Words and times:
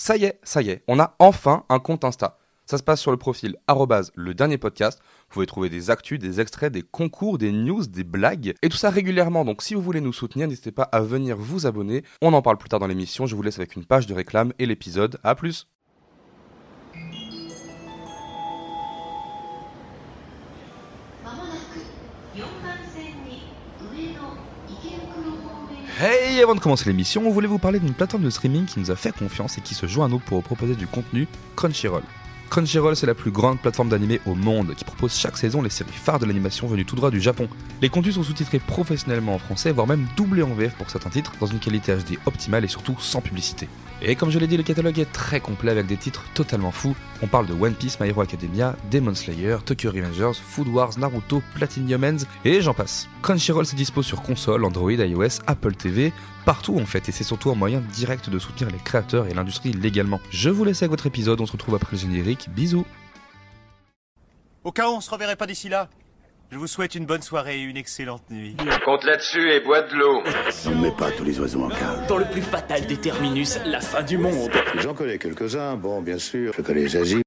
Ça 0.00 0.16
y 0.16 0.24
est, 0.24 0.38
ça 0.44 0.62
y 0.62 0.70
est, 0.70 0.84
on 0.86 1.00
a 1.00 1.16
enfin 1.18 1.64
un 1.68 1.80
compte 1.80 2.04
Insta. 2.04 2.38
Ça 2.66 2.78
se 2.78 2.84
passe 2.84 3.00
sur 3.00 3.10
le 3.10 3.16
profil 3.16 3.56
le 4.14 4.32
dernier 4.32 4.58
podcast. 4.58 5.00
Vous 5.00 5.34
pouvez 5.34 5.46
trouver 5.46 5.68
des 5.70 5.90
actus, 5.90 6.20
des 6.20 6.40
extraits, 6.40 6.72
des 6.72 6.82
concours, 6.82 7.36
des 7.36 7.50
news, 7.50 7.84
des 7.84 8.04
blagues 8.04 8.54
et 8.62 8.68
tout 8.68 8.76
ça 8.76 8.90
régulièrement. 8.90 9.44
Donc 9.44 9.60
si 9.60 9.74
vous 9.74 9.82
voulez 9.82 10.00
nous 10.00 10.12
soutenir, 10.12 10.46
n'hésitez 10.46 10.70
pas 10.70 10.84
à 10.84 11.00
venir 11.00 11.36
vous 11.36 11.66
abonner. 11.66 12.04
On 12.22 12.32
en 12.32 12.42
parle 12.42 12.58
plus 12.58 12.68
tard 12.68 12.78
dans 12.78 12.86
l'émission. 12.86 13.26
Je 13.26 13.34
vous 13.34 13.42
laisse 13.42 13.58
avec 13.58 13.74
une 13.74 13.84
page 13.86 14.06
de 14.06 14.14
réclame 14.14 14.52
et 14.60 14.66
l'épisode. 14.66 15.18
À 15.24 15.34
plus. 15.34 15.66
Hey, 26.00 26.40
avant 26.40 26.54
de 26.54 26.60
commencer 26.60 26.88
l'émission, 26.88 27.26
on 27.26 27.30
voulait 27.32 27.48
vous 27.48 27.58
parler 27.58 27.80
d'une 27.80 27.92
plateforme 27.92 28.22
de 28.22 28.30
streaming 28.30 28.66
qui 28.66 28.78
nous 28.78 28.92
a 28.92 28.94
fait 28.94 29.10
confiance 29.10 29.58
et 29.58 29.60
qui 29.60 29.74
se 29.74 29.86
joint 29.86 30.06
à 30.06 30.08
nous 30.08 30.20
pour 30.20 30.44
proposer 30.44 30.76
du 30.76 30.86
contenu, 30.86 31.26
Crunchyroll? 31.56 32.04
Crunchyroll, 32.50 32.94
c'est 32.94 33.06
la 33.06 33.16
plus 33.16 33.32
grande 33.32 33.58
plateforme 33.58 33.88
d'animé 33.88 34.20
au 34.24 34.36
monde 34.36 34.76
qui 34.76 34.84
propose 34.84 35.12
chaque 35.16 35.36
saison 35.36 35.60
les 35.60 35.70
séries 35.70 35.90
phares 35.90 36.20
de 36.20 36.26
l'animation 36.26 36.68
venues 36.68 36.84
tout 36.84 36.94
droit 36.94 37.10
du 37.10 37.20
Japon. 37.20 37.48
Les 37.82 37.88
contenus 37.88 38.14
sont 38.14 38.22
sous-titrés 38.22 38.60
professionnellement 38.60 39.34
en 39.34 39.38
français, 39.40 39.72
voire 39.72 39.88
même 39.88 40.06
doublés 40.16 40.44
en 40.44 40.54
VF 40.54 40.74
pour 40.74 40.88
certains 40.88 41.10
titres, 41.10 41.32
dans 41.40 41.46
une 41.46 41.58
qualité 41.58 41.92
HD 41.92 42.16
optimale 42.26 42.64
et 42.64 42.68
surtout 42.68 42.94
sans 43.00 43.20
publicité. 43.20 43.68
Et 44.00 44.14
comme 44.14 44.30
je 44.30 44.38
l'ai 44.38 44.46
dit, 44.46 44.56
le 44.56 44.62
catalogue 44.62 45.00
est 45.00 45.12
très 45.12 45.40
complet 45.40 45.72
avec 45.72 45.88
des 45.88 45.96
titres 45.96 46.22
totalement 46.32 46.70
fous. 46.70 46.94
On 47.22 47.26
parle 47.26 47.46
de 47.46 47.54
One 47.54 47.74
Piece, 47.74 47.98
My 47.98 48.08
Hero 48.08 48.20
Academia, 48.20 48.76
Demon 48.92 49.16
Slayer, 49.16 49.56
Tokyo 49.64 49.90
Revengers, 49.90 50.38
Food 50.40 50.68
Wars, 50.68 50.96
Naruto, 50.96 51.42
Platinum 51.56 52.04
Ends 52.04 52.24
et 52.44 52.62
j'en 52.62 52.72
passe. 52.72 53.08
Crunchyroll 53.22 53.66
se 53.66 53.74
dispose 53.74 54.06
sur 54.06 54.22
console, 54.22 54.64
Android, 54.64 54.92
iOS, 54.92 55.40
Apple 55.46 55.74
TV, 55.74 56.12
partout 56.44 56.78
en 56.78 56.86
fait, 56.86 57.08
et 57.08 57.12
c'est 57.12 57.24
surtout 57.24 57.50
un 57.50 57.54
moyen 57.54 57.80
direct 57.80 58.30
de 58.30 58.38
soutenir 58.38 58.70
les 58.70 58.78
créateurs 58.78 59.26
et 59.26 59.34
l'industrie 59.34 59.72
légalement. 59.72 60.20
Je 60.30 60.50
vous 60.50 60.64
laisse 60.64 60.82
avec 60.82 60.90
votre 60.90 61.06
épisode, 61.06 61.40
on 61.40 61.46
se 61.46 61.52
retrouve 61.52 61.74
après 61.74 61.96
le 61.96 61.98
générique, 61.98 62.48
bisous 62.50 62.86
Au 64.64 64.72
cas 64.72 64.88
où 64.88 64.92
on 64.92 65.00
se 65.00 65.10
reverrait 65.10 65.36
pas 65.36 65.46
d'ici 65.46 65.68
là, 65.68 65.88
je 66.50 66.56
vous 66.56 66.66
souhaite 66.66 66.94
une 66.94 67.04
bonne 67.04 67.20
soirée 67.20 67.58
et 67.58 67.62
une 67.62 67.76
excellente 67.76 68.22
nuit. 68.30 68.56
Compte 68.84 69.04
là-dessus 69.04 69.50
et 69.50 69.60
bois 69.60 69.82
de 69.82 69.94
l'eau. 69.94 70.22
On 70.66 70.70
ne 70.70 70.80
met 70.80 70.90
pas 70.92 71.10
tous 71.10 71.24
les 71.24 71.38
oiseaux 71.38 71.64
en 71.64 71.68
cage. 71.68 72.06
Dans 72.08 72.16
le 72.16 72.24
plus 72.24 72.40
fatal 72.40 72.86
des 72.86 72.96
terminus, 72.96 73.58
la 73.66 73.82
fin 73.82 74.02
du 74.02 74.16
monde. 74.16 74.50
J'en 74.76 74.94
connais 74.94 75.18
quelques-uns, 75.18 75.76
bon, 75.76 76.00
bien 76.00 76.18
sûr. 76.18 76.54
Je 76.56 76.62
connais 76.62 76.88
Jaji, 76.88 77.22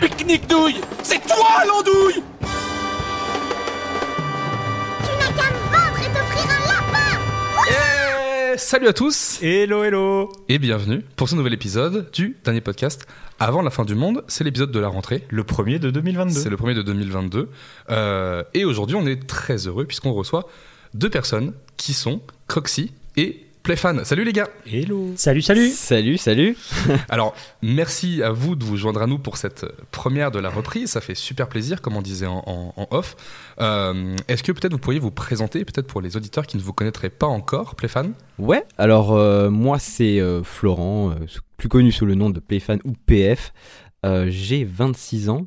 Pique-nique 0.00 0.46
douille 0.48 0.80
C'est 1.02 1.20
toi 1.26 1.64
l'andouille 1.66 2.22
Et 8.52 8.56
salut 8.56 8.86
à 8.86 8.92
tous 8.92 9.40
Hello, 9.42 9.82
hello 9.82 10.30
et 10.48 10.60
bienvenue 10.60 11.00
pour 11.16 11.28
ce 11.28 11.34
nouvel 11.34 11.54
épisode 11.54 12.08
du 12.12 12.36
dernier 12.44 12.60
podcast 12.60 13.08
avant 13.40 13.62
la 13.62 13.70
fin 13.70 13.84
du 13.84 13.96
monde. 13.96 14.22
C'est 14.28 14.44
l'épisode 14.44 14.70
de 14.70 14.78
la 14.78 14.86
rentrée. 14.86 15.24
Le 15.28 15.42
premier 15.42 15.80
de 15.80 15.90
2022. 15.90 16.32
C'est 16.32 16.50
le 16.50 16.56
premier 16.56 16.74
de 16.74 16.82
2022. 16.82 17.50
Euh, 17.90 18.44
et 18.54 18.64
aujourd'hui, 18.64 18.94
on 18.94 19.06
est 19.06 19.26
très 19.26 19.66
heureux 19.66 19.86
puisqu'on 19.86 20.12
reçoit 20.12 20.48
deux 20.92 21.10
personnes 21.10 21.52
qui 21.76 21.94
sont 21.94 22.20
Croxy 22.46 22.92
et 23.16 23.44
Playfan. 23.64 24.04
Salut 24.04 24.24
les 24.24 24.34
gars 24.34 24.48
Hello 24.70 25.12
Salut, 25.16 25.40
salut 25.40 25.70
Salut, 25.70 26.18
salut. 26.18 26.54
Alors, 27.08 27.34
merci 27.62 28.22
à 28.22 28.30
vous 28.30 28.56
de 28.56 28.64
vous 28.64 28.76
joindre 28.76 29.00
à 29.00 29.06
nous 29.06 29.18
pour 29.18 29.38
cette 29.38 29.64
première 29.90 30.30
de 30.30 30.38
la 30.38 30.50
reprise. 30.50 30.90
Ça 30.90 31.00
fait 31.00 31.14
super 31.14 31.48
plaisir, 31.48 31.80
comme 31.80 31.96
on 31.96 32.02
disait 32.02 32.26
en, 32.26 32.42
en- 32.46 32.74
en 32.76 32.86
off. 32.90 33.16
Euh, 33.62 34.14
Est-ce 34.28 34.42
que 34.42 34.52
peut-être 34.52 34.72
vous 34.72 34.78
pourriez 34.78 34.98
vous 35.00 35.10
présenter, 35.10 35.64
peut-être 35.64 35.86
pour 35.86 36.02
les 36.02 36.14
auditeurs 36.14 36.46
qui 36.46 36.58
ne 36.58 36.62
vous 36.62 36.74
connaîtraient 36.74 37.08
pas 37.08 37.26
encore, 37.26 37.74
Playfan 37.74 38.10
Ouais, 38.38 38.64
alors 38.76 39.12
euh, 39.16 39.48
moi 39.48 39.78
c'est 39.78 40.20
euh, 40.20 40.42
Florent, 40.42 41.12
euh, 41.12 41.14
plus 41.56 41.70
connu 41.70 41.90
sous 41.90 42.04
le 42.04 42.14
nom 42.16 42.28
de 42.28 42.40
Playfan 42.40 42.76
ou 42.84 42.92
PF. 43.06 43.54
Euh, 44.04 44.26
J'ai 44.28 44.64
26 44.64 45.30
ans, 45.30 45.46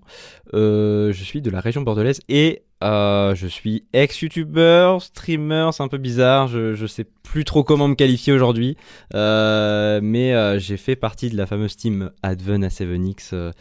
Euh, 0.56 1.14
je 1.14 1.24
suis 1.24 1.42
de 1.44 1.52
la 1.52 1.60
région 1.60 1.84
bordelaise 1.84 2.20
et 2.30 2.64
euh, 2.84 3.34
je 3.34 3.48
suis 3.48 3.86
ex-youtubeur, 3.94 5.02
streamer, 5.02 5.70
c'est 5.72 5.82
un 5.82 5.88
peu 5.88 5.98
bizarre, 5.98 6.48
je, 6.48 6.74
je 6.74 6.86
sais 6.86 7.06
plus 7.24 7.44
trop 7.44 7.64
comment 7.64 7.88
me 7.88 7.96
qualifier 7.96 8.34
aujourd'hui, 8.34 8.78
Euh, 9.14 10.00
mais 10.04 10.34
euh, 10.34 10.60
j'ai 10.60 10.78
fait 10.78 10.96
partie 10.96 11.30
de 11.30 11.38
la 11.38 11.46
fameuse 11.46 11.76
team 11.76 12.12
Adven 12.24 12.66
A7X 12.66 13.30
euh, 13.34 13.52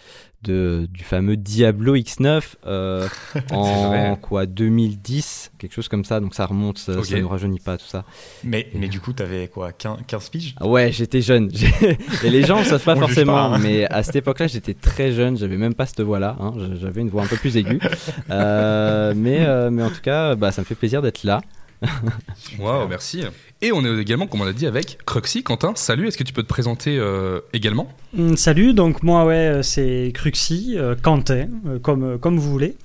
de, 0.47 0.89
du 0.93 1.05
fameux 1.05 1.37
Diablo 1.37 1.97
X9 1.97 2.43
euh, 2.67 3.07
en 3.51 3.89
vrai. 3.89 4.19
quoi 4.23 4.47
2010, 4.47 5.53
quelque 5.59 5.73
chose 5.75 5.89
comme 5.89 6.05
ça, 6.05 6.21
donc 6.21 6.35
ça 6.35 6.47
remonte, 6.47 6.79
ça, 6.79 6.93
ça 6.95 6.99
Ok. 7.01 7.11
nous 7.21 7.29
rajeunit 7.29 7.59
pas 7.61 7.77
tout 7.77 7.87
ça. 7.87 8.05
Mais, 8.45 8.69
mais 8.75 8.89
du 8.89 9.01
coup, 9.01 9.13
t'avais 9.13 9.49
quoi 9.49 9.73
15, 9.73 9.99
15 10.07 10.29
piges? 10.31 10.55
Ah 10.59 10.67
Ouais, 10.67 10.93
j'étais 10.93 11.21
jeune. 11.21 11.51
Et 12.25 12.31
les 12.31 12.43
gens 12.45 12.61
ne 12.61 12.65
savent 12.65 12.83
pas 12.85 12.95
On 12.97 13.01
forcément, 13.01 13.33
pas, 13.35 13.43
hein. 13.57 13.59
mais 13.59 13.85
à 13.87 14.03
cette 14.03 14.17
époque-là, 14.17 14.47
j'étais 14.47 14.75
très 14.75 15.13
jeune. 15.13 15.37
J'avais 15.37 15.57
même 15.57 15.75
pas 15.75 15.87
cette 15.87 16.01
voix-là. 16.01 16.37
hein. 16.41 16.53
J'avais 16.81 17.01
une 17.01 17.11
voix 17.11 17.23
un 17.25 17.27
peu 17.27 17.37
plus 17.37 17.57
aiguë. 17.57 17.81
Euh, 18.31 19.15
mais, 19.17 19.39
euh, 19.47 19.71
mais 19.71 19.83
en 19.83 19.91
tout 19.91 20.01
cas, 20.03 20.35
bah, 20.35 20.51
ça 20.53 20.63
me 20.63 20.67
fait 20.67 20.75
plaisir 20.75 21.03
d'être 21.03 21.23
là. 21.25 21.41
Waouh, 22.59 22.89
merci. 22.89 23.23
Et 23.63 23.73
on 23.73 23.85
est 23.85 24.01
également, 24.01 24.27
comme 24.27 24.43
on 24.43 24.45
l'a 24.45 24.53
dit, 24.53 24.67
avec 24.67 24.99
Cruxy. 25.07 25.43
Quentin, 25.43 25.73
salut, 25.77 26.09
est-ce 26.09 26.19
que 26.19 26.25
tu 26.25 26.33
peux 26.33 26.43
te 26.43 26.49
présenter 26.49 26.99
euh, 26.99 27.41
également? 27.53 27.91
Hum, 28.17 28.37
Salut, 28.37 28.75
donc 28.75 29.03
moi, 29.03 29.25
ouais, 29.25 29.35
euh, 29.35 29.63
c'est 29.63 30.11
Cruxy, 30.15 30.75
euh, 30.77 30.95
Quentin, 31.01 31.49
euh, 31.67 31.79
comme, 31.79 32.19
comme 32.19 32.39
vous 32.39 32.51
voulez. 32.51 32.77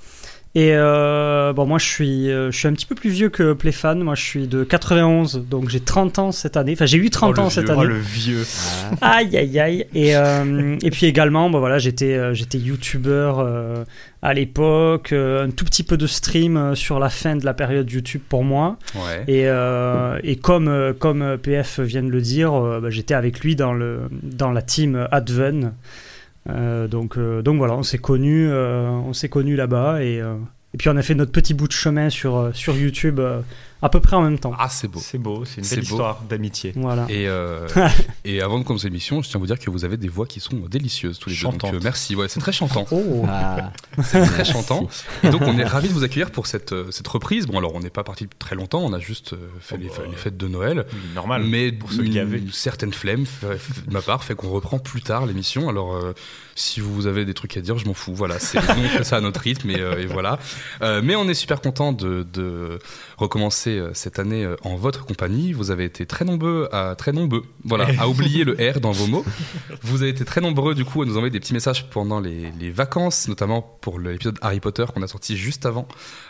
Et 0.53 0.71
euh, 0.73 1.53
bon, 1.53 1.65
moi, 1.65 1.79
je 1.79 1.85
suis, 1.85 2.29
euh, 2.29 2.51
je 2.51 2.57
suis 2.57 2.67
un 2.67 2.73
petit 2.73 2.85
peu 2.85 2.93
plus 2.93 3.09
vieux 3.09 3.29
que 3.29 3.53
Playfan. 3.53 3.95
Moi, 3.95 4.15
je 4.15 4.21
suis 4.21 4.47
de 4.47 4.65
91, 4.65 5.45
donc 5.49 5.69
j'ai 5.69 5.79
30 5.79 6.19
ans 6.19 6.31
cette 6.33 6.57
année. 6.57 6.73
Enfin, 6.73 6.85
j'ai 6.85 6.97
eu 6.97 7.09
30 7.09 7.29
Oh, 7.29 7.33
le 7.33 7.39
ans 7.41 7.49
cette 7.49 7.69
année. 7.69 7.79
Oh, 7.81 7.85
le 7.85 7.97
vieux 7.97 8.45
Aïe, 9.01 9.37
aïe, 9.37 9.59
aïe. 9.59 9.85
Et, 9.95 10.17
euh, 10.17 10.75
et 10.81 10.91
puis 10.91 11.05
également, 11.05 11.49
bah, 11.49 11.59
voilà, 11.59 11.77
j'étais 11.77 12.15
euh, 12.17 12.33
j'étais 12.33 12.57
youtubeur 12.57 13.39
euh, 13.39 13.85
à 14.21 14.33
l'époque, 14.33 15.13
euh, 15.13 15.47
un 15.47 15.51
tout 15.51 15.63
petit 15.63 15.83
peu 15.83 15.95
de 15.95 16.05
stream 16.05 16.75
sur 16.75 16.99
la 16.99 17.09
fin 17.09 17.37
de 17.37 17.45
la 17.45 17.53
période 17.53 17.89
YouTube 17.89 18.21
pour 18.27 18.43
moi. 18.43 18.77
Ouais. 18.95 19.23
Et, 19.29 19.43
euh, 19.47 20.19
et 20.21 20.35
comme, 20.35 20.93
comme 20.99 21.37
PF 21.41 21.79
vient 21.79 22.03
de 22.03 22.09
le 22.09 22.19
dire, 22.19 22.51
bah, 22.81 22.89
j'étais 22.89 23.13
avec 23.13 23.39
lui 23.39 23.55
dans, 23.55 23.71
le, 23.71 24.01
dans 24.21 24.51
la 24.51 24.61
team 24.61 25.07
Adven. 25.11 25.71
Euh, 26.49 26.87
donc, 26.87 27.17
euh, 27.17 27.41
donc 27.41 27.57
voilà, 27.57 27.75
on 27.75 27.83
s'est 27.83 27.99
connus 27.99 28.47
euh, 28.49 28.89
on 28.89 29.13
s'est 29.13 29.29
connus 29.29 29.55
là-bas 29.55 30.03
et, 30.03 30.21
puis 30.77 30.89
on 30.89 30.97
a 30.97 31.01
fait 31.01 31.15
notre 31.15 31.31
petit 31.31 31.53
bout 31.53 31.67
de 31.67 31.73
chemin 31.73 32.09
sur, 32.09 32.51
sur 32.53 32.75
YouTube 32.75 33.19
à 33.81 33.89
peu 33.89 33.99
près 33.99 34.15
en 34.15 34.21
même 34.21 34.37
temps. 34.39 34.53
Ah, 34.59 34.69
c'est 34.69 34.87
beau. 34.87 34.99
C'est 35.01 35.17
beau, 35.17 35.43
c'est 35.45 35.61
une 35.61 35.67
belle 35.67 35.79
beau. 35.79 35.83
histoire 35.83 36.21
d'amitié. 36.29 36.73
Voilà. 36.75 37.05
Et, 37.09 37.27
euh, 37.27 37.67
et 38.25 38.41
avant 38.41 38.59
de 38.59 38.63
commencer 38.63 38.87
l'émission, 38.87 39.21
je 39.21 39.29
tiens 39.29 39.37
à 39.37 39.41
vous 39.41 39.47
dire 39.47 39.59
que 39.59 39.69
vous 39.69 39.85
avez 39.85 39.97
des 39.97 40.07
voix 40.07 40.25
qui 40.27 40.39
sont 40.39 40.57
délicieuses 40.69 41.17
tous 41.19 41.29
les 41.29 41.35
deux. 41.35 41.41
Donc 41.43 41.53
Chantantes. 41.53 41.73
euh, 41.73 41.79
merci, 41.83 42.15
ouais, 42.15 42.27
c'est 42.27 42.39
très 42.39 42.51
chantant. 42.51 42.85
Oh. 42.91 43.25
Ah, 43.27 43.71
C'est 44.03 44.23
très 44.25 44.45
chantant. 44.45 44.87
Et 45.23 45.29
donc 45.29 45.41
on 45.43 45.57
est 45.57 45.63
ravis 45.65 45.87
de 45.89 45.93
vous 45.93 46.03
accueillir 46.03 46.31
pour 46.31 46.47
cette, 46.47 46.73
euh, 46.73 46.91
cette 46.91 47.07
reprise. 47.07 47.47
Bon 47.47 47.57
alors 47.57 47.73
on 47.75 47.79
n'est 47.79 47.89
pas 47.89 48.03
parti 48.03 48.27
très 48.39 48.55
longtemps, 48.55 48.81
on 48.81 48.93
a 48.93 48.99
juste 48.99 49.35
fait 49.59 49.75
Oh, 49.75 49.81
les, 49.81 49.87
bah, 49.89 49.93
les 50.09 50.15
fêtes 50.17 50.37
de 50.37 50.47
Noël. 50.47 50.85
Normal. 51.15 51.43
Mais 51.43 51.71
pour 51.71 51.91
ceux 51.91 52.03
qui 52.03 52.11
une 52.11 52.17
avaient. 52.19 52.41
certaine 52.51 52.93
flemme 52.93 53.25
de 53.41 53.93
ma 53.93 54.01
part 54.01 54.23
fait 54.23 54.35
qu'on 54.35 54.49
reprend 54.51 54.79
plus 54.79 55.01
tard 55.01 55.25
l'émission. 55.25 55.69
Alors 55.69 55.93
euh, 55.95 56.13
si 56.55 56.79
vous 56.79 57.07
avez 57.07 57.25
des 57.25 57.33
trucs 57.33 57.55
à 57.57 57.61
dire, 57.61 57.77
je 57.77 57.85
m'en 57.85 57.93
fous. 57.93 58.13
Voilà, 58.13 58.39
c'est 58.39 58.57
on 58.57 58.87
fait 58.89 59.03
ça 59.03 59.17
à 59.17 59.21
notre 59.21 59.41
rythme 59.41 59.69
et, 59.69 59.79
euh, 59.79 60.01
et 60.01 60.05
voilà. 60.05 60.39
Euh, 60.81 61.01
mais 61.03 61.15
on 61.15 61.27
est 61.27 61.33
super 61.33 61.61
content 61.61 61.91
de, 61.91 62.25
de 62.33 62.79
recommencer 63.17 63.77
euh, 63.77 63.91
cette 63.93 64.19
année 64.19 64.47
en 64.63 64.75
votre 64.75 65.05
compagnie. 65.05 65.53
Vous 65.53 65.71
avez 65.71 65.85
été 65.85 66.05
très 66.05 66.25
nombreux 66.25 66.69
à 66.71 66.95
très 66.95 67.11
nombreux, 67.11 67.43
voilà, 67.63 67.87
à 67.99 68.07
oublier 68.09 68.43
le 68.43 68.53
R 68.53 68.79
dans 68.79 68.91
vos 68.91 69.07
mots. 69.07 69.25
Vous 69.81 70.01
avez 70.01 70.11
été 70.11 70.25
très 70.25 70.41
nombreux 70.41 70.75
du 70.75 70.85
coup 70.85 71.01
à 71.01 71.05
nous 71.05 71.13
envoyer 71.17 71.31
des 71.31 71.39
petits 71.39 71.53
messages 71.53 71.89
pendant 71.89 72.19
les, 72.19 72.51
les 72.59 72.71
vacances, 72.71 73.27
notamment 73.27 73.61
pour 73.81 73.99
l'épisode 73.99 74.37
Harry 74.41 74.59
Potter 74.59 74.85
qu'on 74.93 75.01
a 75.01 75.07
sorti 75.07 75.37
juste 75.37 75.65
avant 75.65 75.87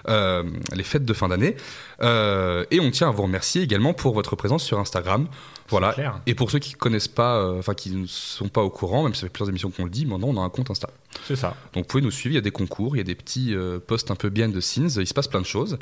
euh, 0.08 0.44
les 0.74 0.84
fêtes 0.84 1.06
de 1.06 1.14
fin 1.14 1.28
d'année. 1.28 1.56
Euh, 2.02 2.66
et 2.72 2.80
on 2.80 2.92
tient 2.92 3.10
à 3.10 3.12
vous 3.12 3.24
remercier 3.24 3.62
également 3.62 3.94
pour 3.94 4.14
votre 4.14 4.36
présence 4.36 4.64
sur 4.64 4.80
Instagram. 4.80 5.28
Voilà. 5.70 5.94
clair. 5.94 6.20
Et 6.26 6.36
pour 6.36 6.52
ceux 6.52 6.60
qui 6.60 6.74
connaissent 6.74 7.08
pas, 7.08 7.38
euh, 7.38 7.60
enfin 7.60 7.74
qui 7.74 7.92
ne 7.92 8.06
sont 8.06 8.50
pas 8.50 8.62
au 8.62 8.70
courant, 8.70 9.04
même 9.04 9.14
si 9.14 9.22
ça 9.22 9.28
fait 9.28 9.32
plusieurs 9.32 9.50
émissions 9.50 9.72
qu'on 9.72 9.86
le 9.86 9.90
dit, 9.90 10.06
maintenant 10.22 10.40
on 10.40 10.44
a 10.44 10.46
un 10.46 10.50
compte 10.50 10.70
Insta. 10.70 10.90
C'est 11.28 11.36
ça. 11.36 11.56
Donc 11.74 11.84
vous 11.84 11.88
pouvez 11.88 12.04
nous 12.04 12.12
suivre, 12.12 12.34
il 12.34 12.36
y 12.36 12.40
a 12.40 12.42
des 12.42 12.52
concours, 12.52 12.96
il 12.96 13.00
y 13.00 13.02
a 13.02 13.06
des 13.06 13.16
petits 13.16 13.54
euh, 13.56 13.80
posts 13.80 14.12
un 14.12 14.16
peu 14.16 14.30
behind 14.30 14.56
the 14.56 14.62
scenes, 14.62 14.90
il 14.98 15.08
se 15.08 15.14
passe 15.14 15.28
plein 15.28 15.42
de 15.42 15.46
choses. 15.46 15.78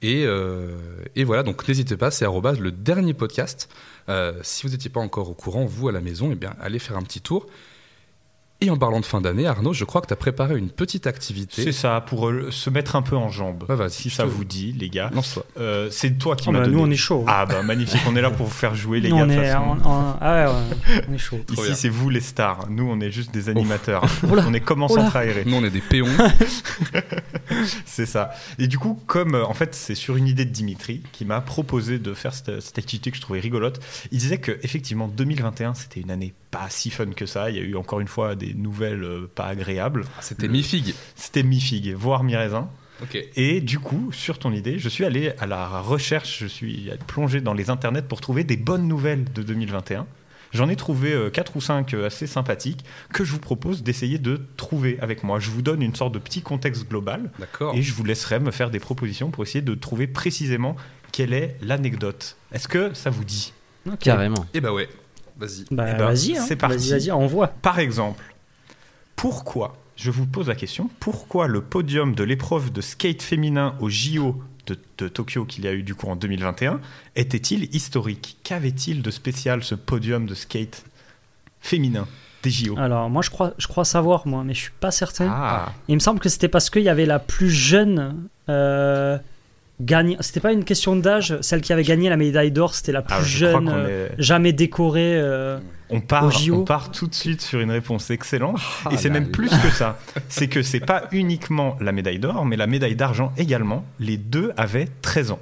Et, 0.00 0.24
euh, 0.26 0.76
et 1.14 1.24
voilà, 1.24 1.42
donc 1.42 1.66
n'hésitez 1.68 1.96
pas, 1.96 2.10
c'est 2.10 2.26
le 2.26 2.70
dernier 2.72 3.14
podcast. 3.14 3.68
Euh, 4.08 4.32
si 4.42 4.66
vous 4.66 4.72
n'étiez 4.72 4.90
pas 4.90 5.00
encore 5.00 5.30
au 5.30 5.34
courant, 5.34 5.64
vous 5.64 5.88
à 5.88 5.92
la 5.92 6.00
maison, 6.00 6.30
eh 6.32 6.34
bien 6.34 6.54
allez 6.60 6.78
faire 6.78 6.96
un 6.96 7.02
petit 7.02 7.20
tour. 7.20 7.46
Et 8.64 8.70
en 8.70 8.76
parlant 8.76 9.00
de 9.00 9.04
fin 9.04 9.20
d'année, 9.20 9.46
Arnaud, 9.46 9.72
je 9.72 9.84
crois 9.84 10.00
que 10.00 10.06
tu 10.06 10.12
as 10.12 10.16
préparé 10.16 10.56
une 10.56 10.70
petite 10.70 11.06
activité. 11.06 11.62
C'est 11.64 11.72
ça, 11.72 12.00
pour 12.00 12.28
euh, 12.28 12.50
se 12.50 12.70
mettre 12.70 12.96
un 12.96 13.02
peu 13.02 13.16
en 13.16 13.28
jambe. 13.28 13.64
Ouais, 13.68 13.74
vas-y, 13.76 13.90
si 13.90 14.10
ça 14.10 14.22
te- 14.22 14.28
vous 14.28 14.44
dit, 14.44 14.72
les 14.78 14.88
gars. 14.88 15.10
Lance-toi. 15.12 15.44
Euh, 15.58 15.88
c'est 15.90 16.12
toi 16.18 16.36
qui 16.36 16.48
Oh, 16.48 16.52
m'as 16.52 16.60
bah, 16.60 16.64
donné. 16.66 16.76
nous, 16.76 16.82
on 16.82 16.90
est 16.90 16.96
chaud. 16.96 17.24
Ah 17.26 17.44
bah 17.44 17.62
magnifique, 17.62 18.00
on 18.08 18.14
est 18.16 18.20
là 18.22 18.30
pour 18.30 18.46
vous 18.46 18.52
faire 18.52 18.74
jouer 18.74 19.00
les 19.00 19.08
Nous, 19.10 19.16
gars. 19.16 19.24
on 19.24 19.28
est, 19.30 19.44
façon. 19.50 19.58
en- 19.84 19.90
en- 19.90 20.16
ah 20.20 20.46
ouais, 20.46 20.52
ouais, 20.52 21.04
on 21.10 21.12
est 21.14 21.18
chaud. 21.18 21.40
Ici, 21.52 21.74
c'est 21.74 21.88
vous 21.88 22.08
les 22.08 22.20
stars. 22.20 22.66
Nous, 22.70 22.84
on 22.88 23.00
est 23.00 23.10
juste 23.10 23.32
des 23.34 23.48
animateurs. 23.48 24.04
Oula. 24.30 24.44
on 24.46 24.54
est 24.54 24.60
comme 24.60 24.82
en 24.84 24.88
centre 24.88 25.16
aéré. 25.16 25.42
Nous, 25.44 25.56
on 25.56 25.64
est 25.64 25.70
des 25.70 25.80
péons. 25.80 26.06
C'est 27.84 28.06
ça. 28.06 28.30
Et 28.58 28.66
du 28.66 28.78
coup, 28.78 28.98
comme 29.06 29.34
euh, 29.34 29.44
en 29.44 29.54
fait, 29.54 29.74
c'est 29.74 29.94
sur 29.94 30.16
une 30.16 30.26
idée 30.26 30.44
de 30.44 30.50
Dimitri 30.50 31.02
qui 31.12 31.24
m'a 31.24 31.40
proposé 31.40 31.98
de 31.98 32.14
faire 32.14 32.32
cette, 32.34 32.60
cette 32.60 32.78
activité 32.78 33.10
que 33.10 33.16
je 33.16 33.22
trouvais 33.22 33.40
rigolote. 33.40 33.80
Il 34.10 34.18
disait 34.18 34.38
que 34.38 34.58
effectivement 34.62 35.08
2021, 35.08 35.74
c'était 35.74 36.00
une 36.00 36.10
année 36.10 36.32
pas 36.52 36.68
si 36.70 36.90
fun 36.90 37.10
que 37.10 37.26
ça. 37.26 37.50
Il 37.50 37.56
y 37.56 37.58
a 37.58 37.62
eu 37.62 37.74
encore 37.74 37.98
une 37.98 38.06
fois 38.06 38.36
des 38.36 38.54
nouvelles 38.54 39.02
euh, 39.02 39.28
pas 39.34 39.46
agréables. 39.46 40.04
C'était 40.20 40.46
mi-figue. 40.46 40.94
C'était 41.16 41.42
mi-figue, 41.42 41.94
voire 41.94 42.22
mi-raisin. 42.22 42.70
Et 43.34 43.60
du 43.60 43.80
coup, 43.80 44.12
sur 44.12 44.38
ton 44.38 44.52
idée, 44.52 44.78
je 44.78 44.88
suis 44.88 45.04
allé 45.04 45.32
à 45.40 45.46
la 45.46 45.80
recherche, 45.80 46.38
je 46.38 46.46
suis 46.46 46.88
plongé 47.08 47.40
dans 47.40 47.52
les 47.52 47.68
internets 47.68 48.02
pour 48.02 48.20
trouver 48.20 48.44
des 48.44 48.56
bonnes 48.56 48.86
nouvelles 48.86 49.24
de 49.32 49.42
2021. 49.42 50.06
J'en 50.52 50.68
ai 50.68 50.76
trouvé 50.76 51.16
4 51.32 51.56
ou 51.56 51.60
5 51.60 51.94
assez 51.94 52.28
sympathiques 52.28 52.84
que 53.12 53.24
je 53.24 53.32
vous 53.32 53.40
propose 53.40 53.82
d'essayer 53.82 54.18
de 54.18 54.40
trouver 54.56 54.98
avec 55.00 55.24
moi. 55.24 55.40
Je 55.40 55.50
vous 55.50 55.62
donne 55.62 55.82
une 55.82 55.96
sorte 55.96 56.14
de 56.14 56.20
petit 56.20 56.42
contexte 56.42 56.88
global 56.88 57.32
D'accord. 57.40 57.74
et 57.74 57.82
je 57.82 57.92
vous 57.92 58.04
laisserai 58.04 58.38
me 58.38 58.52
faire 58.52 58.70
des 58.70 58.78
propositions 58.78 59.32
pour 59.32 59.42
essayer 59.42 59.62
de 59.62 59.74
trouver 59.74 60.06
précisément 60.06 60.76
quelle 61.10 61.32
est 61.32 61.56
l'anecdote. 61.60 62.36
Est-ce 62.52 62.68
que 62.68 62.94
ça 62.94 63.10
vous 63.10 63.24
dit? 63.24 63.52
Ok. 63.86 63.98
Carrément. 63.98 64.46
Eh 64.54 64.60
bah 64.60 64.72
ouais. 64.72 64.88
Vas-y. 65.42 65.64
Bah, 65.70 65.86
Eh 65.90 65.94
ben, 65.98 66.06
vas-y, 66.06 66.36
hein. 66.36 66.44
c'est 66.46 66.56
parti. 66.56 66.76
Vas-y, 66.76 66.90
vas-y, 66.90 67.10
envoie. 67.10 67.48
Par 67.48 67.78
exemple, 67.78 68.22
pourquoi, 69.16 69.76
je 69.96 70.10
vous 70.10 70.26
pose 70.26 70.48
la 70.48 70.54
question, 70.54 70.88
pourquoi 71.00 71.46
le 71.48 71.60
podium 71.60 72.14
de 72.14 72.24
l'épreuve 72.24 72.72
de 72.72 72.80
skate 72.80 73.22
féminin 73.22 73.74
au 73.80 73.88
JO 73.88 74.40
de, 74.66 74.78
de 74.98 75.08
Tokyo 75.08 75.44
qu'il 75.44 75.64
y 75.64 75.68
a 75.68 75.72
eu 75.72 75.82
du 75.82 75.94
coup 75.96 76.06
en 76.06 76.14
2021 76.16 76.80
était-il 77.16 77.74
historique? 77.74 78.38
Qu'avait-il 78.44 79.02
de 79.02 79.10
spécial 79.10 79.64
ce 79.64 79.74
podium 79.74 80.26
de 80.26 80.34
skate 80.34 80.84
féminin 81.60 82.06
des 82.42 82.50
JO 82.50 82.74
Alors, 82.78 83.08
moi, 83.10 83.22
je 83.22 83.30
crois, 83.30 83.54
je 83.58 83.66
crois 83.68 83.84
savoir, 83.84 84.26
moi, 84.26 84.42
mais 84.44 84.54
je 84.54 84.60
suis 84.62 84.72
pas 84.80 84.90
certain. 84.90 85.28
Ah, 85.30 85.72
Il 85.88 85.94
me 85.94 86.00
semble 86.00 86.18
que 86.20 86.28
c'était 86.28 86.48
parce 86.48 86.70
qu'il 86.70 86.82
y 86.82 86.88
avait 86.88 87.06
la 87.06 87.18
plus 87.18 87.50
jeune 87.50 88.28
euh, 88.48 89.18
gagne. 89.80 90.16
C'était 90.20 90.40
pas 90.40 90.52
une 90.52 90.64
question 90.64 90.96
d'âge. 90.96 91.36
Celle 91.40 91.60
qui 91.60 91.72
avait 91.72 91.82
gagné 91.82 92.08
la 92.08 92.16
médaille 92.16 92.50
d'or, 92.52 92.74
c'était 92.74 92.92
la 92.92 93.02
plus 93.02 93.14
ah, 93.18 93.22
je 93.22 93.46
crois 93.46 93.60
jeune, 93.60 93.68
euh, 93.74 94.08
est- 94.08 94.14
jamais 94.22 94.52
décorée. 94.52 95.16
euh, 95.20 95.58
on 95.90 96.00
part, 96.00 96.24
au 96.24 96.30
JO. 96.30 96.60
on 96.62 96.64
part 96.64 96.90
tout 96.90 97.06
de 97.06 97.14
suite 97.14 97.42
sur 97.42 97.60
une 97.60 97.70
réponse 97.70 98.10
excellente. 98.10 98.60
Ah 98.84 98.90
et 98.92 98.96
c'est 98.96 99.10
même 99.10 99.24
là. 99.24 99.30
plus 99.30 99.50
que 99.50 99.70
ça. 99.70 99.98
C'est 100.28 100.48
que 100.48 100.62
c'est 100.62 100.80
pas 100.80 101.04
uniquement 101.12 101.76
la 101.80 101.92
médaille 101.92 102.18
d'or, 102.18 102.44
mais 102.46 102.56
la 102.56 102.66
médaille 102.66 102.96
d'argent 102.96 103.32
également. 103.36 103.84
Les 104.00 104.16
deux 104.16 104.52
avaient 104.56 104.88
13 105.02 105.32
ans. 105.32 105.40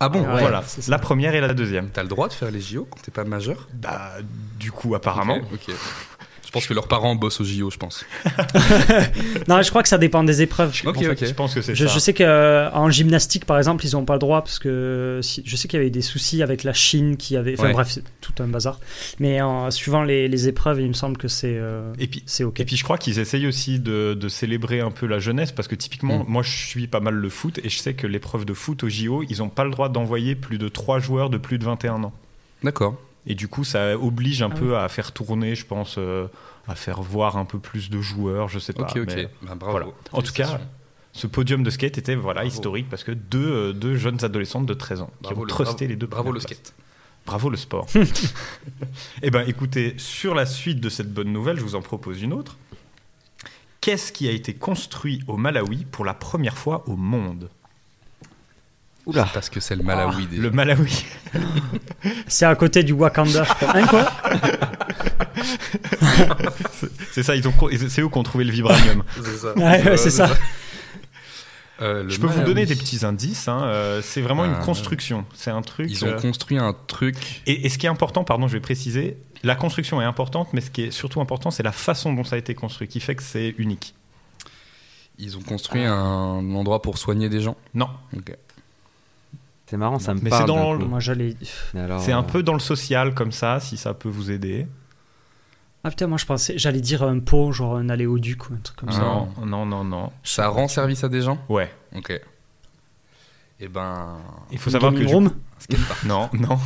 Ah 0.00 0.08
bon 0.08 0.20
Ouais, 0.20 0.40
voilà, 0.40 0.62
la 0.88 0.98
première 0.98 1.34
et 1.34 1.40
la 1.40 1.54
deuxième. 1.54 1.88
T'as 1.88 2.02
le 2.02 2.08
droit 2.08 2.28
de 2.28 2.32
faire 2.32 2.50
les 2.50 2.60
JO 2.60 2.86
quand 2.90 3.00
t'es 3.00 3.12
pas 3.12 3.24
majeur? 3.24 3.68
Bah, 3.74 4.10
du 4.58 4.70
coup, 4.72 4.94
apparemment. 4.94 5.36
Ok. 5.36 5.60
ok. 5.68 5.74
Je 6.54 6.60
pense 6.60 6.66
que 6.68 6.74
leurs 6.74 6.86
parents 6.86 7.16
bossent 7.16 7.40
au 7.40 7.44
JO, 7.44 7.68
je 7.68 7.76
pense. 7.78 8.04
Non, 9.48 9.60
je 9.62 9.68
crois 9.70 9.82
que 9.82 9.88
ça 9.88 9.98
dépend 9.98 10.22
des 10.24 10.40
épreuves. 10.42 10.72
Ok, 10.86 10.96
En 10.96 11.00
fait, 11.00 11.08
ok. 11.10 11.24
Je 11.26 11.32
pense 11.34 11.52
que 11.54 11.62
c'est 11.62 11.74
Je, 11.74 11.86
ça. 11.86 11.92
je 11.92 11.98
sais 11.98 12.14
qu'en 12.14 12.90
gymnastique, 12.90 13.44
par 13.44 13.58
exemple, 13.58 13.84
ils 13.84 13.92
n'ont 13.92 14.04
pas 14.04 14.12
le 14.14 14.18
droit 14.20 14.42
parce 14.42 14.58
que 14.60 15.18
si- 15.22 15.42
je 15.44 15.56
sais 15.56 15.66
qu'il 15.68 15.78
y 15.78 15.80
avait 15.80 15.88
eu 15.88 15.90
des 15.90 16.00
soucis 16.00 16.42
avec 16.44 16.62
la 16.62 16.72
Chine 16.72 17.16
qui 17.16 17.36
avait. 17.36 17.54
Enfin 17.54 17.64
Ouais. 17.66 17.72
bref, 17.72 17.88
c'est 17.90 18.04
tout 18.20 18.32
un 18.40 18.46
bazar. 18.46 18.78
Mais 19.18 19.40
en 19.42 19.70
suivant 19.70 20.02
les, 20.04 20.28
les 20.28 20.48
épreuves, 20.48 20.80
il 20.80 20.88
me 20.88 20.92
semble 20.92 21.16
que 21.16 21.26
c'est 21.28 21.56
euh, 21.56 21.92
Et 21.98 22.06
puis, 22.06 22.22
c'est 22.26 22.44
ok. 22.44 22.60
et 22.60 22.64
puis 22.64 22.76
je 22.76 22.84
crois 22.84 22.98
qu'ils 22.98 23.18
essayent 23.18 23.46
aussi 23.48 23.80
de, 23.80 24.14
de 24.14 24.28
célébrer 24.28 24.80
un 24.80 24.90
peu 24.92 25.06
la 25.06 25.18
jeunesse 25.18 25.50
parce 25.52 25.66
que 25.68 25.74
typiquement, 25.74 26.20
Mm. 26.20 26.24
moi 26.28 26.42
je 26.42 26.50
suis 26.56 26.86
pas 26.86 27.00
mal 27.00 27.14
le 27.14 27.28
foot 27.30 27.58
et 27.64 27.68
je 27.68 27.78
sais 27.78 27.94
que 27.94 28.06
l'épreuve 28.06 28.44
de 28.44 28.54
foot 28.54 28.84
au 28.84 28.88
JO, 28.88 29.24
ils 29.28 29.38
n'ont 29.38 29.48
pas 29.48 29.64
le 29.64 29.70
droit 29.70 29.88
d'envoyer 29.88 30.34
plus 30.36 30.58
de 30.58 30.68
3 30.68 30.98
joueurs 31.00 31.30
de 31.30 31.38
plus 31.38 31.58
de 31.58 31.64
21 31.64 32.04
ans. 32.04 32.12
D'accord. 32.62 32.94
Et 33.26 33.34
du 33.34 33.48
coup, 33.48 33.64
ça 33.64 33.96
oblige 33.98 34.42
un 34.42 34.50
Ah 34.52 34.54
peu 34.54 34.76
à 34.78 34.88
faire 34.88 35.12
tourner, 35.12 35.54
je 35.54 35.64
pense, 35.64 35.96
euh, 35.98 36.26
à 36.68 36.74
faire 36.74 37.00
voir 37.02 37.36
un 37.38 37.44
peu 37.46 37.58
plus 37.58 37.88
de 37.90 38.00
joueurs, 38.00 38.48
je 38.48 38.58
sais 38.58 38.72
pas. 38.72 38.82
Ok, 38.82 38.96
ok. 38.96 39.12
mais 39.16 39.28
Bah, 39.42 39.54
bravo. 39.54 39.70
voilà. 39.72 39.86
En 40.12 40.20
tout 40.22 40.32
cas, 40.32 40.60
ce 41.12 41.26
podium 41.26 41.62
de 41.62 41.70
skate 41.70 41.96
était 41.98 42.14
voilà, 42.16 42.42
Bravo. 42.42 42.54
historique 42.54 42.88
parce 42.90 43.04
que 43.04 43.12
deux, 43.12 43.38
euh, 43.50 43.72
deux 43.72 43.96
jeunes 43.96 44.22
adolescentes 44.24 44.66
de 44.66 44.74
13 44.74 45.00
ans 45.00 45.10
qui 45.18 45.22
Bravo 45.22 45.40
ont 45.40 45.44
le- 45.44 45.48
trusté 45.48 45.72
bravo- 45.86 45.88
les 45.88 45.96
deux 45.96 46.06
Bravo 46.06 46.32
le 46.32 46.40
places. 46.40 46.52
skate. 46.52 46.74
Bravo 47.26 47.48
le 47.48 47.56
sport. 47.56 47.86
eh 49.22 49.30
ben, 49.30 49.44
écoutez, 49.48 49.94
sur 49.96 50.34
la 50.34 50.44
suite 50.44 50.80
de 50.80 50.90
cette 50.90 51.12
bonne 51.12 51.32
nouvelle, 51.32 51.56
je 51.56 51.62
vous 51.62 51.74
en 51.76 51.80
propose 51.82 52.20
une 52.20 52.34
autre. 52.34 52.58
Qu'est-ce 53.80 54.12
qui 54.12 54.28
a 54.28 54.32
été 54.32 54.54
construit 54.54 55.22
au 55.26 55.36
Malawi 55.38 55.84
pour 55.90 56.04
la 56.04 56.14
première 56.14 56.56
fois 56.58 56.84
au 56.88 56.96
monde? 56.96 57.48
Oula. 59.06 59.28
Parce 59.34 59.50
que 59.50 59.60
c'est 59.60 59.76
le 59.76 59.82
Malawi 59.82 60.26
déjà. 60.26 60.42
Le 60.42 60.50
Malawi. 60.50 61.04
C'est 62.26 62.46
à 62.46 62.54
côté 62.54 62.82
du 62.82 62.92
Wakanda. 62.92 63.44
je 63.44 63.52
crois. 63.52 63.74
Hein, 63.74 63.86
quoi 63.86 64.10
C'est 67.12 67.22
ça, 67.22 67.36
ils 67.36 67.46
ont, 67.46 67.52
c'est 67.88 68.00
eux 68.02 68.08
qui 68.08 68.18
ont 68.18 68.22
trouvé 68.22 68.44
le 68.44 68.52
vibranium. 68.52 69.02
C'est 69.22 69.36
ça. 69.36 69.54
Ouais, 69.54 69.82
ouais, 69.90 69.96
c'est 69.96 70.10
ça. 70.10 70.30
Euh, 71.82 72.04
Je 72.08 72.18
peux 72.20 72.28
vous 72.28 72.42
donner 72.44 72.66
des 72.66 72.76
petits 72.76 73.04
indices. 73.04 73.48
hein, 73.48 73.62
euh, 73.64 74.00
c'est 74.02 74.20
vraiment 74.20 74.44
une 74.44 74.54
Ah, 74.58 74.64
construction. 74.64 75.24
C'est 75.34 75.50
un 75.50 75.60
truc. 75.62 75.88
Ils 75.90 76.04
ont 76.04 76.08
euh, 76.08 76.20
construit 76.20 76.56
un 76.58 76.72
truc. 76.86 77.42
et, 77.46 77.66
et 77.66 77.68
ce 77.68 77.78
qui 77.78 77.86
est 77.86 77.88
important, 77.90 78.24
pardon, 78.24 78.46
je 78.48 78.52
vais 78.54 78.60
préciser, 78.60 79.16
la 79.42 79.56
construction 79.56 80.00
est 80.00 80.04
importante, 80.04 80.48
mais 80.52 80.60
ce 80.60 80.70
qui 80.70 80.82
est 80.84 80.90
surtout 80.92 81.20
important, 81.20 81.50
c'est 81.50 81.64
la 81.64 81.72
façon 81.72 82.12
dont 82.12 82.24
ça 82.24 82.36
a 82.36 82.38
été 82.38 82.54
construit, 82.54 82.86
qui 82.88 83.00
fait 83.00 83.16
que 83.16 83.22
c'est 83.24 83.54
unique. 83.58 83.94
Ils 85.18 85.36
ont 85.36 85.42
construit 85.42 85.84
un 85.84 86.54
endroit 86.54 86.80
pour 86.80 86.96
soigner 86.98 87.28
des 87.28 87.40
gens? 87.40 87.56
Non, 87.74 87.88
Ok. 88.16 88.34
C'est 89.66 89.76
marrant, 89.78 89.98
ça 89.98 90.14
me 90.14 90.20
Mais 90.20 90.30
parle. 90.30 90.42
c'est 90.42 90.46
dans 90.46 90.74
le-. 90.74 90.84
Moi, 90.84 91.00
j'allais. 91.00 91.36
C'est 91.98 92.12
un 92.12 92.20
euh, 92.20 92.22
peu 92.22 92.42
dans 92.42 92.52
le 92.52 92.58
social 92.60 93.14
comme 93.14 93.32
ça, 93.32 93.60
si 93.60 93.76
ça 93.76 93.94
peut 93.94 94.08
vous 94.10 94.30
aider. 94.30 94.66
Ah 95.86 95.90
putain, 95.90 96.06
moi 96.06 96.16
je 96.16 96.24
pensais, 96.24 96.54
j'allais 96.56 96.80
dire 96.80 97.02
un 97.02 97.18
pot, 97.18 97.52
genre 97.52 97.76
un 97.76 97.90
aléoduc 97.90 98.48
ou 98.48 98.54
un 98.54 98.58
truc 98.58 98.76
comme 98.76 98.90
ça. 98.90 99.00
Non, 99.00 99.28
non, 99.44 99.66
non, 99.66 99.84
non. 99.84 100.12
Ça 100.22 100.48
rend 100.48 100.66
service 100.66 101.04
à 101.04 101.08
des 101.10 101.20
gens 101.20 101.38
Ouais. 101.50 101.70
Ok. 101.94 102.18
Eh 103.60 103.68
ben. 103.68 104.16
Il 104.50 104.58
faut 104.58 104.70
savoir 104.70 104.92
que 104.92 104.98
du 104.98 105.06
non, 106.06 106.28
non. 106.32 106.58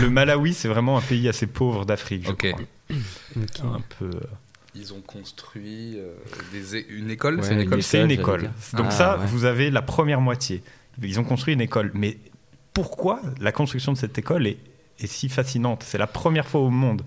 Le 0.00 0.10
Malawi, 0.10 0.54
c'est 0.54 0.68
vraiment 0.68 0.98
un 0.98 1.00
pays 1.00 1.28
assez 1.28 1.46
pauvre 1.46 1.84
d'Afrique. 1.84 2.24
je 2.26 2.30
Ok. 2.32 2.50
crois. 2.52 2.64
Ok. 3.36 3.60
Un 3.64 3.80
peu. 3.98 4.10
Ils 4.74 4.92
ont 4.92 5.00
construit 5.00 5.94
euh, 5.96 6.14
des 6.52 6.76
é- 6.76 6.86
une 6.90 7.10
école? 7.10 7.36
Ouais, 7.36 7.42
C'est 7.80 8.02
une 8.02 8.10
école? 8.10 8.50
une. 8.72 8.78
Donc 8.78 8.86
Ah, 8.88 8.90
ça, 8.90 9.18
ouais. 9.18 9.26
vous 9.26 9.44
avez 9.44 9.70
la 9.70 9.82
première 9.82 10.20
moitié. 10.20 10.62
Ils 11.00 11.18
ont 11.20 11.24
construit 11.24 11.54
une 11.54 11.60
école. 11.60 11.92
Mais 11.94 12.18
pourquoi 12.74 13.20
la 13.40 13.52
construction 13.52 13.92
de 13.92 13.96
cette 13.98 14.18
école 14.18 14.46
est, 14.46 14.58
est 15.00 15.06
si 15.06 15.28
fascinante 15.28 15.82
C'est 15.86 15.98
la 15.98 16.06
première 16.06 16.46
fois 16.46 16.60
au 16.60 16.70
monde. 16.70 17.02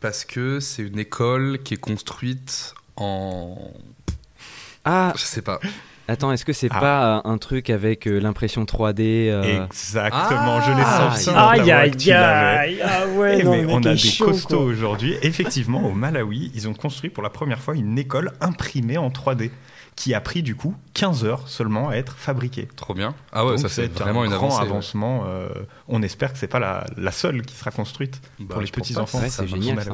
Parce 0.00 0.24
que 0.24 0.58
c'est 0.60 0.82
une 0.82 0.98
école 0.98 1.58
qui 1.62 1.74
est 1.74 1.80
construite 1.80 2.74
en. 2.96 3.56
Ah, 4.84 5.12
Je 5.16 5.22
sais 5.22 5.42
pas. 5.42 5.60
attends, 6.08 6.32
est-ce 6.32 6.44
que 6.44 6.52
c'est 6.52 6.68
Ah. 6.72 6.80
pas 6.80 7.16
euh, 7.18 7.20
un 7.30 7.38
truc 7.38 7.70
avec 7.70 8.08
euh, 8.08 8.18
l'impression 8.18 8.64
3D 8.64 9.28
euh, 9.30 9.64
Exactement, 9.64 10.58
Ah, 10.58 10.64
je 10.66 10.70
l'ai 10.72 10.82
ah, 10.84 11.14
senti. 11.16 11.30
Aïe 11.38 11.70
aïe 11.70 12.12
aïe 12.12 12.80
Ah 12.82 13.06
ouais, 13.16 13.38
Eh, 13.40 13.44
non, 13.44 13.50
mais 13.52 13.62
mec 13.64 13.70
on 13.70 13.78
a 13.78 13.92
des 13.92 13.96
chaud, 13.96 14.24
costauds 14.26 14.62
aujourd'hui. 14.62 15.14
Effectivement, 15.22 15.86
au 15.86 15.92
Malawi, 15.92 16.50
ils 16.54 16.68
ont 16.68 16.74
construit 16.74 17.10
pour 17.10 17.22
la 17.22 17.30
première 17.30 17.60
fois 17.60 17.76
une 17.76 17.96
école 17.98 18.32
imprimée 18.40 18.98
en 18.98 19.08
3D 19.10 19.50
qui 19.96 20.14
a 20.14 20.20
pris 20.20 20.42
du 20.42 20.54
coup 20.56 20.74
15 20.94 21.24
heures 21.24 21.48
seulement 21.48 21.90
à 21.90 21.94
être 21.96 22.16
fabriquée. 22.16 22.66
Trop 22.76 22.94
bien. 22.94 23.14
Ah 23.32 23.44
ouais, 23.44 23.52
Donc 23.52 23.60
ça 23.60 23.68
c'est 23.68 23.86
vraiment 23.92 24.22
un 24.22 24.24
une 24.24 24.30
grand 24.30 24.46
avancée. 24.46 24.62
ouais. 24.62 24.70
avancement. 24.70 25.24
euh, 25.28 25.48
on 25.88 26.02
espère 26.02 26.32
que 26.32 26.38
c'est 26.38 26.46
pas 26.48 26.58
la, 26.60 26.86
la 26.96 27.12
seule 27.12 27.42
qui 27.42 27.54
sera 27.54 27.70
construite 27.70 28.20
Bah, 28.40 28.46
pour 28.54 28.60
les 28.62 28.68
petits 28.70 28.96
enfants. 28.96 29.20
Ouais, 29.20 29.28
c'est 29.28 29.46
génial, 29.46 29.82
ça. 29.82 29.92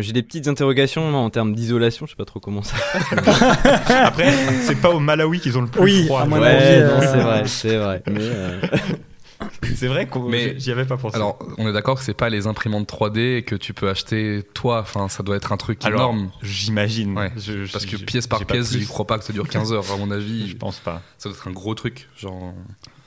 J'ai 0.00 0.12
des 0.12 0.22
petites 0.22 0.46
interrogations 0.46 1.10
moi, 1.10 1.18
en 1.20 1.28
termes 1.30 1.54
d'isolation, 1.54 2.06
je 2.06 2.12
sais 2.12 2.16
pas 2.16 2.24
trop 2.24 2.38
comment 2.38 2.62
ça. 2.62 2.76
Après, 4.04 4.32
c'est 4.62 4.80
pas 4.80 4.90
au 4.90 5.00
Malawi 5.00 5.40
qu'ils 5.40 5.58
ont 5.58 5.62
le 5.62 5.66
plus 5.68 5.82
Oui, 5.82 6.04
froid. 6.06 6.24
Ouais, 6.26 6.38
euh, 6.40 7.00
c'est 7.00 7.20
vrai, 7.20 7.42
c'est 7.46 7.76
vrai. 7.76 8.02
Mais 8.06 8.20
euh, 8.20 8.60
C'est 9.76 9.88
vrai 9.88 10.06
qu'on 10.06 10.28
Mais- 10.28 10.58
j'y 10.58 10.70
avais 10.72 10.84
pas 10.86 10.96
pensé. 10.96 11.16
Alors, 11.16 11.38
on 11.58 11.68
est 11.68 11.72
d'accord 11.72 11.98
que 11.98 12.04
c'est 12.04 12.14
pas 12.14 12.28
les 12.30 12.46
imprimantes 12.46 12.88
3D 12.88 13.42
que 13.44 13.54
tu 13.54 13.74
peux 13.74 13.88
acheter 13.88 14.42
toi. 14.54 14.80
Enfin, 14.80 15.08
ça 15.08 15.22
doit 15.22 15.36
être 15.36 15.52
un 15.52 15.56
truc 15.56 15.84
Alors, 15.84 16.00
énorme. 16.00 16.30
j'imagine. 16.42 17.16
Ouais, 17.16 17.32
Je- 17.36 17.64
je- 17.64 17.72
Parce 17.72 17.86
que 17.86 17.96
pièce 17.96 18.26
par 18.26 18.44
pièce, 18.46 18.76
je 18.76 18.86
crois 18.86 19.06
pas 19.06 19.18
que 19.18 19.24
ça 19.24 19.32
dure 19.32 19.48
15 19.48 19.72
heures. 19.72 19.90
À 19.92 19.96
mon 19.96 20.06
Je 20.10 20.14
avis, 20.14 20.54
pense 20.54 20.78
pas. 20.78 21.02
ça 21.18 21.28
doit 21.28 21.36
être 21.38 21.48
un 21.48 21.52
gros 21.52 21.74
truc. 21.74 22.08
Genre. 22.16 22.52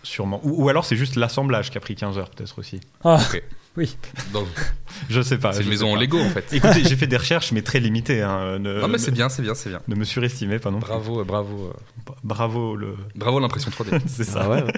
Sûrement. 0.03 0.41
Ou, 0.44 0.63
ou 0.65 0.70
alors 0.70 0.84
c'est 0.86 0.96
juste 0.96 1.15
l'assemblage 1.15 1.70
qui 1.70 1.77
a 1.77 1.82
pris 1.82 1.96
15 1.96 2.18
heures, 2.18 2.30
peut-être 2.32 2.58
aussi. 2.58 2.80
Ah, 3.03 3.20
Ok. 3.32 3.44
oui. 3.77 3.96
Donc, 4.34 4.48
Je 5.12 5.22
sais 5.22 5.38
pas. 5.38 5.53
c'est 5.53 5.60
je 5.60 5.63
une 5.65 5.70
maison 5.70 5.94
en. 5.94 5.96
Lego 5.96 6.20
en 6.20 6.30
fait. 6.30 6.51
Écoutez, 6.53 6.84
j'ai 6.84 6.96
fait 6.96 7.06
des 7.06 7.18
recherches, 7.18 7.51
mais 7.51 7.62
très 7.62 7.80
limitées. 7.80 8.24
hein. 8.24 8.58
Ne, 8.58 8.80
Non, 8.82 8.88
mais 8.88 8.94
ne- 8.94 8.98
c'est 8.98 9.12
bien, 9.12 9.30
c'est 9.30 9.44
bien, 9.44 9.53
c'est 9.53 9.70
bien. 9.70 9.80
ne 9.88 9.94
me 9.96 10.03
surestimez 10.03 10.58
pas 10.58 10.72
non 10.72 10.80
plus. 10.80 10.88
Bravo, 10.88 11.20
euh, 11.20 11.24
bravo, 11.24 11.68
euh, 11.68 12.13
Bravo 12.24 12.75
le. 12.75 12.96
bravo 13.15 13.39
l'impression 13.39 13.70
3D. 13.70 14.00
c'est 14.08 14.24
ça. 14.24 14.41
ah 14.46 14.50
ouais, 14.50 14.63
ouais. 14.63 14.74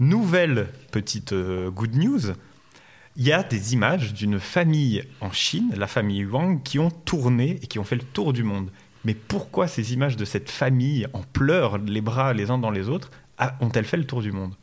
Nouvelle 0.00 0.68
petite 0.90 1.32
euh, 1.32 1.70
good 1.70 1.94
news. 1.94 2.20
Il 3.16 3.24
y 3.24 3.32
a 3.32 3.42
des 3.44 3.74
images 3.74 4.12
d'une 4.12 4.40
famille 4.40 5.04
en 5.20 5.30
Chine, 5.30 5.72
la 5.76 5.86
famille 5.86 6.24
Wang, 6.24 6.62
qui 6.64 6.78
ont 6.80 6.90
tourné 6.90 7.60
et 7.62 7.66
qui 7.68 7.78
ont 7.78 7.84
fait 7.84 7.94
le 7.96 8.02
tour 8.02 8.32
du 8.32 8.42
monde. 8.42 8.70
Mais 9.04 9.14
pourquoi 9.14 9.68
ces 9.68 9.92
images 9.92 10.16
de 10.16 10.24
cette 10.24 10.50
famille 10.50 11.06
en 11.12 11.22
pleurs, 11.22 11.78
les 11.78 12.00
bras 12.00 12.32
les 12.32 12.50
uns 12.50 12.58
dans 12.58 12.70
les 12.72 12.88
autres, 12.88 13.10
ont-elles 13.60 13.84
fait 13.84 13.96
le 13.98 14.06
tour 14.06 14.20
du 14.22 14.32
monde? 14.32 14.54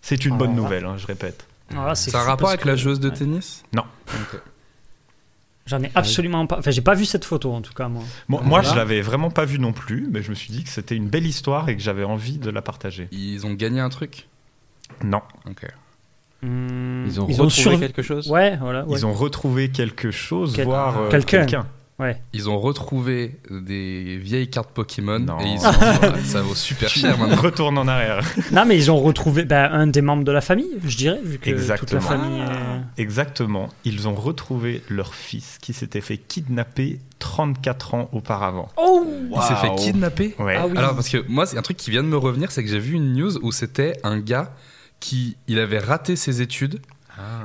C'est 0.00 0.24
une 0.24 0.34
Ah, 0.34 0.38
bonne 0.38 0.50
là. 0.50 0.56
nouvelle, 0.62 0.84
hein, 0.84 0.96
je 0.96 1.06
répète. 1.06 1.46
C'est 1.94 2.10
Ça 2.10 2.20
a 2.20 2.22
un 2.22 2.24
rapport 2.26 2.48
avec 2.48 2.60
que- 2.62 2.68
la 2.68 2.76
joueuse 2.76 3.00
de 3.00 3.08
ouais. 3.10 3.14
tennis? 3.16 3.62
Non. 3.72 3.84
J'en 5.70 5.80
ai 5.82 5.90
absolument 5.94 6.46
pas. 6.46 6.58
Enfin, 6.58 6.70
j'ai 6.72 6.80
pas 6.80 6.94
vu 6.94 7.04
cette 7.04 7.24
photo 7.24 7.52
en 7.52 7.62
tout 7.62 7.72
cas, 7.72 7.88
moi. 7.88 8.02
Bon, 8.28 8.38
moi, 8.38 8.60
Voilà. 8.60 8.70
je 8.70 8.74
l'avais 8.74 9.00
vraiment 9.02 9.30
pas 9.30 9.44
vu 9.44 9.58
non 9.60 9.72
plus, 9.72 10.08
mais 10.10 10.20
je 10.22 10.30
me 10.30 10.34
suis 10.34 10.52
dit 10.52 10.64
que 10.64 10.68
c'était 10.70 10.96
une 10.96 11.08
belle 11.08 11.26
histoire 11.26 11.68
et 11.68 11.76
que 11.76 11.82
j'avais 11.82 12.04
envie 12.04 12.38
de 12.38 12.50
la 12.50 12.60
partager. 12.60 13.06
Ils 13.12 13.46
ont 13.46 13.54
gagné 13.54 13.78
un 13.80 13.88
truc? 13.88 14.26
Non. 15.04 15.22
Ok. 15.48 15.64
Hmm, 16.42 17.04
Ils 17.06 17.20
ont 17.20 17.26
retrouvé 17.26 17.50
surv- 17.50 17.78
quelque 17.78 18.02
chose? 18.02 18.28
Ouais, 18.30 18.56
voilà. 18.56 18.84
ouais. 18.86 18.98
Ils 18.98 19.06
ont 19.06 19.12
retrouvé 19.12 19.70
quelque 19.70 20.10
chose, 20.10 20.54
Quel- 20.56 20.64
voire 20.64 20.98
euh, 20.98 21.08
Quelqu'un. 21.10 21.66
Ils 22.32 22.48
ont 22.48 22.58
retrouvé 22.58 23.36
des 23.50 24.16
vieilles 24.18 24.48
cartes 24.48 24.70
Pokémon 24.70 25.18
Non. 25.18 25.38
et 25.40 25.48
ils 25.54 25.58
ont... 25.66 26.24
ça 26.24 26.42
vaut 26.42 26.54
super 26.54 26.88
cher 26.88 27.18
maintenant. 27.18 27.36
Retourne 27.36 27.78
en 27.78 27.86
arrière. 27.88 28.24
Non, 28.52 28.64
mais 28.66 28.76
ils 28.76 28.90
ont 28.90 28.98
retrouvé 28.98 29.44
ben, 29.44 29.68
un 29.72 29.86
des 29.86 30.02
membres 30.02 30.24
de 30.24 30.32
la 30.32 30.40
famille, 30.40 30.70
je 30.84 30.96
dirais, 30.96 31.20
vu 31.22 31.38
que 31.38 31.44
toute 31.50 31.54
la 31.54 31.60
Exactement. 31.60 32.00
famille. 32.00 32.40
est- 32.40 33.00
Exactement. 33.02 33.68
Ils 33.84 34.08
ont 34.08 34.14
retrouvé 34.14 34.82
leur 34.88 35.14
fils 35.14 35.58
qui 35.60 35.72
s'était 35.72 36.00
fait 36.00 36.16
kidnapper 36.18 36.98
34 37.18 37.94
ans 37.94 38.08
auparavant. 38.12 38.68
Oh 38.76 39.06
Il 39.34 39.42
s'est 39.42 39.54
fait 39.56 39.74
kidnapper? 39.76 40.34
Ouais. 40.38 40.56
Ah 40.58 40.66
oui. 40.66 40.76
Alors 40.76 40.94
parce 40.94 41.08
que 41.08 41.24
moi 41.28 41.46
c'est 41.46 41.58
un 41.58 41.62
truc 41.62 41.76
qui 41.76 41.90
vient 41.90 42.02
de 42.02 42.08
me 42.08 42.16
revenir, 42.16 42.50
c'est 42.50 42.62
que 42.64 42.70
j'ai 42.70 42.78
vu 42.78 42.94
une 42.94 43.12
news 43.14 43.38
où 43.42 43.52
c'était 43.52 43.92
un 44.02 44.18
gars 44.18 44.52
qui 45.00 45.36
il 45.48 45.58
avait 45.58 45.78
raté 45.78 46.16
ses 46.16 46.42
études 46.42 46.80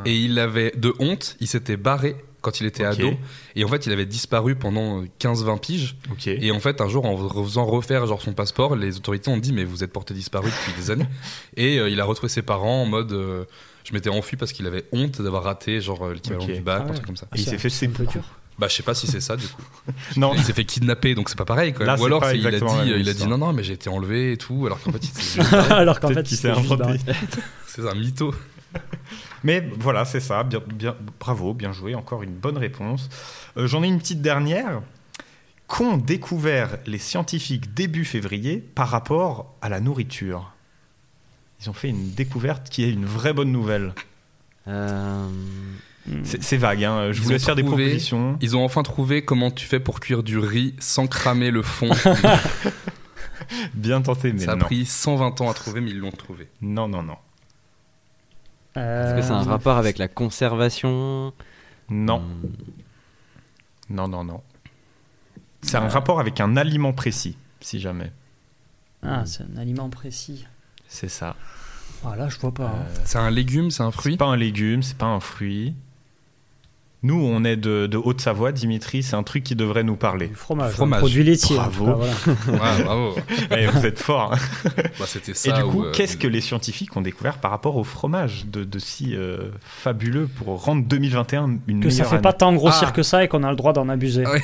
et 0.05 0.15
il 0.17 0.39
avait 0.39 0.71
de 0.77 0.93
honte, 0.99 1.35
il 1.41 1.47
s'était 1.47 1.75
barré 1.77 2.15
quand 2.45 2.61
il 2.61 2.67
était 2.67 2.85
ado 2.85 3.11
et 3.55 3.63
en 3.63 3.67
fait 3.67 3.85
il 3.87 3.91
avait 3.91 4.05
disparu 4.05 4.55
pendant 4.55 5.03
15-20 5.19 5.59
piges 5.59 5.95
Ok. 6.11 6.27
et 6.27 6.51
en 6.51 6.59
fait 6.59 6.79
un 6.79 6.87
jour 6.87 7.05
en 7.05 7.17
faisant 7.43 7.65
refaire 7.65 8.05
genre 8.05 8.21
son 8.21 8.33
passeport, 8.33 8.75
les 8.75 8.97
autorités 8.97 9.29
ont 9.31 9.37
dit 9.37 9.51
mais 9.51 9.63
vous 9.63 9.83
êtes 9.83 9.91
porté 9.91 10.13
disparu 10.13 10.49
depuis 10.49 10.79
des 10.81 10.91
années 10.91 11.07
et 11.57 11.79
euh, 11.79 11.89
il 11.89 11.99
a 11.99 12.05
retrouvé 12.05 12.29
ses 12.29 12.41
parents 12.43 12.83
en 12.83 12.85
mode 12.85 13.11
euh, 13.13 13.45
je 13.83 13.93
m'étais 13.93 14.09
enfui 14.09 14.37
parce 14.37 14.51
qu'il 14.53 14.65
avait 14.67 14.85
honte 14.91 15.21
d'avoir 15.21 15.43
raté 15.43 15.81
genre 15.81 16.05
euh, 16.05 16.13
l'équivalent 16.13 16.43
Ok. 16.45 16.53
du 16.53 16.61
bac, 16.61 16.77
Ah 16.79 16.83
un 16.83 16.87
ouais. 16.89 16.93
truc 16.93 17.05
comme 17.07 17.17
ça. 17.17 17.27
il 17.35 17.43
s'est 17.43 17.57
fait 17.57 17.87
dur. 17.87 18.23
Bah 18.57 18.67
je 18.69 18.75
sais 18.75 18.83
pas 18.83 18.93
si 18.93 19.05
c'est 19.07 19.19
ça 19.19 19.35
du 19.35 19.45
coup. 19.47 19.61
Non, 20.15 20.33
Il 20.33 20.41
s'est 20.43 20.53
fait 20.53 20.63
kidnapper 20.63 21.13
donc 21.13 21.27
c'est 21.29 21.37
pas 21.37 21.43
pareil 21.45 21.73
quoi. 21.73 21.85
Là, 21.85 21.99
Ou 21.99 22.05
alors 22.05 22.23
il 22.31 22.47
a 22.47 22.51
dit 22.51 22.57
il 22.99 23.09
a 23.23 23.25
non 23.27 23.37
non 23.37 23.51
mais 23.53 23.63
j'ai 23.63 23.73
été 23.73 23.89
enlevé 23.89 24.31
et 24.31 24.37
tout 24.37 24.65
alors 24.65 24.79
qu'en 24.81 24.91
fait 24.93 25.03
il 25.03 25.11
s'est- 25.21 25.55
Alors 25.71 25.99
qu'en 25.99 26.09
fait, 26.09 26.31
il 26.31 26.37
s'est 26.37 26.49
inventé. 26.49 26.99
c'est 27.67 27.85
un 27.87 27.95
mytho. 27.95 28.33
Mais 29.45 29.63
voilà, 29.79 30.03
c'est 30.05 30.19
ça. 30.19 30.43
Bien, 30.43 30.59
bien, 30.65 30.95
bravo, 31.19 31.53
bien 31.53 31.71
joué. 31.71 31.95
Encore 31.95 32.23
une 32.23 32.33
bonne 32.33 32.57
réponse. 32.57 33.09
Euh, 33.57 33.67
J'en 33.67 33.83
ai 33.83 33.87
une 33.87 33.99
petite 33.99 34.21
dernière. 34.21 34.81
Qu'ont 35.67 35.97
découvert 35.97 36.77
les 36.85 36.97
scientifiques 36.97 37.73
début 37.73 38.05
février 38.05 38.57
par 38.57 38.89
rapport 38.89 39.55
à 39.61 39.69
la 39.69 39.79
nourriture? 39.79 40.51
Ils 41.61 41.69
ont 41.69 41.73
fait 41.73 41.89
une 41.89 42.11
découverte 42.11 42.69
qui 42.69 42.83
est 42.83 42.91
une 42.91 43.05
vraie 43.05 43.33
bonne 43.33 43.51
nouvelle. 43.51 43.93
Euh, 44.67 45.27
C'est 46.23 46.57
vague, 46.57 46.83
hein. 46.83 47.11
je 47.11 47.21
vous 47.21 47.29
laisse 47.29 47.45
faire 47.45 47.55
des 47.55 47.63
propositions. 47.63 48.37
Ils 48.41 48.55
ont 48.57 48.63
enfin 48.65 48.83
trouvé 48.83 49.23
comment 49.23 49.49
tu 49.51 49.65
fais 49.65 49.79
pour 49.79 49.99
cuire 49.99 50.21
du 50.23 50.37
riz 50.39 50.75
sans 50.79 51.07
cramer 51.07 51.49
le 51.51 51.61
fond. 51.61 51.89
Bien 53.73 54.01
tenté, 54.01 54.33
mais 54.33 54.39
Ça 54.45 54.53
a 54.53 54.55
non. 54.55 54.65
pris 54.65 54.85
120 54.85 55.41
ans 55.41 55.49
à 55.49 55.53
trouver 55.53 55.81
mais 55.81 55.91
ils 55.91 55.99
l'ont 55.99 56.11
trouvé. 56.11 56.47
Non, 56.61 56.87
non, 56.87 57.03
non. 57.03 57.17
Est-ce 58.75 59.15
que 59.15 59.21
c'est 59.21 59.31
un 59.31 59.41
Euh, 59.45 59.49
rapport 59.49 59.77
avec 59.77 59.97
la 59.97 60.07
conservation? 60.07 61.33
Non, 61.89 62.19
Hmm. 62.19 62.51
non, 63.89 64.07
non, 64.07 64.23
non. 64.23 64.41
C'est 65.61 65.77
un 65.77 65.87
rapport 65.87 66.19
avec 66.19 66.39
un 66.41 66.57
aliment 66.57 66.93
précis, 66.93 67.37
si 67.61 67.79
jamais. 67.79 68.11
Ah, 69.03 69.23
c'est 69.25 69.43
un 69.43 69.57
aliment 69.57 69.89
précis. 69.89 70.45
C'est 70.87 71.09
ça. 71.09 71.35
Ah, 72.03 72.15
là, 72.15 72.27
je 72.29 72.37
vois 72.39 72.53
pas. 72.53 72.65
hein. 72.67 72.85
Euh, 72.87 73.01
C'est 73.05 73.17
un 73.17 73.31
légume, 73.31 73.71
c'est 73.71 73.83
un 73.83 73.91
C'est 73.91 73.97
fruit 73.97 74.17
pas 74.17 74.25
un 74.25 74.35
légume, 74.35 74.83
c'est 74.83 74.97
pas 74.97 75.05
un 75.07 75.19
fruit. 75.19 75.73
Nous, 77.03 77.21
on 77.23 77.43
est 77.43 77.55
de, 77.55 77.85
de 77.85 77.97
Haute-Savoie, 77.97 78.51
Dimitri, 78.51 79.03
c'est 79.03 79.15
un 79.15 79.21
truc 79.21 79.43
qui 79.43 79.55
devrait 79.55 79.83
nous 79.83 79.95
parler. 79.95 80.27
Du 80.29 80.35
fromage, 80.35 80.73
fromage. 80.73 80.97
un 80.97 80.99
produit 81.01 81.23
laitier. 81.23 81.55
Bravo. 81.55 81.87
en 81.89 81.93
tout 81.99 81.99
cas, 81.99 82.31
voilà. 82.47 82.63
Ouais, 82.77 82.83
bravo. 82.83 83.15
Eh, 83.51 83.67
vous 83.67 83.85
êtes 83.85 83.99
fort. 83.99 84.33
hein. 84.33 84.37
Bah, 84.99 85.05
c'était 85.05 85.33
Et 85.47 85.51
du 85.53 85.61
ou, 85.61 85.69
coup, 85.69 85.83
euh, 85.83 85.91
qu'est-ce 85.91 86.17
que 86.17 86.27
les 86.27 86.41
scientifiques 86.41 86.95
ont 86.97 87.01
découvert 87.01 87.37
par 87.37 87.51
rapport 87.51 87.75
au 87.77 87.83
fromage 87.83 88.45
de, 88.47 88.63
de 88.63 88.79
si 88.79 89.15
euh, 89.15 89.49
fabuleux 89.61 90.27
pour 90.27 90.63
rendre 90.63 90.83
2021 90.87 91.57
une 91.67 91.79
Que 91.81 91.91
ça 91.91 92.05
fait 92.05 92.13
année 92.13 92.21
pas 92.23 92.33
tant 92.33 92.53
grossir 92.53 92.87
Ah. 92.89 92.91
que 92.91 93.03
ça 93.03 93.23
et 93.23 93.27
qu'on 93.27 93.43
a 93.43 93.51
le 93.51 93.55
droit 93.55 93.73
d'en 93.73 93.87
abuser. 93.87 94.23
Ah 94.25 94.31
ouais. 94.31 94.41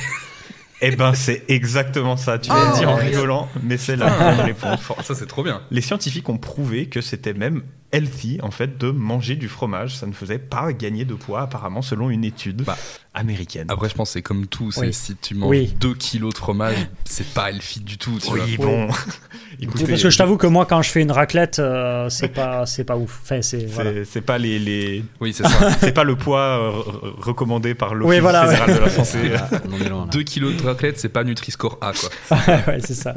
Eh 0.84 0.96
ben, 0.96 1.13
c'est 1.15 1.43
exactement 1.48 2.15
ça. 2.17 2.38
Tu 2.38 2.50
l'as 2.50 2.74
Ah. 2.75 2.77
dit 2.77 2.86
en 2.86 2.96
rigolant, 2.96 3.50
mais 3.63 3.77
c'est 3.77 3.96
la 3.96 4.10
bonne 4.10 4.46
réponse. 4.46 4.79
Ça 5.03 5.15
c'est 5.15 5.27
trop 5.27 5.43
bien. 5.43 5.62
Les 5.72 5.81
scientifiques 5.81 6.29
ont 6.29 6.38
prouvé 6.38 6.88
que 6.88 7.01
c'était 7.01 7.34
même 7.34 7.63
healthy 7.93 8.39
en 8.41 8.51
fait 8.51 8.77
de 8.77 8.91
manger 8.91 9.36
du 9.36 9.48
fromage. 9.50 9.95
Ça 9.95 10.05
ne 10.07 10.13
faisait 10.13 10.39
pas 10.39 10.71
gagner 10.74 11.05
de 11.05 11.13
poids 11.13 11.41
apparemment 11.41 11.81
selon 11.81 12.10
une 12.10 12.24
étude 12.24 12.63
Bah, 12.63 12.77
américaine. 13.13 13.67
Après 13.69 13.89
je 13.89 13.95
pense 13.95 14.10
que 14.10 14.13
c'est 14.13 14.21
comme 14.21 14.48
tout, 14.48 14.71
c'est 14.71 14.81
Oui. 14.81 14.93
si 14.93 15.15
tu 15.15 15.36
manges 15.36 15.50
Oui. 15.50 15.74
2 15.79 15.93
kilos 15.95 16.33
de 16.33 16.38
fromage, 16.38 16.75
c'est 17.05 17.27
pas 17.33 17.50
healthy 17.51 17.81
du 17.81 17.98
tout. 17.98 18.17
Tu 18.19 18.31
oui, 18.31 18.55
vois. 18.57 18.65
bon. 18.65 18.88
Écoutez, 19.62 19.86
parce 19.86 20.01
que 20.01 20.10
je 20.10 20.17
t'avoue 20.17 20.38
que 20.38 20.48
moi, 20.48 20.65
quand 20.65 20.81
je 20.81 20.89
fais 20.89 21.01
une 21.01 21.12
raclette, 21.12 21.60
euh, 21.60 22.10
c'est 22.10 22.29
pas, 22.29 22.65
c'est 22.65 22.83
pas 22.86 22.95
ouf. 22.98 23.19
Enfin, 23.24 23.41
c'est 23.41 23.60
c'est 23.62 23.65
voilà. 23.65 24.05
c'est 24.05 24.21
pas 24.21 24.38
les, 24.38 24.57
les- 24.60 25.03
Oui, 25.19 25.33
c'est 25.33 25.43
ça. 25.48 25.71
c'est 25.79 25.91
pas 25.93 26.03
le 26.05 26.15
poids 26.15 26.39
euh, 26.39 26.71
re- 26.71 27.21
recommandé 27.21 27.75
par 27.75 27.93
l'Office 27.93 28.15
Oui, 28.15 28.19
voilà, 28.21 28.48
fédéral 28.48 28.74
de 28.75 28.79
la 28.79 28.89
santé. 29.03 29.17
Ah, 29.38 29.50
on 29.69 29.74
en 29.74 29.77
est 29.86 29.89
loin, 29.89 30.05
là. 30.05 30.12
2 30.12 30.24
kilos 30.24 30.55
de 30.55 30.63
raclette, 30.65 31.00
c'est 31.00 31.10
pas 31.10 31.24
Nutri-Score 31.24 31.77
A 31.81 31.91
quoi. 31.93 32.38
ouais, 32.67 32.79
c'est 32.79 32.93
ça. 32.95 33.13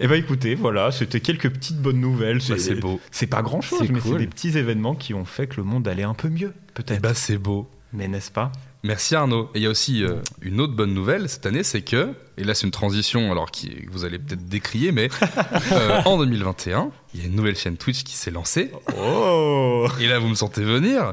Eh 0.00 0.06
ben 0.06 0.14
écoutez, 0.14 0.54
voilà, 0.54 0.90
c'était 0.90 1.20
quelques 1.20 1.50
petites 1.50 1.76
bonnes 1.78 2.00
nouvelles. 2.00 2.38
Bah, 2.48 2.54
c'est 2.58 2.76
beau. 2.76 3.00
C'est 3.10 3.26
pas 3.26 3.42
grand 3.42 3.60
chose, 3.60 3.71
C'est 3.78 3.90
mais 3.90 4.00
c'est 4.00 4.08
cool. 4.08 4.18
des 4.18 4.26
petits 4.26 4.56
événements 4.56 4.94
qui 4.94 5.14
ont 5.14 5.24
fait 5.24 5.46
que 5.46 5.56
le 5.56 5.64
monde 5.64 5.86
allait 5.88 6.02
un 6.02 6.14
peu 6.14 6.28
mieux, 6.28 6.52
peut-être. 6.74 7.00
bah 7.02 7.14
c'est 7.14 7.38
beau. 7.38 7.68
Mais 7.92 8.08
n'est-ce 8.08 8.30
pas? 8.30 8.50
Merci 8.84 9.14
Arnaud. 9.14 9.48
Et 9.54 9.58
il 9.58 9.62
y 9.62 9.66
a 9.66 9.70
aussi 9.70 10.02
euh, 10.02 10.16
une 10.40 10.60
autre 10.60 10.72
bonne 10.72 10.92
nouvelle 10.92 11.28
cette 11.28 11.46
année, 11.46 11.62
c'est 11.62 11.82
que, 11.82 12.14
et 12.36 12.42
là 12.42 12.52
c'est 12.52 12.66
une 12.66 12.72
transition 12.72 13.30
alors 13.30 13.50
qui, 13.52 13.68
que 13.68 13.90
vous 13.92 14.04
allez 14.04 14.18
peut-être 14.18 14.44
décrier, 14.48 14.90
mais 14.90 15.08
euh, 15.72 16.02
en 16.04 16.18
2021, 16.18 16.90
il 17.14 17.20
y 17.20 17.22
a 17.22 17.26
une 17.26 17.36
nouvelle 17.36 17.54
chaîne 17.54 17.76
Twitch 17.76 18.02
qui 18.02 18.16
s'est 18.16 18.32
lancée. 18.32 18.72
Oh 18.98 19.86
Et 20.00 20.08
là 20.08 20.18
vous 20.18 20.26
me 20.28 20.34
sentez 20.34 20.64
venir, 20.64 21.12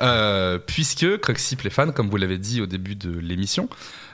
euh, 0.00 0.58
puisque 0.58 1.18
Cruxy 1.18 1.56
Playfan, 1.56 1.92
comme 1.92 2.08
vous 2.08 2.16
l'avez 2.16 2.38
dit 2.38 2.62
au 2.62 2.66
début 2.66 2.94
de 2.94 3.10
l'émission, 3.10 3.68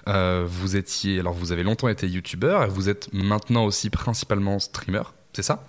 vous 0.07 0.75
étiez, 0.75 1.21
alors 1.21 1.35
vous 1.35 1.53
avez 1.53 1.63
longtemps 1.63 1.89
été 1.89 2.09
youtubeur 2.09 2.65
et 2.65 2.69
vous 2.69 2.89
êtes 2.89 3.13
maintenant 3.13 3.65
aussi 3.65 3.91
principalement 3.91 4.59
streamer, 4.59 5.03
c'est 5.35 5.43
ça? 5.43 5.65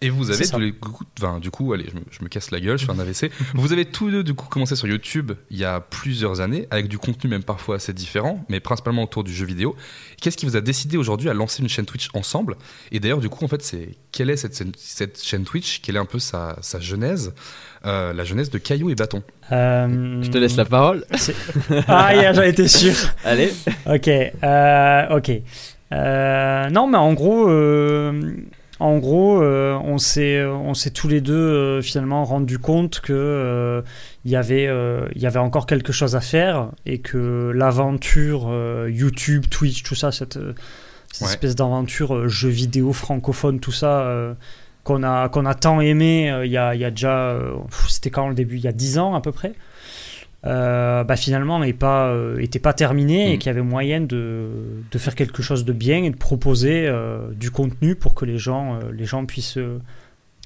Et 0.00 0.10
vous 0.10 0.30
avez 0.30 0.46
tous 0.46 0.58
les 0.58 0.72
coups- 0.72 1.08
enfin, 1.18 1.38
du 1.40 1.50
coup, 1.50 1.72
allez, 1.72 1.86
je 1.90 1.94
me, 1.96 2.02
je 2.10 2.22
me 2.22 2.28
casse 2.28 2.50
la 2.50 2.60
gueule, 2.60 2.78
je 2.78 2.84
fais 2.84 2.92
un 2.92 2.98
AVC. 2.98 3.30
vous 3.54 3.72
avez 3.72 3.84
tous 3.86 4.10
deux 4.10 4.22
du 4.22 4.34
coup 4.34 4.48
commencé 4.48 4.76
sur 4.76 4.86
YouTube 4.86 5.32
il 5.50 5.56
y 5.56 5.64
a 5.64 5.80
plusieurs 5.80 6.40
années, 6.40 6.66
avec 6.70 6.88
du 6.88 6.98
contenu 6.98 7.30
même 7.30 7.42
parfois 7.42 7.76
assez 7.76 7.92
différent, 7.94 8.44
mais 8.48 8.60
principalement 8.60 9.02
autour 9.04 9.24
du 9.24 9.32
jeu 9.32 9.46
vidéo. 9.46 9.76
Qu'est-ce 10.20 10.36
qui 10.36 10.44
vous 10.46 10.56
a 10.56 10.60
décidé 10.60 10.96
aujourd'hui 10.96 11.30
à 11.30 11.34
lancer 11.34 11.62
une 11.62 11.68
chaîne 11.68 11.86
Twitch 11.86 12.08
ensemble? 12.14 12.56
Et 12.92 13.00
d'ailleurs, 13.00 13.20
du 13.20 13.28
coup, 13.28 13.44
en 13.44 13.48
fait, 13.48 13.62
c'est 13.62 13.96
quelle 14.12 14.30
est 14.30 14.36
cette, 14.36 14.56
chaîne- 14.58 14.72
cette 14.76 15.22
chaîne 15.22 15.44
Twitch? 15.44 15.80
Quelle 15.80 15.96
est 15.96 16.00
un 16.00 16.04
peu 16.06 16.18
sa, 16.18 16.56
sa 16.60 16.80
genèse? 16.80 17.32
Euh, 17.86 18.12
La 18.14 18.24
genèse 18.24 18.48
de 18.50 18.58
Caillou 18.58 18.90
et 18.90 18.94
Bâton. 18.94 19.22
Euh, 19.52 20.22
Je 20.22 20.30
te 20.30 20.38
laisse 20.38 20.56
la 20.56 20.64
parole. 20.64 21.04
Ah, 21.88 22.14
yeah, 22.14 22.32
j'en 22.32 22.42
étais 22.42 22.68
sûr. 22.68 22.94
Allez. 23.24 23.52
Ok, 23.86 24.08
euh, 24.08 25.16
ok. 25.16 25.30
Euh, 25.92 26.70
non, 26.70 26.86
mais 26.88 26.96
en 26.98 27.12
gros, 27.12 27.48
euh, 27.48 28.36
en 28.80 28.98
gros, 28.98 29.40
euh, 29.40 29.78
on 29.84 29.98
s'est, 29.98 30.44
on 30.44 30.74
s'est 30.74 30.90
tous 30.90 31.06
les 31.08 31.20
deux 31.20 31.32
euh, 31.34 31.80
finalement 31.82 32.24
rendu 32.24 32.58
compte 32.58 33.00
que 33.00 33.12
euh, 33.12 33.82
il 34.24 34.30
y 34.32 34.36
avait, 34.36 34.66
euh, 34.66 35.06
il 35.14 35.22
y 35.22 35.26
avait 35.26 35.38
encore 35.38 35.66
quelque 35.66 35.92
chose 35.92 36.16
à 36.16 36.20
faire 36.20 36.70
et 36.84 36.98
que 36.98 37.52
l'aventure 37.54 38.46
euh, 38.50 38.90
YouTube, 38.90 39.46
Twitch, 39.48 39.82
tout 39.84 39.94
ça, 39.94 40.10
cette, 40.10 40.36
euh, 40.38 40.54
cette 41.12 41.22
Ouais. 41.28 41.32
espèce 41.32 41.54
d'aventure 41.54 42.14
euh, 42.16 42.28
jeux 42.28 42.48
vidéo 42.48 42.92
francophone, 42.92 43.60
tout 43.60 43.72
ça. 43.72 44.00
euh, 44.00 44.34
qu'on 44.82 45.02
a, 45.02 45.30
qu'on 45.30 45.46
a 45.46 45.54
tant 45.54 45.80
aimé 45.80 46.30
euh, 46.30 46.44
il 46.44 46.52
y, 46.52 46.58
a, 46.58 46.74
y 46.74 46.84
a 46.84 46.90
déjà, 46.90 47.16
euh, 47.30 47.52
c'était 47.88 48.10
quand 48.10 48.28
le 48.28 48.34
début, 48.34 48.56
il 48.56 48.64
y 48.64 48.68
a 48.68 48.72
10 48.72 48.98
ans 48.98 49.14
à 49.14 49.22
peu 49.22 49.32
près, 49.32 49.54
euh, 50.46 51.04
bah 51.04 51.16
finalement 51.16 51.58
n'est 51.58 51.72
pas, 51.72 52.08
euh, 52.08 52.44
pas 52.62 52.72
terminé 52.74 53.32
et 53.32 53.36
Mm. 53.36 53.38
qu'il 53.38 53.46
y 53.46 53.50
avait 53.50 53.62
moyen 53.62 54.00
de, 54.02 54.48
de 54.90 54.98
faire 54.98 55.14
quelque 55.14 55.42
chose 55.42 55.64
de 55.64 55.72
bien 55.72 56.02
et 56.04 56.10
de 56.10 56.16
proposer 56.16 56.86
euh, 56.86 57.30
du 57.32 57.50
contenu 57.50 57.94
pour 57.94 58.14
que 58.14 58.24
les 58.24 58.36
gens, 58.38 58.74
euh, 58.74 58.92
les 58.92 59.06
gens 59.06 59.24
puissent 59.24 59.56
euh, 59.56 59.78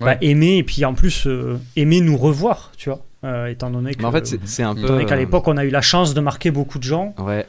bah, 0.01 0.17
aimer 0.21 0.59
et 0.59 0.63
puis 0.63 0.85
en 0.85 0.95
plus 0.95 1.27
aimer 1.75 2.01
nous 2.01 2.17
revoir, 2.17 2.71
tu 2.77 2.91
vois, 2.91 3.51
étant 3.51 3.71
donné 3.71 3.95
que, 3.95 3.99
Mais 4.01 4.05
en 4.07 4.13
fait, 4.13 4.27
c'est- 4.29 4.39
c'est 4.45 4.63
un 4.63 4.71
Étant 4.73 4.81
peu. 4.81 4.85
étant 4.87 4.93
donné 4.95 5.07
qu'à 5.07 5.17
l'époque 5.17 5.49
on 5.49 5.57
a 5.57 5.65
eu 5.65 5.71
la 5.71 5.81
chance 5.81 6.15
de 6.15 6.21
marquer 6.21 6.53
beaucoup 6.53 6.79
de 6.79 6.85
gens. 6.85 7.15
Ouais. 7.19 7.45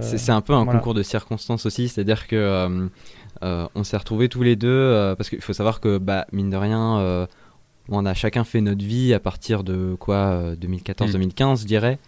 C'est 0.00 0.18
c'est 0.18 0.32
un 0.32 0.40
peu 0.40 0.54
un 0.54 0.64
voilà. 0.64 0.78
concours 0.80 0.94
de 0.94 1.02
circonstances 1.04 1.66
aussi, 1.66 1.88
c'est-à-dire 1.88 2.26
que 2.26 2.88
on 3.42 3.84
s'est 3.84 3.96
retrouvés 3.96 4.28
tous 4.28 4.42
les 4.42 4.56
deux 4.56 5.14
parce 5.16 5.28
qu'il 5.30 5.40
faut 5.40 5.52
savoir 5.52 5.80
que 5.80 5.98
bah 5.98 6.26
mine 6.32 6.50
de 6.50 6.56
rien, 6.56 7.26
on 7.90 8.06
a 8.06 8.14
chacun 8.14 8.44
fait 8.44 8.60
notre 8.60 8.84
vie 8.84 9.12
à 9.14 9.20
partir 9.20 9.64
de 9.64 9.96
quoi 9.98 10.54
2014-2015, 10.60 11.62
je 11.62 11.66
dirais. 11.66 11.98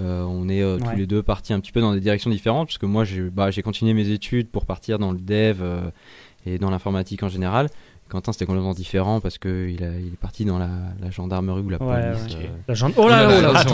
Euh, 0.00 0.22
on 0.22 0.48
est 0.48 0.62
euh, 0.62 0.78
tous 0.78 0.86
Ouais. 0.88 0.96
les 0.96 1.06
deux 1.06 1.22
partis 1.22 1.52
un 1.52 1.60
petit 1.60 1.72
peu 1.72 1.80
dans 1.80 1.92
des 1.92 2.00
directions 2.00 2.30
différentes, 2.30 2.68
parce 2.68 2.78
que 2.78 2.86
moi 2.86 3.04
j'ai 3.04 3.20
bah, 3.22 3.50
j'ai 3.50 3.60
continué 3.62 3.92
mes 3.92 4.08
études 4.10 4.48
pour 4.48 4.64
partir 4.64 4.98
dans 4.98 5.12
le 5.12 5.18
dev 5.18 5.58
euh, 5.60 5.82
et 6.46 6.58
dans 6.58 6.70
l'informatique 6.70 7.22
en 7.22 7.28
général. 7.28 7.68
Quentin 8.08 8.32
c'était 8.32 8.46
complètement 8.46 8.72
différent 8.72 9.20
parce 9.20 9.38
qu'il 9.38 9.70
il 9.78 9.82
est 10.12 10.18
parti 10.20 10.44
dans 10.44 10.58
la, 10.58 10.68
la 11.00 11.10
gendarmerie 11.10 11.60
ou 11.62 11.68
la 11.68 11.80
Ouais, 11.82 12.00
police. 12.16 12.34
ouais. 12.34 12.44
euh. 12.46 12.56
La 12.66 12.74
gen- 12.74 12.92
Oh 12.96 13.08
là, 13.08 13.28
oh 13.28 13.52
là. 13.52 13.64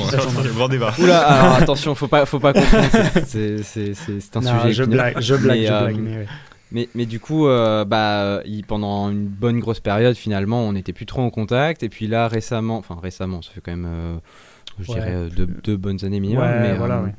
Grand 0.54 0.68
débat. 0.68 0.92
Oula, 0.98 1.20
alors 1.20 1.54
attention, 1.56 1.94
faut 1.94 2.08
pas, 2.08 2.26
faut 2.26 2.40
pas 2.40 2.52
confondre, 2.52 2.84
c'est- 3.24 4.36
un 4.36 4.40
Non, 4.40 4.60
sujet. 4.62 4.72
je 4.72 4.84
blague, 4.84 5.20
je 5.20 5.34
blague, 5.36 5.58
Mais, 5.60 5.66
je 5.66 5.72
euh, 5.72 5.80
blague. 5.84 5.96
mais 6.00 6.16
ouais. 6.18 6.26
Mais, 6.72 6.88
mais 6.94 7.06
du 7.06 7.20
coup, 7.20 7.46
euh, 7.46 7.84
bah, 7.84 8.40
il- 8.44 8.64
pendant 8.64 9.08
une 9.10 9.26
bonne 9.28 9.60
grosse 9.60 9.80
période, 9.80 10.16
finalement, 10.16 10.62
on 10.62 10.72
n'était 10.72 10.92
plus 10.92 11.06
trop 11.06 11.22
en 11.22 11.30
contact. 11.30 11.82
Et 11.82 11.88
puis 11.88 12.06
là, 12.08 12.26
récemment, 12.28 12.78
enfin 12.78 12.98
récemment, 13.00 13.40
ça 13.42 13.52
fait 13.52 13.60
quand 13.60 13.70
même, 13.70 13.86
euh, 13.88 14.16
je 14.80 14.90
Ouais. 14.92 14.98
dirais, 14.98 15.14
euh, 15.14 15.28
deux, 15.28 15.46
deux 15.46 15.76
bonnes 15.76 16.04
années 16.04 16.20
minimum. 16.20 16.44
Ouais, 16.44 16.60
mais 16.60 16.74
voilà, 16.74 16.98
euh, 16.98 17.04
ouais. 17.04 17.14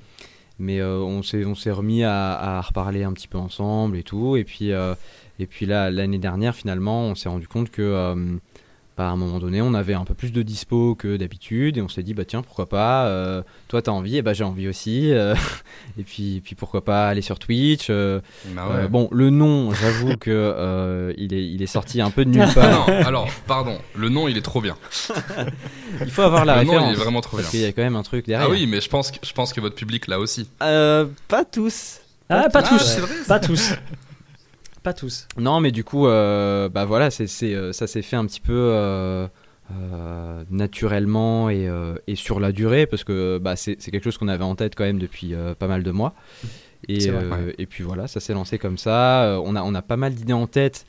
mais 0.60 0.80
euh, 0.82 0.98
on 1.00 1.24
s'est 1.24 1.46
on 1.46 1.56
s'est 1.56 1.72
remis 1.72 2.04
à, 2.04 2.34
à 2.34 2.62
reparler 2.62 3.04
un 3.04 3.13
petit 3.13 3.27
peu 3.30 3.38
ensemble 3.38 3.98
et 3.98 4.04
tout. 4.04 4.36
Et 4.36 4.44
puis, 4.44 4.74
euh, 4.74 4.96
et 5.39 5.46
puis 5.46 5.66
là, 5.66 5.92
l'année 5.92 6.18
dernière, 6.20 6.54
finalement, 6.56 7.04
on 7.04 7.16
s'est 7.16 7.30
rendu 7.30 7.48
compte 7.48 7.70
que. 7.72 7.82
Bah, 8.98 9.06
à 9.10 9.12
un 9.12 9.16
moment 9.16 9.38
donné, 9.39 9.62
on 9.62 9.74
avait 9.75 9.94
un 9.94 10.04
peu 10.06 10.13
plus 10.16 10.32
de 10.32 10.42
dispo 10.42 10.96
que 10.96 11.18
d'habitude 11.18 11.77
et 11.77 11.82
on 11.82 11.88
s'est 11.89 12.01
dit 12.04 12.13
bah 12.16 12.25
tiens 12.25 12.42
pourquoi 12.42 12.68
pas 12.68 13.06
euh, 13.06 13.44
toi 13.68 13.82
t'as 13.82 13.92
envie 13.92 14.18
et 14.18 14.22
bah 14.24 14.34
j'ai 14.34 14.44
envie 14.44 14.68
aussi 14.68 15.12
euh, 15.13 15.36
et 16.00 16.04
puis 16.04 16.42
puis 16.44 16.56
pourquoi 16.56 16.84
pas 16.84 17.08
aller 17.08 17.22
sur 17.22 17.38
Twitch 17.39 17.88
euh, 17.89 18.20
Bah 18.56 18.68
ouais. 18.70 18.75
euh, 18.84 18.88
bon, 18.88 19.08
le 19.12 19.30
nom, 19.30 19.72
j'avoue 19.74 20.18
que 20.18 20.32
euh, 20.32 21.13
il, 21.18 21.34
est, 21.34 21.48
il 21.48 21.62
est 21.62 21.68
sorti 21.68 22.01
un 22.01 22.10
peu 22.10 22.25
de 22.25 22.32
nulle 22.32 22.46
Ah 22.50 22.54
part. 22.54 22.88
non, 22.89 22.96
alors, 23.06 23.30
pardon, 23.46 23.77
le 23.96 24.10
nom 24.10 24.27
il 24.27 24.36
est 24.38 24.42
trop 24.42 24.62
bien. 24.62 24.77
il 26.01 26.10
faut 26.12 26.24
avoir 26.24 26.44
la 26.46 26.58
le 26.58 26.63
nom 26.63 26.72
référence. 26.74 26.92
il 26.92 27.00
est 27.00 27.04
vraiment 27.04 27.22
trop 27.22 27.38
bien. 27.38 27.44
parce 27.44 27.51
qu'il 27.51 27.62
y 27.62 27.66
a 27.66 27.72
quand 27.72 27.84
même 27.84 27.96
un 27.96 28.04
truc 28.04 28.25
derrière. 28.25 28.48
Ah 28.48 28.51
oui, 28.51 28.66
mais 28.68 28.82
je 28.82 28.89
pense 28.89 29.12
que, 29.12 29.18
je 29.24 29.34
pense 29.34 29.54
que 29.54 29.62
votre 29.62 29.75
public 29.75 30.08
l'a 30.08 30.20
aussi. 30.20 30.50
Euh, 30.63 31.06
pas 31.27 31.46
tous. 31.46 32.00
Ah, 32.30 32.50
pas 32.50 32.60
Ah, 32.66 32.68
tous. 32.70 32.80
c'est 32.84 33.00
vrai, 33.01 33.13
Pas 33.27 33.39
tous. 33.39 33.74
Pas 34.84 34.94
tous. 34.94 35.28
Non, 35.38 35.60
mais 35.60 35.72
du 35.72 35.84
coup, 35.84 36.08
euh, 36.08 36.70
bah 36.70 36.86
voilà, 36.86 37.12
c'est, 37.12 37.28
c'est, 37.28 37.54
euh, 37.54 37.74
ça 37.74 37.88
s'est 37.88 38.02
fait 38.02 38.16
un 38.16 38.26
petit 38.26 38.40
peu 38.40 38.54
euh, 38.54 39.28
euh, 39.72 40.44
naturellement 40.50 41.50
et, 41.50 41.70
et 42.08 42.16
sur 42.16 42.40
la 42.40 42.52
durée, 42.52 42.86
parce 42.86 43.04
que 43.04 43.38
bah, 43.38 43.56
c'est, 43.56 43.76
c'est 43.80 43.92
quelque 43.92 44.04
chose 44.04 44.18
qu'on 44.18 44.28
avait 44.30 44.44
en 44.44 44.56
tête 44.56 44.76
quand 44.76 44.86
même 44.86 45.00
depuis 45.00 45.34
pas 45.60 45.68
mal 45.68 45.84
de 45.84 45.92
mois. 45.92 46.14
Et, 46.88 47.02
C'est 47.02 47.10
vrai, 47.10 47.56
et 47.58 47.66
puis 47.66 47.84
voilà, 47.84 48.08
ça 48.08 48.20
s'est 48.20 48.34
lancé 48.34 48.58
comme 48.60 48.78
ça. 48.78 49.40
On, 49.44 49.56
a, 49.56 49.64
on 49.64 49.74
a 49.76 49.82
pas 49.82 49.98
mal 49.98 50.14
d'idées 50.14 50.34
en 50.34 50.48
tête. 50.48 50.86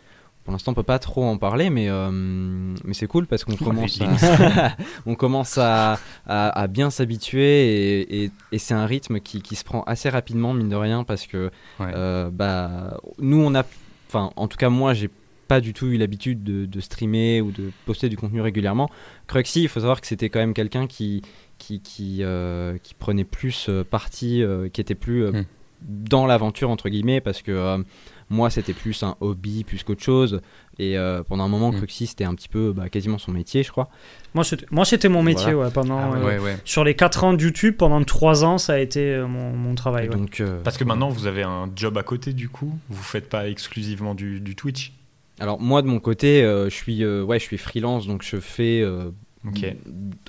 Pour 0.49 0.55
l'instant, 0.55 0.73
on 0.73 0.75
peut 0.75 0.83
pas 0.83 0.99
trop 0.99 1.25
en 1.27 1.37
parler, 1.37 1.69
mais, 1.69 1.91
euh, 1.91 2.11
mais 2.11 2.95
c'est 2.95 3.07
cool 3.07 3.27
parce 3.27 3.45
qu'on 3.45 3.55
commence, 3.63 4.01
à, 4.01 4.75
on 5.07 5.15
commence 5.15 5.59
à, 5.59 5.99
à, 6.27 6.49
à 6.59 6.67
bien 6.69 6.89
s'habituer 6.89 8.01
et, 8.01 8.25
et, 8.25 8.31
et 8.53 8.59
c'est 8.59 8.73
un 8.73 8.87
rythme 8.87 9.21
qui, 9.21 9.43
qui 9.43 9.57
se 9.57 9.65
prend 9.65 9.83
assez 9.83 10.09
rapidement, 10.09 10.55
mine 10.55 10.71
de 10.71 10.75
rien, 10.77 11.05
parce 11.05 11.27
que 11.27 11.51
Ouais. 11.79 11.93
euh, 11.95 12.31
bah, 12.33 12.97
nous, 13.19 13.39
on 13.43 13.55
a, 13.55 13.63
enfin, 14.09 14.31
en 14.37 14.49
tout 14.49 14.57
cas, 14.57 14.71
moi, 14.71 14.95
j'ai 14.95 15.11
pas 15.49 15.61
du 15.61 15.75
tout 15.75 15.85
eu 15.89 15.99
l'habitude 15.99 16.43
de, 16.43 16.65
de 16.65 16.81
streamer 16.81 17.43
ou 17.43 17.51
de 17.53 17.71
poster 17.85 18.09
du 18.09 18.17
contenu 18.17 18.41
régulièrement. 18.41 18.89
Cruxy, 19.27 19.65
il 19.65 19.69
faut 19.69 19.81
savoir 19.81 20.01
que 20.01 20.07
c'était 20.07 20.31
quand 20.31 20.39
même 20.41 20.55
quelqu'un 20.55 20.87
qui, 20.87 21.21
qui, 21.59 21.81
qui, 21.83 22.21
euh, 22.23 22.79
qui 22.83 22.95
prenait 22.95 23.25
plus 23.25 23.69
parti, 23.91 24.43
qui 24.73 24.81
était 24.81 24.95
plus 24.95 25.27
Hmm. 25.31 25.45
dans 25.83 26.25
l'aventure, 26.27 26.71
entre 26.71 26.89
guillemets, 26.89 27.21
parce 27.21 27.43
que 27.43 27.85
moi, 28.31 28.51
c'était 28.51 28.73
plus 28.75 29.03
un 29.03 29.17
hobby 29.21 29.65
plus 29.65 29.83
qu'autre 29.85 30.03
chose. 30.03 30.41
Et 30.79 30.97
euh, 30.99 31.23
pendant 31.23 31.45
un 31.45 31.49
moment, 31.49 31.71
Hmm. 31.73 31.77
Cruxy, 31.77 32.07
c'était 32.07 32.25
un 32.25 32.35
petit 32.35 32.49
peu 32.49 32.73
bah, 32.73 32.89
quasiment 32.89 33.19
son 33.19 33.33
métier, 33.33 33.63
je 33.63 33.71
crois. 33.71 33.89
Moi, 34.35 34.45
c'était, 34.45 34.67
moi, 34.71 34.85
c'était 34.85 35.09
mon 35.09 35.23
métier, 35.23 35.55
ouais, 35.55 35.71
pendant. 35.73 35.99
Ah 35.99 36.11
ouais, 36.11 36.19
euh, 36.19 36.25
Ouais, 36.27 36.39
ouais. 36.39 36.57
Sur 36.65 36.85
les 36.85 36.95
4 36.95 37.25
ans 37.25 37.33
de 37.35 37.43
YouTube, 37.43 37.75
pendant 37.77 38.03
3 38.05 38.45
ans, 38.45 38.59
ça 38.59 38.75
a 38.75 38.79
été 38.79 39.01
euh, 39.15 39.27
mon, 39.27 39.53
mon 39.53 39.75
travail. 39.75 40.09
Donc, 40.09 40.41
euh, 40.41 40.61
Parce 40.63 40.77
que 40.79 40.85
maintenant, 40.85 41.09
vous 41.09 41.27
avez 41.27 41.43
un 41.43 41.69
job 41.75 41.97
à 41.99 42.03
côté, 42.03 42.33
du 42.33 42.49
coup. 42.49 42.79
Vous 42.91 43.03
faites 43.03 43.29
pas 43.29 43.49
exclusivement 43.49 44.15
du, 44.15 44.41
du 44.41 44.55
Twitch. 44.55 44.93
alors 45.41 45.61
moi, 45.61 45.83
de 45.83 45.87
mon 45.89 45.99
côté, 46.01 46.43
euh, 46.45 46.67
je 46.71 46.75
suis, 46.75 47.03
euh, 47.03 47.23
ouais, 47.25 47.39
je 47.39 47.45
suis 47.45 47.59
freelance, 47.59 48.07
donc 48.07 48.23
je 48.23 48.37
fais 48.39 48.81
euh, 48.83 49.11
Ok. 49.47 49.65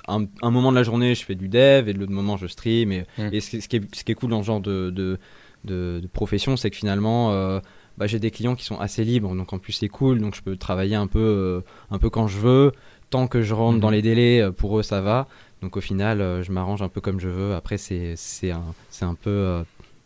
un, 0.08 0.24
un 0.42 0.50
moment 0.50 0.70
de 0.72 0.76
la 0.76 0.82
journée, 0.84 1.14
je 1.14 1.24
fais 1.24 1.34
du 1.34 1.48
dev 1.48 1.88
et 1.88 1.92
de 1.92 1.98
l'autre 1.98 2.12
moment, 2.12 2.36
je 2.36 2.46
stream. 2.46 2.90
Et, 2.92 3.06
Mm. 3.18 3.28
et 3.32 3.40
ce, 3.40 3.50
qui- 3.50 3.60
ce 3.60 3.68
qui 3.68 3.76
est, 3.76 3.94
ce 3.94 4.02
qui 4.04 4.12
est 4.12 4.14
cool 4.16 4.30
dans 4.30 4.40
ce 4.42 4.46
genre 4.46 4.60
de, 4.60 4.90
de, 4.90 5.18
de- 5.64 6.00
de 6.02 6.06
profession, 6.08 6.56
c'est 6.56 6.70
que 6.70 6.76
finalement, 6.76 7.32
euh, 7.32 7.60
bah, 8.00 8.06
j'ai 8.08 8.18
des 8.18 8.32
clients 8.32 8.56
qui 8.56 8.64
sont 8.64 8.80
assez 8.80 9.04
libres. 9.04 9.32
Donc 9.36 9.52
en 9.52 9.58
plus, 9.60 9.72
c'est 9.74 9.88
cool. 9.88 10.18
Donc 10.20 10.34
je 10.34 10.42
peux 10.42 10.56
travailler 10.56 10.96
un 10.96 11.06
peu, 11.06 11.20
euh, 11.20 11.60
un 11.92 11.98
peu 11.98 12.10
quand 12.10 12.26
je 12.26 12.38
veux. 12.38 12.72
Tant 13.10 13.28
que 13.28 13.42
je 13.42 13.54
rentre 13.54 13.74
Mhm. 13.74 13.80
dans 13.80 13.90
les 13.90 14.02
délais, 14.02 14.40
euh, 14.40 14.50
pour 14.50 14.78
eux, 14.78 14.82
ça 14.82 15.00
va. 15.00 15.28
Donc 15.62 15.76
au 15.76 15.80
final, 15.80 16.20
euh, 16.20 16.42
je 16.42 16.50
m'arrange 16.50 16.80
un 16.82 16.88
peu 16.88 17.00
comme 17.00 17.20
je 17.20 17.28
veux. 17.28 17.54
Après, 17.54 17.76
c'est 17.76 18.14
c'est 18.16 18.50
un, 18.50 18.62
c'est 18.88 19.04
un, 19.04 19.14
peu, 19.14 19.30
euh, 19.30 19.62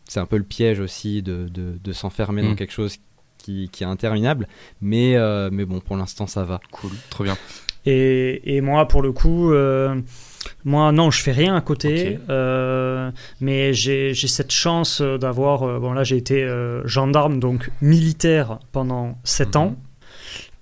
c'est 0.09 0.21
un 0.21 0.27
peu 0.27 0.37
le 0.37 0.43
piège 0.45 0.81
aussi 0.81 1.23
de, 1.23 1.49
de, 1.49 1.79
de 1.83 1.93
s'enfermer 1.93 2.43
dans 2.43 2.51
Mm. 2.51 2.57
quelque 2.57 2.73
chose 2.73 2.97
qui, 3.39 3.69
qui 3.71 3.85
est 3.85 3.87
interminable. 3.87 4.49
Mais, 4.81 5.17
euh, 5.17 5.51
mais 5.53 5.65
bon, 5.67 5.81
pour 5.81 5.97
l'instant, 5.97 6.27
ça 6.27 6.45
va. 6.45 6.61
Cool, 6.73 6.91
trop 7.11 7.25
bien. 7.25 7.37
Et, 7.87 8.57
et 8.57 8.61
moi, 8.63 8.89
pour 8.89 9.03
le 9.03 9.13
coup, 9.13 9.53
euh, 9.53 10.01
moi, 10.65 10.93
non, 10.93 11.11
je 11.11 11.21
fais 11.23 11.33
rien 11.33 11.55
à 11.57 11.61
côté. 11.61 12.19
Euh, 12.31 13.11
mais 13.41 13.73
j'ai 13.73 14.15
cette 14.15 14.53
chance 14.53 15.01
euh, 15.01 15.19
d'avoir. 15.19 15.63
euh, 15.63 15.79
bon, 15.79 15.93
là, 15.93 16.05
j'ai 16.05 16.17
été 16.17 16.43
euh, 16.43 16.87
gendarme, 16.87 17.41
donc 17.41 17.71
militaire 17.81 18.59
pendant 18.73 19.19
7 19.25 19.49
Mhm. 19.55 19.57
ans. 19.63 19.77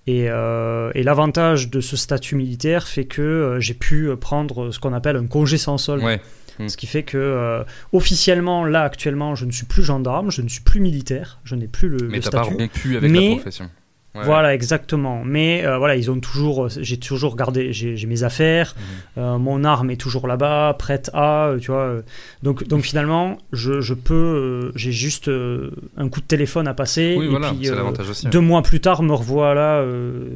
Et, 0.09 0.25
et 0.25 1.03
l'avantage 1.05 1.71
de 1.71 1.81
ce 1.81 1.97
statut 1.97 2.35
militaire 2.35 2.89
fait 2.89 3.05
que 3.05 3.59
j'ai 3.61 3.75
pu 3.75 4.11
prendre 4.21 4.73
ce 4.73 4.81
qu'on 4.81 4.93
appelle 4.93 5.15
un 5.17 5.27
congé 5.29 5.59
sans 5.59 5.79
solde. 5.79 6.03
Ouais. 6.03 6.21
Ce 6.67 6.77
qui 6.77 6.87
fait 6.89 7.05
que 7.05 7.65
officiellement, 7.93 8.65
là 8.65 8.83
actuellement, 8.83 9.37
je 9.37 9.45
ne 9.45 9.53
suis 9.53 9.65
plus 9.65 9.85
gendarme, 9.85 10.31
je 10.33 10.43
ne 10.43 10.49
suis 10.49 10.61
plus 10.61 10.81
militaire, 10.81 11.39
je 11.45 11.55
n'ai 11.55 11.69
plus 11.69 11.89
le, 11.89 12.09
Mais 12.09 12.17
le 12.17 12.23
t'as 12.25 12.31
pas 12.33 12.43
statut. 12.45 12.57
rompu 12.63 12.97
avec 12.97 13.11
Mais- 13.13 13.29
la 13.29 13.35
profession. 13.37 13.71
Ouais, 14.15 14.25
Voilà, 14.25 14.53
exactement. 14.55 15.23
Mais 15.25 15.65
euh, 15.65 15.79
voilà, 15.79 15.97
ils 15.97 16.11
ont 16.11 16.21
toujours, 16.21 16.69
j'ai 16.69 16.99
toujours 16.99 17.35
gardé, 17.35 17.73
j'ai 17.73 18.07
mes 18.07 18.25
affaires, 18.25 18.75
Mhm. 19.17 19.23
euh, 19.25 19.39
mon 19.39 19.65
arme 19.65 19.91
est 19.91 19.97
toujours 19.97 20.27
là-bas, 20.27 20.77
prête 20.79 21.11
à, 21.15 21.47
euh, 21.47 21.59
tu 21.59 21.71
vois. 21.71 21.81
euh. 21.85 22.03
donc, 22.43 22.69
donc 22.69 22.83
finalement, 22.85 23.39
je, 23.53 23.81
je 23.81 23.95
peux, 23.95 24.13
euh, 24.15 24.73
j'ai 24.75 24.93
juste 24.93 25.29
euh, 25.29 25.71
un 25.97 26.11
coup 26.11 26.21
de 26.21 26.27
téléphone 26.27 26.69
à 26.69 26.75
passer. 26.75 27.15
Oui, 27.19 27.25
et 27.25 27.29
voilà, 27.29 27.53
puis, 27.53 27.65
c'est 27.67 27.73
euh, 27.73 27.77
l'avantage 27.77 28.11
aussi. 28.11 28.27
deux 28.29 28.41
mois 28.41 28.61
plus 28.63 28.81
tard, 28.81 29.03
me 29.03 29.15
revoilà 29.15 29.77
euh, 29.81 30.29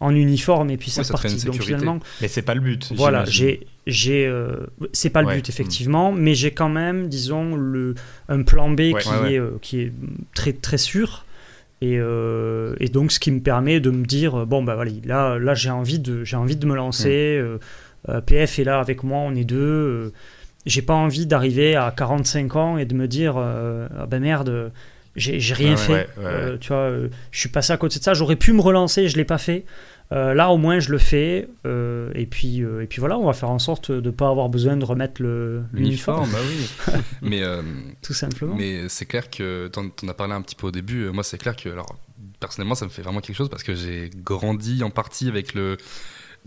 en 0.00 0.12
uniforme 0.14 0.70
et 0.70 0.76
puis 0.76 0.90
c'est 0.90 1.04
ça 1.04 1.14
une 1.28 1.36
Donc 1.44 1.62
finalement, 1.62 2.00
Mais 2.20 2.26
c'est 2.28 2.42
pas 2.42 2.54
le 2.54 2.60
but. 2.60 2.90
voilà, 2.96 3.24
j'ai, 3.26 3.66
j'ai, 3.86 4.26
euh, 4.26 4.56
c'est 4.92 5.10
pas 5.10 5.20
le 5.22 5.28
Ouais. 5.28 5.36
but 5.36 5.48
effectivement, 5.50 6.10
mais 6.10 6.34
j'ai 6.34 6.50
quand 6.50 6.70
même, 6.70 7.06
disons, 7.08 7.54
le, 7.54 7.94
un 8.28 8.42
plan 8.42 8.70
B 8.70 8.80
Ouais. 8.80 8.94
qui, 9.02 9.08
Ouais, 9.08 9.18
ouais. 9.20 9.32
Est, 9.34 9.38
euh, 9.38 9.50
qui 9.62 9.80
est 9.82 9.92
très 10.34 10.52
très 10.52 10.78
sûr. 10.78 11.26
Et, 11.82 11.96
euh, 11.98 12.74
et 12.78 12.88
donc, 12.88 13.10
ce 13.10 13.18
qui 13.18 13.30
me 13.30 13.40
permet 13.40 13.80
de 13.80 13.90
me 13.90 14.04
dire, 14.04 14.46
bon, 14.46 14.62
bah 14.62 14.74
voilà, 14.74 14.90
là, 15.04 15.38
là 15.38 15.54
j'ai 15.54 15.70
envie 15.70 15.98
de, 15.98 16.24
j'ai 16.24 16.36
envie 16.36 16.56
de 16.56 16.66
me 16.66 16.74
lancer. 16.76 17.38
Mm. 17.40 17.44
euh, 17.44 17.58
euh, 18.08 18.20
PF 18.20 18.58
est 18.58 18.64
là 18.64 18.80
avec 18.80 19.02
moi, 19.02 19.18
on 19.20 19.34
est 19.34 19.44
deux. 19.44 19.56
euh, 19.58 20.12
j'ai 20.66 20.82
pas 20.82 20.94
envie 20.94 21.24
d'arriver 21.26 21.74
à 21.76 21.92
45 21.96 22.56
ans 22.56 22.76
et 22.78 22.84
de 22.84 22.94
me 22.94 23.08
dire, 23.08 23.38
ah 23.38 24.06
ben 24.06 24.20
merde, 24.20 24.70
j'ai, 25.16 25.38
rien 25.54 25.70
Ouais, 25.72 25.76
fait. 25.76 26.08
ouais, 26.18 26.24
ouais, 26.24 26.58
tu 26.60 26.68
vois, 26.68 26.90
je 27.30 27.38
suis 27.38 27.48
passé 27.48 27.72
à 27.72 27.78
côté 27.78 27.98
de 27.98 28.04
ça. 28.04 28.12
J'aurais 28.12 28.36
pu 28.36 28.52
me 28.52 28.60
relancer, 28.60 29.08
je 29.08 29.16
l'ai 29.16 29.24
pas 29.24 29.38
fait. 29.38 29.64
Euh, 30.12 30.34
là, 30.34 30.50
au 30.50 30.56
moins, 30.56 30.80
je 30.80 30.90
le 30.90 30.98
fais. 30.98 31.48
euh, 31.66 32.10
et, 32.14 32.26
puis, 32.26 32.62
euh, 32.62 32.82
et 32.82 32.86
puis 32.86 33.00
voilà, 33.00 33.18
on 33.18 33.26
va 33.26 33.32
faire 33.32 33.50
en 33.50 33.58
sorte 33.58 33.92
de 33.92 34.00
ne 34.00 34.10
pas 34.10 34.28
avoir 34.28 34.48
besoin 34.48 34.76
de 34.76 34.84
remettre 34.84 35.22
le, 35.22 35.62
l'uniforme, 35.72 36.28
bah 36.30 36.38
oui. 36.44 36.92
mais 37.22 37.42
tout 38.02 38.14
simplement. 38.14 38.54
mais 38.56 38.88
c'est 38.88 39.06
clair 39.06 39.30
que 39.30 39.68
t'en 39.68 39.86
en 39.86 40.08
as 40.08 40.14
parlé 40.14 40.32
un 40.32 40.42
petit 40.42 40.56
peu 40.56 40.66
au 40.66 40.72
début. 40.72 41.10
Moi, 41.10 41.22
c'est 41.22 41.38
clair 41.38 41.54
que 41.56 41.68
alors 41.68 41.94
personnellement, 42.40 42.74
ça 42.74 42.86
me 42.86 42.90
fait 42.90 43.02
vraiment 43.02 43.20
quelque 43.20 43.36
chose 43.36 43.48
parce 43.48 43.62
que 43.62 43.74
j'ai 43.74 44.10
grandi 44.16 44.82
en 44.82 44.90
partie 44.90 45.28
avec 45.28 45.54
le 45.54 45.76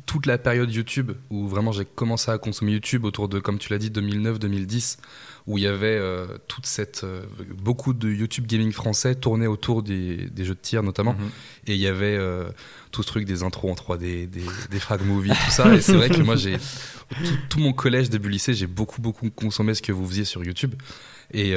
toute 0.05 0.25
la 0.25 0.37
période 0.37 0.71
YouTube 0.73 1.11
où 1.29 1.47
vraiment 1.47 1.71
j'ai 1.71 1.85
commencé 1.85 2.31
à 2.31 2.37
consommer 2.37 2.71
YouTube 2.71 3.05
autour 3.05 3.29
de, 3.29 3.39
comme 3.39 3.59
tu 3.59 3.71
l'as 3.71 3.77
dit, 3.77 3.91
2009-2010, 3.91 4.97
où 5.45 5.57
il 5.57 5.63
y 5.65 5.67
avait 5.67 5.97
euh, 5.97 6.37
toute 6.47 6.65
cette 6.65 7.03
euh, 7.03 7.23
beaucoup 7.61 7.93
de 7.93 8.09
YouTube 8.09 8.45
gaming 8.47 8.71
français 8.71 9.15
tourné 9.15 9.45
autour 9.45 9.83
des, 9.83 10.27
des 10.29 10.45
jeux 10.45 10.53
de 10.55 10.59
tir 10.59 10.83
notamment, 10.83 11.13
Mhm. 11.13 11.29
et 11.67 11.73
il 11.75 11.81
y 11.81 11.87
avait 11.87 12.15
euh, 12.17 12.49
tout 12.91 13.03
ce 13.03 13.07
truc 13.07 13.25
des 13.25 13.43
intros 13.43 13.71
en 13.71 13.75
3D, 13.75 14.29
des, 14.29 14.43
des 14.71 14.79
frag 14.79 15.01
movies, 15.05 15.33
tout 15.45 15.51
ça. 15.51 15.73
Et 15.75 15.81
c'est 15.81 15.93
vrai 15.95 16.09
que 16.09 16.21
moi, 16.21 16.35
j'ai 16.37 16.57
tout, 16.57 17.37
tout 17.49 17.59
mon 17.59 17.73
collège, 17.73 18.09
début 18.09 18.29
lycée, 18.29 18.53
j'ai 18.53 18.67
beaucoup 18.67 19.01
beaucoup 19.01 19.29
consommé 19.29 19.73
ce 19.73 19.81
que 19.81 19.91
vous 19.91 20.07
faisiez 20.07 20.25
sur 20.25 20.43
YouTube. 20.43 20.75
Et, 21.33 21.53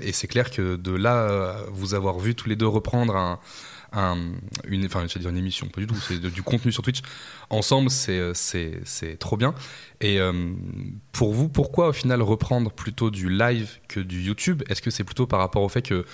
et 0.00 0.12
c'est 0.12 0.28
clair 0.28 0.50
que 0.50 0.76
de 0.76 0.92
là, 0.92 1.56
vous 1.72 1.94
avoir 1.94 2.18
vu 2.18 2.34
tous 2.34 2.48
les 2.48 2.56
deux 2.56 2.66
reprendre 2.66 3.16
un, 3.16 3.38
un- 3.94 4.32
une, 4.66 4.84
enfin, 4.86 5.04
dire 5.04 5.28
une 5.30 5.36
émission, 5.36 5.68
pas 5.68 5.80
du 5.80 5.86
tout, 5.86 5.96
c'est 5.96 6.20
du 6.20 6.42
contenu 6.42 6.72
sur 6.72 6.82
Twitch. 6.82 7.00
Ensemble, 7.50 7.90
c'est 7.90 8.18
euh, 8.18 9.16
trop 9.18 9.36
bien. 9.36 9.54
Et 10.00 10.18
euh, 10.20 10.52
pour 11.12 11.32
vous, 11.32 11.48
pourquoi 11.48 11.88
au 11.88 11.92
final 11.92 12.22
reprendre 12.22 12.70
plutôt 12.70 13.10
du 13.10 13.28
live 13.28 13.78
que 13.88 14.00
du 14.00 14.22
YouTube? 14.22 14.62
Est-ce 14.68 14.82
que 14.82 14.90
c'est 14.90 15.04
plutôt 15.04 15.26
par 15.26 15.38
rapport 15.40 15.62
au 15.62 15.68
fait 15.68 15.82
que 15.82 16.04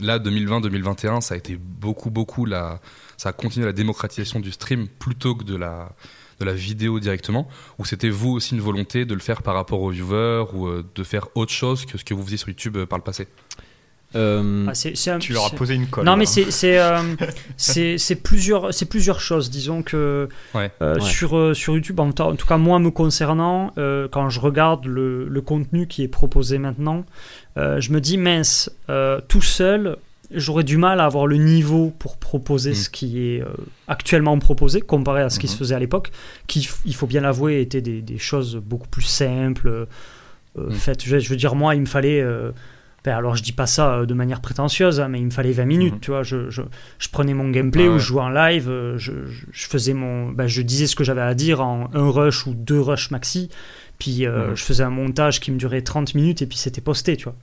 là, 0.00 0.18
2020-2021, 0.18 1.20
ça 1.20 1.34
a 1.34 1.36
été 1.36 1.56
beaucoup 1.56 2.10
beaucoup 2.10 2.44
la, 2.44 2.80
ça 3.16 3.30
a 3.30 3.32
continué 3.32 3.66
la 3.66 3.72
démocratisation 3.72 4.40
du 4.40 4.52
stream 4.52 4.88
plutôt 4.88 5.34
que 5.34 5.44
de 5.44 5.56
la 5.56 5.92
de 6.40 6.44
la 6.44 6.52
vidéo 6.52 7.00
directement, 7.00 7.48
ou 7.80 7.84
c'était 7.84 8.10
vous 8.10 8.30
aussi 8.30 8.54
une 8.54 8.60
volonté 8.60 9.04
de 9.04 9.12
le 9.12 9.18
faire 9.18 9.42
par 9.42 9.54
rapport 9.56 9.80
aux 9.82 9.90
viewers 9.90 10.44
ou 10.52 10.68
euh, 10.68 10.84
de 10.94 11.02
faire 11.02 11.26
autre 11.34 11.50
chose 11.52 11.84
que 11.84 11.98
ce 11.98 12.04
que 12.04 12.14
vous 12.14 12.22
faisiez 12.22 12.36
sur 12.36 12.48
YouTube 12.48 12.84
par 12.84 12.96
le 12.96 13.02
passé? 13.02 13.26
Euh, 14.14 14.66
Ah, 14.68 14.72
un- 15.10 15.18
Tu 15.18 15.32
leur 15.34 15.44
as 15.46 15.50
posé 15.50 15.74
une 15.74 15.86
colle. 15.86 16.04
Non, 16.06 16.16
mais 16.16 16.24
c'est 16.24 16.50
c'est 16.50 16.78
euh, 16.78 16.98
c'est 17.58 17.98
c'est 17.98 18.14
plusieurs 18.16 18.72
c'est 18.72 18.86
plusieurs 18.86 19.20
choses. 19.20 19.50
Disons 19.50 19.82
que 19.82 20.28
Ouais. 20.54 20.70
euh, 20.80 20.94
Ouais. 20.94 21.00
sur 21.00 21.36
euh, 21.36 21.52
sur 21.52 21.74
YouTube, 21.74 22.00
en, 22.00 22.08
en 22.08 22.34
tout 22.36 22.46
cas 22.46 22.56
moi 22.56 22.78
me 22.78 22.90
concernant, 22.90 23.72
euh, 23.76 24.08
quand 24.10 24.30
je 24.30 24.40
regarde 24.40 24.86
le, 24.86 25.28
le 25.28 25.40
contenu 25.42 25.86
qui 25.86 26.02
est 26.02 26.08
proposé 26.08 26.56
maintenant, 26.58 27.04
euh, 27.58 27.80
je 27.82 27.92
me 27.92 28.00
dis 28.00 28.16
mince, 28.16 28.70
euh, 28.88 29.20
tout 29.28 29.42
seul, 29.42 29.96
j'aurais 30.32 30.64
du 30.64 30.78
mal 30.78 31.00
à 31.00 31.04
avoir 31.04 31.26
le 31.26 31.36
niveau 31.36 31.92
pour 31.98 32.16
proposer 32.16 32.70
Mm. 32.70 32.74
ce 32.76 32.88
qui 32.88 33.22
est 33.26 33.42
euh, 33.42 33.46
actuellement 33.88 34.38
proposé 34.38 34.80
comparé 34.80 35.20
à 35.20 35.28
ce 35.28 35.38
qui 35.38 35.48
se 35.48 35.56
faisait 35.56 35.74
à 35.74 35.78
l'époque, 35.78 36.12
qui 36.46 36.66
il 36.86 36.94
faut 36.94 37.06
bien 37.06 37.20
l'avouer 37.20 37.60
étaient 37.60 37.82
des, 37.82 38.00
des 38.00 38.18
choses 38.18 38.56
beaucoup 38.56 38.88
plus 38.88 39.02
simples. 39.02 39.68
euh, 39.68 39.84
Mm. 40.56 40.72
faites. 40.72 41.04
Je, 41.04 41.18
je 41.18 41.28
veux 41.28 41.36
dire 41.36 41.54
moi, 41.54 41.74
il 41.74 41.82
me 41.82 41.86
fallait 41.86 42.20
alors 43.08 43.36
je 43.36 43.42
dis 43.42 43.52
pas 43.52 43.66
ça 43.66 43.94
euh, 43.94 44.06
de 44.06 44.14
manière 44.14 44.40
prétentieuse, 44.40 45.00
hein, 45.00 45.08
mais 45.08 45.18
il 45.20 45.26
me 45.26 45.30
fallait 45.30 45.52
20 45.52 45.64
minutes, 45.64 45.94
Mhm. 45.94 46.00
tu 46.00 46.10
vois. 46.10 46.22
Je, 46.22 46.50
je, 46.50 46.62
je 46.98 47.08
prenais 47.08 47.34
mon 47.34 47.50
gameplay 47.50 47.84
Ah 47.86 47.90
ou 47.90 47.92
ouais. 47.94 47.98
je 47.98 48.04
jouais 48.04 48.22
en 48.22 48.28
live, 48.30 48.68
euh, 48.68 48.96
je, 48.98 49.12
faisais 49.52 49.94
mon, 49.94 50.30
ben, 50.30 50.46
je 50.46 50.62
disais 50.62 50.86
ce 50.86 50.96
que 50.96 51.04
j'avais 51.04 51.20
à 51.20 51.34
dire 51.34 51.60
en 51.60 51.90
un 51.94 52.10
rush 52.10 52.46
ou 52.46 52.54
deux 52.54 52.80
rushs 52.80 53.10
maxi, 53.10 53.48
puis 53.98 54.26
euh, 54.26 54.54
je 54.54 54.62
faisais 54.62 54.84
un 54.84 54.90
montage 54.90 55.40
qui 55.40 55.50
me 55.50 55.56
durait 55.58 55.82
30 55.82 56.14
minutes 56.14 56.42
et 56.42 56.46
puis 56.46 56.58
c'était 56.58 56.80
posté, 56.80 57.16
tu 57.16 57.24
vois. 57.24 57.34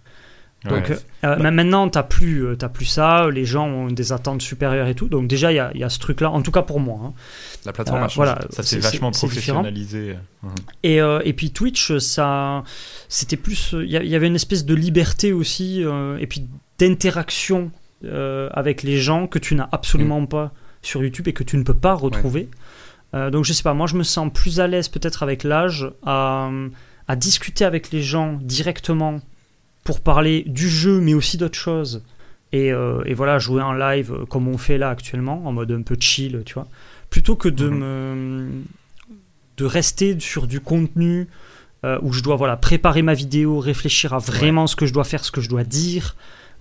Donc 0.68 0.90
Ouais. 0.90 0.98
euh, 1.26 1.38
euh, 1.38 1.52
maintenant 1.52 1.88
t'as 1.90 2.02
plus, 2.04 2.46
euh, 2.46 2.56
t'as 2.56 2.70
plus 2.70 2.86
ça, 2.86 3.30
les 3.30 3.46
gens 3.46 3.68
ont 3.68 3.88
des 3.88 4.12
attentes 4.12 4.42
supérieures 4.42 4.88
et 4.88 4.96
tout, 4.96 5.08
donc 5.10 5.28
déjà 5.28 5.52
il 5.52 5.56
y 5.56 5.60
a, 5.60 5.70
il 5.76 5.80
y 5.80 5.84
a 5.84 5.90
ce 5.90 6.00
truc-là, 6.00 6.32
en 6.32 6.42
tout 6.42 6.52
cas 6.52 6.64
pour 6.64 6.80
moi. 6.80 7.00
hein. 7.04 7.14
La 7.66 7.72
plateforme 7.74 8.02
Euh, 8.02 8.06
a 8.06 8.08
changé. 8.08 8.16
voilà, 8.16 8.42
Ça 8.50 8.64
c'est- 8.64 8.76
s'est 8.76 8.80
vachement 8.80 9.12
professionnalisé. 9.12 10.16
Et, 10.84 11.00
euh, 11.02 11.20
et 11.24 11.34
puis 11.34 11.52
Twitch, 11.52 11.98
ça, 11.98 12.64
c'était 13.10 13.38
plus, 13.38 13.74
il 13.80 13.90
y, 13.92 14.16
avait 14.16 14.28
une 14.28 14.36
espèce 14.36 14.66
de 14.66 14.74
liberté 14.74 15.34
aussi, 15.34 15.84
euh, 15.84 16.18
et 16.20 16.28
puis 16.28 16.48
d'interaction 16.80 17.72
euh, 18.04 18.50
avec 18.54 18.84
les 18.84 18.98
gens 18.98 19.26
que 19.28 19.40
tu 19.40 19.56
n'as 19.56 19.68
absolument 19.72 20.22
Mm. 20.22 20.28
pas 20.28 20.52
sur 20.82 21.02
YouTube 21.04 21.28
et 21.28 21.34
que 21.34 21.44
tu 21.44 21.58
ne 21.58 21.64
peux 21.64 21.74
pas 21.74 21.94
retrouver. 21.94 22.50
Euh, 23.14 23.30
donc 23.32 23.46
je 23.46 23.54
sais 23.54 23.64
pas, 23.64 23.74
moi 23.74 23.88
je 23.88 23.96
me 23.96 24.04
sens 24.04 24.30
plus 24.34 24.60
à 24.60 24.68
l'aise 24.68 24.90
peut-être 24.90 25.24
avec 25.24 25.44
l'âge 25.44 25.88
à, 26.06 26.50
à 27.08 27.16
discuter 27.16 27.66
avec 27.66 27.92
les 27.92 28.02
gens 28.04 28.34
directement 28.42 29.22
pour 29.86 30.02
parler 30.02 30.44
du 30.48 30.68
jeu, 30.68 31.00
mais 31.00 31.14
aussi 31.14 31.38
d'autres 31.38 31.58
choses. 31.58 32.04
Et, 32.52 32.74
euh, 32.74 33.02
et 33.06 33.14
voilà, 33.14 33.40
jouer 33.40 33.62
en 33.62 33.72
live 33.74 34.12
euh, 34.14 34.26
comme 34.26 34.48
on 34.50 34.58
fait 34.58 34.78
là 34.78 34.90
actuellement, 34.90 35.46
en 35.46 35.54
mode 35.54 35.72
un 35.72 35.82
peu 35.84 35.96
chill, 36.00 36.42
tu 36.46 36.56
vois. 36.56 36.68
Plutôt 37.10 37.36
que 37.38 37.48
de 37.48 37.70
Mhm. 37.70 37.78
me 37.80 38.50
de 39.58 39.64
rester 39.66 40.20
sur 40.20 40.48
du 40.48 40.60
contenu 40.60 41.28
euh, 41.86 41.98
où 42.02 42.12
je 42.12 42.22
dois 42.22 42.36
voilà 42.36 42.58
préparer 42.58 43.04
ma 43.04 43.14
vidéo, 43.14 43.60
réfléchir 43.60 44.14
à 44.14 44.18
vraiment 44.18 44.68
ce 44.68 44.76
que 44.76 44.86
je 44.86 44.92
dois 44.94 45.06
faire, 45.06 45.24
ce 45.24 45.32
que 45.32 45.40
je 45.40 45.48
dois 45.48 45.64
dire, 45.64 46.16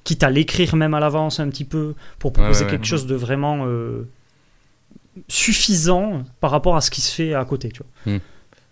quitte 0.04 0.22
à 0.22 0.30
l'écrire 0.30 0.76
même 0.76 0.94
à 0.94 1.00
l'avance 1.00 1.40
un 1.40 1.48
petit 1.48 1.64
peu 1.64 1.94
pour 2.20 2.32
proposer 2.32 2.60
ouais, 2.60 2.70
ouais. 2.70 2.76
quelque 2.76 2.86
chose 2.86 3.06
de 3.06 3.14
vraiment 3.16 3.64
euh, 3.66 4.06
suffisant 5.28 6.24
par 6.40 6.50
rapport 6.50 6.76
à 6.76 6.80
ce 6.80 6.90
qui 6.90 7.00
se 7.00 7.12
fait 7.12 7.34
à 7.34 7.44
côté, 7.44 7.70
tu 7.70 7.82
vois. 8.04 8.14
Mm. 8.14 8.20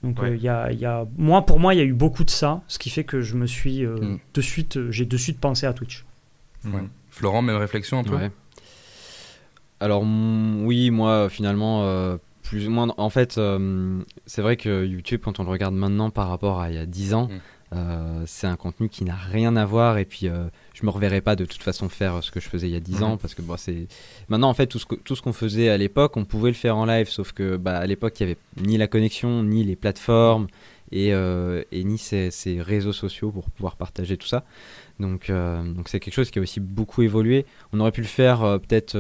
Donc 0.03 0.21
Ouais. 0.21 0.31
euh, 0.31 0.37
il 0.37 0.43
y 0.43 0.49
a, 0.49 0.73
il 0.73 0.79
y 0.79 0.85
a- 0.87 1.07
moi 1.17 1.47
pour 1.47 1.61
moi 1.61 1.75
il 1.75 1.79
y 1.79 1.81
a 1.81 1.85
eu 1.85 1.93
beaucoup 1.93 2.25
de 2.25 2.31
ça, 2.31 2.63
ce 2.69 2.79
qui 2.79 2.91
fait 2.91 3.05
que 3.05 3.21
je 3.21 3.37
me 3.37 3.47
suis 3.47 3.85
euh, 3.85 3.97
Mm. 3.97 4.19
de 4.35 4.41
suite 4.41 4.77
euh, 4.77 4.91
j'ai 4.91 5.05
de 5.05 5.17
suite 5.17 5.39
pensé 5.39 5.67
à 5.67 5.73
Twitch. 5.73 6.05
Ouais. 6.65 6.83
Florent, 7.11 7.43
même 7.43 7.57
réflexion 7.57 7.99
un 7.99 8.05
peu 8.05 8.17
Ouais. 8.17 8.31
Alors 9.81 10.05
mm, 10.05 10.65
oui, 10.65 10.91
moi 10.91 11.29
finalement, 11.29 11.83
euh, 11.85 12.17
plus 12.43 12.67
ou 12.69 12.71
moins, 12.71 12.89
en 12.97 13.11
fait, 13.11 13.39
euh, 13.39 14.01
c'est 14.27 14.43
vrai 14.43 14.57
que 14.57 14.85
YouTube, 14.85 15.21
quand 15.25 15.41
on 15.41 15.45
le 15.45 15.51
regarde 15.51 15.75
maintenant 15.75 16.11
par 16.11 16.29
rapport 16.29 16.61
à 16.61 16.71
il 16.71 16.77
y 16.77 16.79
a 16.79 16.87
10 16.87 17.15
ans, 17.15 17.29
Mm. 17.29 17.39
Euh, 17.75 18.23
c'est 18.27 18.47
un 18.47 18.57
contenu 18.57 18.89
qui 18.89 19.03
n'a 19.05 19.15
rien 19.15 19.57
à 19.57 19.65
voir 19.65 19.97
et 19.99 20.05
puis 20.05 20.29
euh, 20.29 20.45
je 20.75 20.85
me 20.85 20.91
reverrai 20.91 21.21
pas 21.23 21.37
de 21.37 21.45
toute 21.47 21.63
façon 21.63 21.89
faire 21.89 22.23
ce 22.23 22.31
que 22.31 22.39
je 22.39 22.49
faisais 22.49 22.69
il 22.69 22.73
y 22.73 22.77
a 22.77 22.81
10 22.81 22.97
Mhm. 22.97 23.03
ans 23.03 23.17
parce 23.17 23.35
que 23.35 23.41
bon, 23.43 23.57
c'est 23.57 23.87
maintenant 24.29 24.51
en 24.51 24.55
fait 24.55 24.67
tout 24.67 24.79
ce 24.79 24.85
que- 24.87 24.95
tout 24.97 25.17
ce 25.17 25.23
qu'on 25.23 25.33
faisait 25.33 25.69
à 25.71 25.77
l'époque, 25.79 26.17
on 26.17 26.25
pouvait 26.27 26.51
le 26.51 26.55
faire 26.57 26.77
en 26.77 26.85
live, 26.85 27.09
sauf 27.09 27.33
que 27.33 27.57
bah, 27.57 27.79
à 27.79 27.87
l'époque 27.87 28.19
il 28.21 28.23
y 28.25 28.27
avait 28.27 28.39
ni 28.61 28.77
la 28.77 28.89
connexion, 28.89 29.43
ni 29.43 29.65
les 29.65 29.77
plateformes 29.77 30.49
et, 30.91 31.15
euh, 31.15 31.63
et 31.73 31.83
ni 31.85 31.97
ces, 31.97 32.31
ces 32.31 32.61
réseaux 32.61 32.93
sociaux 32.93 33.31
pour 33.31 33.49
pouvoir 33.51 33.77
partager 33.77 34.17
tout 34.19 34.27
ça. 34.29 34.45
Donc, 35.01 35.31
euh, 35.31 35.63
donc 35.73 35.89
c'est 35.89 35.99
quelque 36.01 36.15
chose 36.15 36.31
qui 36.31 36.39
a 36.39 36.43
aussi 36.43 36.61
beaucoup 36.61 37.01
évolué. 37.01 37.47
On 37.73 37.81
aurait 37.81 37.93
pu 37.93 38.03
le 38.03 38.07
faire 38.07 38.41
peut-être 38.61 38.97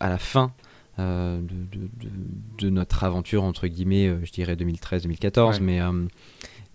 à 0.00 0.10
la 0.10 0.18
fin 0.18 0.52
de, 0.98 1.40
de- 1.40 1.88
de- 2.00 2.10
de 2.58 2.68
notre 2.70 3.02
aventure, 3.04 3.42
entre 3.44 3.66
guillemets, 3.66 4.14
je 4.22 4.30
dirais 4.30 4.54
2013-2014, 4.56 5.54
Ouais. 5.54 5.60
mais, 5.62 5.80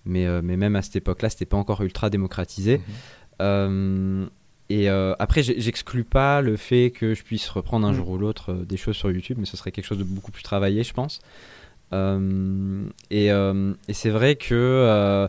mais, 0.07 0.25
euh, 0.25 0.41
mais 0.43 0.57
même 0.57 0.75
à 0.75 0.81
cette 0.81 0.95
époque-là, 0.95 1.29
c'était 1.29 1.45
pas 1.45 1.57
encore 1.57 1.81
ultra 1.81 2.09
démocratisé. 2.09 2.77
Mhm. 2.77 2.83
Euh, 3.41 4.25
et 4.69 4.89
euh, 4.89 5.13
après, 5.19 5.43
j'exclus 5.43 6.03
pas 6.03 6.41
le 6.41 6.57
fait 6.57 6.91
que 6.91 7.13
je 7.13 7.23
puisse 7.23 7.47
reprendre 7.49 7.87
un 7.87 7.91
Mm. 7.91 7.95
jour 7.95 8.09
ou 8.09 8.17
l'autre 8.17 8.53
des 8.53 8.75
choses 8.75 8.97
sur 8.97 9.09
YouTube, 9.11 9.37
mais 9.39 9.45
ce 9.45 9.55
serait 9.55 9.71
quelque 9.71 9.85
chose 9.85 9.97
de 9.99 10.03
beaucoup 10.03 10.31
plus 10.31 10.43
travaillé, 10.43 10.83
je 10.83 10.93
pense. 10.93 11.19
Euh, 11.93 12.85
et 13.09 13.31
euh, 13.31 13.73
et 13.87 13.93
c'est 13.93 14.09
vrai 14.09 14.35
que 14.35 14.53
euh, 14.53 15.27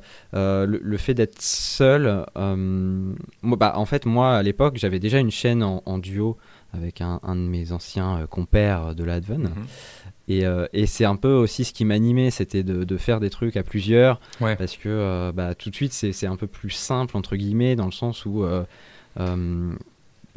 le, 0.67 0.81
le 0.83 0.97
fait 0.97 1.15
d'être 1.15 1.41
seul, 1.41 2.25
moi, 2.37 3.57
bah, 3.57 3.73
en 3.77 3.85
fait, 3.87 4.07
moi 4.07 4.37
à 4.37 4.43
l'époque, 4.43 4.77
j'avais 4.77 4.99
déjà 4.99 5.19
une 5.19 5.31
chaîne 5.31 5.63
en, 5.63 5.83
en 5.87 5.99
duo 5.99 6.37
avec 6.73 7.01
un, 7.01 7.21
un 7.23 7.35
de 7.37 7.41
mes 7.41 7.73
anciens 7.73 8.27
compères 8.29 8.95
de 8.95 9.05
l'Adven. 9.05 9.43
Mhm. 9.45 9.53
Et, 10.31 10.45
et 10.75 10.85
c'est 10.87 11.07
un 11.07 11.17
peu 11.17 11.33
aussi 11.33 11.65
ce 11.65 11.73
qui 11.73 11.87
m'animait, 11.87 12.31
c'était 12.31 12.63
de, 12.63 12.85
de 12.85 12.97
faire 12.99 13.19
des 13.19 13.31
trucs 13.31 13.57
à 13.57 13.63
plusieurs, 13.63 14.21
Ouais. 14.43 14.57
parce 14.57 14.77
que 14.77 15.31
bah, 15.31 15.55
tout 15.55 15.71
de 15.71 15.75
suite 15.75 15.93
c'est 15.95 16.27
un 16.27 16.37
peu 16.37 16.47
plus 16.47 16.69
simple 16.71 17.17
entre 17.17 17.35
guillemets 17.37 17.77
dans 17.77 17.87
le 17.87 17.93
sens 17.93 18.27
où 18.27 18.45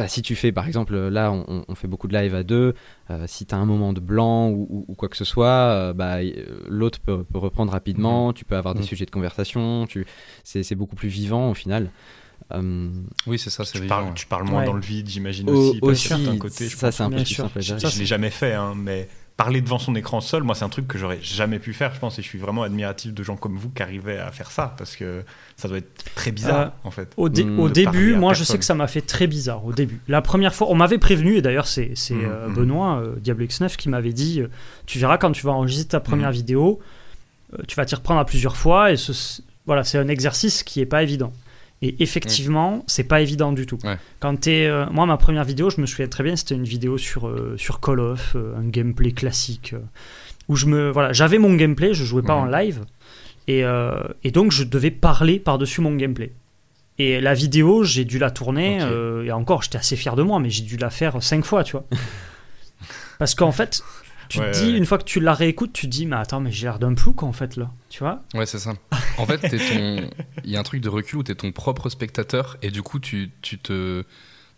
bah, 0.01 0.07
si 0.07 0.21
tu 0.21 0.35
fais 0.35 0.51
par 0.51 0.67
exemple 0.67 0.95
là 0.95 1.31
on, 1.31 1.63
on 1.67 1.75
fait 1.75 1.87
beaucoup 1.87 2.07
de 2.07 2.13
live 2.17 2.35
à 2.35 2.43
deux, 2.43 2.73
euh, 3.09 3.25
si 3.27 3.45
tu 3.45 3.55
as 3.55 3.57
un 3.57 3.65
moment 3.65 3.93
de 3.93 3.99
blanc 3.99 4.49
ou, 4.49 4.67
ou- 4.69 4.85
ou 4.87 4.95
quoi 4.95 5.09
que 5.09 5.17
ce 5.17 5.25
soit, 5.25 5.47
euh, 5.47 5.93
bah, 5.93 6.17
euh, 6.17 6.31
l'autre 6.67 6.99
peut, 6.99 7.23
peut 7.23 7.37
reprendre 7.39 7.71
rapidement, 7.71 8.33
tu 8.33 8.45
peux 8.45 8.55
avoir 8.55 8.73
des 8.73 8.81
Mhm. 8.81 8.85
sujets 8.87 9.05
de 9.05 9.11
conversation, 9.11 9.85
tu- 9.87 10.05
c'est 10.43 10.75
beaucoup 10.75 10.95
plus 10.95 11.09
vivant 11.09 11.49
au 11.49 11.53
final. 11.53 11.89
Euh, 12.53 12.89
Oui, 13.27 13.39
c'est 13.39 13.49
ça, 13.49 13.63
c'est 13.63 13.79
Tu 13.79 13.87
parles, 13.87 14.05
ouais. 14.05 14.13
tu 14.13 14.25
parles 14.25 14.45
moins 14.47 14.59
Ouais. 14.61 14.65
dans 14.65 14.73
le 14.73 14.81
vide, 14.81 15.07
j'imagine 15.07 15.49
Au- 15.49 15.53
aussi. 15.69 15.79
parce 15.79 15.91
aussi, 15.91 16.25
d'un 16.25 16.37
côté, 16.37 16.67
ça 16.67 16.91
c'est 16.91 17.03
un 17.03 17.09
peu 17.09 17.15
plus 17.17 17.25
sûr. 17.25 17.45
simple 17.45 17.61
Je, 17.61 17.77
je 17.77 17.99
l'ai 17.99 18.05
jamais 18.05 18.29
fait, 18.29 18.53
hein, 18.53 18.73
mais 18.75 19.07
parler 19.43 19.61
devant 19.61 19.79
son 19.79 19.95
écran 19.95 20.21
seul, 20.21 20.43
moi, 20.43 20.53
c'est 20.53 20.65
un 20.65 20.69
truc 20.69 20.87
que 20.87 20.99
j'aurais 20.99 21.17
jamais 21.21 21.57
pu 21.57 21.73
faire, 21.73 21.95
je 21.95 21.99
pense, 21.99 22.19
et 22.19 22.21
je 22.21 22.27
suis 22.27 22.37
vraiment 22.37 22.61
admiratif 22.61 23.11
de 23.11 23.23
gens 23.23 23.35
comme 23.37 23.55
vous 23.57 23.69
qui 23.71 23.81
arrivaient 23.81 24.19
à 24.19 24.31
faire 24.31 24.51
ça, 24.51 24.75
parce 24.77 24.95
que 24.95 25.23
ça 25.57 25.67
doit 25.67 25.79
être 25.79 26.03
très 26.13 26.31
bizarre, 26.31 26.67
Euh, 26.67 26.87
en 26.87 26.91
fait. 26.91 27.11
Au, 27.17 27.27
dé- 27.27 27.43
Mm, 27.43 27.59
au 27.59 27.67
de 27.69 27.73
début, 27.73 28.13
moi 28.15 28.33
je 28.33 28.43
sais 28.43 28.59
que 28.59 28.65
ça 28.65 28.75
m'a 28.75 28.85
fait 28.87 29.01
très 29.01 29.25
bizarre 29.25 29.65
au 29.65 29.73
début. 29.73 29.99
La 30.07 30.21
première 30.21 30.53
fois, 30.53 30.67
on 30.69 30.75
m'avait 30.75 30.99
prévenu, 30.99 31.37
et 31.37 31.41
d'ailleurs 31.41 31.65
c'est 31.65 31.89
Mhm, 31.89 31.95
euh, 32.11 32.47
mhm. 32.49 32.53
Benoît, 32.53 32.97
euh, 32.99 33.15
Diablo 33.19 33.45
X9, 33.47 33.75
qui 33.77 33.89
m'avait 33.89 34.13
dit 34.13 34.41
euh, 34.41 34.47
Tu 34.85 34.99
verras 34.99 35.17
quand 35.17 35.31
tu 35.31 35.43
vas 35.45 35.53
enregistrer 35.53 35.87
ta 35.89 35.99
première 35.99 36.31
vidéo, 36.31 36.79
euh, 37.53 37.63
tu 37.67 37.75
vas 37.75 37.85
t'y 37.85 37.95
reprendre 37.95 38.19
à 38.19 38.25
plusieurs 38.25 38.55
fois, 38.57 38.91
et 38.91 38.95
ce- 38.97 39.41
voilà, 39.65 39.83
c'est 39.83 39.97
un 39.97 40.07
exercice 40.07 40.61
qui 40.61 40.81
est 40.81 40.85
pas 40.85 41.01
évident. 41.01 41.33
Et 41.83 42.03
effectivement, 42.03 42.83
c'est 42.87 43.03
pas 43.05 43.21
évident 43.21 43.51
du 43.51 43.65
tout. 43.65 43.79
Ouais. 43.83 43.97
Quand 44.19 44.35
t'es, 44.39 44.67
euh, 44.67 44.85
moi, 44.91 45.07
ma 45.07 45.17
première 45.17 45.43
vidéo, 45.43 45.69
je 45.71 45.81
me 45.81 45.87
souviens 45.87 46.07
très 46.07 46.23
bien, 46.23 46.35
c'était 46.35 46.53
une 46.55 46.63
vidéo 46.63 46.97
sur, 46.99 47.27
euh, 47.27 47.55
sur 47.57 47.79
Call 47.79 47.99
of, 47.99 48.33
euh, 48.35 48.55
un 48.55 48.67
gameplay 48.67 49.11
classique, 49.13 49.73
euh, 49.73 49.79
où 50.47 50.55
je 50.55 50.67
me, 50.67 50.91
voilà, 50.91 51.11
j'avais 51.11 51.39
mon 51.39 51.55
gameplay, 51.55 51.93
je 51.95 52.03
jouais 52.05 52.21
pas 52.21 52.35
Mhm. 52.35 52.41
en 52.41 52.45
live, 52.45 52.85
et, 53.47 53.63
et 54.23 54.31
donc 54.31 54.51
je 54.51 54.63
devais 54.63 54.91
parler 54.91 55.39
par-dessus 55.39 55.81
mon 55.81 55.95
gameplay. 55.95 56.31
Et 56.99 57.19
la 57.19 57.33
vidéo, 57.33 57.83
j'ai 57.83 58.05
dû 58.05 58.19
la 58.19 58.29
tourner, 58.31 58.77
et 59.25 59.31
encore, 59.31 59.63
j'étais 59.63 59.77
assez 59.79 59.95
fier 59.95 60.15
de 60.15 60.21
moi, 60.23 60.39
mais 60.39 60.49
j'ai 60.51 60.63
dû 60.63 60.77
la 60.77 60.89
faire 60.91 61.21
cinq 61.23 61.43
fois, 61.45 61.63
tu 61.63 61.71
vois. 61.73 61.85
Parce 63.19 63.35
qu'en 63.35 63.51
fait, 63.51 63.81
tu 64.29 64.39
Ouais, 64.39 64.51
te 64.51 64.57
dis, 64.59 64.71
ouais. 64.71 64.77
une 64.77 64.85
fois 64.85 64.97
que 64.97 65.03
tu 65.03 65.19
la 65.19 65.33
réécoutes, 65.33 65.73
tu 65.73 65.87
te 65.87 65.91
dis, 65.91 66.05
mais 66.05 66.15
attends, 66.15 66.39
mais 66.39 66.51
j'ai 66.51 66.65
l'air 66.67 66.79
d'un 66.79 66.93
plouc 66.93 67.23
en 67.23 67.33
fait 67.33 67.55
là, 67.57 67.71
tu 67.91 67.99
vois. 67.99 68.21
Ouais, 68.33 68.45
c'est 68.47 68.57
ça. 68.59 68.73
En 69.19 69.25
fait, 69.27 69.37
ton... 69.37 70.09
il 70.43 70.49
y 70.49 70.55
a 70.55 70.59
un 70.59 70.63
truc 70.63 70.81
de 70.81 70.89
recul 70.89 71.19
où 71.19 71.23
t'es 71.23 71.35
ton 71.35 71.51
propre 71.51 71.89
spectateur 71.89 72.57
et 72.63 72.71
du 72.71 72.81
coup, 72.81 72.99
tu, 72.99 73.29
tu 73.43 73.59
te. 73.59 74.03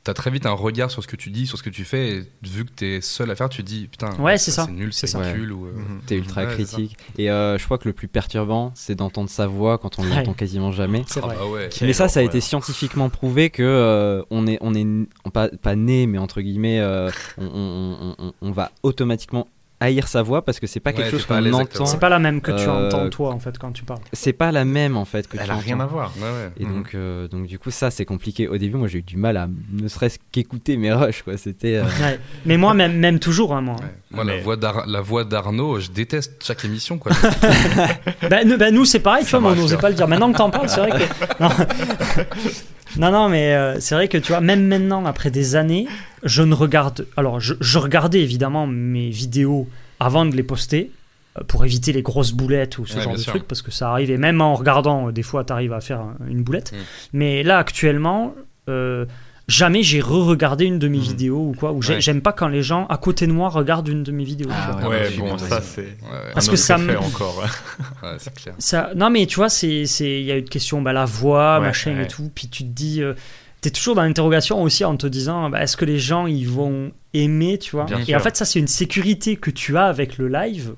T'as 0.05 0.13
très 0.13 0.29
vite 0.31 0.45
un 0.45 0.51
regard 0.51 0.91
sur 0.91 1.01
ce 1.01 1.07
que 1.07 1.15
tu 1.15 1.29
dis, 1.29 1.47
sur 1.47 1.57
ce 1.57 1.63
que 1.63 1.69
tu 1.69 1.85
fais, 1.85 2.09
et 2.17 2.23
vu 2.41 2.65
que 2.65 2.71
t'es 2.71 2.99
seul 2.99 3.31
à 3.31 3.37
faire, 3.37 3.47
tu 3.47 3.63
te 3.63 3.67
dis 3.69 3.87
putain, 3.87 4.13
Ouais, 4.19 4.37
c'est 4.37 4.51
ça. 4.51 4.65
c'est 4.65 4.71
nul, 4.73 4.91
C'est 4.91 5.07
c'est 5.07 5.13
ça. 5.17 5.31
nul. 5.33 5.53
Ou, 5.53 5.65
euh, 5.67 5.71
Mhm. 5.71 6.01
T'es 6.05 6.17
ultra 6.17 6.43
Ouais, 6.43 6.51
critique. 6.53 6.97
Et 7.17 7.31
euh, 7.31 7.57
je 7.57 7.63
crois 7.63 7.77
que 7.77 7.87
le 7.87 7.93
plus 7.93 8.09
perturbant, 8.09 8.73
c'est 8.75 8.95
d'entendre 8.95 9.29
sa 9.29 9.47
voix 9.47 9.77
quand 9.77 9.99
on 9.99 10.03
Ouais. 10.03 10.09
l'entend 10.09 10.33
quasiment 10.33 10.73
jamais. 10.73 11.05
Ah 11.15 11.19
vrai. 11.21 11.35
bah 11.39 11.45
ouais. 11.47 11.69
Mais 11.81 11.93
ça, 11.93 12.09
ça 12.09 12.19
a 12.19 12.23
été 12.23 12.41
scientifiquement 12.41 13.09
prouvé 13.09 13.49
que 13.49 13.63
euh, 13.63 14.21
on 14.29 14.45
est, 14.45 14.57
on 14.59 14.73
est 14.75 14.85
on 15.23 15.29
pas, 15.29 15.47
pas 15.47 15.77
né, 15.77 16.05
mais 16.05 16.17
entre 16.17 16.41
guillemets, 16.41 16.81
euh, 16.81 17.09
on, 17.37 17.45
on- 17.45 18.15
on- 18.19 18.25
on- 18.27 18.33
on 18.41 18.51
va 18.51 18.71
automatiquement 18.83 19.47
haïr 19.83 20.07
sa 20.07 20.21
voix 20.21 20.43
parce 20.43 20.59
que 20.59 20.67
c'est 20.67 20.79
pas 20.79 20.89
Ouais, 20.91 20.95
quelque 20.97 21.11
chose 21.11 21.25
qu'on 21.25 21.53
entend. 21.53 21.85
C'est 21.85 21.99
pas 21.99 22.09
la 22.09 22.19
même 22.19 22.41
que 22.41 22.51
tu 22.51 22.67
Euh, 22.67 22.87
entends 22.87 23.09
toi 23.09 23.31
en 23.33 23.39
fait 23.39 23.57
quand 23.57 23.71
tu 23.71 23.83
parles. 23.83 23.99
C'est 24.13 24.33
pas 24.33 24.51
la 24.51 24.65
même 24.65 24.97
en 24.97 25.05
fait 25.05 25.27
que 25.27 25.37
Elle 25.37 25.45
tu 25.45 25.51
a 25.51 25.55
rien 25.55 25.79
à 25.79 25.85
voir. 25.85 26.11
Ouais, 26.17 26.23
ouais. 26.23 26.51
Et 26.59 26.65
Mhm. 26.65 26.73
donc, 26.75 26.91
euh, 26.95 27.27
donc 27.27 27.45
du 27.47 27.59
coup, 27.59 27.71
ça 27.71 27.91
c'est 27.91 28.05
compliqué. 28.05 28.47
Au 28.47 28.57
début, 28.57 28.77
moi 28.77 28.87
j'ai 28.87 28.99
eu 28.99 29.03
du 29.03 29.17
mal 29.17 29.37
à 29.37 29.47
ne 29.71 29.87
serait-ce 29.87 30.17
qu'écouter 30.31 30.77
mes 30.77 30.91
rushs. 30.93 31.21
Quoi. 31.23 31.37
C'était. 31.37 31.75
euh, 31.77 31.83
Ouais. 32.01 32.19
Mais 32.45 32.57
moi, 32.57 32.73
même, 32.73 32.97
même 32.97 33.19
toujours, 33.19 33.53
hein, 33.55 33.61
moi. 33.61 33.75
Ouais. 33.75 33.87
Moi, 34.11 34.23
la 34.23 34.37
voix 34.41 34.57
la 34.87 35.01
voix 35.01 35.23
d'Arnaud, 35.23 35.79
je 35.79 35.89
déteste 35.91 36.33
chaque 36.43 36.63
émission. 36.65 36.97
Quoi. 36.97 37.11
Bah, 38.29 38.43
nous, 38.45 38.57
bah, 38.57 38.71
nous, 38.71 38.85
c'est 38.85 38.99
pareil, 38.99 39.25
tu 39.25 39.35
vois, 39.37 39.51
on 39.51 39.55
n'osait 39.55 39.77
pas 39.77 39.89
le 39.89 39.95
dire. 39.95 40.07
Maintenant 40.07 40.31
que 40.31 40.37
t'en 40.37 40.49
parles, 40.49 40.69
c'est 40.69 40.79
vrai 40.79 40.91
que. 40.91 41.43
Non, 42.97 43.11
non, 43.11 43.29
mais 43.29 43.53
euh, 43.55 43.79
c'est 43.79 43.95
vrai 43.95 44.07
que 44.07 44.17
tu 44.17 44.27
vois, 44.31 44.41
même 44.41 44.67
maintenant, 44.67 45.05
après 45.05 45.31
des 45.31 45.55
années, 45.55 45.87
je 46.23 46.41
ne 46.43 46.53
regarde. 46.53 47.05
Alors, 47.17 47.39
je, 47.39 47.53
je 47.59 47.77
regardais 47.79 48.19
évidemment 48.21 48.67
mes 48.67 49.09
vidéos 49.09 49.67
avant 49.99 50.25
de 50.25 50.35
les 50.35 50.43
poster 50.43 50.91
euh, 51.39 51.43
pour 51.47 51.65
éviter 51.65 51.91
les 51.93 52.01
grosses 52.01 52.31
boulettes 52.33 52.77
ou 52.77 52.85
ce 52.85 52.95
Ouais, 52.97 53.01
genre 53.01 53.13
bien 53.13 53.17
de 53.17 53.23
sûr. 53.23 53.33
trucs 53.33 53.47
parce 53.47 53.61
que 53.61 53.71
ça 53.71 53.89
arrive 53.91 54.11
et 54.11 54.17
même 54.17 54.41
en 54.41 54.53
regardant, 54.55 55.07
euh, 55.07 55.11
des 55.11 55.23
fois, 55.23 55.43
t'arrives 55.43 55.73
à 55.73 55.81
faire 55.81 56.01
un- 56.01 56.15
une 56.29 56.43
boulette. 56.43 56.71
Mm. 56.73 56.77
Mais 57.13 57.43
là, 57.43 57.57
actuellement. 57.57 58.35
euh, 58.69 59.05
Jamais 59.49 59.83
j'ai 59.83 59.99
re-regardé 59.99 60.63
une 60.65 60.79
de 60.79 60.87
mes 60.87 60.97
Mhm. 60.99 61.03
vidéos 61.03 61.49
ou 61.49 61.53
quoi, 61.53 61.73
ou 61.73 61.81
j'ai- 61.81 61.95
Ouais. 61.95 62.01
j'aime 62.01 62.21
pas 62.21 62.31
quand 62.31 62.47
les 62.47 62.63
gens 62.63 62.85
à 62.87 62.97
côté 62.97 63.27
de 63.27 63.33
moi 63.33 63.49
regardent 63.49 63.89
une 63.89 64.01
de 64.03 64.11
mes 64.13 64.23
vidéos. 64.23 64.47
Ah 64.49 64.87
ouais, 64.87 65.09
bon, 65.17 65.37
ça 65.37 65.59
c'est. 65.61 65.97
Parce 66.33 66.47
un 66.47 66.51
que 66.51 66.57
ça 66.57 66.77
me- 66.77 66.97
encore. 66.97 67.43
Ouais, 68.03 68.15
c'est 68.19 68.33
clair. 68.33 68.55
Ça, 68.57 68.91
non, 68.95 69.09
mais 69.09 69.25
tu 69.25 69.35
vois, 69.35 69.49
c'est, 69.49 69.85
c'est, 69.85 70.21
il 70.21 70.25
y 70.25 70.31
a 70.31 70.37
une 70.37 70.47
question, 70.47 70.81
bah, 70.81 70.93
la 70.93 71.03
voix, 71.03 71.59
Ouais, 71.59 71.65
machin 71.67 71.93
ouais. 71.97 72.03
et 72.03 72.07
tout. 72.07 72.31
Puis 72.33 72.47
tu 72.47 72.63
te 72.63 72.69
dis, 72.69 73.01
euh, 73.03 73.13
t'es 73.59 73.69
toujours 73.69 73.95
dans 73.95 74.03
l'interrogation 74.03 74.61
aussi 74.63 74.85
en 74.85 74.95
te 74.95 75.07
disant, 75.07 75.49
bah, 75.49 75.61
est-ce 75.61 75.75
que 75.75 75.83
les 75.85 75.99
gens 75.99 76.25
ils 76.25 76.47
vont 76.47 76.93
aimer, 77.13 77.57
tu 77.57 77.71
vois? 77.75 77.83
Bien 77.83 77.99
Et 77.99 78.05
sûr. 78.05 78.15
en 78.15 78.19
fait, 78.21 78.37
ça 78.37 78.45
c'est 78.45 78.59
une 78.59 78.67
sécurité 78.67 79.35
que 79.35 79.49
tu 79.51 79.77
as 79.77 79.85
avec 79.87 80.17
le 80.17 80.29
live, 80.29 80.73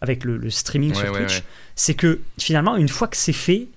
avec 0.00 0.24
le, 0.24 0.38
le 0.38 0.48
streaming 0.48 0.92
Ouais, 0.94 0.96
sur 1.04 1.12
ouais, 1.12 1.18
Twitch. 1.26 1.36
ouais. 1.40 1.44
C'est 1.74 1.94
que 1.94 2.20
finalement, 2.38 2.76
une 2.76 2.88
fois 2.88 3.06
que 3.08 3.18
c'est 3.18 3.32
fait, 3.34 3.68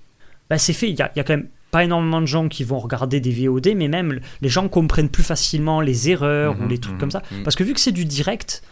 bah, 0.48 0.56
c'est 0.56 0.72
fait. 0.72 0.88
Il 0.88 0.98
y 0.98 1.02
a, 1.02 1.12
il 1.14 1.18
y 1.18 1.20
a 1.20 1.24
quand 1.24 1.34
même 1.36 1.48
pas 1.72 1.82
énormément 1.84 2.20
de 2.20 2.26
gens 2.26 2.48
qui 2.48 2.62
vont 2.62 2.78
regarder 2.78 3.18
des 3.18 3.32
VOD, 3.32 3.72
mais 3.74 3.88
même 3.88 4.20
les 4.42 4.48
gens 4.48 4.68
comprennent 4.68 5.08
plus 5.08 5.22
facilement 5.24 5.80
les 5.80 6.10
erreurs 6.10 6.54
ou 6.60 6.62
Mhm, 6.64 6.68
les 6.68 6.78
trucs 6.78 6.94
mhm, 6.94 7.00
comme 7.00 7.10
ça. 7.10 7.22
mhm. 7.32 7.42
Parce 7.42 7.56
que 7.56 7.64
vu 7.64 7.72
que 7.74 7.80
c'est 7.80 7.90
du 7.92 8.04
direct. 8.04 8.62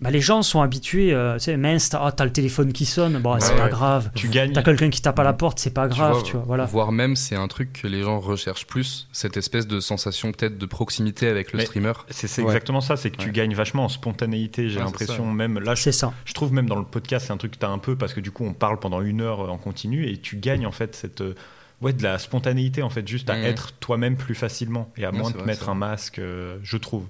Bah, 0.00 0.10
les 0.10 0.20
gens 0.20 0.42
sont 0.42 0.60
habitués, 0.60 1.14
euh, 1.14 1.34
tu 1.34 1.44
sais, 1.44 1.56
mince, 1.56 1.88
t'as, 1.88 2.00
ah, 2.04 2.10
t'as 2.12 2.24
le 2.24 2.32
téléphone 2.32 2.72
qui 2.72 2.84
sonne, 2.84 3.20
bon, 3.20 3.36
c'est 3.38 3.52
Ouais, 3.52 3.58
pas 3.58 3.64
ouais. 3.66 3.70
grave. 3.70 4.10
Tu 4.16 4.28
gagnes. 4.28 4.52
T'as 4.52 4.64
quelqu'un 4.64 4.90
qui 4.90 5.00
tape 5.00 5.18
à 5.20 5.22
la 5.22 5.32
porte, 5.32 5.60
c'est 5.60 5.72
pas 5.72 5.86
grave, 5.86 6.22
tu 6.24 6.32
vois, 6.32 6.42
voilà. 6.44 6.64
Voire 6.64 6.90
même, 6.90 7.14
c'est 7.14 7.36
un 7.36 7.46
truc 7.46 7.72
que 7.80 7.86
les 7.86 8.02
gens 8.02 8.18
recherchent 8.18 8.66
plus, 8.66 9.08
cette 9.12 9.36
espèce 9.36 9.68
de 9.68 9.78
sensation 9.78 10.32
peut-être 10.32 10.58
de 10.58 10.66
proximité 10.66 11.28
avec 11.28 11.52
le 11.52 11.58
Mais- 11.58 11.64
streamer. 11.66 11.92
C'est 12.10 12.26
c'est 12.26 12.42
Ouais. 12.42 12.48
exactement 12.48 12.80
ça, 12.80 12.96
c'est 12.96 13.10
que 13.10 13.16
tu 13.18 13.30
gagnes 13.30 13.54
vachement 13.54 13.84
en 13.84 13.88
spontanéité, 13.88 14.68
j'ai 14.68 14.80
l'impression. 14.80 15.24
ça. 15.26 15.32
Même 15.32 15.60
là, 15.60 15.76
je, 15.76 15.82
C'est 15.82 15.92
ça. 15.92 16.12
je 16.24 16.34
trouve 16.34 16.52
même 16.52 16.68
dans 16.68 16.78
le 16.78 16.84
podcast, 16.84 17.26
c'est 17.28 17.32
un 17.32 17.36
truc 17.36 17.52
que 17.52 17.58
tu 17.58 17.64
as 17.64 17.70
un 17.70 17.78
peu 17.78 17.94
parce 17.96 18.14
que 18.14 18.20
du 18.20 18.32
coup, 18.32 18.44
on 18.44 18.52
parle 18.52 18.80
pendant 18.80 19.00
une 19.00 19.20
heure 19.20 19.42
euh, 19.42 19.48
en 19.48 19.58
continu 19.58 20.08
et 20.10 20.16
tu 20.18 20.36
gagnes 20.36 20.66
en 20.66 20.72
fait 20.72 20.94
cette. 20.96 21.22
Euh, 21.84 21.86
Ouais, 21.86 21.92
de 21.92 22.02
la 22.02 22.18
spontanéité 22.18 22.82
en 22.82 22.90
fait, 22.90 23.06
juste 23.06 23.28
à 23.30 23.36
Mhm. 23.36 23.44
être 23.44 23.72
toi-même 23.78 24.16
plus 24.16 24.34
facilement 24.34 24.90
et 24.96 25.04
à 25.04 25.12
moins 25.12 25.28
de 25.28 25.34
te 25.34 25.38
vrai, 25.38 25.46
mettre 25.46 25.68
un 25.68 25.74
masque, 25.74 26.18
euh, 26.18 26.58
je 26.62 26.76
trouve. 26.76 27.06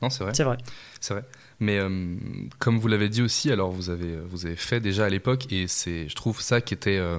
Non, 0.00 0.10
c'est 0.10 0.24
vrai. 0.24 0.32
C'est 0.34 0.42
vrai. 0.44 0.58
C'est 1.00 1.14
vrai. 1.14 1.24
Mais 1.60 1.78
euh, 1.78 2.16
comme 2.58 2.78
vous 2.80 2.88
l'avez 2.88 3.08
dit 3.08 3.22
aussi, 3.22 3.52
alors 3.52 3.70
vous 3.70 3.88
avez, 3.88 4.16
vous 4.28 4.46
avez 4.46 4.56
fait 4.56 4.80
déjà 4.80 5.04
à 5.04 5.08
l'époque, 5.08 5.52
et 5.52 5.68
c'est, 5.68 6.08
je 6.08 6.14
trouve 6.16 6.40
ça 6.40 6.60
qui 6.60 6.74
était. 6.74 6.96
euh, 6.98 7.18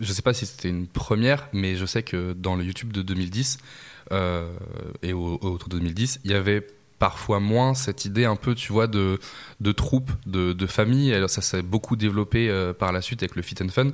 je 0.00 0.12
sais 0.12 0.22
pas 0.22 0.34
si 0.34 0.44
c'était 0.44 0.70
une 0.70 0.88
première, 0.88 1.48
mais 1.52 1.76
je 1.76 1.86
sais 1.86 2.02
que 2.02 2.32
dans 2.32 2.56
le 2.56 2.64
YouTube 2.64 2.92
de 2.92 3.02
2010 3.02 3.58
euh, 4.12 4.50
et 5.02 5.12
au, 5.12 5.34
autour 5.40 5.68
de 5.68 5.76
2010, 5.78 6.20
il 6.24 6.32
y 6.32 6.34
avait 6.34 6.66
parfois 6.98 7.38
moins 7.38 7.74
cette 7.74 8.04
idée 8.06 8.24
un 8.24 8.34
peu, 8.36 8.54
tu 8.56 8.72
vois, 8.72 8.86
de, 8.88 9.20
de 9.60 9.72
troupe, 9.72 10.10
de, 10.26 10.52
de 10.52 10.66
famille. 10.66 11.12
Alors 11.14 11.30
ça 11.30 11.42
s'est 11.42 11.62
beaucoup 11.62 11.94
développé 11.96 12.48
euh, 12.48 12.72
par 12.72 12.90
la 12.92 13.02
suite 13.02 13.22
avec 13.22 13.36
le 13.36 13.42
Fit 13.42 13.56
and 13.62 13.68
Fun. 13.68 13.90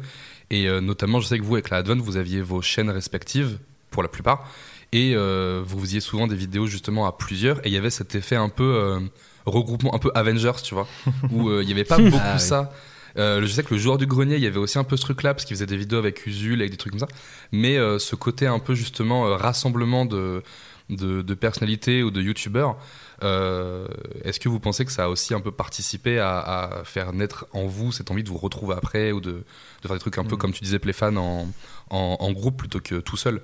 Et 0.51 0.67
euh, 0.67 0.81
notamment, 0.81 1.21
je 1.21 1.27
sais 1.27 1.39
que 1.39 1.45
vous, 1.45 1.55
avec 1.55 1.71
la 1.71 1.79
Advent, 1.79 1.97
vous 1.97 2.17
aviez 2.17 2.43
vos 2.43 2.63
chaînes 2.63 2.91
respectives, 2.91 3.59
pour 3.91 4.03
la 4.03 4.09
plupart. 4.09 4.49
Et 4.93 5.15
euh, 5.15 5.63
vous 5.65 5.79
faisiez 5.81 6.01
souvent 6.01 6.27
des 6.27 6.37
vidéos 6.37 6.67
justement 6.67 7.07
à 7.07 7.17
plusieurs. 7.17 7.59
Et 7.65 7.69
il 7.69 7.73
y 7.73 7.77
avait 7.77 7.91
cet 7.91 8.15
effet 8.15 8.37
un 8.37 8.49
peu 8.49 8.65
euh, 8.65 9.01
regroupement, 9.47 9.95
un 9.95 9.99
peu 9.99 10.11
Avengers, 10.15 10.63
tu 10.63 10.75
vois, 10.75 10.89
où 11.31 11.51
il 11.61 11.67
n'y 11.67 11.73
avait 11.73 11.85
pas 11.85 11.99
beaucoup 11.99 12.17
Ah 12.21 12.35
oui. 12.35 12.41
ça. 12.41 12.73
Je 13.17 13.47
sais 13.47 13.63
que 13.63 13.75
le 13.75 13.81
joueur 13.81 13.99
du 13.99 14.07
grenier, 14.07 14.37
il 14.37 14.43
y 14.43 14.47
avait 14.47 14.59
aussi 14.59 14.79
un 14.79 14.85
peu 14.85 14.97
ce 14.97 15.03
truc-là, 15.03 15.35
parce 15.35 15.45
qu'il 15.45 15.57
faisait 15.57 15.67
des 15.67 15.77
vidéos 15.77 15.99
avec 15.99 16.27
Usul, 16.27 16.61
avec 16.61 16.71
des 16.71 16.77
trucs 16.77 16.93
comme 16.93 17.01
ça. 17.01 17.09
Mais 17.53 17.77
ce 17.99 18.17
côté 18.17 18.47
un 18.47 18.59
peu 18.59 18.75
justement 18.75 19.37
rassemblement 19.37 20.05
de, 20.07 20.43
de, 20.91 21.23
de 21.23 21.35
personnalités 21.35 22.03
ou 22.03 22.11
de 22.11 22.21
youtubeurs, 22.21 22.77
euh, 23.23 23.87
est-ce 24.25 24.41
que 24.41 24.49
vous 24.49 24.61
pensez 24.61 24.85
que 24.85 24.93
ça 24.93 25.05
a 25.05 25.09
aussi 25.09 25.35
un 25.35 25.41
peu 25.41 25.51
participé 25.51 26.19
à, 26.19 26.39
à 26.41 26.85
faire 26.85 27.13
naître 27.13 27.47
en 27.53 27.67
vous 27.67 27.93
cette 27.93 28.11
envie 28.11 28.23
de 28.25 28.29
vous 28.29 28.39
retrouver 28.39 28.75
après 28.77 29.13
ou 29.13 29.21
de, 29.21 29.31
de 29.31 29.43
faire 29.87 29.93
des 29.95 30.01
trucs 30.01 30.19
un 30.19 30.25
peu 30.25 30.35
Mhm. 30.35 30.39
comme 30.39 30.53
tu 30.53 30.63
disais, 30.65 30.79
Playfan, 30.79 31.17
en, 31.17 31.47
en, 31.91 32.17
en 32.21 32.33
groupe 32.33 32.57
plutôt 32.59 32.81
que 32.81 32.97
tout 33.01 33.17
seul? 33.17 33.41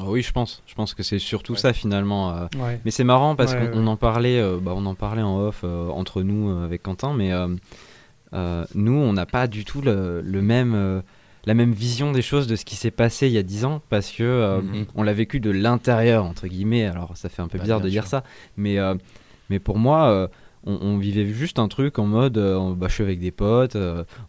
Oh 0.00 0.04
oui, 0.12 0.22
je 0.22 0.32
pense. 0.32 0.62
Je 0.66 0.74
pense 0.74 0.94
que 0.94 1.02
c'est 1.02 1.18
surtout 1.18 1.56
ça 1.56 1.72
finalement. 1.72 2.30
euh. 2.36 2.46
Ouais. 2.56 2.80
Mais 2.84 2.90
c'est 2.92 3.04
marrant 3.04 3.34
parce 3.36 3.52
Ouais, 3.54 3.68
qu'on 3.70 3.86
en 3.88 3.96
parlait, 3.96 4.40
euh, 4.40 4.58
bah, 4.62 4.72
on 4.74 4.86
en 4.86 4.94
parlait 4.94 5.22
en 5.22 5.38
off 5.40 5.62
euh, 5.64 5.88
entre 5.88 6.22
nous 6.22 6.48
euh, 6.50 6.64
avec 6.64 6.82
Quentin, 6.84 7.12
mais 7.12 7.32
euh, 7.32 7.48
euh, 8.32 8.64
nous, 8.74 8.92
on 8.94 9.12
n'a 9.12 9.26
pas 9.26 9.48
du 9.48 9.64
tout 9.64 9.82
le, 9.82 10.20
le 10.22 10.42
même, 10.42 10.74
euh, 10.74 11.00
la 11.46 11.54
même 11.54 11.72
vision 11.72 12.12
des 12.12 12.22
choses 12.22 12.46
de 12.46 12.56
ce 12.56 12.64
qui 12.64 12.76
s'est 12.76 12.90
passé 12.90 13.26
il 13.26 13.32
y 13.32 13.38
a 13.38 13.42
10 13.42 13.64
ans 13.64 13.80
parce 13.88 14.10
que 14.12 14.22
euh, 14.22 14.60
Mhm. 14.60 14.86
on 14.94 15.02
l'a 15.02 15.12
vécu 15.14 15.40
de 15.40 15.50
l'intérieur 15.50 16.24
entre 16.24 16.46
guillemets. 16.46 16.84
Alors 16.86 17.16
ça 17.16 17.28
fait 17.28 17.42
un 17.42 17.48
peu 17.48 17.58
Bah, 17.58 17.64
bizarre 17.64 17.80
de 17.80 17.88
dire 17.88 18.06
ça, 18.06 18.24
mais 18.56 18.78
euh, 18.78 18.94
mais 19.48 19.58
pour 19.58 19.78
moi. 19.78 20.08
euh, 20.10 20.28
on, 20.64 20.74
on 20.82 20.98
vivait 20.98 21.24
juste 21.24 21.58
un 21.58 21.68
truc 21.68 21.98
en 21.98 22.04
mode 22.04 22.34
bah, 22.76 22.86
je 22.88 22.92
suis 22.92 23.02
avec 23.02 23.18
des 23.18 23.30
potes, 23.30 23.78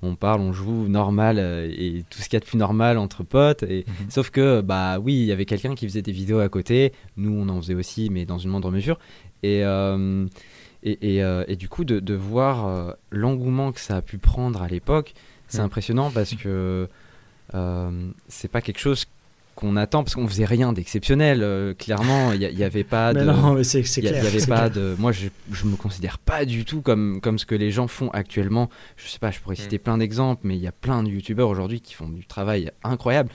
on 0.02 0.16
parle, 0.16 0.40
on 0.40 0.54
joue 0.54 0.88
normal 0.88 1.38
et 1.38 2.06
tout 2.10 2.20
ce 2.22 2.30
qu'il 2.30 2.36
y 2.36 2.38
a 2.38 2.40
de 2.40 2.46
plus 2.46 2.58
normal 2.58 2.98
entre 2.98 3.24
potes. 3.24 3.64
Et, 3.64 3.84
Mhm. 3.86 4.10
Sauf 4.10 4.30
que, 4.30 4.62
bah 4.62 4.98
oui, 5.00 5.14
il 5.16 5.26
y 5.26 5.34
avait 5.34 5.44
quelqu'un 5.44 5.76
qui 5.76 5.86
faisait 5.86 6.02
des 6.02 6.14
vidéos 6.14 6.40
à 6.40 6.48
côté. 6.48 6.94
Nous, 7.18 7.34
on 7.38 7.50
en 7.50 7.58
faisait 7.62 7.74
aussi, 7.76 8.10
mais 8.10 8.24
dans 8.26 8.38
une 8.38 8.50
moindre 8.50 8.72
mesure. 8.72 8.98
Et, 9.44 9.60
et, 10.84 11.18
et, 11.18 11.22
et 11.48 11.56
du 11.58 11.68
coup, 11.68 11.84
de, 11.84 12.00
de 12.00 12.14
voir 12.14 12.96
l'engouement 13.12 13.74
que 13.74 13.82
ça 13.82 13.98
a 13.98 14.02
pu 14.02 14.18
prendre 14.18 14.62
à 14.62 14.70
l'époque, 14.70 15.14
c'est 15.48 15.60
Mm. 15.62 15.66
impressionnant 15.66 16.12
parce 16.12 16.34
que 16.36 16.88
c'est 18.28 18.48
pas 18.52 18.62
quelque 18.62 18.80
chose 18.80 19.06
qu'on 19.56 19.76
attend 19.76 20.04
parce 20.04 20.16
qu'on 20.16 20.28
faisait 20.28 20.46
rien 20.46 20.74
d'exceptionnel. 20.74 21.42
euh, 21.44 21.74
clairement, 21.74 22.32
il 22.34 22.40
n'y 22.40 22.64
avait 22.64 22.84
pas 22.84 23.14
Mais 23.14 23.22
de. 23.22 23.26
non, 23.26 23.54
mais 23.54 23.64
c'est, 23.64 23.84
clair. 23.84 24.24
y 24.24 24.28
avait 24.28 24.46
pas 24.46 24.70
clair. 24.70 24.72
de. 24.72 24.96
Moi, 24.98 25.12
je, 25.12 25.28
je 25.52 25.66
me 25.66 25.76
considère 25.76 26.18
pas 26.18 26.46
du 26.46 26.66
tout 26.66 26.82
comme, 26.82 27.20
comme 27.22 27.38
ce 27.38 27.46
que 27.46 27.56
les 27.56 27.72
gens 27.72 27.88
font 27.88 28.10
actuellement. 28.12 28.70
Je 28.98 29.08
sais 29.08 29.20
pas, 29.20 29.32
je 29.32 29.40
pourrais 29.40 29.56
citer 29.56 29.78
plein 29.78 29.98
d'exemples, 29.98 30.42
mais 30.46 30.56
il 30.56 30.62
y 30.62 30.68
a 30.68 30.72
plein 30.72 31.04
de 31.04 31.10
youtubeurs 31.10 31.50
aujourd'hui 31.50 31.82
qui 31.82 31.94
font 31.94 32.10
du 32.10 32.26
travail 32.26 32.72
incroyable. 32.84 33.30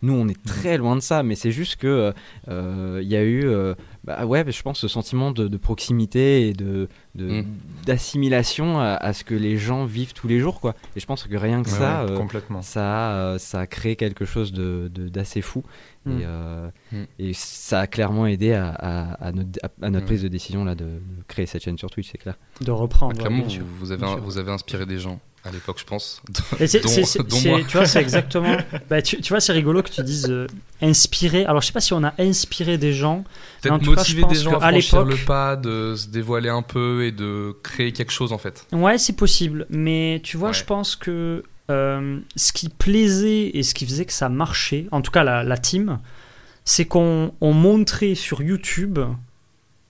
Nous, 0.00 0.12
on 0.12 0.28
est 0.28 0.40
très 0.44 0.78
loin 0.78 0.94
de 0.94 1.00
ça, 1.00 1.24
mais 1.24 1.34
c'est 1.34 1.50
juste 1.50 1.76
que 1.76 2.12
euh, 2.48 3.00
il 3.02 3.08
y 3.08 3.16
a 3.16 3.22
eu, 3.22 3.44
euh, 3.46 3.74
bah 4.08 4.24
ouais, 4.26 4.42
je 4.50 4.62
pense, 4.62 4.78
ce 4.80 4.88
sentiment 4.88 5.30
de, 5.32 5.48
de 5.48 5.56
proximité 5.58 6.48
et 6.48 6.52
de, 6.54 6.88
de- 7.14 7.42
Mm. 7.42 7.46
d'assimilation 7.84 8.78
à, 8.80 8.94
à 8.94 9.12
ce 9.12 9.22
que 9.24 9.34
les 9.34 9.56
gens 9.58 9.84
vivent 9.84 10.12
tous 10.14 10.28
les 10.28 10.38
jours, 10.40 10.60
quoi. 10.60 10.74
Et 10.96 11.00
je 11.00 11.06
pense 11.06 11.24
que 11.24 11.36
rien 11.36 11.62
que 11.62 11.68
Ouais, 11.68 11.76
ça, 11.76 12.04
ouais, 12.04 12.12
euh, 12.12 12.16
complètement. 12.16 12.62
ça, 12.62 13.10
a, 13.10 13.12
euh, 13.14 13.38
ça 13.38 13.60
a 13.60 13.66
créé 13.66 13.96
quelque 13.96 14.24
chose 14.24 14.52
de, 14.52 14.90
de- 14.94 15.08
d'assez 15.08 15.42
fou. 15.42 15.62
Mm. 16.06 16.10
Et, 16.10 16.24
euh, 16.24 16.70
Mm. 16.92 16.96
et 17.18 17.32
ça 17.34 17.80
a 17.80 17.86
clairement 17.86 18.26
aidé 18.26 18.52
à, 18.54 18.68
à- 18.70 19.12
à 19.28 19.32
notre, 19.32 19.58
à- 19.62 19.86
à 19.86 19.90
notre 19.90 20.06
prise 20.06 20.22
de 20.22 20.28
décision 20.28 20.64
là, 20.64 20.74
de, 20.74 20.84
de 20.84 21.00
créer 21.26 21.46
cette 21.46 21.62
chaîne 21.64 21.76
sur 21.78 21.90
Twitch, 21.90 22.10
c'est 22.10 22.18
clair. 22.18 22.36
De 22.62 22.70
reprendre. 22.70 23.12
ouais, 23.14 23.18
Clairement, 23.20 23.44
avez, 23.92 24.04
un- 24.04 24.16
vous 24.16 24.38
avez 24.38 24.50
inspiré 24.52 24.86
des 24.86 24.98
gens 24.98 25.20
à 25.44 25.50
l'époque, 25.50 25.78
je 25.78 25.84
pense. 25.84 26.20
Tu 26.34 26.42
vois, 27.72 27.86
c'est 27.86 28.00
exactement. 28.00 28.56
bah, 28.90 29.00
tu, 29.02 29.20
tu 29.20 29.32
vois, 29.32 29.40
c'est 29.40 29.52
rigolo 29.52 29.82
que 29.82 29.90
tu 29.90 30.02
dises 30.02 30.26
euh, 30.28 30.46
inspirer. 30.82 31.44
Alors, 31.46 31.62
je 31.62 31.66
sais 31.68 31.72
pas 31.72 31.80
si 31.80 31.92
on 31.92 32.04
a 32.04 32.12
inspiré 32.18 32.76
des 32.78 32.92
gens. 32.92 33.24
Peut-être 33.62 33.78
cas, 33.80 33.86
motiver 33.90 34.24
des 34.24 34.34
gens 34.34 34.56
à 34.58 34.70
franchir 34.70 35.04
l'époque- 35.04 35.18
le 35.20 35.24
pas, 35.24 35.56
de 35.56 35.94
se 35.96 36.08
dévoiler 36.08 36.48
un 36.50 36.62
peu 36.62 37.04
et 37.04 37.12
de 37.12 37.56
créer 37.62 37.92
quelque 37.92 38.12
chose 38.12 38.32
en 38.32 38.38
fait. 38.38 38.66
Ouais, 38.72 38.98
c'est 38.98 39.16
possible. 39.16 39.66
Mais 39.70 40.20
tu 40.24 40.36
vois, 40.36 40.48
Ouais. 40.48 40.54
je 40.54 40.64
pense 40.64 40.96
que 40.96 41.42
euh, 41.70 42.18
ce 42.36 42.52
qui 42.52 42.68
plaisait 42.68 43.50
et 43.56 43.62
ce 43.62 43.74
qui 43.74 43.84
faisait 43.86 44.04
que 44.06 44.12
ça 44.12 44.28
marchait, 44.28 44.86
en 44.90 45.00
tout 45.02 45.10
cas 45.10 45.22
la, 45.24 45.44
la 45.44 45.56
team, 45.58 45.98
c'est 46.64 46.84
qu'on 46.86 47.32
on 47.40 47.52
montrait 47.52 48.14
sur 48.14 48.42
YouTube 48.42 48.98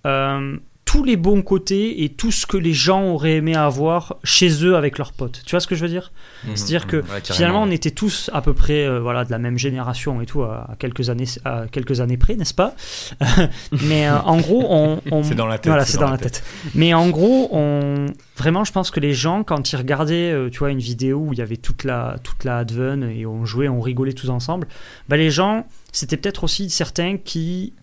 euh, 0.06 0.56
tous 0.90 1.04
les 1.04 1.18
bons 1.18 1.42
côtés 1.42 2.02
et 2.02 2.08
tout 2.08 2.32
ce 2.32 2.46
que 2.46 2.56
les 2.56 2.72
gens 2.72 3.02
auraient 3.12 3.34
aimé 3.36 3.54
avoir 3.54 4.16
chez 4.24 4.64
eux 4.64 4.74
avec 4.74 4.96
leurs 4.96 5.12
potes. 5.12 5.42
Tu 5.44 5.50
vois 5.50 5.60
ce 5.60 5.66
que 5.66 5.74
je 5.74 5.82
veux 5.82 5.90
dire 5.90 6.12
C'est-à-dire 6.54 6.86
que 6.86 6.96
Ouais, 6.96 7.02
carrément. 7.02 7.34
finalement, 7.34 7.62
on 7.64 7.70
était 7.70 7.90
tous 7.90 8.30
à 8.32 8.40
peu 8.40 8.54
près 8.54 8.86
euh, 8.86 8.98
voilà, 8.98 9.26
de 9.26 9.30
la 9.30 9.36
même 9.36 9.58
génération 9.58 10.22
et 10.22 10.24
tout, 10.24 10.40
à, 10.44 10.66
à 10.72 10.76
quelques, 10.78 11.10
années, 11.10 11.26
à 11.44 11.66
quelques 11.70 12.00
années 12.00 12.16
près, 12.16 12.36
n'est-ce 12.36 12.54
pas 12.54 12.74
Mais 13.86 14.08
euh, 14.08 14.18
en 14.20 14.38
gros, 14.38 14.64
on. 14.70 15.00
on- 15.10 15.22
C'est 15.22 15.34
dans 15.34 15.46
la 15.46 15.58
tête, 15.58 15.66
Voilà, 15.66 15.84
c'est 15.84 15.98
dans 15.98 16.06
dans, 16.06 16.12
la 16.12 16.16
tête. 16.16 16.42
Mais 16.74 16.94
en 16.94 17.10
gros, 17.10 17.50
on... 17.52 18.06
vraiment, 18.38 18.64
je 18.64 18.72
pense 18.72 18.90
que 18.90 19.00
les 19.00 19.12
gens, 19.12 19.44
quand 19.44 19.70
ils 19.70 19.76
regardaient 19.76 20.32
euh, 20.32 20.48
tu 20.48 20.60
vois, 20.60 20.70
une 20.70 20.78
vidéo 20.78 21.18
où 21.18 21.32
il 21.34 21.38
y 21.38 21.42
avait 21.42 21.58
toute 21.58 21.84
la, 21.84 22.16
toute 22.22 22.44
la 22.44 22.56
Adven 22.58 23.02
et 23.02 23.26
on 23.26 23.44
jouait, 23.44 23.68
on 23.68 23.82
rigolait 23.82 24.14
tous 24.14 24.30
ensemble, 24.30 24.66
bah, 25.10 25.18
les 25.18 25.30
gens, 25.30 25.66
c'était 25.92 26.16
peut-être 26.16 26.44
aussi 26.44 26.70
certains 26.70 27.18
qui 27.18 27.74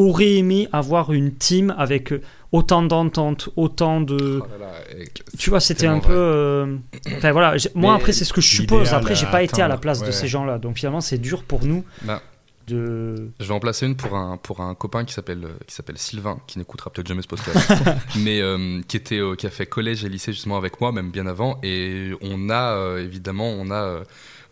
aurait 0.00 0.34
aimé 0.36 0.68
avoir 0.72 1.12
une 1.12 1.32
team 1.34 1.74
avec 1.78 2.12
euh, 2.12 2.20
autant 2.52 2.82
d'entente, 2.82 3.48
autant 3.56 4.00
de. 4.00 4.40
Oh 4.42 4.46
là 4.58 4.66
là, 4.66 4.72
et- 4.98 5.08
Tu 5.38 5.50
vois, 5.50 5.60
c'était 5.60 5.86
un 5.86 6.00
peu. 6.00 6.12
euh, 6.12 6.76
Enfin 7.16 7.32
voilà, 7.32 7.54
moi 7.74 7.92
Mais 7.92 7.96
après, 7.98 8.12
c'est 8.12 8.24
ce 8.24 8.32
que 8.32 8.40
je 8.40 8.48
suppose. 8.48 8.92
Après, 8.92 9.14
j'ai 9.14 9.26
pas 9.26 9.42
été 9.42 9.62
à 9.62 9.68
la 9.68 9.76
place 9.76 10.02
de 10.02 10.10
ces 10.10 10.28
gens-là. 10.28 10.58
Donc 10.58 10.76
finalement, 10.78 11.00
c'est 11.00 11.18
dur 11.18 11.44
pour 11.44 11.64
nous 11.64 11.84
Bah, 12.02 12.22
de. 12.66 13.30
Je 13.40 13.44
vais 13.46 13.54
en 13.54 13.60
placer 13.60 13.86
une 13.86 13.96
pour 13.96 14.14
un, 14.16 14.36
pour 14.36 14.60
un 14.60 14.74
copain 14.74 15.04
qui 15.04 15.12
s'appelle 15.12 15.44
euh, 15.44 15.52
qui 15.66 15.74
s'appelle 15.74 15.98
Sylvain, 15.98 16.38
qui 16.46 16.58
n'écoutera 16.58 16.90
peut-être 16.90 17.08
jamais 17.08 17.22
ce 17.22 17.28
podcast, 17.28 17.70
mais 18.18 18.40
euh, 18.40 18.80
qui 18.88 18.96
était 18.96 19.18
euh, 19.18 19.34
qui 19.34 19.46
a 19.46 19.50
fait 19.50 19.66
collège 19.66 20.04
et 20.04 20.08
lycée 20.08 20.32
justement 20.32 20.56
avec 20.56 20.80
moi, 20.80 20.92
même 20.92 21.10
bien 21.10 21.26
avant. 21.26 21.58
Et 21.62 22.12
on 22.22 22.48
a 22.50 22.96
évidemment 23.00 23.48
on 23.50 23.70
a 23.70 24.00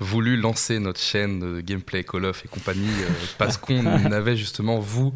voulu 0.00 0.36
lancer 0.36 0.78
notre 0.78 1.00
chaîne 1.00 1.40
de 1.40 1.60
gameplay 1.60 2.04
Call 2.04 2.24
of 2.26 2.44
et 2.44 2.48
compagnie 2.48 2.86
parce 3.36 3.56
qu'on 3.56 3.84
avait 4.12 4.36
justement 4.36 4.78
vous 4.78 5.12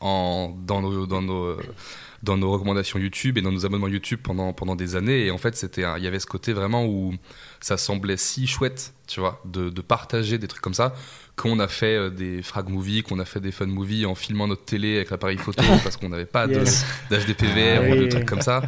en 0.00 0.54
dans 0.66 0.80
nos 0.80 2.50
recommandations 2.50 2.98
YouTube 2.98 3.38
et 3.38 3.42
dans 3.42 3.52
nos 3.52 3.66
abonnements 3.66 3.88
YouTube 3.88 4.20
pendant 4.22 4.76
des 4.76 4.96
années. 4.96 5.26
Et 5.26 5.30
en 5.30 5.38
fait, 5.38 5.62
il 5.76 6.02
y 6.02 6.06
avait 6.06 6.20
ce 6.20 6.26
côté 6.26 6.52
vraiment 6.52 6.86
où 6.86 7.14
ça 7.60 7.76
semblait 7.76 8.16
si 8.16 8.46
chouette, 8.46 8.94
tu 9.06 9.20
vois, 9.20 9.42
de 9.44 9.80
partager 9.80 10.38
des 10.38 10.48
trucs 10.48 10.62
comme 10.62 10.74
ça 10.74 10.94
qu'on 11.36 11.58
a 11.58 11.66
fait 11.66 11.96
euh, 11.96 12.10
des 12.10 12.42
frag 12.42 12.68
movies, 12.68 13.02
qu'on 13.02 13.18
a 13.18 13.24
fait 13.24 13.40
des 13.40 13.50
fun 13.50 13.66
movies 13.66 14.06
en 14.06 14.14
filmant 14.14 14.46
notre 14.46 14.64
télé 14.64 14.96
avec 14.96 15.10
l'appareil 15.10 15.36
photo 15.36 15.62
parce 15.82 15.96
qu'on 15.96 16.08
n'avait 16.08 16.26
pas 16.26 16.46
de- 16.46 16.54
Yes. 16.54 16.84
d'HDPVR 17.10 17.82
Ah 17.82 17.90
ou 17.90 17.96
de 17.96 18.06
trucs 18.06 18.24
comme 18.26 18.40
ça. 18.40 18.62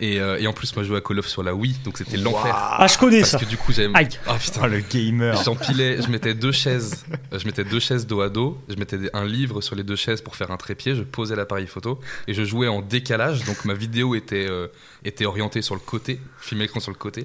Et, 0.00 0.20
euh, 0.20 0.38
et 0.38 0.46
en 0.46 0.52
plus, 0.52 0.74
moi, 0.76 0.82
je 0.84 0.88
jouais 0.88 0.98
à 0.98 1.00
Call 1.00 1.18
of 1.18 1.26
sur 1.26 1.42
la 1.42 1.54
Wii, 1.54 1.74
donc 1.84 1.98
c'était 1.98 2.16
l'enfer. 2.16 2.54
Ah, 2.54 2.86
je 2.86 2.98
connais 2.98 3.20
Parce 3.20 3.32
ça. 3.32 3.38
que 3.38 3.44
du 3.44 3.56
coup, 3.56 3.72
j'avais. 3.72 3.90
Aïe. 3.94 4.08
Ah 4.26 4.34
putain, 4.34 4.60
Oh, 4.64 4.66
le 4.68 4.78
gamer. 4.80 5.42
J'empilais, 5.42 6.00
je 6.02 6.08
mettais 6.08 6.34
deux 6.34 6.52
chaises, 6.52 7.04
je 7.32 7.44
mettais 7.46 7.64
deux 7.64 7.80
chaises 7.80 8.06
dos 8.06 8.20
à 8.20 8.28
dos, 8.28 8.58
je 8.68 8.76
mettais 8.76 8.98
un 9.12 9.24
livre 9.24 9.60
sur 9.60 9.74
les 9.74 9.82
deux 9.82 9.96
chaises 9.96 10.20
pour 10.20 10.36
faire 10.36 10.50
un 10.52 10.56
trépied, 10.56 10.94
je 10.94 11.02
posais 11.02 11.34
l'appareil 11.36 11.66
photo 11.66 11.98
et 12.28 12.34
je 12.34 12.44
jouais 12.44 12.68
en 12.68 12.80
décalage, 12.80 13.44
donc 13.44 13.64
ma 13.64 13.74
vidéo 13.74 14.14
était, 14.14 14.46
euh, 14.48 14.68
était 15.04 15.26
orientée 15.26 15.62
sur 15.62 15.74
le 15.74 15.80
côté, 15.80 16.20
filmé 16.40 16.64
l'écran 16.64 16.80
sur 16.80 16.90
le 16.92 16.96
côté, 16.96 17.24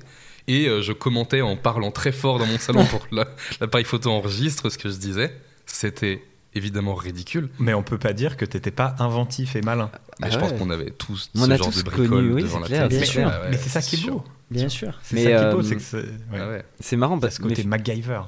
et 0.50 0.68
euh, 0.68 0.82
je 0.82 0.92
commentais 0.94 1.42
en 1.42 1.56
parlant 1.56 1.92
très 1.92 2.12
fort 2.12 2.40
dans 2.40 2.46
mon 2.46 2.58
salon 2.58 2.84
pour 2.86 3.08
que 3.08 3.16
la- 3.16 3.28
l'appareil 3.62 3.86
photo 3.86 4.10
enregistre 4.12 4.70
ce 4.70 4.78
que 4.78 4.90
je 4.90 4.98
disais. 4.98 5.34
C'était 5.66 6.24
évidemment 6.56 6.96
ridicule, 6.96 7.50
Mais 7.60 7.74
on 7.76 7.84
peut 7.84 8.00
pas 8.00 8.12
dire 8.14 8.36
que 8.36 8.44
t'étais 8.44 8.72
pas 8.72 8.96
inventif 9.00 9.56
et 9.56 9.62
malin. 9.62 9.92
mais 10.20 10.28
Ah 10.28 10.30
je 10.32 10.38
pense 10.40 10.52
qu'on 10.54 10.72
avait 10.72 10.90
tous 10.92 11.30
On 11.36 11.46
ce 11.46 11.52
a 11.52 11.58
genre 11.58 11.68
tous 11.70 11.84
de 11.84 11.84
bricole 11.84 12.10
connu, 12.10 12.34
oui, 12.34 12.42
devant 12.42 12.56
c'est 12.56 12.62
la 12.62 12.68
clair, 12.68 12.88
télé. 12.90 12.98
bien 13.02 13.06
sûr. 13.08 13.22
Ouais, 13.28 13.28
ouais, 13.34 13.48
mais 13.52 13.58
c'est 13.58 13.70
ça 13.70 13.82
qui 13.82 13.96
est 13.98 14.10
beau. 14.10 14.24
Bien 14.50 14.68
sûr. 14.70 15.00
C'est 15.04 15.16
Mais, 15.16 15.24
ça 15.26 15.30
qui 15.30 15.36
est 15.36 15.52
beau, 15.52 15.60
euh, 15.60 15.64
c'est 15.64 15.76
que 15.76 15.82
c'est. 15.82 15.98
ouais. 15.98 16.40
Ah 16.40 16.50
ouais. 16.50 16.64
C'est 16.80 16.96
marrant 16.96 17.20
parce 17.20 17.36
ce 17.36 17.40
que. 17.40 17.48
côté 17.48 17.64
MacGyver. 17.64 18.22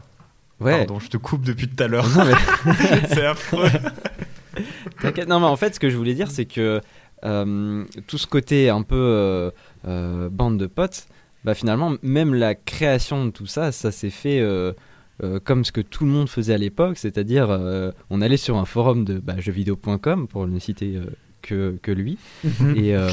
Ouais. 0.60 0.77
Pardon, 0.86 0.99
je 0.99 1.07
te 1.07 1.17
coupe 1.17 1.41
depuis 1.41 1.67
tout 1.67 1.84
à 1.84 1.88
l'heure. 1.88 2.07
Non, 2.10 2.23
mais- 2.25 2.73
c'est 3.10 3.25
affreux. 3.25 3.67
T'inquiète. 5.01 5.27
Non, 5.27 5.39
mais 5.39 5.47
en 5.47 5.55
fait, 5.55 5.73
ce 5.75 5.79
que 5.79 5.89
je 5.89 5.97
voulais 5.97 6.13
dire, 6.13 6.29
c'est 6.29 6.45
que 6.45 6.81
euh, 7.23 7.84
tout 8.07 8.17
ce 8.17 8.27
côté 8.27 8.69
un 8.69 8.84
peu 8.84 8.95
euh, 8.95 9.51
euh, 9.88 10.29
bande 10.29 10.57
de 10.60 10.67
potes, 10.67 11.07
bah 11.43 11.54
finalement, 11.54 11.95
même 12.04 12.34
la 12.34 12.56
création 12.56 13.25
de 13.25 13.32
tout 13.32 13.47
ça, 13.47 13.71
ça 13.71 13.91
s'est 13.91 14.10
fait 14.10 14.39
euh, 14.39 14.73
euh, 15.23 15.39
comme 15.43 15.65
ce 15.65 15.71
que 15.71 15.82
tout 15.82 16.06
le 16.06 16.12
monde 16.12 16.30
faisait 16.30 16.54
à 16.54 16.58
l'époque, 16.58 16.97
c'est-à-dire 16.97 17.49
euh, 17.49 17.91
on 18.10 18.21
allait 18.21 18.38
sur 18.38 18.58
un 18.58 18.65
forum 18.65 19.06
de 19.06 19.19
bah, 19.19 19.36
jeuxvideo.com 19.39 20.27
pour 20.27 20.47
ne 20.47 20.60
citer 20.60 20.95
euh, 20.95 21.06
que, 21.41 21.77
que 21.82 21.91
lui, 21.91 22.17
Mhm. 22.43 22.75
et, 22.77 22.95
euh, 22.95 23.10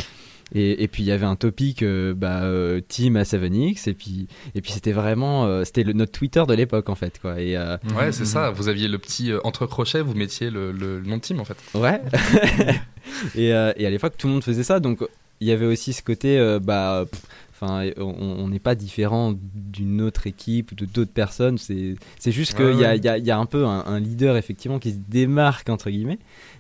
et, 0.55 0.83
et 0.83 0.89
puis 0.89 1.03
il 1.03 1.07
y 1.07 1.13
avait 1.13 1.27
un 1.27 1.37
topic 1.37 1.83
euh, 1.83 2.15
bah, 2.15 2.43
euh, 2.45 2.81
Team 2.87 3.17
à 3.17 3.23
7X, 3.25 3.89
et 3.91 3.93
puis, 3.95 4.29
et 4.55 4.63
puis 4.63 4.73
c'était 4.73 4.93
vraiment 4.93 5.45
euh, 5.45 5.65
c'était 5.65 5.83
le- 5.85 5.93
notre 5.93 6.13
Twitter 6.13 6.43
de 6.49 6.55
l'époque 6.55 6.89
en 6.89 6.95
fait. 6.95 7.19
Quoi, 7.21 7.39
et, 7.41 7.55
euh, 7.57 7.77
Ouais, 7.95 8.13
c'est 8.13 8.25
ça. 8.25 8.51
Vous 8.51 8.69
aviez 8.69 8.89
le 8.89 8.97
petit 8.99 9.31
euh, 9.31 9.41
entre 9.45 9.67
crochets, 9.67 10.01
vous 10.01 10.15
mettiez 10.15 10.49
le, 10.51 10.73
le 10.73 11.01
nom 11.03 11.17
de 11.17 11.23
team 11.23 11.41
en 11.41 11.45
fait. 11.45 11.57
Ouais. 11.75 12.01
et, 13.35 13.53
euh, 13.53 13.73
et 13.77 13.87
à 13.87 13.91
l'époque, 13.91 14.15
tout 14.17 14.27
le 14.27 14.35
monde 14.35 14.45
faisait 14.45 14.63
ça. 14.63 14.81
Donc, 14.81 15.01
il 15.41 15.47
y 15.49 15.53
avait 15.53 15.67
aussi 15.67 15.93
ce 15.93 16.03
côté, 16.03 16.39
euh, 16.39 16.59
bah, 16.59 17.05
pff, 17.11 17.23
enfin, 17.61 17.91
on 17.99 18.49
n'est 18.49 18.59
pas 18.61 18.75
différent 18.75 19.35
d'une 19.55 20.01
autre 20.01 20.27
équipe 20.27 20.73
ou 20.73 20.75
de 20.75 20.85
d'autres 20.85 21.13
personnes. 21.13 21.59
C'est 21.59 21.97
c'est 22.19 22.33
juste 22.33 22.55
qu'il 22.55 22.65
Ouais, 22.67 22.77
y, 22.77 22.85
a, 22.85 22.89
ouais. 22.91 22.99
il 22.99 23.05
y, 23.05 23.09
a, 23.09 23.19
y 23.19 23.31
a 23.31 23.39
un 23.39 23.47
peu 23.47 23.67
un, 23.67 23.85
un 23.87 23.99
leader, 24.01 24.37
effectivement, 24.37 24.79
qui 24.79 24.93
se 24.93 24.99
démarque, 25.09 25.69
entre 25.69 25.91
guillemets. 25.91 26.19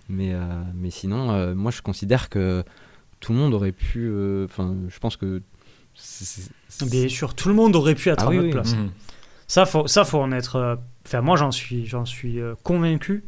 Mais, 0.08 0.32
euh, 0.34 0.40
mais 0.74 0.90
sinon, 0.90 1.30
euh, 1.30 1.54
moi, 1.54 1.70
je 1.70 1.82
considère 1.82 2.28
que 2.28 2.64
tout 3.20 3.32
le 3.32 3.38
monde 3.38 3.54
aurait 3.54 3.72
pu. 3.72 4.08
euh, 4.10 4.44
Enfin, 4.46 4.74
je 4.88 4.98
pense 4.98 5.16
que. 5.16 5.40
Bien 6.86 7.08
sûr, 7.08 7.34
tout 7.34 7.48
le 7.48 7.54
monde 7.54 7.74
aurait 7.76 7.94
pu 7.94 8.08
être 8.08 8.22
Ah 8.24 8.26
à 8.26 8.30
oui, 8.30 8.36
notre 8.36 8.46
oui. 8.48 8.52
place. 8.52 8.74
Mhm. 8.74 8.90
Ça, 9.46 9.66
faut, 9.66 9.86
ça, 9.86 10.04
faut 10.04 10.18
en 10.18 10.32
être. 10.32 10.56
euh, 10.56 10.76
Enfin, 11.06 11.22
moi, 11.22 11.36
j'en 11.36 11.50
suis, 11.50 11.86
j'en 11.86 12.04
suis 12.04 12.38
euh, 12.40 12.54
convaincu. 12.62 13.24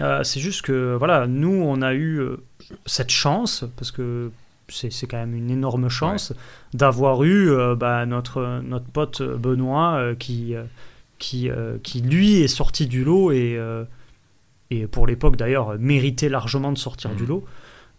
Euh, 0.00 0.24
c'est 0.24 0.40
juste 0.40 0.62
que, 0.62 0.96
voilà, 0.98 1.28
nous, 1.28 1.52
on 1.52 1.80
a 1.80 1.94
eu 1.94 2.18
euh, 2.18 2.38
cette 2.86 3.10
chance, 3.10 3.64
parce 3.76 3.92
que 3.92 4.32
c'est 4.68 5.06
quand 5.06 5.18
même 5.18 5.34
une 5.34 5.50
énorme 5.50 5.88
chance, 5.88 6.32
d'avoir 6.72 7.24
eu 7.24 7.50
euh, 7.50 7.74
bah, 7.74 8.06
notre, 8.06 8.60
notre 8.62 8.86
pote 8.86 9.22
Benoît 9.22 9.94
euh, 9.94 10.14
qui, 10.14 10.54
euh, 10.54 10.64
qui, 11.18 11.50
euh, 11.50 11.78
qui, 11.82 12.00
lui, 12.00 12.36
est 12.42 12.48
sorti 12.48 12.86
du 12.86 13.04
lot 13.04 13.32
et, 13.32 13.58
et 14.70 14.86
pour 14.86 15.06
l'époque, 15.06 15.36
d'ailleurs, 15.36 15.78
méritait 15.78 16.28
largement 16.28 16.72
de 16.72 16.78
sortir 16.78 17.14
du 17.14 17.26
lot. 17.26 17.44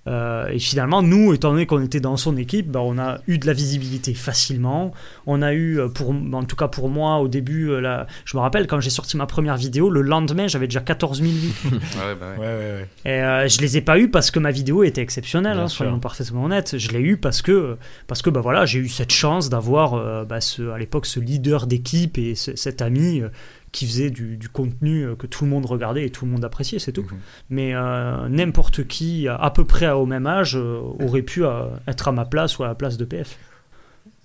Euh, 0.08 0.48
et 0.50 0.60
finalement, 0.60 1.02
nous, 1.02 1.34
étant 1.34 1.52
donné 1.52 1.66
qu'on 1.66 1.82
était 1.84 2.00
dans 2.00 2.16
son 2.16 2.38
équipe, 2.38 2.70
bah, 2.70 2.82
on 2.84 2.98
a 3.00 3.18
eu 3.28 3.40
de 3.40 3.48
la 3.48 3.54
visibilité 3.54 4.14
facilement. 4.14 4.92
On 5.26 5.42
a 5.42 5.52
eu, 5.54 5.80
euh, 5.80 5.88
pour, 5.88 6.12
en 6.12 6.44
tout 6.44 6.56
cas 6.56 6.68
pour 6.68 6.90
moi, 6.90 7.18
au 7.18 7.28
début, 7.28 7.70
euh, 7.72 7.80
la- 7.80 8.06
je 8.26 8.38
me 8.38 8.42
rappelle 8.42 8.68
quand 8.68 8.80
j'ai 8.80 8.92
sorti 8.92 9.18
ma 9.18 9.26
première 9.26 9.58
vidéo, 9.58 9.90
le 9.90 10.02
lendemain, 10.02 10.48
j'avais 10.48 10.68
déjà 10.68 10.82
14 10.82 11.22
000 11.22 11.32
vues. 11.34 11.54
Ouais, 11.96 12.16
bah 12.20 12.34
ouais. 12.38 12.40
Ouais, 12.40 12.46
ouais, 12.46 12.80
ouais. 12.82 12.88
Et 13.06 13.22
euh, 13.24 13.48
je 13.48 13.60
les 13.62 13.78
ai 13.78 13.82
pas 13.82 13.98
eu 14.00 14.10
parce 14.10 14.30
que 14.30 14.38
ma 14.40 14.52
vidéo 14.52 14.84
était 14.84 15.02
exceptionnelle, 15.02 15.58
hein, 15.58 15.68
soyons 15.70 16.00
parfaitement 16.00 16.44
honnêtes. 16.44 16.78
Je 16.78 16.90
l'ai 16.92 17.00
eu 17.02 17.18
parce 17.18 17.42
que, 17.42 17.78
parce 18.08 18.22
que 18.22 18.30
bah 18.30 18.42
voilà, 18.42 18.66
j'ai 18.66 18.80
eu 18.80 18.90
cette 18.90 19.12
chance 19.12 19.50
d'avoir 19.50 19.96
euh, 19.96 20.24
bah, 20.24 20.38
à 20.74 20.78
l'époque 20.78 21.06
ce 21.08 21.20
leader 21.20 21.66
d'équipe 21.66 22.18
et 22.20 22.36
ce- 22.36 22.56
cet 22.56 22.82
ami 22.82 23.22
euh, 23.22 23.30
qui 23.76 23.86
faisait 23.86 24.10
du, 24.10 24.38
du 24.38 24.48
contenu 24.48 25.04
euh, 25.04 25.16
que 25.16 25.28
tout 25.28 25.44
le 25.44 25.50
monde 25.50 25.66
regardait 25.66 26.06
et 26.06 26.10
tout 26.10 26.24
le 26.26 26.32
monde 26.32 26.46
appréciait, 26.46 26.80
c'est 26.80 26.94
tout. 26.94 27.02
Mhm. 27.04 27.20
Mais 27.50 27.76
euh, 27.76 28.30
n'importe 28.30 28.88
qui, 28.88 29.28
à 29.28 29.50
peu 29.50 29.66
près 29.66 29.90
au 29.92 30.06
même 30.06 30.26
âge, 30.28 30.56
euh, 30.56 30.80
aurait 31.02 31.24
pu 31.24 31.44
euh, 31.44 31.66
être 31.86 32.08
à 32.08 32.14
ma 32.14 32.24
place 32.26 32.58
ou 32.58 32.64
à 32.64 32.68
la 32.68 32.76
place 32.76 32.96
de 32.96 33.04
PF. 33.04 33.38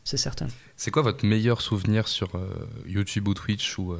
C'est 0.04 0.16
certain. 0.16 0.46
C'est 0.76 0.90
quoi 0.92 1.02
votre 1.02 1.26
meilleur 1.26 1.60
souvenir 1.60 2.06
sur 2.08 2.30
YouTube 2.86 3.26
ou 3.28 3.34
Twitch 3.34 3.76
ou 3.78 3.94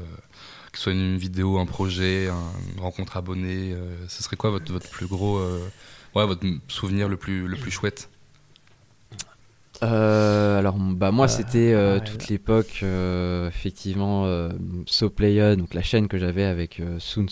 que 0.73 0.79
ce 0.79 0.85
soit 0.85 0.93
une 0.93 1.19
vidéo, 1.19 1.59
un 1.59 1.67
projet, 1.67 2.29
un- 2.29 2.73
une 2.75 2.81
rencontre 2.81 3.17
abonnée 3.17 3.75
Ce 4.09 4.23
serait 4.23 4.37
quoi 4.37 4.51
votre, 4.51 4.73
votre 4.73 4.89
plus 4.89 5.07
gros, 5.07 5.41
ouais, 6.15 6.27
votre 6.27 6.47
souvenir 6.69 7.09
le 7.09 7.17
plus 7.17 7.47
le 7.47 7.57
plus 7.57 7.71
chouette? 7.71 8.09
Euh, 9.83 10.59
alors 10.59 10.77
bah 10.79 11.11
moi 11.11 11.25
Euh, 11.25 11.29
c'était 11.29 11.73
euh, 11.73 11.99
ouais, 11.99 12.01
toute 12.01 12.21
ouais. 12.21 12.27
l'époque 12.29 12.81
euh, 12.83 13.49
effectivement 13.49 14.27
euh, 14.27 14.51
SoPlayer 14.85 15.57
donc 15.57 15.73
la 15.73 15.81
chaîne 15.81 16.07
que 16.07 16.19
j'avais 16.19 16.45
avec 16.45 16.81
euh, 16.81 16.99
Soon 16.99 17.27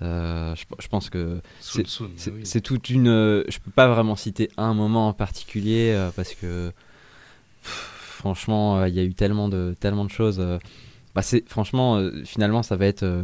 Euh, 0.00 0.54
je, 0.56 0.64
je 0.78 0.88
pense 0.88 1.10
que 1.10 1.42
c'est 1.60 1.82
oui. 2.30 2.44
toute 2.62 2.88
une 2.88 3.08
euh, 3.08 3.44
je 3.48 3.58
peux 3.58 3.70
pas 3.70 3.86
vraiment 3.88 4.16
citer 4.16 4.50
un 4.56 4.72
moment 4.72 5.08
en 5.08 5.12
particulier 5.12 5.92
euh, 5.94 6.10
parce 6.16 6.34
que 6.34 6.72
pff, 7.62 7.72
franchement 8.18 8.84
il 8.86 8.94
y 8.94 9.00
a 9.00 9.04
eu 9.04 9.12
tellement 9.14 9.48
de 9.50 9.74
tellement 9.78 10.04
de 10.06 10.10
choses 10.10 10.40
bah 11.14 11.22
c'est 11.22 11.48
franchement 11.48 11.96
euh, 11.96 12.22
finalement 12.24 12.62
ça 12.62 12.76
va 12.76 12.86
être 12.86 13.02
euh, 13.02 13.22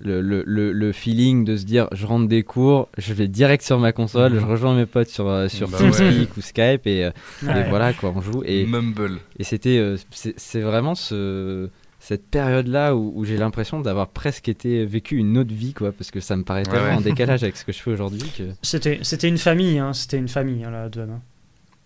le, 0.00 0.20
le, 0.20 0.44
le, 0.46 0.72
le 0.72 0.92
feeling 0.92 1.44
de 1.44 1.56
se 1.56 1.64
dire 1.64 1.88
je 1.92 2.06
rentre 2.06 2.28
des 2.28 2.42
cours, 2.42 2.88
je 2.98 3.12
vais 3.14 3.26
direct 3.28 3.64
sur 3.64 3.78
ma 3.78 3.92
console, 3.92 4.32
Mhm. 4.34 4.40
je 4.40 4.44
rejoins 4.46 4.74
mes 4.76 4.86
potes 4.86 5.08
sur, 5.08 5.28
euh, 5.28 5.48
sur 5.48 5.68
Bah 5.68 5.78
TeamSpeak 5.78 6.36
ou 6.36 6.40
Skype 6.40 6.86
et, 6.86 7.04
euh, 7.04 7.10
Ouais. 7.44 7.60
et 7.66 7.68
voilà 7.68 7.92
quoi, 7.92 8.12
on 8.14 8.20
joue. 8.20 8.42
Et, 8.44 8.64
Mumble. 8.66 9.18
et 9.38 9.44
c'était, 9.44 9.78
euh, 9.78 9.96
c'est 10.10 10.34
c'est 10.38 10.60
vraiment 10.60 10.94
ce, 10.94 11.68
cette 11.98 12.26
période-là 12.28 12.94
où, 12.94 13.12
où 13.16 13.24
j'ai 13.24 13.36
l'impression 13.36 13.80
d'avoir 13.80 14.06
presque 14.08 14.48
été 14.48 14.84
vécu 14.86 15.16
une 15.16 15.36
autre 15.36 15.52
vie 15.52 15.72
quoi, 15.74 15.90
parce 15.90 16.10
que 16.12 16.20
ça 16.20 16.36
me 16.36 16.44
paraît 16.44 16.66
Ouais, 16.68 16.72
tellement 16.74 16.98
en 16.98 17.00
décalage 17.00 17.42
avec 17.42 17.56
ce 17.56 17.64
que 17.64 17.72
je 17.72 17.78
fais 17.80 17.90
aujourd'hui 17.90 18.22
que. 18.38 18.44
C'était, 18.62 19.00
c'était 19.02 19.28
une 19.28 19.38
famille, 19.38 19.78
hein, 19.80 19.92
c'était 19.92 20.18
une 20.18 20.28
famille, 20.28 20.62
hein, 20.64 20.70
la 20.70 20.88
Dun, 20.88 21.08
hein. 21.10 21.20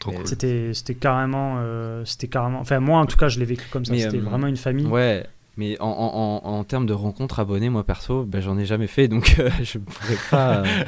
Cool. 0.04 0.14
C'était, 0.26 0.74
c'était 0.74 0.96
carrément, 0.96 1.58
euh, 1.60 2.04
c'était 2.04 2.26
carrément. 2.26 2.58
Enfin, 2.58 2.80
moi, 2.80 2.98
en 2.98 3.06
tout 3.06 3.16
cas, 3.16 3.28
je 3.28 3.38
l'ai 3.38 3.44
vécu 3.44 3.66
comme 3.70 3.84
ça. 3.84 3.94
C'était 3.96 4.16
euh, 4.16 4.20
vraiment 4.20 4.48
une 4.48 4.56
famille. 4.56 4.86
Ouais. 4.86 5.24
Mais 5.58 5.78
en, 5.80 5.86
en, 5.86 6.40
en, 6.46 6.58
en 6.58 6.64
termes 6.64 6.86
de 6.86 6.94
rencontres 6.94 7.38
abonnées, 7.38 7.68
moi 7.68 7.84
perso, 7.84 8.24
ben, 8.24 8.40
j'en 8.40 8.56
ai 8.58 8.64
jamais 8.64 8.86
fait, 8.86 9.06
donc 9.06 9.36
euh, 9.38 9.50
je 9.62 9.76
pourrais 9.78 10.16
pas, 10.30 10.58
euh, 10.64 10.82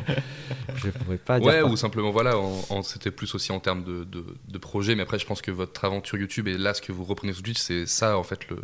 je 0.76 0.88
pourrais 0.90 1.18
pas 1.18 1.38
dire. 1.38 1.46
Ouais, 1.48 1.60
par- 1.60 1.70
ou 1.70 1.76
simplement, 1.76 2.10
voilà, 2.10 2.34
c'était 2.82 3.10
plus 3.10 3.34
aussi 3.34 3.52
en 3.52 3.60
termes 3.60 3.84
de, 3.84 4.04
de, 4.04 4.24
de 4.48 4.58
projet, 4.58 4.94
mais 4.94 5.02
après, 5.02 5.18
je 5.18 5.26
pense 5.26 5.42
que 5.42 5.50
votre 5.50 5.84
aventure 5.84 6.16
YouTube 6.18 6.48
et 6.48 6.56
là, 6.56 6.72
ce 6.72 6.80
que 6.80 6.92
vous 6.92 7.04
reprenez 7.04 7.34
sur 7.34 7.42
Twitch, 7.42 7.58
c'est 7.60 7.84
ça, 7.86 8.16
en 8.16 8.22
fait, 8.22 8.48
le, 8.48 8.56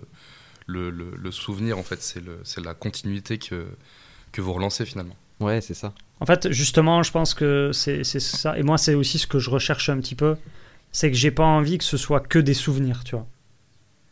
le, 0.66 0.90
le, 0.90 1.10
le 1.16 1.30
souvenir, 1.30 1.76
en 1.78 1.82
fait, 1.82 2.00
c'est 2.00 2.24
le- 2.24 2.40
c'est 2.44 2.64
la 2.64 2.72
continuité 2.72 3.36
que, 3.38 3.66
que 4.32 4.40
vous 4.40 4.54
relancez 4.54 4.86
finalement. 4.86 5.16
Ouais, 5.38 5.60
c'est 5.60 5.74
ça. 5.74 5.92
En 6.20 6.26
fait, 6.26 6.50
justement, 6.50 7.02
je 7.02 7.10
pense 7.12 7.34
que 7.34 7.72
c'est, 7.72 8.04
c'est 8.04 8.20
ça. 8.20 8.58
Et 8.58 8.62
moi, 8.62 8.78
c'est 8.78 8.94
aussi 8.94 9.18
ce 9.18 9.26
que 9.26 9.38
je 9.38 9.50
recherche 9.50 9.88
un 9.90 9.98
petit 9.98 10.14
peu. 10.14 10.36
C'est 10.92 11.10
que 11.10 11.16
j'ai 11.16 11.30
pas 11.30 11.44
envie 11.44 11.76
que 11.78 11.84
ce 11.84 11.96
soit 11.96 12.20
que 12.20 12.38
des 12.38 12.54
souvenirs, 12.54 13.04
tu 13.04 13.14
vois. 13.16 13.26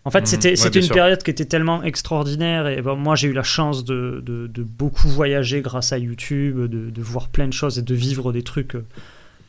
En 0.04 0.10
fait, 0.10 0.20
Mhm. 0.20 0.26
c'était 0.26 0.48
Ouais, 0.62 0.68
une 0.74 0.82
sûr. 0.82 0.94
période 0.94 1.22
qui 1.22 1.30
était 1.30 1.44
tellement 1.44 1.82
extraordinaire. 1.82 2.66
Et 2.66 2.80
moi, 2.80 3.14
j'ai 3.14 3.28
eu 3.28 3.32
la 3.32 3.42
chance 3.42 3.84
de, 3.84 4.22
de, 4.24 4.46
de 4.46 4.62
beaucoup 4.62 5.08
voyager 5.08 5.60
grâce 5.60 5.92
à 5.92 5.98
YouTube, 5.98 6.60
de, 6.66 6.88
de 6.90 7.02
voir 7.02 7.28
plein 7.28 7.46
de 7.48 7.52
choses 7.52 7.78
et 7.78 7.82
de 7.82 7.94
vivre 7.94 8.32
des 8.32 8.42
trucs 8.42 8.74
euh, 8.76 8.84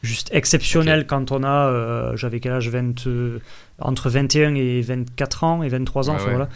juste 0.01 0.29
exceptionnels 0.33 1.05
quand 1.07 1.31
on 1.31 1.43
a. 1.43 1.67
euh, 1.69 2.17
J'avais 2.17 2.39
quel 2.41 2.53
âge 2.53 2.67
20, 2.69 3.07
euh, 3.07 3.39
Entre 3.79 4.09
21 4.09 4.55
et 4.55 4.81
24 4.81 5.43
ans 5.45 5.63
et 5.63 5.69
23 5.69 6.09
ans. 6.09 6.15
Ouais, 6.17 6.23
ouais. 6.23 6.29
voilà. 6.29 6.49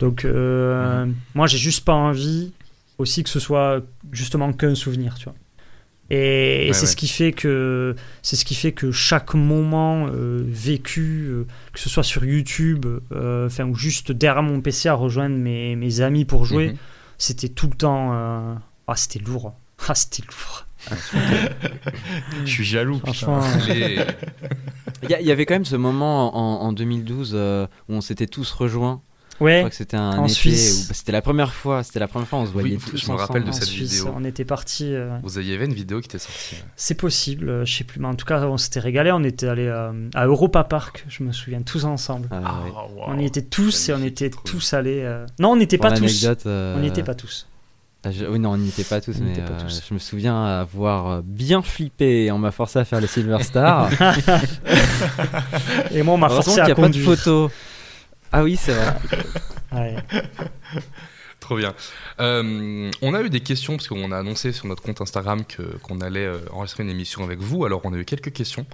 Donc, 0.00 0.24
euh, 0.24 1.06
moi, 1.34 1.46
j'ai 1.46 1.58
juste 1.58 1.84
pas 1.84 1.94
envie 1.94 2.52
aussi 2.98 3.22
que 3.22 3.30
ce 3.30 3.38
soit 3.40 3.82
justement 4.10 4.52
qu'un 4.52 4.74
souvenir, 4.74 5.14
tu 5.14 5.24
vois. 5.24 5.34
Et, 6.10 6.64
et 6.64 6.66
Ouais, 6.68 6.72
c'est 6.74 6.82
ouais. 6.82 6.86
ce 6.86 6.96
qui 6.96 7.08
fait 7.08 7.32
que 7.32 7.94
c'est 8.22 8.36
ce 8.36 8.44
qui 8.44 8.54
fait 8.54 8.72
que 8.72 8.92
chaque 8.92 9.34
moment 9.34 10.06
euh, 10.08 10.44
vécu, 10.46 11.26
euh, 11.28 11.46
que 11.72 11.80
ce 11.80 11.88
soit 11.88 12.02
sur 12.02 12.24
YouTube, 12.24 12.84
euh, 13.12 13.46
enfin 13.46 13.64
ou 13.64 13.74
juste 13.74 14.12
derrière 14.12 14.42
mon 14.42 14.60
PC 14.60 14.88
à 14.88 14.94
rejoindre 14.94 15.36
mes, 15.36 15.76
mes 15.76 16.00
amis 16.02 16.24
pour 16.26 16.44
jouer, 16.44 16.68
Mhm. 16.70 16.76
c'était 17.18 17.48
tout 17.48 17.68
le 17.68 17.76
temps. 17.76 18.10
euh, 18.12 18.54
Ah, 18.86 18.96
c'était 18.96 19.18
lourd. 19.20 19.54
Ah, 19.88 19.94
c'était 19.94 20.22
lourd. 20.26 20.66
Je 22.44 22.50
suis 22.50 22.64
jaloux. 22.64 23.00
Les- 23.66 23.98
Il 25.02 25.26
y, 25.26 25.32
avait 25.32 25.44
quand 25.46 25.54
même 25.54 25.64
ce 25.66 25.76
moment 25.76 26.34
en, 26.36 26.66
en 26.66 26.72
2012 26.72 27.32
euh, 27.34 27.66
où 27.88 27.94
on 27.94 28.00
s'était 28.00 28.26
tous 28.26 28.50
rejoints. 28.52 29.02
Je 29.40 29.44
Ouais. 29.44 29.58
crois 29.58 29.70
que 29.70 29.76
c'était 29.76 29.96
un 29.96 30.18
en 30.18 30.24
été 30.26 30.34
Suisse. 30.34 30.84
où 30.84 30.88
bah, 30.88 30.94
c'était 30.94 31.12
la 31.12 31.20
première 31.22 31.52
fois, 31.52 31.82
c'était 31.82 31.98
la 31.98 32.06
première 32.08 32.28
fois 32.28 32.38
où 32.38 32.42
on 32.42 32.46
se 32.46 32.52
voyait 32.52 32.76
Oui, 32.76 32.82
tous 32.90 32.96
je 33.04 33.10
me 33.10 33.16
rappelle 33.16 33.42
de 33.44 33.48
en 33.48 33.52
cette 33.52 33.64
Suisse, 33.64 33.92
vidéo. 33.98 34.14
on 34.16 34.24
était 34.24 34.44
parti. 34.44 34.94
Vous 35.22 35.38
aviez 35.38 35.56
une 35.56 35.74
vidéo 35.74 36.00
qui 36.00 36.06
était 36.06 36.18
sortie. 36.18 36.56
C'est 36.76 36.94
possible, 36.94 37.48
euh, 37.48 37.64
je 37.64 37.74
sais 37.76 37.84
plus, 37.84 37.98
mais 38.00 38.06
en 38.06 38.14
tout 38.14 38.26
cas, 38.26 38.40
on 38.46 38.56
s'était 38.58 38.80
régalé. 38.80 39.10
On 39.12 39.24
était 39.24 39.48
allé 39.48 39.68
à, 39.68 39.92
à 40.14 40.26
Europa 40.26 40.62
Park, 40.64 41.04
je 41.08 41.22
me 41.24 41.32
souviens, 41.32 41.62
tous 41.62 41.84
ensemble. 41.84 42.28
Ah, 42.30 42.40
Ah, 42.44 42.62
ouais. 42.64 42.70
waouh. 42.70 43.04
On 43.08 43.18
y 43.18 43.24
était 43.26 43.42
tous 43.42 43.88
et 43.88 43.92
on 43.94 44.02
était 44.02 44.30
trop 44.30 44.42
tous 44.44 44.72
allés. 44.72 45.00
euh, 45.02 45.26
Non, 45.40 45.50
on 45.52 45.56
n'était 45.56 45.78
Pour 45.78 45.88
pas 45.90 45.96
tous. 45.96 46.02
l'anecdote, 46.02 46.42
euh, 46.46 46.76
On 46.76 46.80
n'y 46.80 46.86
était 46.88 47.02
pas 47.02 47.14
tous. 47.16 47.48
ah, 48.04 48.10
je- 48.12 48.26
Oui, 48.26 48.38
non, 48.38 48.50
on 48.52 48.56
n'y 48.56 48.68
était 48.68 48.84
pas 48.84 49.00
tous, 49.00 49.16
On 49.16 49.20
n'y 49.20 49.24
mais 49.26 49.32
était 49.32 49.40
pas 49.42 49.54
euh, 49.54 49.60
tous. 49.64 49.82
je 49.88 49.94
me 49.94 49.98
souviens 49.98 50.44
avoir 50.44 51.08
euh, 51.10 51.20
bien 51.24 51.60
flippé 51.62 52.26
et 52.26 52.30
on 52.32 52.38
m'a 52.38 52.52
forcé 52.52 52.78
à 52.78 52.84
faire 52.84 53.00
le 53.00 53.06
Silver 53.08 53.42
Star. 53.42 53.90
Et 55.90 56.02
moi, 56.02 56.14
on 56.14 56.18
m'a 56.18 56.28
forcé 56.28 56.50
qu'il 56.54 56.62
n'y 56.64 56.70
à 56.70 56.72
a 56.72 56.76
pas 56.76 56.88
de 56.88 56.98
photo. 56.98 57.50
Ah 58.34 58.42
oui, 58.42 58.56
c'est 58.56 58.72
vrai. 58.74 58.94
Ouais. 59.72 59.96
Trop 61.40 61.56
bien. 61.56 61.74
Euh, 62.20 62.90
on 63.02 63.12
a 63.12 63.22
eu 63.22 63.28
des 63.28 63.40
questions 63.40 63.76
parce 63.76 63.88
qu'on 63.88 64.12
a 64.12 64.18
annoncé 64.18 64.52
sur 64.52 64.66
notre 64.66 64.82
compte 64.82 65.00
Instagram 65.00 65.44
que 65.44 65.62
qu'on 65.82 66.00
allait 66.00 66.24
euh, 66.26 66.38
enregistrer 66.52 66.84
une 66.84 66.90
émission 66.90 67.24
avec 67.24 67.40
vous. 67.40 67.64
Alors 67.64 67.80
on 67.84 67.92
a 67.92 67.96
eu 67.96 68.04
quelques 68.04 68.32
questions. 68.32 68.66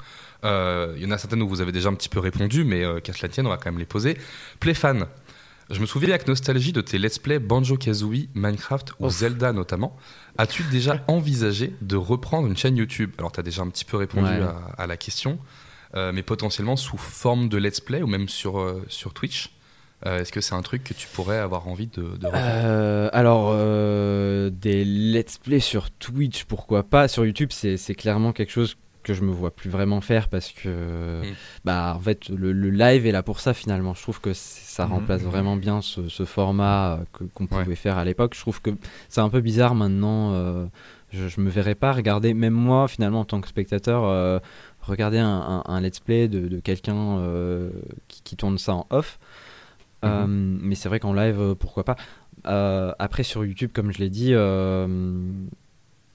Euh, 0.44 0.92
Il 0.96 1.02
y 1.02 1.06
en 1.06 1.10
a 1.10 1.16
certaines 1.18 1.42
où 1.42 1.48
vous 1.48 1.60
avez 1.62 1.72
déjà 1.72 1.88
un 1.88 1.94
petit 1.94 2.08
peu 2.10 2.20
répondu, 2.20 2.64
mais 2.64 2.84
euh, 2.84 3.00
qu'à 3.00 3.12
cela 3.12 3.28
tienne, 3.28 3.46
on 3.46 3.50
va 3.50 3.56
quand 3.56 3.70
même 3.70 3.78
les 3.78 3.86
poser. 3.86 4.16
Playfan. 4.60 5.06
Je 5.70 5.80
me 5.80 5.86
souviens 5.86 6.10
avec 6.10 6.26
nostalgie 6.28 6.72
de 6.72 6.80
tes 6.80 6.98
let's 6.98 7.18
play 7.18 7.38
Banjo 7.38 7.76
Kazooie, 7.76 8.28
Minecraft 8.34 8.92
ou 8.98 9.08
Zelda 9.08 9.52
notamment. 9.52 9.96
As-tu 10.36 10.62
déjà 10.64 11.02
envisagé 11.08 11.74
de 11.80 11.96
reprendre 11.96 12.46
une 12.46 12.56
chaîne 12.56 12.76
YouTube? 12.76 13.12
Alors 13.18 13.32
tu 13.32 13.40
as 13.40 13.42
déjà 13.42 13.62
un 13.62 13.68
petit 13.68 13.84
peu 13.84 13.96
répondu 13.96 14.28
Ouais. 14.30 14.42
à, 14.42 14.82
à 14.82 14.86
la 14.86 14.96
question, 14.96 15.32
euh, 15.32 15.36
mais 15.94 16.22
potentiellement 16.22 16.76
sous 16.76 16.96
forme 16.98 17.48
de 17.48 17.58
let's 17.58 17.80
play 17.80 18.02
ou 18.02 18.06
même 18.06 18.28
sur, 18.28 18.58
euh, 18.60 18.84
sur 18.88 19.12
Twitch. 19.12 19.50
Euh, 20.06 20.20
Est-ce 20.20 20.32
que 20.32 20.40
c'est 20.40 20.54
un 20.54 20.62
truc 20.62 20.82
que 20.82 20.94
tu 20.94 21.08
pourrais 21.08 21.38
avoir 21.38 21.68
envie 21.68 21.86
de, 21.88 22.16
de 22.16 22.26
Euh, 22.32 23.10
alors, 23.12 23.50
euh, 23.52 24.48
des 24.50 24.84
let's 24.84 25.36
play 25.38 25.60
sur 25.60 25.90
Twitch, 25.90 26.44
pourquoi 26.44 26.84
pas? 26.84 27.06
Sur 27.08 27.26
YouTube, 27.26 27.50
c'est 27.52 27.94
clairement 27.94 28.32
quelque 28.32 28.50
chose 28.52 28.76
que 29.02 29.14
je 29.14 29.22
me 29.22 29.30
vois 29.32 29.50
plus 29.50 29.68
vraiment 29.70 30.00
faire 30.02 30.28
parce 30.28 30.52
que, 30.52 31.22
Mm. 31.22 31.34
bah, 31.64 31.94
en 31.96 32.00
fait, 32.00 32.28
le, 32.28 32.52
le 32.52 32.70
live 32.70 33.06
est 33.06 33.12
là 33.12 33.22
pour 33.22 33.40
ça 33.40 33.52
finalement. 33.54 33.94
Je 33.94 34.02
trouve 34.02 34.20
que 34.20 34.32
ça 34.34 34.84
Mhm. 34.86 34.92
remplace 34.92 35.22
vraiment 35.22 35.56
bien 35.56 35.80
ce, 35.82 36.08
ce 36.08 36.24
format 36.24 36.92
euh, 37.18 37.26
qu'on 37.34 37.44
Ouais. 37.44 37.62
pouvait 37.64 37.76
faire 37.76 37.96
à 37.98 38.04
l'époque. 38.04 38.34
Je 38.34 38.40
trouve 38.40 38.60
que 38.62 38.70
c'est 39.08 39.20
un 39.22 39.28
peu 39.30 39.40
bizarre 39.40 39.74
maintenant. 39.74 40.32
euh, 40.34 40.66
je, 41.12 41.26
je 41.28 41.40
me 41.40 41.50
verrais 41.50 41.74
pas 41.74 41.92
regarder, 41.92 42.34
même 42.34 42.52
moi 42.54 42.86
finalement 42.88 43.20
en 43.20 43.24
tant 43.24 43.40
que 43.40 43.48
spectateur, 43.48 44.04
euh, 44.04 44.38
regarder 44.90 45.18
un, 45.18 45.28
un- 45.28 45.62
un 45.66 45.80
let's 45.80 46.00
play 46.00 46.28
de, 46.28 46.48
de 46.48 46.60
quelqu'un 46.60 47.18
euh, 47.18 47.70
qui, 48.08 48.22
qui 48.22 48.36
tourne 48.36 48.58
ça 48.58 48.74
en 48.74 48.86
off. 48.90 49.18
Euh, 50.04 50.24
mais 50.28 50.74
c'est 50.74 50.88
vrai 50.88 50.98
qu'en 51.00 51.12
live, 51.12 51.38
euh, 51.40 51.54
pourquoi 51.54 51.84
pas. 51.84 51.96
Après, 52.98 53.22
sur 53.22 53.44
YouTube, 53.44 53.70
comme 53.72 53.92
je 53.92 53.98
l'ai 53.98 54.08
dit, 54.10 54.32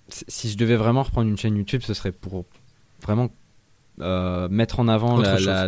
si- 0.09 0.49
je 0.49 0.57
devais 0.57 0.75
vraiment 0.75 1.03
reprendre 1.03 1.29
une 1.29 1.37
chaîne 1.37 1.55
YouTube, 1.55 1.81
ce 1.83 1.93
serait 1.93 2.11
pour 2.11 2.45
vraiment 3.01 3.29
mettre 4.49 4.79
en 4.79 4.87
avant 4.87 5.17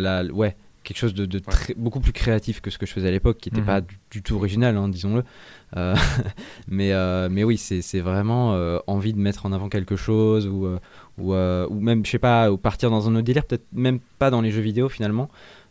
la- 0.22 0.32
ouais, 0.32 0.56
quelque 0.88 0.98
chose 0.98 1.14
de, 1.14 1.26
de 1.26 1.38
très- 1.38 1.74
beaucoup 1.76 2.00
plus 2.00 2.12
créatif 2.12 2.60
que 2.60 2.70
ce 2.70 2.78
que 2.78 2.86
je 2.86 2.92
faisais 2.92 3.08
à 3.08 3.10
l'époque, 3.10 3.38
qui 3.38 3.50
n'était 3.50 3.60
Mhm. 3.60 3.66
pas 3.66 3.80
du, 3.82 3.98
du 4.10 4.22
tout 4.22 4.34
original, 4.36 4.76
hein, 4.76 4.88
disons-le. 4.88 5.22
Euh, 5.76 5.94
mais, 6.68 6.92
euh, 6.92 7.28
mais 7.30 7.44
oui, 7.44 7.58
c'est 7.58 8.00
vraiment 8.00 8.54
euh, 8.54 8.78
envie 8.86 9.12
de 9.12 9.18
mettre 9.18 9.46
en 9.46 9.52
avant 9.52 9.68
quelque 9.68 9.96
chose 9.96 10.46
ou, 10.46 10.66
euh, 10.66 10.78
ou, 11.18 11.34
euh, 11.34 11.66
ou 11.70 11.78
même, 11.80 12.04
je 12.06 12.10
sais 12.10 12.18
pas, 12.18 12.50
ou 12.50 12.56
partir 12.56 12.90
dans 12.90 13.08
un 13.08 13.14
autre 13.14 13.24
délire, 13.24 13.44
peut-être 13.44 13.66
même 13.72 14.00
pas 14.18 14.30
dans 14.30 14.40
les 14.40 14.50
jeux 14.50 14.62
vidéo 14.62 14.88
finalement. 14.88 15.28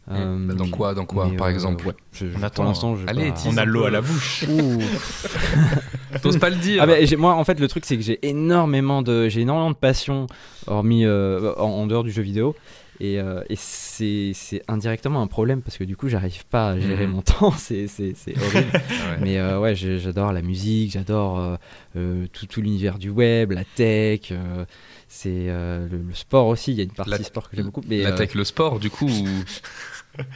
Euh, 0.10 0.48
Bah, 0.48 0.54
dans 0.54 0.70
quoi, 0.70 0.94
dans 0.94 1.04
quoi, 1.06 1.30
par 1.38 1.48
euh, 1.48 1.50
exemple 1.50 1.86
ouais, 1.88 1.94
je- 2.14 2.28
je- 2.28 2.32
On 2.32 2.36
Pour 2.36 2.46
attend. 2.46 2.96
Allez, 3.08 3.32
pas- 3.32 3.38
On 3.48 3.58
a 3.58 3.66
l'eau 3.66 3.84
à 3.84 3.90
la 3.92 4.00
bouche. 4.00 4.46
T'oses 6.22 6.38
pas 6.38 6.50
le 6.50 6.56
dire. 6.56 6.82
Ah 6.82 6.88
bah, 6.88 6.94
moi 7.18 7.34
en 7.36 7.44
fait 7.44 7.60
le 7.60 7.68
truc 7.68 7.84
c'est 7.86 7.98
que 7.98 8.04
j'ai 8.04 8.26
énormément 8.28 9.02
de 9.02 9.28
j'ai 9.30 9.42
énormément 9.42 9.72
de 9.72 9.76
passion 9.76 10.28
hormis 10.66 11.06
euh, 11.06 11.54
en, 11.58 11.64
en 11.66 11.88
dehors 11.88 12.04
du 12.04 12.12
jeu 12.12 12.22
vidéo 12.22 12.56
et, 13.00 13.20
euh, 13.20 13.44
et 13.50 13.56
c'est 13.56 14.34
indirectement 14.68 15.22
un 15.22 15.28
problème 15.28 15.62
parce 15.62 15.78
que 15.78 15.84
du 15.84 15.96
coup 15.96 16.08
j'arrive 16.10 16.46
pas 16.48 16.70
à 16.72 16.80
gérer 16.80 17.06
Mhm. 17.08 17.14
mon 17.14 17.22
temps 17.24 17.52
c'est 17.52 17.86
horrible 17.86 18.72
Ouais. 18.74 19.18
mais 19.22 19.38
euh, 19.38 19.60
ouais 19.60 19.76
j'adore 19.76 20.34
la 20.34 20.42
musique 20.42 20.92
j'adore 20.92 21.58
euh, 21.96 22.26
tout, 22.34 22.46
tout 22.48 22.62
l'univers 22.62 22.98
du 23.00 23.10
web 23.10 23.52
la 23.52 23.64
tech 23.64 24.32
euh, 24.32 24.66
c'est 25.08 25.30
euh, 25.50 25.88
le, 25.90 25.98
le 26.00 26.14
sport 26.14 26.48
aussi 26.48 26.72
il 26.72 26.78
y 26.78 26.82
a 26.82 26.84
une 26.84 26.92
partie 26.92 27.12
La- 27.12 27.24
sport 27.24 27.50
que 27.50 27.56
j'aime 27.56 27.66
beaucoup 27.68 27.82
mais 27.88 28.02
la 28.04 28.10
euh, 28.12 28.18
tech, 28.18 28.34
le 28.36 28.44
sport, 28.44 28.80
du 28.80 28.90
coup, 28.90 29.08
ou 29.08 29.28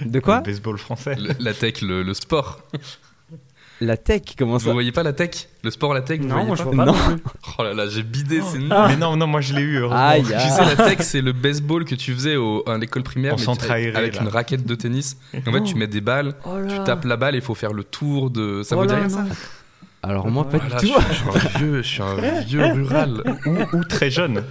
de 0.06 0.20
quoi? 0.20 0.38
Le 0.38 0.44
baseball 0.44 0.78
français. 0.78 1.16
le- 1.16 1.32
la 1.40 1.54
tech, 1.54 1.82
le, 1.82 2.04
le 2.04 2.14
sport. 2.14 2.62
la 3.82 3.98
tech 3.98 4.22
comment 4.38 4.54
Vous 4.58 4.66
ça 4.68 4.72
voyez 4.74 4.92
pas 4.92 5.04
la 5.04 5.12
tech? 5.14 5.48
Le 5.64 5.72
sport, 5.72 5.94
la 5.94 6.02
tech, 6.02 6.20
vous 6.22 6.28
Non, 6.28 6.36
voyez 6.36 6.48
moi 6.48 6.56
je 6.56 6.64
pas 6.64 6.70
vois 6.72 6.86
pas. 6.86 6.92
Non. 6.92 6.98
Oh 7.60 7.64
là 7.64 7.74
là, 7.74 7.88
j'ai 7.90 8.04
bidé, 8.04 8.42
c'est 8.42 8.58
nul. 8.60 8.70
Ah. 8.72 8.86
Mais 8.90 8.96
non, 8.96 9.18
non, 9.18 9.28
moi 9.28 9.42
je 9.42 9.54
l'ai 9.54 9.62
eu, 9.62 9.78
heureusement. 9.80 9.98
Aïe, 10.08 10.24
Tu 10.24 10.34
aïe. 10.34 10.50
sais, 10.50 10.64
la 10.66 10.76
tech, 10.76 10.98
c'est 11.02 11.22
le 11.22 11.34
baseball 11.34 11.84
que 11.86 11.96
tu 11.96 12.14
faisais 12.14 12.36
au, 12.38 12.64
à 12.70 12.78
l'école 12.78 13.04
primaire 13.04 13.34
En 13.34 13.38
mais 13.38 13.44
centre 13.44 13.66
tu- 13.66 13.72
aéré, 13.72 13.98
avec 13.98 14.16
là. 14.16 14.22
une 14.22 14.28
raquette 14.30 14.66
de 14.66 14.76
tennis. 14.76 15.18
Et 15.34 15.40
en 15.48 15.52
fait, 15.52 15.64
tu 15.64 15.76
mets 15.76 15.88
des 15.88 16.02
balles, 16.02 16.36
Oh 16.46 16.58
là. 16.60 16.68
tu 16.78 16.84
tapes 16.84 17.06
la 17.06 17.18
balle 17.18 17.36
et 17.36 17.40
il 17.40 17.44
faut 17.44 17.56
faire 17.56 17.74
le 17.74 17.84
tour 17.84 18.30
de. 18.30 18.64
Ça 18.64 18.76
Oh 18.78 18.82
vous 18.82 18.86
dit 18.88 18.94
rien 18.94 19.10
ça? 19.10 19.26
alors 20.04 20.28
moi 20.32 20.50
pas 20.50 20.58
Oh 20.60 20.80
du 20.82 20.88
tout 20.88 20.96
je, 21.00 21.14
je 21.14 21.14
suis 21.14 21.30
un 21.30 21.60
vieux, 21.60 21.82
je 21.84 21.88
suis 21.88 22.02
un 22.02 22.42
vieux 22.42 22.66
rural. 22.66 23.24
Ou, 23.46 23.78
ou 23.78 23.84
très 23.84 24.10
jeune. 24.10 24.44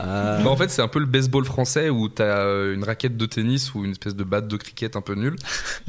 Ah. 0.00 0.38
Bah, 0.42 0.48
en 0.50 0.56
fait, 0.56 0.70
c'est 0.70 0.80
un 0.80 0.88
peu 0.88 0.98
le 0.98 1.04
baseball 1.06 1.44
français 1.44 1.90
où 1.90 2.08
t'as 2.08 2.24
euh, 2.24 2.74
une 2.74 2.84
raquette 2.84 3.16
de 3.18 3.26
tennis 3.26 3.74
ou 3.74 3.84
une 3.84 3.90
espèce 3.90 4.16
de 4.16 4.24
batte 4.24 4.48
de 4.48 4.56
cricket 4.56 4.96
un 4.96 5.02
peu 5.02 5.14
nulle. 5.14 5.36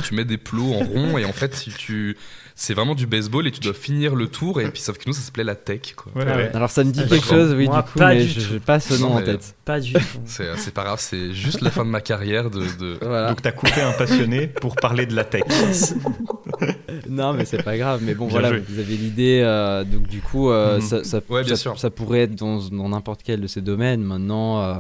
tu 0.04 0.16
mets 0.16 0.26
des 0.26 0.38
plots 0.38 0.74
en 0.74 0.80
rond 0.84 1.18
et 1.18 1.24
en 1.24 1.32
fait, 1.32 1.56
si 1.56 1.70
tu, 1.72 2.18
c'est 2.58 2.74
vraiment 2.74 2.96
du 2.96 3.06
baseball 3.06 3.46
et 3.48 3.52
tu 3.52 3.60
dois 3.60 3.74
finir 3.74 4.16
le 4.16 4.28
tour. 4.28 4.62
Et 4.62 4.70
puis, 4.72 4.82
sauf 4.82 4.98
que 4.98 5.04
nous, 5.08 5.14
ça 5.14 5.20
s'appelait 5.22 5.44
la 5.44 5.56
tech. 5.56 5.94
Quoi. 5.96 6.12
Ouais, 6.16 6.26
ouais. 6.26 6.36
ouais. 6.36 6.52
alors 6.56 6.70
ça 6.70 6.84
me 6.86 6.92
dit 6.92 7.02
Ah, 7.04 7.08
quelque 7.10 7.26
chose 7.28 7.54
oui 7.54 7.66
Moi, 7.68 7.82
du 7.82 7.92
coup 7.92 8.00
pas 8.00 8.14
mais 8.14 8.24
du 8.24 8.30
je 8.30 8.40
j'ai 8.40 8.60
pas 8.62 8.80
ce 8.80 8.94
nom 8.96 9.10
Non, 9.10 9.16
en 9.18 9.22
tête 9.22 9.56
Pas 9.66 9.80
du 9.82 9.92
tout. 9.94 10.00
C'est, 10.26 10.74
pas 10.74 10.84
grave, 10.86 11.00
c'est 11.02 11.34
juste 11.34 11.60
la 11.62 11.70
fin 11.70 11.84
de 11.86 11.90
ma 11.90 12.00
carrière 12.02 12.50
de. 12.50 12.62
de- 12.80 12.98
voilà 13.02 13.30
Donc 13.30 13.42
t'as 13.42 13.52
coupé 13.52 13.82
un 13.82 13.92
passionné 13.92 14.48
pour 14.48 14.76
parler 14.78 15.06
de 15.06 15.16
la 15.16 15.26
tech. 15.26 15.44
Non, 17.10 17.34
mais 17.34 17.46
c'est 17.46 17.62
pas 17.64 17.78
grave. 17.78 18.02
Mais 18.04 18.16
bon, 18.16 18.26
Bien 18.28 18.40
voilà, 18.40 18.50
joué. 18.50 18.64
vous 18.68 18.80
avez 18.80 18.96
l'idée. 18.96 19.42
euh, 19.44 19.84
donc, 19.84 20.08
du 20.08 20.22
coup, 20.22 20.50
euh, 20.50 20.76
Mhm. 20.78 20.82
ça, 20.82 21.04
ça, 21.04 21.20
Ouais, 21.30 21.44
bien 21.44 21.56
ça- 21.56 21.62
sûr. 21.62 21.80
ça 21.80 21.90
pourrait 21.90 22.22
être 22.22 22.36
dans 22.36 22.60
dans 22.70 22.90
n'importe 22.90 23.22
quel 23.24 23.42
de 23.42 23.48
ces 23.48 23.62
domaines. 23.62 24.02
Maintenant, 24.02 24.62
euh, 24.62 24.76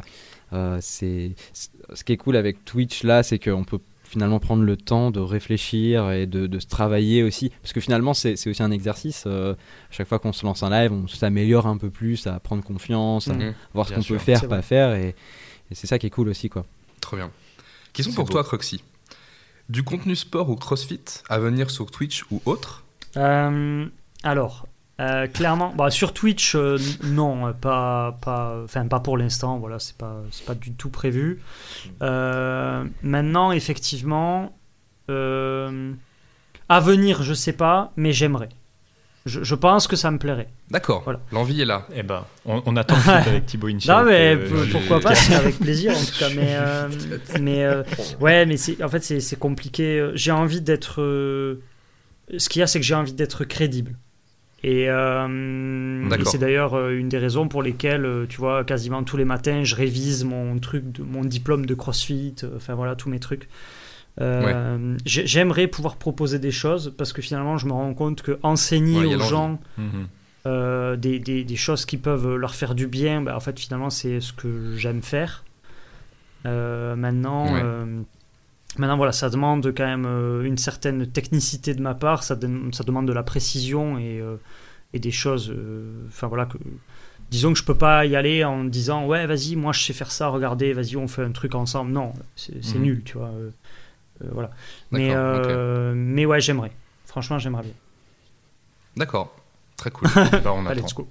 euh, 0.53 0.77
c'est- 0.81 1.31
ce 1.93 2.03
qui 2.03 2.13
est 2.13 2.17
cool 2.17 2.35
avec 2.35 2.63
Twitch 2.65 3.03
là, 3.03 3.21
c'est 3.23 3.37
qu'on 3.39 3.63
peut 3.63 3.79
finalement 4.05 4.39
prendre 4.39 4.63
le 4.63 4.77
temps 4.77 5.11
de 5.11 5.19
réfléchir 5.19 6.11
et 6.11 6.25
de, 6.27 6.47
de 6.47 6.59
se 6.59 6.67
travailler 6.67 7.23
aussi. 7.23 7.49
Parce 7.61 7.73
que 7.73 7.79
finalement, 7.81 8.13
c'est 8.13 8.33
aussi 8.47 8.63
un 8.63 8.71
exercice. 8.71 9.23
euh, 9.27 9.53
à 9.53 9.93
chaque 9.93 10.07
fois 10.07 10.19
qu'on 10.19 10.31
se 10.33 10.45
lance 10.45 10.63
un 10.63 10.69
live, 10.69 10.93
on 10.93 11.07
s'améliore 11.07 11.67
un 11.67 11.77
peu 11.77 11.89
plus, 11.89 12.27
à 12.27 12.39
prendre 12.39 12.63
confiance, 12.63 13.27
à 13.27 13.33
Mhm. 13.33 13.53
voir 13.73 13.87
ce 13.87 13.93
qu'on 13.95 14.01
peut 14.03 14.17
faire, 14.17 14.41
pas 14.41 14.47
vrai. 14.47 14.61
faire. 14.61 14.93
Et, 14.95 15.09
et 15.71 15.75
c'est 15.75 15.87
ça 15.87 15.99
qui 15.99 16.07
est 16.07 16.11
cool 16.11 16.29
aussi, 16.29 16.49
quoi. 16.49 16.65
Très 17.01 17.17
bien. 17.17 17.31
Question 17.93 18.11
C'est 18.11 18.15
pour 18.15 18.25
beau. 18.25 18.31
toi, 18.33 18.43
Croxy. 18.43 18.83
Du 19.69 19.81
contenu 19.83 20.15
sport 20.15 20.49
ou 20.49 20.55
crossfit 20.55 21.01
à 21.27 21.39
venir 21.39 21.71
sur 21.71 21.89
Twitch 21.89 22.23
ou 22.29 22.41
autre? 22.45 22.83
Euh, 23.17 23.87
alors, 24.21 24.67
euh, 24.99 25.27
clairement, 25.27 25.73
bah, 25.75 25.89
sur 25.91 26.13
Twitch, 26.13 26.55
euh, 26.55 26.77
non, 27.03 27.47
euh, 27.47 27.51
pas, 27.51 28.17
pas, 28.21 28.61
enfin 28.63 28.87
pas 28.87 28.99
pour 29.01 29.17
l'instant. 29.17 29.57
Voilà, 29.59 29.77
c'est 29.79 29.97
pas, 29.97 30.21
c'est 30.31 30.45
pas 30.45 30.55
du 30.55 30.71
tout 30.73 30.89
prévu. 30.89 31.41
Euh, 32.01 32.85
maintenant, 33.03 33.51
effectivement, 33.51 34.57
euh, 35.09 35.91
à 36.69 36.79
venir, 36.79 37.23
je 37.23 37.33
sais 37.33 37.53
pas, 37.53 37.91
mais 37.97 38.11
j'aimerais. 38.13 38.49
je, 39.25 39.43
je 39.43 39.55
pense 39.55 39.87
que 39.87 39.95
ça 39.95 40.11
me 40.11 40.17
plairait. 40.17 40.49
D'accord. 40.71 41.01
Voilà. 41.03 41.19
L'envie 41.31 41.61
est 41.61 41.65
là. 41.65 41.87
Eh 41.93 42.01
ben, 42.03 42.23
on, 42.45 42.63
on 42.65 42.75
attend 42.77 42.95
avec 43.07 43.45
Thibaut 43.45 43.67
Inchel. 43.67 43.93
Non 43.95 44.03
mais 44.05 44.35
euh, 44.35 44.65
pourquoi 44.71 44.99
pas, 44.99 45.13
c'est 45.13 45.35
avec 45.35 45.59
plaisir 45.59 45.91
en 45.91 45.99
tout 46.03 46.17
cas. 46.19 46.29
Mais, 46.35 46.55
euh, 46.55 46.89
mais 47.41 47.63
euh, 47.65 47.83
ouais, 48.21 48.45
mais 48.45 48.57
c'est, 48.57 48.81
en 48.83 48.89
fait 48.89 49.03
c'est, 49.03 49.19
c'est 49.19 49.37
compliqué. 49.37 50.09
J'ai 50.15 50.31
envie 50.31 50.61
d'être. 50.61 51.01
euh, 51.01 51.61
ce 52.37 52.49
qu'il 52.49 52.61
y 52.61 52.63
a, 52.63 52.67
c'est 52.67 52.79
que 52.79 52.85
j'ai 52.85 52.95
envie 52.95 53.13
d'être 53.13 53.43
crédible. 53.45 53.95
Et, 54.67 54.89
euh, 54.89 56.09
et 56.09 56.25
c'est 56.25 56.39
d'ailleurs 56.39 56.73
euh, 56.73 56.97
une 56.97 57.07
des 57.07 57.19
raisons 57.19 57.47
pour 57.47 57.61
lesquelles, 57.61 58.03
euh, 58.05 58.25
tu 58.27 58.37
vois, 58.37 58.63
quasiment 58.63 59.03
tous 59.03 59.15
les 59.15 59.23
matins, 59.25 59.63
je 59.63 59.75
révise 59.75 60.23
mon 60.23 60.57
truc, 60.57 60.91
de, 60.91 61.03
mon 61.03 61.21
diplôme 61.23 61.67
de 61.67 61.75
CrossFit. 61.75 62.33
Enfin 62.55 62.73
voilà, 62.73 62.95
tous 62.95 63.07
mes 63.09 63.19
trucs. 63.19 63.47
Euh, 64.21 64.97
j'ai- 65.05 65.27
J'aimerais 65.27 65.67
pouvoir 65.67 65.97
proposer 65.97 66.39
des 66.39 66.49
choses 66.51 66.93
parce 66.97 67.13
que 67.13 67.21
finalement, 67.21 67.57
je 67.59 67.67
me 67.67 67.73
rends 67.73 67.93
compte 67.93 68.23
que 68.23 68.39
enseigner 68.41 69.05
Ouais, 69.05 69.15
aux 69.15 69.19
gens 69.19 69.59
Mhm. 69.77 70.07
euh, 70.47 70.95
des, 70.95 71.19
des- 71.19 71.43
des 71.43 71.55
choses 71.57 71.85
qui 71.85 71.97
peuvent 71.97 72.35
leur 72.35 72.55
faire 72.55 72.73
du 72.73 72.87
bien, 72.87 73.21
bah, 73.21 73.35
en 73.35 73.39
fait, 73.41 73.59
finalement, 73.59 73.91
c'est 73.91 74.19
ce 74.19 74.33
que 74.33 74.73
j'aime 74.77 75.03
faire. 75.03 75.43
Maintenant, 76.43 77.53
Ouais. 77.53 77.61
Maintenant, 78.79 78.97
voilà, 78.97 79.11
ça 79.11 79.29
demande 79.29 79.73
quand 79.75 79.85
même 79.85 80.05
euh, 80.05 80.43
une 80.43 80.57
certaine 80.57 81.07
technicité 81.07 81.73
de 81.73 81.81
ma 81.81 81.93
part, 81.95 82.23
ça, 82.23 82.37
ça 82.71 82.83
demande 82.83 83.07
de 83.07 83.13
la 83.13 83.23
précision 83.23 83.97
et, 83.97 84.19
euh, 84.19 84.37
et 84.93 84.99
des 84.99 85.11
choses. 85.11 85.49
euh, 85.51 86.05
Enfin, 86.07 86.27
voilà, 86.27 86.45
que. 86.45 86.57
Disons 87.31 87.53
que 87.53 87.59
je 87.59 87.63
peux 87.63 87.75
pas 87.77 88.05
y 88.05 88.15
aller 88.15 88.43
en 88.43 88.63
disant 88.63 89.07
ouais 89.07 89.25
vas-y 89.25 89.55
moi 89.55 89.73
je 89.73 89.81
sais 89.83 89.93
faire 89.93 90.11
ça 90.11 90.27
regardez 90.27 90.73
vas-y 90.73 90.95
on 90.95 91.07
fait 91.07 91.23
un 91.23 91.31
truc 91.31 91.55
ensemble 91.55 91.91
non 91.91 92.13
c'est 92.35 92.53
Mhm. 92.75 92.81
nul 92.83 93.01
tu 93.03 93.17
vois 93.17 93.29
euh, 93.29 93.49
voilà 94.31 94.51
mais 94.91 95.09
mais 95.95 96.25
ouais 96.27 96.39
j'aimerais 96.39 96.71
franchement 97.05 97.39
j'aimerais 97.39 97.63
bien 97.63 97.73
D'accord. 98.95 99.35
Très 99.75 99.89
cool. 99.89 100.07
Bah, 100.43 100.53
on 100.53 100.65
allez 100.67 100.79
attend. 100.81 100.85
let's 100.85 100.93
go 100.93 101.07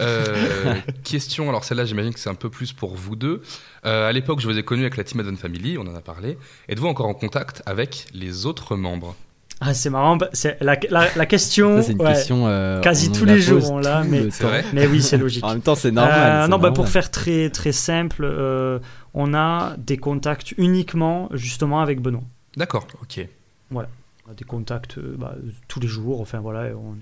Euh, 0.00 0.74
question, 1.04 1.48
alors 1.48 1.64
celle-là 1.64 1.84
j'imagine 1.84 2.12
que 2.14 2.20
c'est 2.20 2.30
un 2.30 2.34
peu 2.34 2.50
plus 2.50 2.72
pour 2.72 2.94
vous 2.94 3.16
deux. 3.16 3.42
Euh, 3.84 4.08
à 4.08 4.12
l'époque 4.12 4.40
je 4.40 4.48
vous 4.48 4.58
ai 4.58 4.62
connu 4.62 4.82
avec 4.82 4.96
la 4.96 5.04
Team 5.04 5.20
Adon 5.20 5.36
Family, 5.36 5.76
on 5.78 5.82
en 5.82 5.94
a 5.94 6.00
parlé. 6.00 6.38
Êtes-vous 6.68 6.86
encore 6.86 7.06
en 7.06 7.14
contact 7.14 7.62
avec 7.66 8.06
les 8.14 8.46
autres 8.46 8.76
membres? 8.76 9.14
Ah, 9.64 9.74
c'est 9.74 9.90
marrant, 9.90 10.16
bah, 10.16 10.28
c'est 10.32 10.56
la, 10.60 10.76
la, 10.90 11.06
la 11.14 11.26
question. 11.26 11.80
C'est 11.82 11.92
une 11.92 12.02
ouais, 12.02 12.14
question. 12.14 12.48
euh, 12.48 12.80
quasi 12.80 13.12
tous 13.12 13.24
les 13.24 13.38
jours, 13.38 13.70
on 13.70 13.78
l'a, 13.78 14.02
mais- 14.02 14.28
Mais 14.72 14.88
oui, 14.88 15.00
c'est 15.00 15.16
logique. 15.16 15.44
En 15.46 15.50
même 15.50 15.60
temps, 15.60 15.76
c'est 15.76 15.92
normal. 15.92 16.44
Euh, 16.44 16.48
non, 16.48 16.58
bah, 16.58 16.72
pour 16.72 16.88
faire 16.88 17.12
très, 17.12 17.48
très 17.48 17.70
simple, 17.70 18.24
euh, 18.24 18.80
on 19.14 19.34
a 19.34 19.76
des 19.78 19.98
contacts 19.98 20.52
uniquement 20.58 21.28
justement 21.32 21.80
avec 21.80 22.00
Benoît. 22.00 22.24
D'accord. 22.56 22.88
Ok. 23.02 23.24
On 23.72 23.80
a 23.80 24.34
des 24.36 24.44
contacts 24.44 24.98
bah, 24.98 25.36
tous 25.68 25.78
les 25.78 25.86
jours, 25.88 26.20
enfin 26.20 26.40
voilà, 26.40 26.70
on, 26.76 26.96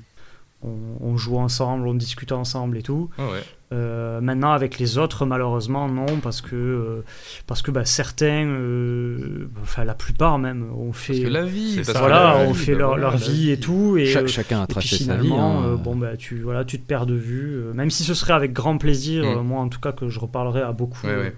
on, 0.62 0.76
on 1.00 1.16
joue 1.16 1.38
ensemble, 1.38 1.86
on 1.88 1.94
discute 1.94 2.32
ensemble 2.32 2.76
et 2.78 2.82
tout. 2.82 3.11
Ah 3.18 3.26
ouais. 3.30 3.42
Euh, 3.72 4.20
maintenant, 4.20 4.50
avec 4.50 4.78
les 4.80 4.98
autres, 4.98 5.26
malheureusement, 5.26 5.88
non, 5.88 6.18
parce 6.22 6.40
que, 6.40 6.56
euh, 6.56 7.04
parce 7.46 7.62
que 7.62 7.70
bah, 7.70 7.84
certains, 7.84 8.44
euh, 8.46 9.48
enfin 9.62 9.84
la 9.84 9.94
plupart 9.94 10.38
même, 10.38 10.68
ont 10.76 10.92
fait. 10.92 11.12
Parce 11.12 11.24
que 11.24 11.28
la 11.32 11.44
vie, 11.44 11.84
ça, 11.84 11.98
voilà, 11.98 12.34
la 12.34 12.48
on 12.48 12.52
vie, 12.52 12.58
fait 12.58 12.74
leur, 12.74 13.16
vie 13.16 13.50
et 13.52 13.61
tout. 13.61 13.96
Et, 13.96 14.06
Cha- 14.06 14.26
chacun 14.26 14.61
a 14.61 14.64
Et 14.64 14.66
puis 14.66 14.74
tracé 14.74 14.88
sa 15.04 15.16
vie. 15.16 15.28
finalement, 15.28 15.61
hein. 15.61 15.64
euh, 15.66 15.76
bon 15.76 15.94
bah 15.96 16.16
tu 16.16 16.40
voilà, 16.40 16.64
tu 16.64 16.80
te 16.80 16.84
perds 16.86 17.06
de 17.06 17.14
vue. 17.14 17.54
euh, 17.54 17.72
même 17.72 17.90
si 17.90 18.02
ce 18.02 18.12
serait 18.14 18.32
avec 18.32 18.52
grand 18.52 18.76
plaisir, 18.76 19.22
Mm. 19.24 19.38
euh, 19.38 19.42
moi 19.42 19.61
en 19.61 19.68
tout 19.68 19.80
cas 19.80 19.92
que 19.92 20.08
je 20.08 20.18
reparlerai 20.18 20.62
à 20.62 20.72
beaucoup, 20.72 21.06
Ouais, 21.06 21.16
ouais. 21.16 21.36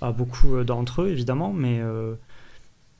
à 0.00 0.12
beaucoup 0.12 0.62
d'entre 0.64 1.02
eux 1.02 1.08
évidemment, 1.10 1.52
mais 1.52 1.80
euh, 1.82 2.14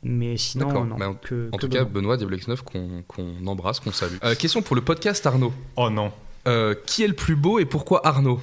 mais 0.06 0.36
sinon 0.36 0.84
non. 0.84 0.96
Bah, 0.96 1.08
en- 1.10 1.14
que, 1.14 1.48
En 1.52 1.56
que 1.56 1.66
tout 1.66 1.68
cas, 1.68 1.84
Benoît. 1.84 2.16
Diablo 2.16 2.36
X9 2.36 2.58
qu'on 3.06 3.46
embrasse, 3.46 3.80
qu'on 3.80 3.92
salue. 3.92 4.16
Euh, 4.24 4.34
question 4.34 4.62
pour 4.62 4.76
le 4.76 4.82
podcast 4.82 5.26
Arnaud. 5.26 5.52
Oh 5.76 5.90
non. 5.90 6.12
Euh, 6.46 6.74
qui 6.86 7.02
est 7.02 7.08
le 7.08 7.14
plus 7.14 7.34
beau 7.36 7.58
et 7.58 7.64
pourquoi 7.64 8.06
Arnaud? 8.06 8.40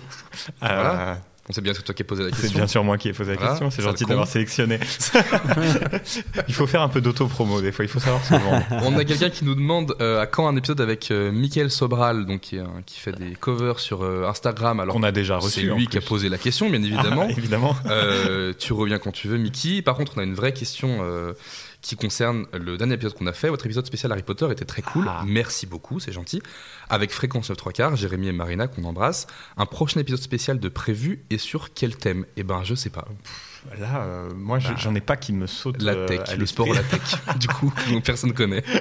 Voilà. 0.59 1.19
On 1.49 1.51
sait 1.51 1.59
bien 1.59 1.73
que 1.73 1.79
c'est 1.79 1.83
toi 1.83 1.93
qui 1.93 2.03
as 2.03 2.05
posé 2.05 2.23
la 2.23 2.29
C'est 2.29 2.41
question. 2.43 2.59
bien 2.59 2.67
sûr 2.67 2.83
moi 2.85 2.97
qui 2.97 3.09
ai 3.09 3.13
posé 3.13 3.31
la 3.31 3.37
Voilà, 3.37 3.51
question, 3.51 3.69
c'est 3.69 3.81
gentil 3.81 4.05
d'avoir 4.05 4.27
sélectionné. 4.27 4.79
il 6.47 6.53
faut 6.53 6.67
faire 6.67 6.81
un 6.81 6.87
peu 6.87 7.01
d'auto-promo 7.01 7.61
des 7.61 7.73
fois, 7.73 7.83
il 7.83 7.89
faut 7.89 7.99
savoir 7.99 8.23
se 8.23 8.33
vendre. 8.33 8.63
On 8.83 8.97
a 8.97 9.03
quelqu'un 9.03 9.29
qui 9.29 9.43
nous 9.43 9.55
demande 9.55 9.93
euh, 9.99 10.21
à 10.21 10.25
quand 10.25 10.47
un 10.47 10.55
épisode 10.55 10.79
avec 10.79 11.11
euh, 11.11 11.31
Mickaël 11.33 11.69
Sobral, 11.69 12.25
donc 12.25 12.41
qui, 12.41 12.99
fait 12.99 13.11
des 13.11 13.33
covers 13.35 13.79
sur 13.79 14.03
euh, 14.03 14.25
Instagram. 14.27 14.79
Alors 14.79 14.95
Qu'on 14.95 15.03
a 15.03 15.11
déjà 15.11 15.37
reçu. 15.37 15.61
c'est 15.61 15.73
lui 15.75 15.87
qui 15.87 15.97
a 15.97 16.01
posé 16.01 16.29
la 16.29 16.37
question, 16.37 16.69
bien 16.69 16.81
évidemment. 16.81 17.27
Ah, 17.27 17.31
évidemment. 17.37 17.75
Euh, 17.87 18.53
tu 18.57 18.71
reviens 18.71 18.99
quand 18.99 19.11
tu 19.11 19.27
veux, 19.27 19.37
Mickey. 19.37 19.81
Par 19.81 19.95
contre, 19.95 20.13
on 20.15 20.21
a 20.21 20.23
une 20.23 20.35
vraie 20.35 20.53
question 20.53 20.99
euh, 21.01 21.33
qui 21.83 21.97
concerne 21.97 22.47
le 22.53 22.77
dernier 22.77 22.95
épisode 22.95 23.13
qu'on 23.13 23.27
a 23.27 23.33
fait. 23.33 23.49
Votre 23.49 23.65
épisode 23.65 23.85
spécial 23.85 24.11
Harry 24.11 24.23
Potter 24.23 24.47
était 24.49 24.65
très 24.65 24.81
cool. 24.81 25.05
Ah. 25.07 25.23
Merci 25.27 25.67
beaucoup, 25.67 25.99
c'est 25.99 26.13
gentil. 26.13 26.41
Avec 26.89 27.11
Fréquence 27.11 27.49
9 27.49 27.57
3 27.57 27.71
quarts, 27.73 27.95
Jérémy 27.95 28.29
et 28.29 28.31
Marina 28.31 28.67
qu'on 28.67 28.85
embrasse. 28.85 29.27
Un 29.57 29.65
prochain 29.65 29.99
épisode 29.99 30.21
spécial 30.21 30.59
de 30.59 30.69
prévu 30.69 31.23
et 31.29 31.37
sur 31.37 31.73
quel 31.73 31.95
thème? 31.95 32.25
Eh 32.37 32.43
ben, 32.43 32.63
je 32.63 32.73
sais 32.73 32.89
pas. 32.89 33.05
Là, 33.79 34.03
euh, 34.03 34.29
moi, 34.35 34.59
Bah, 34.59 34.75
j'en 34.77 34.93
ai 34.95 35.01
pas 35.01 35.15
qui 35.17 35.33
me 35.33 35.47
sautent. 35.47 35.81
La 35.81 35.93
euh, 35.93 36.07
tech, 36.07 36.21
à 36.29 36.35
le 36.35 36.45
sport, 36.45 36.67
la 36.73 36.83
tech. 36.83 37.01
du 37.39 37.47
coup, 37.47 37.73
dont 37.91 38.01
personne 38.01 38.33
connaît. 38.33 38.63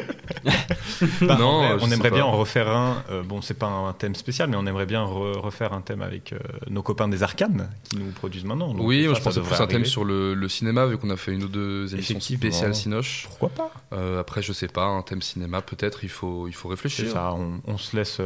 Bah, 1.22 1.36
Non, 1.38 1.76
on 1.80 1.90
aimerait 1.90 2.10
bien 2.10 2.24
en 2.24 2.32
refaire 2.36 2.68
un. 2.68 3.02
euh, 3.10 3.22
bon, 3.22 3.42
c'est 3.42 3.54
pas 3.58 3.66
un 3.66 3.92
thème 3.92 4.14
spécial, 4.14 4.48
mais 4.48 4.56
on 4.56 4.66
aimerait 4.66 4.86
bien 4.86 5.02
re- 5.04 5.36
refaire 5.38 5.72
un 5.72 5.80
thème 5.80 6.02
avec 6.02 6.32
euh, 6.32 6.38
nos 6.70 6.82
copains 6.82 7.08
des 7.08 7.22
Arcanes 7.22 7.70
qui 7.88 7.96
nous 7.96 8.10
produisent 8.10 8.44
maintenant. 8.44 8.72
Donc 8.72 8.86
oui, 8.86 9.04
ça, 9.04 9.10
je 9.10 9.14
ça 9.14 9.20
pensais 9.20 9.36
devrait 9.40 9.56
plus 9.56 9.62
un 9.62 9.66
thème 9.66 9.84
sur 9.84 10.04
le, 10.04 10.34
le 10.34 10.48
cinéma, 10.48 10.86
vu 10.86 10.98
qu'on 10.98 11.10
a 11.10 11.16
fait 11.16 11.32
une 11.32 11.44
ou 11.44 11.48
deux 11.48 11.92
émissions 11.94 12.20
spéciales 12.20 12.74
Cinoche. 12.74 13.24
Pourquoi 13.28 13.48
pas 13.50 13.70
après, 14.18 14.42
je 14.42 14.52
sais 14.52 14.68
pas, 14.68 14.84
un 14.86 15.02
thème 15.02 15.22
cinéma, 15.22 15.60
peut-être, 15.62 16.04
il 16.04 16.08
faut, 16.10 16.46
il 16.48 16.54
faut 16.54 16.68
C'est 16.68 16.74
réfléchir. 16.74 17.10
ça. 17.12 17.32
On, 17.34 17.60
on 17.66 17.78
se 17.78 17.96
laisse, 17.96 18.20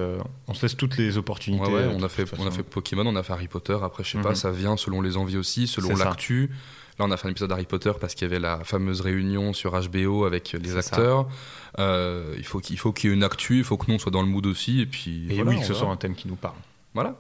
on 0.48 0.54
se 0.54 0.62
laisse 0.62 0.76
toutes 0.76 0.96
les 0.96 1.16
opportunités. 1.18 1.64
Ouais, 1.66 1.86
ouais, 1.86 1.90
on 1.94 2.02
a 2.02 2.08
fait, 2.08 2.24
on 2.38 2.46
a 2.46 2.50
fait 2.50 2.62
Pokémon, 2.62 3.04
on 3.06 3.16
a 3.16 3.22
fait 3.22 3.32
Harry 3.32 3.48
Potter. 3.48 3.76
Après, 3.82 4.04
je 4.04 4.10
sais 4.12 4.18
pas, 4.18 4.30
Mhm. 4.30 4.34
ça 4.34 4.50
vient 4.50 4.76
selon 4.76 5.00
les 5.00 5.16
envies 5.16 5.36
aussi, 5.36 5.66
selon 5.66 5.88
C'est 5.88 5.94
Là, 6.98 7.04
on 7.04 7.10
a 7.10 7.16
fait 7.16 7.28
un 7.28 7.30
épisode 7.30 7.50
d'Harry 7.50 7.66
Potter 7.66 7.92
parce 8.00 8.14
qu'il 8.14 8.26
y 8.26 8.30
avait 8.30 8.40
la 8.40 8.64
fameuse 8.64 9.02
réunion 9.02 9.52
sur 9.52 9.78
HBO 9.78 10.24
avec 10.24 10.52
les 10.52 10.76
acteurs. 10.76 11.28
Euh, 11.78 12.34
il 12.38 12.44
faut 12.44 12.60
qu'il 12.60 12.78
faut 12.78 12.92
qu'il 12.92 13.10
y 13.10 13.12
ait 13.12 13.16
une 13.16 13.24
actu, 13.24 13.58
il 13.58 13.64
faut 13.64 13.76
que 13.76 13.86
nous 13.88 13.96
on 13.96 13.98
soit 13.98 14.12
dans 14.12 14.22
le 14.22 14.28
mood 14.28 14.46
aussi. 14.46 14.80
Et 14.80 14.86
puis, 14.86 15.26
Et 15.28 15.36
voilà, 15.36 15.50
oui, 15.50 15.60
que 15.60 15.66
ce 15.66 15.74
soit 15.74 15.88
un 15.88 15.96
thème 15.96 16.14
qui 16.14 16.26
nous 16.26 16.36
parle. 16.36 16.56
Voilà. 16.94 17.14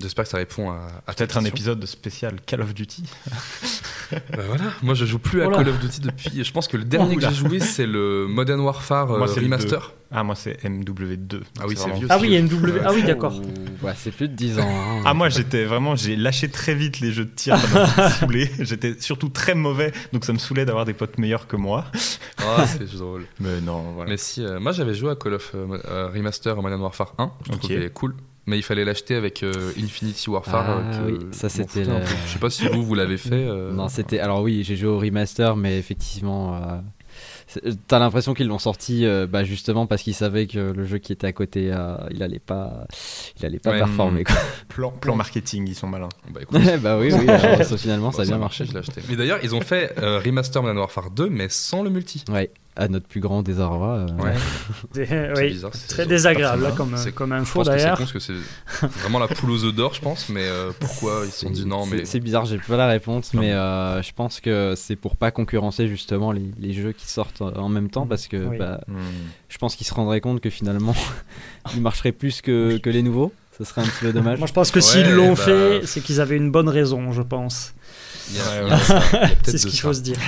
J'espère 0.00 0.24
que 0.24 0.30
ça 0.30 0.36
répond 0.36 0.70
à, 0.70 0.88
Peut-être 1.14 1.38
un 1.38 1.44
épisode 1.44 1.84
spécial 1.86 2.36
Call 2.44 2.60
of 2.60 2.74
Duty. 2.74 3.04
Bah 4.12 4.44
voilà. 4.46 4.66
Moi, 4.82 4.94
je 4.94 5.04
joue 5.04 5.18
plus 5.18 5.42
à. 5.42 5.48
Call 5.48 5.68
of 5.68 5.80
Duty 5.80 6.00
depuis. 6.00 6.44
Je 6.44 6.52
pense 6.52 6.68
que 6.68 6.76
le 6.76 6.84
dernier 6.84 7.16
que 7.16 7.22
j'ai 7.22 7.34
joué, 7.34 7.58
c'est 7.58 7.86
le 7.86 8.28
Modern 8.28 8.60
Warfare 8.60 9.10
euh, 9.10 9.18
Moi, 9.18 9.26
c'est 9.26 9.40
le 9.40 9.46
remaster. 9.46 9.94
Ah, 10.12 10.22
moi, 10.22 10.36
c'est 10.36 10.62
MW2. 10.62 11.40
Ah 11.58 11.64
oui, 11.66 11.74
c'est 11.76 11.90
vieux. 11.90 12.06
Ah 12.08 12.16
oui, 12.20 12.28
il 12.28 12.32
y 12.34 12.36
a 12.36 12.38
une 12.38 12.46
W. 12.46 12.80
Ah 12.84 12.92
oui, 12.94 13.02
d'accord. 13.02 13.34
Ouais, 13.82 13.94
c'est 13.96 14.12
plus 14.12 14.28
de 14.28 14.34
10 14.34 14.60
ans. 14.60 14.68
hein. 14.68 15.02
Ah 15.04 15.12
moi 15.12 15.28
j'étais 15.28 15.64
vraiment 15.64 15.96
j'ai 15.96 16.14
lâché 16.16 16.48
très 16.48 16.74
vite 16.74 17.00
les 17.00 17.12
jeux 17.12 17.26
de 17.26 17.30
tir 17.30 17.58
saoulé 18.18 18.50
j'étais 18.60 18.96
surtout 18.98 19.28
très 19.28 19.54
mauvais 19.54 19.92
donc 20.12 20.24
ça 20.24 20.32
me 20.32 20.38
saoulait 20.38 20.64
d'avoir 20.64 20.84
des 20.86 20.94
potes 20.94 21.18
meilleurs 21.18 21.46
que 21.46 21.56
moi 21.56 21.84
Ah, 22.38 22.64
c'est 22.66 22.90
drôle. 22.96 23.26
mais 23.38 23.60
non 23.60 23.92
voilà 23.94 24.10
Mais 24.10 24.16
si, 24.16 24.42
euh, 24.44 24.58
moi 24.58 24.72
j'avais 24.72 24.94
joué 24.94 25.10
à 25.10 25.14
Call 25.16 25.34
of 25.34 25.52
euh, 25.54 25.78
euh, 25.88 26.08
Remaster 26.08 26.56
Modern 26.62 26.80
Warfare 26.80 27.14
1, 27.18 27.30
je 27.46 27.52
Ok. 27.52 27.58
trouvais 27.60 27.90
cool. 27.90 28.14
Mais 28.46 28.58
il 28.58 28.62
fallait 28.62 28.84
l'acheter 28.84 29.14
avec 29.16 29.42
euh, 29.42 29.72
Infinity 29.78 30.30
Warfare. 30.30 30.64
Ah 30.68 30.96
euh, 30.96 31.06
que 31.08 31.12
oui, 31.12 31.26
ça, 31.32 31.48
c'était 31.48 31.84
la-. 31.84 32.04
Je 32.04 32.32
sais 32.32 32.38
pas 32.38 32.50
si 32.50 32.66
vous, 32.68 32.84
vous 32.84 32.94
l'avez 32.94 33.16
fait. 33.16 33.30
euh, 33.32 33.72
Non, 33.72 33.88
c'était. 33.88 34.20
Alors 34.20 34.42
oui, 34.42 34.62
j'ai 34.64 34.76
joué 34.76 34.88
au 34.88 34.98
remaster, 34.98 35.56
mais 35.56 35.78
effectivement, 35.78 36.54
euh, 36.54 36.78
t'as 37.88 37.98
l'impression 37.98 38.34
qu'ils 38.34 38.46
l'ont 38.48 38.58
sorti 38.58 39.04
euh, 39.04 39.26
bah, 39.26 39.44
justement 39.44 39.86
parce 39.86 40.02
qu'ils 40.02 40.14
savaient 40.14 40.46
que 40.46 40.58
le 40.58 40.84
jeu 40.84 40.98
qui 40.98 41.12
était 41.12 41.26
à 41.26 41.32
côté, 41.32 41.70
euh, 41.72 41.96
il 42.10 42.22
allait 42.22 42.38
pas, 42.38 42.86
il 43.38 43.46
allait 43.46 43.58
pas 43.58 43.70
Ouais, 43.72 43.78
performer. 43.78 44.24
Quoi. 44.24 44.36
plan, 44.68 44.90
plan 44.90 45.16
marketing 45.16 45.66
ils 45.68 45.74
sont 45.74 45.86
malins 45.88 46.08
Bah 46.30 46.40
écoute, 46.42 46.58
bah 46.82 46.98
oui, 46.98 47.12
oui. 47.12 47.28
alors, 47.28 47.64
finalement, 47.78 48.10
bon, 48.10 48.16
ça 48.16 48.22
a 48.22 48.26
bien 48.26 48.38
marché. 48.38 48.64
je 48.64 48.72
l'ai 48.72 48.78
acheté. 48.78 49.00
Mais 49.08 49.16
d'ailleurs, 49.16 49.38
ils 49.42 49.54
ont 49.54 49.60
fait 49.60 49.94
euh, 49.98 50.20
Remaster 50.24 50.62
Modern 50.62 50.78
Warfare 50.78 51.10
2, 51.10 51.28
mais 51.30 51.48
sans 51.48 51.82
le 51.82 51.90
multi. 51.90 52.24
Ouais, 52.30 52.50
à 52.76 52.88
notre 52.88 53.06
plus 53.06 53.20
grand 53.20 53.42
désarroi. 53.42 53.96
euh, 53.96 54.06
Ouais. 54.22 54.34
Des- 54.94 55.06
C'est 55.06 55.32
oui. 55.36 55.48
bizarre, 55.48 55.70
c'est- 55.74 55.88
Très 55.88 56.06
désagréable 56.06 56.62
là, 56.62 56.72
comme. 56.72 56.96
C'est- 56.96 57.12
comme 57.12 57.30
Je 57.30 57.34
info 57.40 57.58
pense 57.60 57.68
que 57.68 57.72
c'est 57.78 57.78
d'ailleurs. 57.84 57.96
con 57.98 58.02
parce 58.04 58.12
que 58.12 58.18
c'est 58.18 58.88
vraiment 59.02 59.18
la 59.18 59.28
poule 59.28 59.50
aux 59.50 59.64
œufs 59.64 59.74
d'or, 59.74 59.94
je 59.94 60.00
pense. 60.00 60.28
Mais 60.28 60.44
euh, 60.44 60.70
pourquoi 60.78 61.22
ils 61.24 61.30
se 61.30 61.40
sont 61.40 61.50
dit 61.50 61.64
non 61.66 61.84
c'est- 61.84 61.96
mais 61.96 62.04
C'est 62.04 62.20
bizarre, 62.20 62.44
j'ai 62.44 62.58
pas 62.58 62.76
la 62.76 62.86
réponse, 62.86 63.32
Non. 63.34 63.40
mais 63.40 63.52
euh, 63.52 64.02
je 64.02 64.12
pense 64.12 64.40
que 64.40 64.74
c'est 64.76 64.96
pour 64.96 65.16
pas 65.16 65.30
concurrencer 65.30 65.88
justement 65.88 66.32
les, 66.32 66.50
les 66.58 66.72
jeux 66.72 66.92
qui 66.92 67.08
sortent 67.08 67.40
en 67.42 67.68
même 67.68 67.88
temps 67.90 68.06
parce 68.06 68.26
que 68.28 68.36
Oui. 68.36 68.58
bah, 68.58 68.80
je 69.48 69.58
pense 69.58 69.74
qu'ils 69.76 69.86
se 69.86 69.94
rendraient 69.94 70.20
compte 70.20 70.40
que 70.40 70.50
finalement 70.50 70.94
ils 71.74 71.80
marcheraient 71.80 72.12
plus 72.12 72.40
que, 72.42 72.76
que 72.78 72.90
les 72.90 73.02
nouveaux. 73.02 73.32
Ça 73.58 73.64
serait 73.64 73.80
un 73.80 73.84
petit 73.84 74.00
peu 74.04 74.12
dommage. 74.12 74.36
Moi, 74.38 74.46
je 74.46 74.52
pense 74.52 74.70
que 74.70 74.80
Ouais, 74.80 74.82
s'ils 74.82 75.10
l'ont 75.12 75.30
bah, 75.32 75.36
fait, 75.36 75.80
c'est 75.86 76.02
qu'ils 76.02 76.20
avaient 76.20 76.36
une 76.36 76.50
bonne 76.50 76.68
raison, 76.68 77.10
je 77.12 77.22
pense. 77.22 77.72
Ouais, 78.30 78.68
C'est 79.44 79.56
ce 79.56 79.66
qu'il 79.66 79.80
faut 79.80 79.94
se 79.94 80.02
dire. 80.02 80.18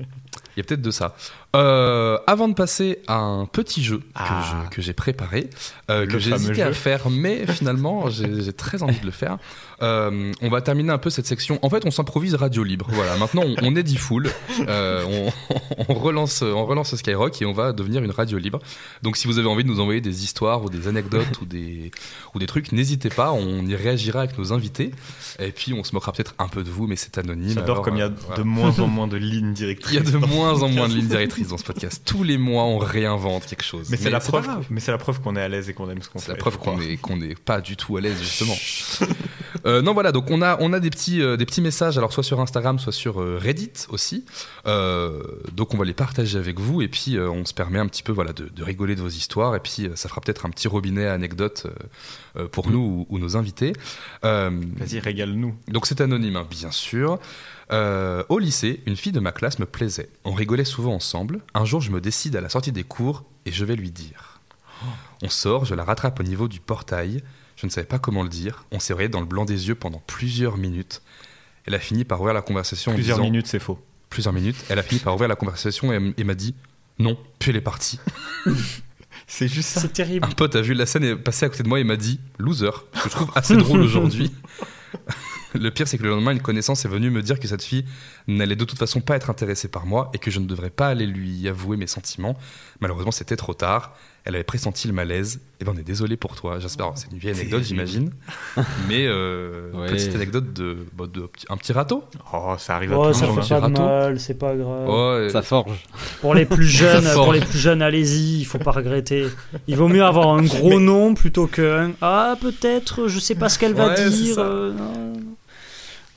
Il 0.00 0.58
y 0.58 0.60
a 0.60 0.64
peut-être 0.64 0.82
de 0.82 0.90
ça. 0.90 1.14
Euh, 1.56 2.16
avant 2.28 2.46
de 2.46 2.54
passer 2.54 3.00
à 3.08 3.16
un 3.16 3.44
petit 3.46 3.82
jeu 3.82 3.98
que 3.98 4.04
Ah. 4.14 4.66
que 4.70 4.80
j'ai 4.80 4.92
préparé, 4.92 5.50
euh, 5.90 6.06
que 6.06 6.16
hésité 6.16 6.62
à 6.62 6.72
faire, 6.72 7.10
mais 7.10 7.44
finalement 7.52 8.08
j'ai 8.08 8.52
très 8.52 8.82
envie 8.84 9.00
de 9.00 9.06
le 9.06 9.10
faire. 9.10 9.38
Euh, 9.82 10.30
on 10.42 10.50
va 10.50 10.60
terminer 10.60 10.92
un 10.92 10.98
peu 10.98 11.08
cette 11.08 11.26
section. 11.26 11.58
En 11.62 11.70
fait, 11.70 11.86
on 11.86 11.90
s'improvise 11.90 12.34
radio 12.34 12.62
libre. 12.62 12.86
Voilà, 12.90 13.16
maintenant 13.16 13.42
on, 13.46 13.54
on 13.62 13.74
est 13.76 13.82
dit 13.82 13.96
full. 13.96 14.30
Euh, 14.68 15.04
on, 15.48 15.54
on 15.88 15.94
relance, 15.94 16.42
on 16.42 16.66
relance 16.66 16.94
Skyrock 16.94 17.40
et 17.40 17.46
on 17.46 17.52
va 17.52 17.72
devenir 17.72 18.04
une 18.04 18.10
radio 18.10 18.36
libre. 18.38 18.60
Donc, 19.02 19.16
si 19.16 19.26
vous 19.26 19.38
avez 19.38 19.48
envie 19.48 19.64
de 19.64 19.68
nous 19.68 19.80
envoyer 19.80 20.02
des 20.02 20.22
histoires 20.22 20.62
ou 20.62 20.68
des 20.68 20.86
anecdotes 20.86 21.40
ou 21.40 21.46
des 21.46 21.90
ou 22.34 22.38
des 22.38 22.46
trucs, 22.46 22.72
n'hésitez 22.72 23.08
pas. 23.08 23.32
On 23.32 23.66
y 23.66 23.74
réagira 23.74 24.20
avec 24.20 24.36
nos 24.38 24.52
invités. 24.52 24.90
Et 25.38 25.50
puis, 25.50 25.72
on 25.72 25.82
se 25.82 25.94
moquera 25.94 26.12
peut-être 26.12 26.34
un 26.38 26.48
peu 26.48 26.62
de 26.62 26.68
vous, 26.70 26.86
mais 26.86 26.96
c'est 26.96 27.16
anonyme. 27.16 27.54
J'adore 27.54 27.80
comme 27.80 27.96
il 27.96 28.00
y 28.00 28.02
a 28.02 28.10
voilà. 28.10 28.36
de 28.36 28.42
moins 28.42 28.78
en 28.78 28.86
moins 28.86 29.08
de 29.08 29.16
lignes 29.16 29.54
directrices. 29.54 29.94
Il 29.98 30.04
y 30.04 30.06
a 30.06 30.10
de 30.10 30.18
moins 30.18 30.62
en 30.62 30.68
moins 30.68 30.88
de 30.88 30.94
lignes 30.94 31.08
directrices 31.08 31.39
dans 31.48 31.58
ce 31.58 31.64
podcast. 31.64 32.02
Tous 32.06 32.22
les 32.22 32.38
mois, 32.38 32.64
on 32.64 32.78
réinvente 32.78 33.46
quelque 33.46 33.64
chose. 33.64 33.88
Mais 33.90 33.96
c'est 33.96 34.10
la 34.10 34.20
preuve. 34.20 34.48
Mais 34.70 34.80
c'est 34.80 34.92
la 34.92 34.98
preuve 34.98 35.20
qu'on 35.20 35.36
est 35.36 35.42
à 35.42 35.48
l'aise 35.48 35.68
et 35.68 35.74
qu'on 35.74 35.88
aime 35.90 36.02
ce 36.02 36.08
qu'on 36.10 36.18
fait. 36.18 36.26
C'est 36.26 36.32
la 36.32 36.38
preuve 36.38 36.58
qu'on 36.58 36.80
est 36.80 36.96
qu'on 36.96 37.16
n'est 37.16 37.34
pas 37.34 37.60
du 37.60 37.76
tout 37.76 37.96
à 37.96 38.00
l'aise 38.00 38.18
justement. 38.20 38.56
Euh, 39.66 39.82
non 39.82 39.92
voilà 39.94 40.12
donc 40.12 40.30
on 40.30 40.42
a 40.42 40.56
on 40.60 40.72
a 40.72 40.78
des 40.80 40.90
petits 40.90 41.20
euh, 41.20 41.36
des 41.36 41.44
petits 41.44 41.60
messages 41.60 41.98
alors 41.98 42.12
soit 42.12 42.22
sur 42.22 42.40
Instagram 42.40 42.78
soit 42.78 42.92
sur 42.92 43.20
euh, 43.20 43.36
Reddit 43.36 43.72
aussi. 43.88 44.24
Euh, 44.66 45.22
donc 45.52 45.74
on 45.74 45.76
va 45.76 45.84
les 45.84 45.92
partager 45.92 46.38
avec 46.38 46.60
vous 46.60 46.82
et 46.82 46.88
puis 46.88 47.16
euh, 47.16 47.28
on 47.28 47.44
se 47.44 47.52
permet 47.52 47.80
un 47.80 47.88
petit 47.88 48.04
peu 48.04 48.12
voilà 48.12 48.32
de, 48.32 48.48
de 48.48 48.62
rigoler 48.62 48.94
de 48.94 49.00
vos 49.02 49.08
histoires 49.08 49.56
et 49.56 49.60
puis 49.60 49.86
euh, 49.86 49.96
ça 49.96 50.08
fera 50.08 50.20
peut-être 50.20 50.46
un 50.46 50.50
petit 50.50 50.68
robinet 50.68 51.06
à 51.06 51.14
anecdotes 51.14 51.66
pour 52.52 52.70
nous 52.70 53.06
ou, 53.10 53.14
ou 53.14 53.18
nos 53.18 53.36
invités. 53.36 53.72
Euh, 54.24 54.50
Vas-y, 54.76 55.00
régale-nous. 55.00 55.54
donc 55.68 55.86
c'est 55.86 56.00
anonyme, 56.00 56.36
hein, 56.36 56.46
bien 56.48 56.70
sûr. 56.70 57.18
Euh, 57.72 58.24
au 58.28 58.38
lycée, 58.38 58.82
une 58.86 58.96
fille 58.96 59.12
de 59.12 59.20
ma 59.20 59.32
classe 59.32 59.58
me 59.58 59.66
plaisait. 59.66 60.10
On 60.24 60.32
rigolait 60.32 60.64
souvent 60.64 60.94
ensemble. 60.94 61.40
Un 61.54 61.64
jour, 61.64 61.80
je 61.80 61.90
me 61.90 62.00
décide 62.00 62.34
à 62.36 62.40
la 62.40 62.48
sortie 62.48 62.72
des 62.72 62.84
cours 62.84 63.24
et 63.46 63.52
je 63.52 63.64
vais 63.64 63.76
lui 63.76 63.90
dire. 63.90 64.40
On 65.22 65.28
sort, 65.28 65.66
je 65.66 65.74
la 65.74 65.84
rattrape 65.84 66.18
au 66.20 66.22
niveau 66.22 66.48
du 66.48 66.58
portail. 66.60 67.22
Je 67.56 67.66
ne 67.66 67.70
savais 67.70 67.86
pas 67.86 67.98
comment 67.98 68.22
le 68.22 68.28
dire. 68.30 68.64
On 68.72 68.80
s'est 68.80 68.92
regardé 68.94 69.12
dans 69.12 69.20
le 69.20 69.26
blanc 69.26 69.44
des 69.44 69.68
yeux 69.68 69.74
pendant 69.74 70.02
plusieurs 70.06 70.56
minutes. 70.56 71.02
Elle 71.66 71.74
a 71.74 71.78
fini 71.78 72.04
par 72.04 72.20
ouvrir 72.20 72.34
la 72.34 72.42
conversation 72.42 72.92
en 72.92 72.94
Plusieurs 72.94 73.18
disant- 73.18 73.30
minutes, 73.30 73.46
c'est 73.46 73.58
faux. 73.58 73.78
Plusieurs 74.08 74.32
minutes. 74.32 74.56
Elle 74.70 74.78
a 74.78 74.82
fini 74.82 74.98
par 75.00 75.14
ouvrir 75.14 75.28
la 75.28 75.36
conversation 75.36 75.92
et 75.92 76.24
m'a 76.24 76.34
dit 76.34 76.54
non, 76.98 77.16
puis 77.38 77.50
elle 77.50 77.56
est 77.56 77.60
partie. 77.62 78.00
C'est 79.26 79.46
juste 79.46 79.68
ça. 79.68 79.80
C'est 79.80 79.92
terrible. 79.92 80.26
Un 80.26 80.32
pote 80.32 80.56
a 80.56 80.60
vu 80.60 80.74
la 80.74 80.86
scène 80.86 81.04
et 81.04 81.10
est 81.10 81.16
passé 81.16 81.46
à 81.46 81.48
côté 81.48 81.62
de 81.62 81.68
moi 81.68 81.78
et 81.78 81.84
m'a 81.84 81.96
dit 81.96 82.18
loser, 82.38 82.70
ce 82.94 83.02
que 83.04 83.08
je 83.08 83.14
trouve 83.14 83.30
assez 83.36 83.56
drôle 83.56 83.80
aujourd'hui. 83.80 84.32
Le 85.54 85.70
pire, 85.70 85.88
c'est 85.88 85.98
que 85.98 86.02
le 86.04 86.10
lendemain, 86.10 86.30
une 86.32 86.40
connaissance 86.42 86.84
est 86.84 86.88
venue 86.88 87.10
me 87.10 87.22
dire 87.22 87.40
que 87.40 87.48
cette 87.48 87.62
fille 87.62 87.84
n'allait 88.28 88.56
de 88.56 88.64
toute 88.64 88.78
façon 88.78 89.00
pas 89.00 89.16
être 89.16 89.30
intéressée 89.30 89.68
par 89.68 89.86
moi 89.86 90.10
et 90.14 90.18
que 90.18 90.30
je 90.30 90.38
ne 90.38 90.46
devrais 90.46 90.70
pas 90.70 90.88
aller 90.88 91.06
lui 91.06 91.48
avouer 91.48 91.76
mes 91.76 91.86
sentiments. 91.86 92.36
Malheureusement, 92.80 93.10
c'était 93.10 93.36
trop 93.36 93.54
tard. 93.54 93.94
Elle 94.24 94.34
avait 94.34 94.44
pressenti 94.44 94.86
le 94.86 94.92
malaise. 94.92 95.40
Et 95.60 95.64
ben, 95.64 95.72
on 95.74 95.78
est 95.78 95.82
désolé 95.82 96.16
pour 96.18 96.36
toi. 96.36 96.58
J'espère. 96.58 96.92
C'est 96.94 97.10
une 97.10 97.18
vieille 97.18 97.32
anecdote, 97.34 97.62
j'imagine. 97.64 98.10
Mais 98.88 99.06
euh, 99.06 99.72
Ouais. 99.72 99.86
petite 99.88 100.14
anecdote 100.14 100.52
de, 100.52 100.76
bah, 100.96 101.06
de 101.12 101.28
un 101.48 101.56
petit 101.56 101.72
râteau. 101.72 102.04
Oh, 102.32 102.54
ça 102.58 102.76
arrive 102.76 102.92
à 102.92 102.98
Oh, 102.98 103.06
tout 103.08 103.14
ça 103.14 103.26
le 103.26 103.32
monde. 103.32 103.42
fait 103.44 103.60
pas 103.60 103.68
de 103.68 103.72
mal, 103.78 104.20
c'est 104.20 104.34
pas 104.38 104.54
grave. 104.54 105.30
Ça 105.30 105.40
forge. 105.42 105.82
Pour 106.20 106.34
les 106.34 106.44
plus 106.44 106.66
jeunes, 106.66 107.04
pour 107.14 107.32
les 107.32 107.40
plus 107.40 107.58
jeunes, 107.58 107.80
allez-y, 107.82 108.40
il 108.40 108.44
faut 108.44 108.58
pas 108.58 108.72
regretter. 108.72 109.26
Il 109.66 109.76
vaut 109.76 109.88
mieux 109.88 110.04
avoir 110.04 110.28
un 110.28 110.42
gros 110.42 110.78
nom 110.80 111.14
plutôt 111.14 111.46
qu'un 111.46 111.92
ah 112.02 112.36
peut-être, 112.40 113.08
je 113.08 113.18
sais 113.18 113.34
pas 113.34 113.48
ce 113.48 113.58
qu'elle 113.58 113.74
va 113.74 113.88
Ouais, 113.94 114.10
dire. 114.10 114.36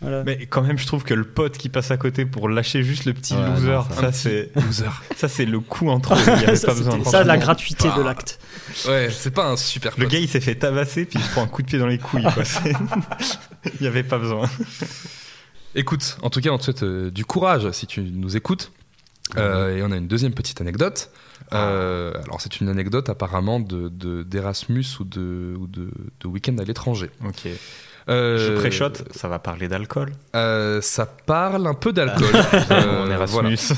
Voilà. 0.04 0.24
Mais 0.26 0.46
quand 0.46 0.62
même, 0.62 0.78
je 0.78 0.86
trouve 0.86 1.04
que 1.04 1.14
le 1.16 1.24
pote 1.24 1.58
qui 1.58 1.70
passe 1.70 1.90
à 1.90 1.98
côté 1.98 2.26
pour 2.26 2.48
lâcher 2.50 2.84
juste 2.84 3.06
le 3.06 3.14
petit 3.14 3.34
Ouais, 3.34 3.48
loser, 3.48 3.72
non, 3.72 3.86
ça, 3.90 4.12
c'est 4.12 4.52
loser. 4.56 4.86
ça 5.16 5.28
c'est 5.28 5.46
le 5.46 5.60
coup 5.60 5.90
en 5.90 6.00
trop. 6.00 6.16
Il 6.16 6.42
y 6.42 6.46
avait 6.46 6.56
ça, 6.58 6.68
pas 6.68 6.74
besoin. 6.76 7.04
ça, 7.06 7.24
de 7.24 7.28
la 7.28 7.38
gratuité 7.38 7.88
de 7.88 7.94
Ah. 8.02 8.04
l'acte. 8.04 8.40
Ouais, 8.88 9.10
c'est 9.12 9.32
pas 9.34 9.48
un 9.50 9.58
super 9.58 9.94
Le 9.98 10.04
pote. 10.04 10.14
gars, 10.14 10.20
il 10.20 10.28
s'est 10.30 10.42
fait 10.42 10.56
tabasser 10.56 11.06
puis 11.06 11.18
il 11.20 11.26
se 11.26 11.32
prend 11.32 11.44
un 11.44 11.48
coup 11.48 11.62
de 11.64 11.68
pied 11.68 11.80
dans 11.80 11.88
les 11.88 11.98
couilles. 11.98 12.24
Quoi. 12.34 12.44
Il 13.80 13.84
y 13.84 13.88
avait 13.88 14.04
pas 14.04 14.18
besoin. 14.20 14.50
Écoute, 15.76 16.18
en 16.22 16.30
tout 16.30 16.42
cas, 16.42 16.50
on 16.52 16.58
te 16.58 16.64
souhaite 16.66 16.84
euh, 16.84 17.10
du 17.10 17.26
courage 17.26 17.72
si 17.72 17.88
tu 17.88 18.02
nous 18.02 18.36
écoutes. 18.38 18.72
Euh, 19.38 19.78
et 19.78 19.82
on 19.84 19.92
a 19.92 19.98
une 19.98 20.08
deuxième 20.08 20.34
petite 20.34 20.62
anecdote. 20.62 21.10
Euh, 21.54 22.14
alors, 22.26 22.42
c'est 22.42 22.60
une 22.62 22.70
anecdote 22.70 23.10
apparemment 23.10 23.60
de 23.60 23.90
de- 23.90 24.24
d'Erasmus 24.24 24.86
ou 25.00 25.04
de, 25.04 25.56
ou 25.60 25.66
de, 25.68 25.90
de 26.20 26.28
week-end 26.28 26.58
à 26.60 26.64
l'étranger. 26.64 27.10
Ok. 27.26 27.48
Euh, 28.10 28.38
Je 28.38 28.54
préchote, 28.60 29.04
ça 29.16 29.28
va 29.28 29.40
parler 29.40 29.68
d'alcool. 29.68 30.12
euh, 30.36 30.82
ça 30.82 31.06
parle 31.06 31.68
un 31.68 31.74
peu 31.74 31.94
d'alcool. 31.94 32.28
Euh, 32.72 33.04
en 33.22 33.26
voilà. 33.28 33.50
Erasmus. 33.50 33.76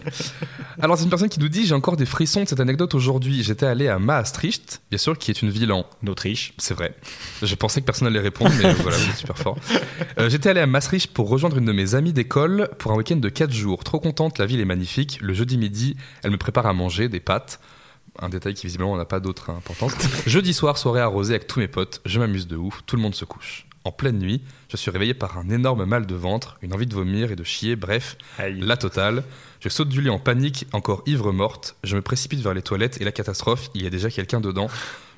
Alors, 0.80 0.96
c'est 0.96 1.04
une 1.04 1.10
personne 1.10 1.28
qui 1.28 1.38
nous 1.40 1.48
dit 1.48 1.66
J'ai 1.66 1.74
encore 1.74 1.96
des 1.96 2.06
frissons 2.06 2.42
de 2.44 2.48
cette 2.48 2.60
anecdote 2.60 2.94
aujourd'hui. 2.94 3.42
J'étais 3.42 3.66
allé 3.66 3.88
à 3.88 3.98
Maastricht, 3.98 4.80
bien 4.90 4.98
sûr, 4.98 5.18
qui 5.18 5.30
est 5.30 5.42
une 5.42 5.50
ville 5.50 5.72
en 5.72 5.86
D'Autriche. 6.02 6.54
C'est 6.58 6.74
vrai. 6.74 6.94
Je 7.42 7.54
pensais 7.54 7.80
que 7.80 7.86
personne 7.86 8.08
allait 8.08 8.20
répondre, 8.20 8.50
mais 8.60 8.72
voilà, 8.74 8.96
vous 8.96 9.10
êtes 9.10 9.16
super 9.16 9.38
fort. 9.38 9.56
Euh, 10.18 10.28
J'étais 10.28 10.50
allé 10.50 10.60
à 10.60 10.66
Maastricht 10.66 11.12
pour 11.12 11.28
rejoindre 11.28 11.58
une 11.58 11.64
de 11.66 11.72
mes 11.72 11.94
amies 11.94 12.12
d'école 12.12 12.68
pour 12.78 12.92
un 12.92 12.96
week-end 12.96 13.16
de 13.16 13.28
4 13.28 13.52
jours. 13.52 13.84
Trop 13.84 14.00
contente, 14.00 14.38
la 14.38 14.46
ville 14.46 14.60
est 14.60 14.64
magnifique. 14.64 15.18
Le 15.20 15.34
jeudi 15.34 15.58
midi, 15.58 15.96
elle 16.22 16.30
me 16.30 16.38
prépare 16.38 16.66
à 16.66 16.72
manger 16.72 17.08
des 17.08 17.20
pâtes. 17.20 17.60
Un 18.18 18.28
détail 18.28 18.54
qui 18.54 18.66
visiblement 18.66 18.96
n'a 18.96 19.04
pas 19.04 19.20
d'autre 19.20 19.50
importance. 19.50 19.94
Jeudi 20.26 20.52
soir, 20.52 20.76
soirée 20.78 21.00
arrosée 21.00 21.34
avec 21.34 21.46
tous 21.46 21.60
mes 21.60 21.68
potes. 21.68 22.00
Je 22.04 22.18
m'amuse 22.18 22.46
de 22.46 22.56
ouf. 22.56 22.82
Tout 22.86 22.96
le 22.96 23.02
monde 23.02 23.14
se 23.14 23.24
couche. 23.24 23.66
En 23.84 23.90
pleine 23.90 24.18
nuit, 24.18 24.42
je 24.68 24.76
suis 24.76 24.92
réveillé 24.92 25.12
par 25.12 25.38
un 25.38 25.48
énorme 25.50 25.84
mal 25.84 26.06
de 26.06 26.14
ventre, 26.14 26.56
une 26.62 26.72
envie 26.72 26.86
de 26.86 26.94
vomir 26.94 27.32
et 27.32 27.36
de 27.36 27.42
chier. 27.42 27.74
Bref, 27.74 28.16
Aïe. 28.38 28.60
la 28.60 28.76
totale. 28.76 29.24
Je 29.60 29.68
saute 29.68 29.88
du 29.88 30.00
lit 30.00 30.10
en 30.10 30.20
panique, 30.20 30.66
encore 30.72 31.02
ivre 31.06 31.32
morte. 31.32 31.76
Je 31.82 31.96
me 31.96 32.02
précipite 32.02 32.40
vers 32.40 32.54
les 32.54 32.62
toilettes 32.62 33.00
et 33.00 33.04
la 33.04 33.12
catastrophe, 33.12 33.70
il 33.74 33.82
y 33.82 33.86
a 33.86 33.90
déjà 33.90 34.08
quelqu'un 34.10 34.40
dedans. 34.40 34.68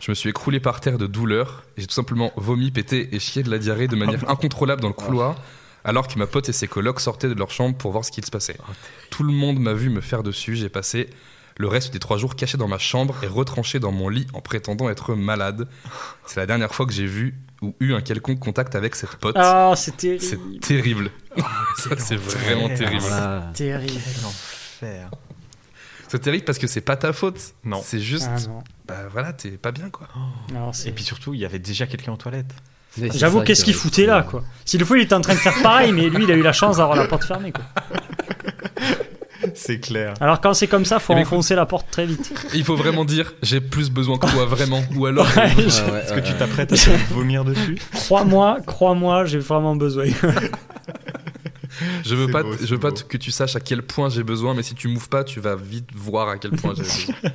Je 0.01 0.11
me 0.11 0.15
suis 0.15 0.31
écroulé 0.31 0.61
par 0.61 0.81
terre 0.81 0.97
de 0.97 1.07
douleur 1.07 1.63
et 1.77 1.83
j'ai 1.83 1.87
tout 1.87 1.95
simplement 1.95 2.33
vomi, 2.37 2.71
pété 2.71 3.15
et 3.15 3.19
chié 3.19 3.43
de 3.43 3.51
la 3.51 3.59
diarrhée 3.59 3.89
de 3.89 3.97
manière 3.97 4.29
incontrôlable 4.31 4.81
dans 4.81 4.89
le 4.89 4.95
couloir. 4.95 5.37
Alors 5.85 6.09
que 6.09 6.19
ma 6.19 6.27
pote 6.27 6.49
et 6.49 6.53
ses 6.53 6.67
colocs 6.67 7.01
sortaient 7.01 7.29
de 7.29 7.35
leur 7.35 7.51
chambre 7.51 7.77
pour 7.77 7.93
voir 7.93 8.05
ce 8.05 8.11
qu'il 8.11 8.25
se 8.25 8.31
passait. 8.31 8.57
Tout 9.11 9.25
le 9.25 9.33
monde 9.33 9.59
m'a 9.59 9.75
vu 9.75 9.91
me 9.91 10.01
faire 10.01 10.23
dessus. 10.23 10.57
J'ai 10.57 10.71
passé 10.71 11.11
le 11.57 11.69
reste 11.69 11.93
des 11.93 11.99
trois 12.01 12.19
jours 12.19 12.35
caché 12.37 12.57
dans 12.59 12.69
ma 12.69 12.79
chambre 12.79 13.15
et 13.23 13.27
retranché 13.27 13.79
dans 13.79 13.93
mon 13.93 14.09
lit 14.09 14.27
en 14.33 14.41
prétendant 14.41 14.89
être 14.89 15.15
malade. 15.15 15.69
C'est 16.27 16.41
la 16.41 16.47
dernière 16.47 16.75
fois 16.75 16.85
que 16.87 16.93
j'ai 16.93 17.07
vu 17.07 17.39
ou 17.63 17.75
eu 17.81 17.95
un 17.95 18.01
quelconque 18.01 18.41
contact 18.41 18.75
avec 18.75 18.95
cette 18.97 19.17
pote. 19.17 19.37
Ah, 19.39 19.73
c'est 19.77 19.99
C'est 20.01 20.37
terrible. 20.61 20.61
terrible. 20.61 21.11
Ça, 21.79 21.91
c'est 21.99 22.17
vraiment 22.17 22.69
terrible. 22.69 23.01
Voilà. 23.03 23.51
Terrible. 23.55 24.01
L'enfer. 24.23 25.11
C'est 26.09 26.19
terrible 26.21 26.45
parce 26.45 26.59
que 26.59 26.67
c'est 26.67 26.81
pas 26.81 26.97
ta 26.97 27.13
faute. 27.13 27.41
Non. 27.65 27.81
C'est 27.85 27.99
juste, 28.01 28.29
Ah, 28.31 28.41
non. 28.49 28.63
bah 28.87 28.95
voilà, 29.11 29.33
t'es 29.33 29.51
pas 29.53 29.73
bien 29.73 29.91
quoi. 29.91 30.09
Non, 30.53 30.73
c'est- 30.73 30.89
Et 30.89 30.93
puis 30.93 31.03
surtout, 31.05 31.35
il 31.35 31.41
y 31.41 31.45
avait 31.45 31.59
déjà 31.59 31.87
quelqu'un 31.87 32.13
aux 32.13 32.17
toilettes. 32.17 32.55
C'est 32.97 33.13
J'avoue, 33.19 33.43
qu'est-ce 33.43 33.65
qui 33.65 33.73
qu'il 33.73 33.75
est- 33.77 33.83
foutait 33.83 34.07
là, 34.07 34.23
quoi? 34.23 34.45
S'il 34.65 34.79
le 34.79 34.87
faut, 34.87 34.95
il 34.95 35.03
était 35.03 35.15
en 35.15 35.21
train 35.21 35.35
de 35.35 35.39
faire 35.41 35.61
pareil, 35.63 35.91
mais 35.93 36.09
lui, 36.09 36.23
il 36.25 36.31
a 36.31 36.35
eu 36.37 36.43
la 36.43 36.53
chance 36.53 36.77
d'avoir 36.77 36.97
la 36.97 37.07
porte 37.09 37.25
fermée, 37.25 37.51
quoi. 37.51 37.65
C'est 39.55 39.81
clair. 39.81 40.15
Alors, 40.21 40.41
quand 40.41 40.55
c'est 40.55 40.67
comme 40.69 40.85
ça, 40.85 40.99
faut 40.99 41.13
Eh 41.13 41.17
ben, 41.17 41.23
enfoncer 41.23 41.55
la 41.55 41.67
porte 41.67 41.91
très 41.91 42.07
vite. 42.07 42.33
Il 42.55 42.65
faut 42.65 42.77
vraiment 42.77 43.05
dire, 43.05 43.35
j'ai 43.43 43.61
plus 43.61 43.91
besoin 43.91 44.19
que 44.19 44.31
toi, 44.31 44.47
vraiment. 44.47 44.83
Ou 44.97 45.07
alors, 45.07 45.27
Ouais, 45.37 45.51
je- 45.57 45.91
ouais, 45.93 46.01
Est-ce 46.03 46.13
que 46.15 46.21
tu 46.21 46.33
t'apprêtes 46.35 46.73
à 46.73 46.77
te 46.77 47.13
vomir 47.13 47.45
dessus? 47.45 47.79
Crois-moi, 47.93 48.59
crois-moi, 48.67 49.25
j'ai 49.27 49.39
vraiment 49.39 49.77
besoin. 49.77 50.05
je 52.05 52.15
veux 52.15 52.29
pas, 52.29 52.43
beau, 52.43 52.53
je 52.61 52.67
veux 52.75 52.79
pas 52.81 52.91
beau. 52.91 52.97
que 53.09 53.17
tu 53.17 53.31
saches 53.31 53.57
à 53.57 53.61
quel 53.61 53.83
point 53.83 54.09
j'ai 54.09 54.23
besoin, 54.23 54.55
mais 54.55 54.63
si 54.63 54.75
tu 54.75 54.89
m'ouvres 54.89 55.09
pas, 55.09 55.25
tu 55.25 55.41
vas 55.41 55.57
vite 55.57 55.89
voir 55.95 56.29
à 56.29 56.39
quel 56.39 56.53
point 56.53 56.75
j'ai 56.77 56.83
besoin. 56.83 57.15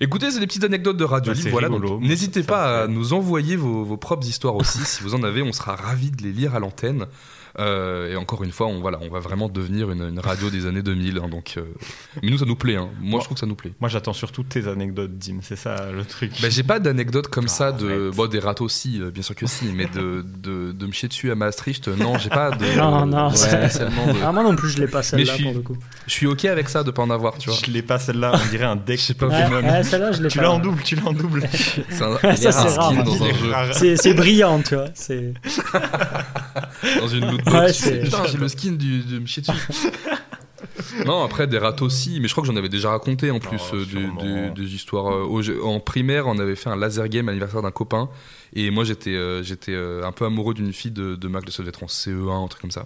Écoutez, 0.00 0.30
c'est 0.32 0.40
des 0.40 0.46
petites 0.46 0.64
anecdotes 0.64 0.96
de 0.96 1.04
radio 1.04 1.32
Bah, 1.32 1.38
libre. 1.38 1.50
Voilà, 1.52 1.68
n'hésitez 2.00 2.42
pas 2.42 2.82
à 2.82 2.86
nous 2.88 3.12
envoyer 3.12 3.54
vos, 3.56 3.84
vos 3.84 3.96
propres 3.96 4.26
histoires 4.26 4.56
aussi. 4.56 4.78
si 4.84 5.02
vous 5.02 5.14
en 5.14 5.22
avez, 5.22 5.40
on 5.42 5.52
sera 5.52 5.76
ravis 5.76 6.10
de 6.10 6.22
les 6.24 6.32
lire 6.32 6.54
à 6.54 6.58
l'antenne. 6.58 7.06
Euh, 7.58 8.12
et 8.12 8.16
encore 8.16 8.42
une 8.42 8.50
fois, 8.50 8.66
on, 8.66 8.80
voilà, 8.80 8.98
on 9.02 9.08
va 9.08 9.20
vraiment 9.20 9.48
devenir 9.48 9.90
une, 9.90 10.02
une 10.02 10.18
radio 10.18 10.50
des 10.50 10.66
années 10.66 10.82
2000. 10.82 11.18
hein, 11.18 11.28
donc, 11.28 11.54
euh, 11.56 11.62
mais 12.22 12.30
nous, 12.30 12.38
ça 12.38 12.44
nous 12.46 12.56
plaît. 12.56 12.76
hein. 12.76 12.88
Moi, 13.00 13.20
je 13.20 13.24
trouve 13.26 13.36
que 13.36 13.40
ça 13.40 13.46
nous 13.46 13.54
plaît. 13.54 13.72
Moi, 13.80 13.88
j'attends 13.88 14.12
surtout 14.12 14.42
tes 14.42 14.66
anecdotes, 14.66 15.16
Dim. 15.18 15.38
C'est 15.42 15.56
ça 15.56 15.86
le 15.92 16.04
truc. 16.04 16.32
Bah, 16.42 16.48
j'ai 16.50 16.62
pas 16.64 16.80
d'anecdote 16.80 17.28
comme 17.28 17.46
ça 17.48 17.70
de 17.72 18.10
bon 18.14 18.26
des 18.26 18.38
râteaux 18.40 18.64
aussi 18.64 19.00
euh, 19.00 19.10
bien 19.10 19.22
sûr 19.22 19.34
que 19.34 19.46
si 19.46 19.66
mais 19.66 19.86
de, 19.86 20.24
de, 20.42 20.72
de 20.72 20.86
me 20.86 20.92
chier 20.92 21.08
dessus 21.08 21.30
à 21.30 21.34
Maastricht 21.34 21.88
non 21.88 22.18
j'ai 22.18 22.28
pas 22.30 22.50
de 22.50 22.64
Non, 22.78 23.06
non, 23.06 23.30
spécialement 23.30 24.06
de- 24.06 24.18
Ah, 24.24 24.32
moi 24.32 24.42
non 24.42 24.56
plus, 24.56 24.70
je 24.70 24.78
l'ai 24.78 24.86
pas 24.88 24.98
Mais 24.98 25.02
celle-là 25.04 25.24
je 25.26 25.32
suis- 25.32 25.44
pour 25.44 25.54
le 25.54 25.60
coup. 25.60 25.76
je 26.06 26.12
suis 26.12 26.26
ok 26.26 26.44
avec 26.46 26.68
ça 26.68 26.82
de 26.82 26.90
pas 26.90 27.02
en 27.02 27.10
avoir 27.10 27.38
tu 27.38 27.50
vois 27.50 27.58
Je 27.64 27.70
l'ai 27.70 27.82
pas 27.82 27.98
celle-là, 27.98 28.32
on 28.34 28.50
dirait 28.50 28.64
un 28.64 28.76
deck. 28.76 28.98
Je 29.00 29.04
sais 29.04 29.14
pas, 29.14 29.26
Ouais, 29.26 29.42
Pokémon. 29.44 29.68
ouais, 29.72 29.82
celle-là, 29.84 30.12
je 30.12 30.22
l'ai 30.22 30.28
Tu 30.28 30.38
l'as 30.40 30.50
en 30.50 30.58
double, 30.58 30.82
tu 30.82 30.96
l'as 30.96 31.06
en 31.06 31.12
double. 31.12 31.42
c'est 31.52 32.02
un, 32.02 32.18
Ça, 32.18 32.34
c'est 32.36 32.50
rare, 32.50 32.92
skin 32.92 33.02
dans 33.02 33.22
un 33.22 33.64
jeu 33.66 33.72
C'est 33.72 33.96
c'est 33.96 34.14
brillant, 34.14 34.60
tu 34.62 34.74
vois. 34.74 34.86
C'est 34.94 35.34
dans 37.00 37.08
une 37.08 37.30
loot 37.30 37.40
Ouais, 37.50 37.72
putain 37.72 38.26
j'ai 38.26 38.38
le 38.38 38.48
skin 38.48 38.72
du, 38.72 39.00
de 39.00 39.18
me 39.18 39.26
chier 39.26 39.42
dessus. 39.42 39.90
Non 41.06 41.22
après 41.24 41.46
des 41.46 41.58
râteaux 41.58 41.86
aussi 41.86 42.20
mais 42.20 42.28
je 42.28 42.32
crois 42.34 42.42
que 42.42 42.48
j'en 42.50 42.56
avais 42.56 42.68
déjà 42.68 42.90
raconté 42.90 43.30
en 43.30 43.38
plus 43.38 43.58
Oh, 43.72 43.76
euh, 43.76 43.84
des, 43.84 43.90
sûrement. 43.90 44.22
des- 44.22 44.50
des 44.62 44.74
histoires 44.74 45.12
euh, 45.14 45.60
en 45.62 45.78
primaire 45.80 46.26
on 46.26 46.38
avait 46.38 46.56
fait 46.56 46.70
un 46.70 46.76
laser 46.76 47.08
game 47.08 47.28
à 47.28 47.32
l'anniversaire 47.32 47.62
d'un 47.62 47.70
copain 47.70 48.08
et 48.54 48.70
moi 48.70 48.84
j'étais 48.84 49.14
euh, 49.14 49.42
j'étais 49.42 49.72
euh, 49.72 50.04
un 50.04 50.12
peu 50.12 50.24
amoureux 50.24 50.54
d'une 50.54 50.72
fille 50.72 50.90
de, 50.90 51.16
de 51.16 51.28
Mac 51.28 51.44
de 51.44 51.50
ça 51.50 51.62
devait 51.62 51.70
être 51.70 51.82
en 51.82 51.86
CE1 51.86 52.44
un 52.44 52.48
truc 52.48 52.62
comme 52.62 52.70
ça 52.70 52.84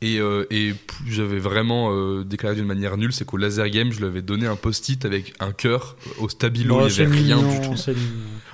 Et, 0.00 0.18
euh, 0.20 0.46
et 0.50 0.74
j'avais 1.08 1.40
vraiment 1.40 1.90
euh, 1.92 2.22
déclaré 2.22 2.54
d'une 2.54 2.66
manière 2.66 2.96
nulle, 2.96 3.12
c'est 3.12 3.24
qu'au 3.24 3.36
laser 3.36 3.68
game, 3.68 3.90
je 3.90 3.98
lui 3.98 4.06
avais 4.06 4.22
donné 4.22 4.46
un 4.46 4.54
post-it 4.54 5.04
avec 5.04 5.34
un 5.40 5.50
cœur 5.50 5.96
au 6.18 6.28
stabilo, 6.28 6.78
Non, 6.78 6.86
il 6.86 6.94
n'y 6.94 7.00
avait 7.00 7.16
rien 7.16 7.36
mignon, 7.36 7.60
du 7.60 7.68
tout. 7.68 7.90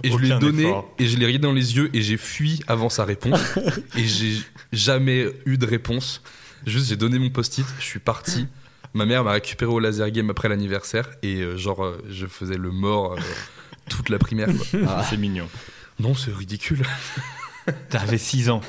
Et 0.03 0.11
je 0.11 0.17
lui 0.17 0.33
ai 0.33 0.39
donné, 0.39 0.63
effort. 0.63 0.95
et 0.99 1.07
je 1.07 1.19
l'ai 1.19 1.27
regardé 1.27 1.47
dans 1.47 1.53
les 1.53 1.77
yeux, 1.77 1.91
et 1.93 2.01
j'ai 2.01 2.17
fui 2.17 2.61
avant 2.67 2.89
sa 2.89 3.05
réponse. 3.05 3.41
et 3.97 4.07
j'ai 4.07 4.39
jamais 4.73 5.27
eu 5.45 5.59
de 5.59 5.67
réponse. 5.67 6.23
Juste, 6.67 6.89
j'ai 6.89 6.97
donné 6.97 7.19
mon 7.19 7.29
post-it, 7.29 7.67
je 7.79 7.85
suis 7.85 8.01
parti. 8.01 8.47
Ma 8.95 9.05
mère 9.05 9.23
m'a 9.25 9.33
récupéré 9.33 9.71
au 9.71 9.81
laser 9.81 10.11
game 10.13 10.31
après 10.31 10.49
l'anniversaire, 10.49 11.11
et 11.23 11.41
euh, 11.43 11.59
genre, 11.59 11.85
euh, 11.85 12.03
je 12.09 12.27
faisais 12.27 12.57
le 12.57 12.71
mort 12.71 13.13
euh, 13.13 13.17
toute 13.91 14.09
la 14.09 14.19
primaire. 14.19 14.49
Ah, 14.87 15.05
C'est 15.09 15.19
mignon. 15.19 15.49
Non, 15.99 16.15
c'est 16.15 16.33
ridicule. 16.35 16.85
T'avais 17.91 18.19
6 18.19 18.49
ans. 18.51 18.63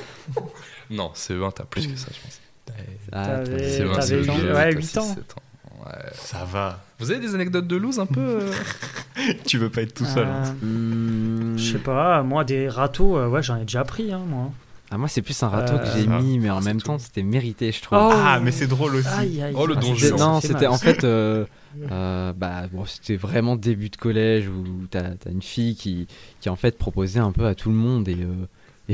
Non, 0.89 1.11
c'est 1.13 1.35
20, 1.35 1.51
t'as 1.51 1.63
plus 1.63 1.87
que 1.87 1.95
ça, 1.95 2.07
je 2.13 2.19
pense. 2.19 2.41
Ah, 3.11 3.25
T'avais- 3.25 3.69
C'est 3.69 3.83
20, 3.83 3.93
t'avais 3.93 4.07
c'est 4.07 4.17
huit- 4.17 4.31
vieux, 4.31 4.53
ouais, 4.53 4.71
t'as 4.71 4.77
8 4.77 4.83
six, 4.85 4.97
ans. 4.97 5.13
sept 5.15 5.33
ans. 5.37 5.41
Ouais. 5.85 5.91
Ça 6.13 6.45
va. 6.51 6.79
Vous 6.99 7.11
avez 7.11 7.19
des 7.19 7.35
anecdotes 7.35 7.67
de 7.67 7.75
loose 7.75 7.99
un 7.99 8.05
peu 8.05 8.19
euh 8.41 8.51
Tu 9.45 9.57
veux 9.57 9.69
pas 9.69 9.81
être 9.83 9.93
tout 9.93 10.05
seul. 10.05 10.25
hein. 10.27 10.55
Euh, 10.63 10.65
hmm, 10.65 11.57
Je 11.57 11.71
sais 11.73 11.77
pas, 11.79 12.23
moi 12.23 12.43
des 12.43 12.67
râteaux, 12.69 13.17
euh, 13.17 13.27
ouais, 13.27 13.43
j'en 13.43 13.57
ai 13.57 13.61
déjà 13.65 13.83
pris, 13.83 14.11
hein, 14.11 14.21
moi. 14.27 14.51
ah, 14.91 14.97
moi, 14.97 15.07
c'est 15.07 15.21
plus 15.21 15.41
un 15.43 15.49
râteau 15.49 15.73
que 15.77 15.83
Euh, 15.83 15.93
j'ai 15.97 16.07
ah, 16.09 16.19
mis, 16.19 16.39
mais 16.39 16.49
en 16.49 16.59
c'est 16.61 16.67
même 16.67 16.81
tout. 16.81 16.87
temps, 16.87 16.97
c'était 16.99 17.21
mérité, 17.23 17.71
je 17.71 17.81
trouve. 17.81 17.99
Oh. 18.01 18.09
Ah, 18.13 18.39
mais 18.41 18.51
c'est 18.51 18.67
drôle 18.67 18.95
aussi. 18.95 19.07
Aïe, 19.07 19.41
aïe. 19.43 19.53
Oh, 19.55 19.65
le 19.67 19.75
Ah, 19.77 19.79
donjon. 19.81 19.95
C'était- 19.95 20.05
c'était- 20.07 20.17
non, 20.23 20.41
fait 20.41 20.47
c'était 20.47 20.59
mal. 20.61 20.71
en 20.73 20.77
fait, 20.77 21.03
euh, 21.03 21.45
euh, 21.91 22.33
bah, 22.35 22.63
bon, 22.71 22.85
c'était 22.85 23.17
vraiment 23.17 23.55
début 23.55 23.89
de 23.89 23.97
collège 23.97 24.47
où 24.47 24.87
t'as 24.89 25.01
as 25.25 25.29
une 25.29 25.41
fille 25.41 25.75
qui, 25.75 26.07
qui 26.39 26.49
en 26.49 26.55
fait 26.55 26.77
proposait 26.77 27.19
un 27.19 27.31
peu 27.31 27.45
à 27.45 27.53
tout 27.53 27.69
le 27.69 27.75
monde 27.75 28.07
et, 28.07 28.15
euh, 28.15 28.47
et, 28.89 28.93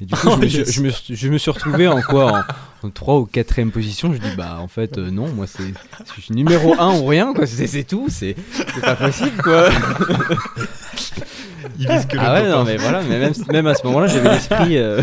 et 0.00 0.04
du 0.06 0.14
coup, 0.14 0.30
je, 0.30 0.36
me 0.40 0.48
suis, 0.48 0.64
je, 0.72 0.80
me, 0.82 0.90
suis- 0.90 1.16
je 1.16 1.28
me 1.28 1.38
suis 1.38 1.50
retrouvé 1.50 1.88
en 1.88 2.00
quoi 2.02 2.44
en, 2.82 2.86
en 2.86 2.90
3 2.90 3.18
ou 3.20 3.28
4ème 3.32 3.70
position. 3.70 4.12
Je 4.12 4.18
dis, 4.18 4.34
bah, 4.36 4.58
en 4.60 4.68
fait, 4.68 4.98
euh, 4.98 5.10
non, 5.10 5.28
moi, 5.28 5.46
c'est 5.46 5.72
je 6.16 6.20
suis 6.20 6.34
numéro 6.34 6.74
1 6.78 6.98
ou 7.00 7.06
rien, 7.06 7.32
quoi, 7.34 7.46
c'est 7.46 7.66
c'est 7.66 7.84
tout, 7.84 8.06
c'est 8.08 8.36
c'est 8.52 8.80
pas 8.80 8.94
possible, 8.96 9.42
quoi. 9.42 9.68
Il 11.78 11.88
Ah 12.18 12.34
ouais, 12.34 12.48
non, 12.48 12.64
mais 12.64 12.76
voilà, 12.76 13.02
mais 13.02 13.18
même, 13.18 13.32
même 13.50 13.66
à 13.66 13.74
ce 13.74 13.84
moment-là, 13.86 14.06
j'avais 14.06 14.30
l'esprit. 14.30 14.76
euh, 14.78 15.00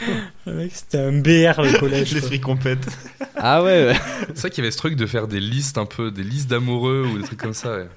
c'était 0.72 0.98
un 0.98 1.12
BR 1.12 1.62
le 1.62 1.78
collège. 1.78 2.08
quoi. 2.10 2.14
L'esprit 2.20 2.40
compète. 2.40 2.86
Ah 3.36 3.62
ouais, 3.62 3.86
ouais. 3.86 3.96
C'est 4.34 4.40
vrai 4.40 4.50
qu'il 4.50 4.64
y 4.64 4.66
avait 4.66 4.72
ce 4.72 4.78
truc 4.78 4.96
de 4.96 5.06
faire 5.06 5.28
des 5.28 5.40
listes 5.40 5.78
un 5.78 5.86
peu, 5.86 6.10
des 6.10 6.24
listes 6.24 6.50
d'amoureux 6.50 7.06
ou 7.12 7.18
des 7.18 7.24
trucs 7.24 7.40
comme 7.40 7.54
ça. 7.54 7.76
ouais. 7.76 7.88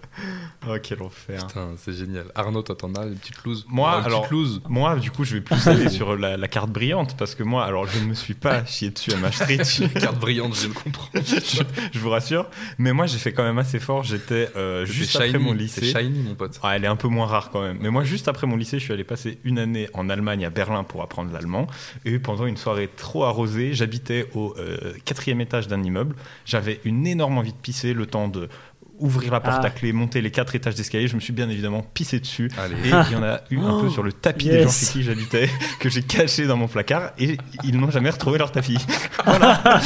Oh, 0.69 0.75
quel 0.83 1.01
enfer. 1.01 1.47
Putain, 1.47 1.69
c'est 1.77 1.93
génial. 1.93 2.25
Arnaud, 2.35 2.61
toi, 2.61 2.75
t'en 2.75 2.93
as 2.93 3.05
une 3.05 3.15
petite 3.15 3.43
loose 3.43 3.65
Moi, 3.67 4.03
alors- 4.03 4.27
loose. 4.31 4.61
Moi, 4.69 4.95
du 4.97 5.09
coup, 5.09 5.23
je 5.23 5.35
vais 5.35 5.41
plus 5.41 5.67
aller 5.67 5.89
sur 5.89 6.15
la, 6.15 6.37
la 6.37 6.47
carte 6.47 6.69
brillante 6.69 7.17
parce 7.17 7.33
que 7.33 7.41
moi, 7.41 7.65
alors, 7.65 7.87
je 7.87 7.97
ne 7.99 8.05
me 8.05 8.13
suis 8.13 8.35
pas 8.35 8.63
chié 8.65 8.91
dessus 8.91 9.11
à 9.13 9.17
ma 9.17 9.31
street. 9.31 9.57
Carte 9.99 10.19
brillante, 10.19 10.53
je 10.53 10.59
viens 10.61 10.69
de 10.69 10.73
comprendre. 10.75 11.09
je, 11.15 11.63
je 11.91 11.99
vous 11.99 12.09
rassure. 12.11 12.47
Mais 12.77 12.93
moi, 12.93 13.07
j'ai 13.07 13.17
fait 13.17 13.33
quand 13.33 13.41
même 13.43 13.57
assez 13.57 13.79
fort. 13.79 14.03
J'étais 14.03 14.49
euh, 14.55 14.85
juste 14.85 15.11
shiny, 15.11 15.23
après 15.29 15.39
mon 15.39 15.51
c'est 15.53 15.57
lycée. 15.57 15.85
shiny, 15.99 16.19
mon 16.19 16.35
pote. 16.35 16.59
Ah, 16.61 16.75
elle 16.75 16.83
est 16.83 16.87
un 16.87 16.95
peu 16.95 17.07
moins 17.07 17.25
rare 17.25 17.49
quand 17.51 17.61
même. 17.63 17.77
Mais 17.81 17.89
moi, 17.89 18.03
juste 18.03 18.27
après 18.27 18.45
mon 18.45 18.55
lycée, 18.57 18.77
je 18.77 18.83
suis 18.83 18.93
allé 18.93 19.03
passer 19.03 19.39
une 19.43 19.57
année 19.57 19.89
en 19.95 20.09
Allemagne, 20.09 20.45
à 20.45 20.51
Berlin, 20.51 20.83
pour 20.83 21.01
apprendre 21.01 21.31
l'allemand. 21.33 21.65
Et 22.05 22.19
pendant 22.19 22.40
une 22.47 22.57
soirée 22.57 22.89
trop 22.95 23.23
arrosée, 23.25 23.73
j'habitais 23.73 24.27
au 24.33 24.53
euh, 24.57 24.93
quatrième 25.05 25.41
étage 25.41 25.67
d'un 25.67 25.81
immeuble. 25.83 26.15
J'avais 26.45 26.79
une 26.85 27.05
énorme 27.07 27.37
envie 27.37 27.53
de 27.53 27.57
pisser, 27.57 27.93
le 27.93 28.05
temps 28.05 28.27
de 28.27 28.47
ouvrir 28.99 29.31
la 29.31 29.39
porte 29.39 29.61
Ah. 29.63 29.65
à 29.65 29.69
clé, 29.71 29.93
monter 29.93 30.21
les 30.21 30.29
quatre 30.29 30.53
étages 30.53 30.75
d'escalier. 30.75 31.07
Je 31.07 31.15
me 31.15 31.19
suis 31.21 31.33
bien 31.33 31.49
évidemment 31.49 31.81
pissé 31.81 32.19
dessus. 32.19 32.51
Allez. 32.59 32.75
Et 32.75 32.89
il 33.07 33.11
y 33.13 33.15
en 33.15 33.23
a 33.23 33.41
eu 33.49 33.57
un 33.57 33.79
peu 33.79 33.87
Oh, 33.87 33.89
sur 33.89 34.03
le 34.03 34.13
tapis 34.13 34.45
des 34.49 34.59
gens 34.59 34.65
yes. 34.65 34.79
chez 34.79 34.85
qui 34.93 35.01
j'habitais, 35.03 35.49
que 35.79 35.89
j'ai 35.89 36.03
caché 36.03 36.45
dans 36.45 36.55
mon 36.55 36.67
placard, 36.67 37.11
et 37.17 37.35
ils 37.63 37.79
n'ont 37.79 37.89
jamais 37.89 38.11
retrouvé 38.11 38.37
leur 38.37 38.51
tapis. 38.51 38.77
Voilà. 39.25 39.81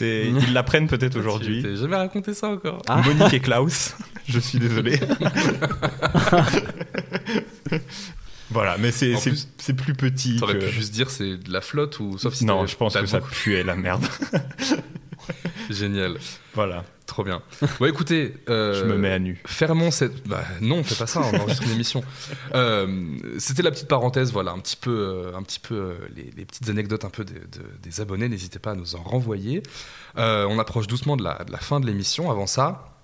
Ils 0.00 0.52
l'apprennent 0.52 0.86
peut-être 0.86 1.16
aujourd'hui. 1.18 1.62
T'as 1.62 1.74
jamais 1.74 1.96
raconté 1.96 2.34
ça 2.34 2.48
encore. 2.48 2.82
Ah. 2.88 3.02
Monique 3.04 3.32
et 3.34 3.40
Klaus, 3.40 3.96
je 4.28 4.38
suis 4.38 4.58
désolé. 4.60 5.00
voilà, 8.50 8.76
mais 8.78 8.90
c'est, 8.92 9.14
plus, 9.74 9.94
petit. 9.94 10.36
T'aurais 10.36 10.54
que- 10.58 10.64
pu 10.66 10.70
juste 10.72 10.92
dire 10.92 11.10
c'est 11.10 11.36
de 11.36 11.52
la 11.52 11.60
flotte 11.60 12.00
ou 12.00 12.16
sauf 12.18 12.34
si 12.34 12.44
non, 12.44 12.66
je 12.66 12.76
pense 12.76 12.94
que 12.96 13.06
ça 13.06 13.20
puait 13.20 13.62
la 13.62 13.76
merde. 13.76 14.04
Génial, 15.70 16.16
voilà, 16.54 16.84
trop 17.06 17.22
bien. 17.24 17.42
Bon, 17.78 17.86
écoutez, 17.86 18.34
euh, 18.48 18.72
je 18.72 18.84
me 18.86 18.96
mets 18.96 19.10
à 19.12 19.18
nu. 19.18 19.38
Fermons 19.46 19.90
cette. 19.90 20.26
Bah, 20.26 20.42
non, 20.62 20.82
fais 20.82 20.94
pas 20.94 21.06
ça, 21.06 21.20
on 21.20 21.36
enregistre 21.36 21.64
une 21.64 21.72
émission. 21.72 22.02
Euh, 22.54 22.86
C'était 23.38 23.62
la 23.62 23.70
petite 23.70 23.88
parenthèse, 23.88 24.32
voilà, 24.32 24.52
un 24.52 24.58
petit 24.60 24.76
peu, 24.76 24.90
euh, 25.26 25.36
un 25.36 25.42
petit 25.42 25.60
peu 25.60 25.96
les, 26.16 26.30
les 26.36 26.44
petites 26.46 26.70
anecdotes 26.70 27.04
un 27.04 27.10
peu 27.10 27.24
de- 27.24 27.32
de- 27.34 27.78
des 27.82 28.00
abonnés. 28.00 28.28
N'hésitez 28.30 28.58
pas 28.58 28.70
à 28.70 28.74
nous 28.74 28.94
en 28.94 29.02
renvoyer. 29.02 29.62
Euh, 30.16 30.46
on 30.48 30.58
approche 30.58 30.86
doucement 30.86 31.16
de 31.18 31.24
la, 31.24 31.44
de 31.44 31.52
la 31.52 31.58
fin 31.58 31.80
de 31.80 31.86
l'émission. 31.86 32.30
Avant 32.30 32.46
ça. 32.46 32.94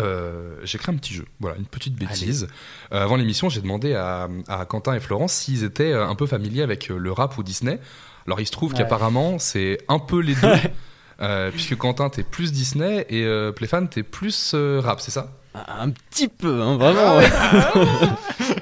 Euh, 0.00 0.56
j'ai 0.64 0.78
créé 0.78 0.94
un 0.94 0.98
petit 0.98 1.14
jeu, 1.14 1.24
voilà, 1.40 1.56
une 1.56 1.66
petite 1.66 1.94
bêtise. 1.94 2.48
Euh, 2.92 3.02
avant 3.02 3.16
l'émission, 3.16 3.48
j'ai 3.48 3.60
demandé 3.60 3.94
à, 3.94 4.28
à 4.48 4.64
Quentin 4.64 4.94
et 4.94 5.00
Florence 5.00 5.32
s'ils 5.32 5.64
étaient 5.64 5.92
euh, 5.92 6.06
un 6.06 6.14
peu 6.14 6.26
familiers 6.26 6.62
avec 6.62 6.88
le 6.88 7.12
rap 7.12 7.36
ou 7.38 7.42
Disney. 7.42 7.78
Alors 8.26 8.40
il 8.40 8.46
se 8.46 8.52
trouve 8.52 8.72
Ouais. 8.72 8.78
qu'apparemment 8.78 9.38
c'est 9.38 9.78
un 9.88 9.98
peu 9.98 10.20
les 10.20 10.34
deux, 10.34 10.52
euh, 11.20 11.50
puisque 11.50 11.76
Quentin 11.76 12.08
t'es 12.10 12.22
plus 12.22 12.52
Disney 12.52 13.06
et 13.10 13.24
euh, 13.24 13.52
Pléphane 13.52 13.88
t'es 13.88 14.02
plus 14.02 14.52
euh, 14.54 14.80
rap, 14.80 15.00
c'est 15.00 15.10
ça? 15.10 15.32
Un 15.54 15.90
petit 15.90 16.28
peu, 16.28 16.62
hein, 16.62 16.76
vraiment. 16.78 17.20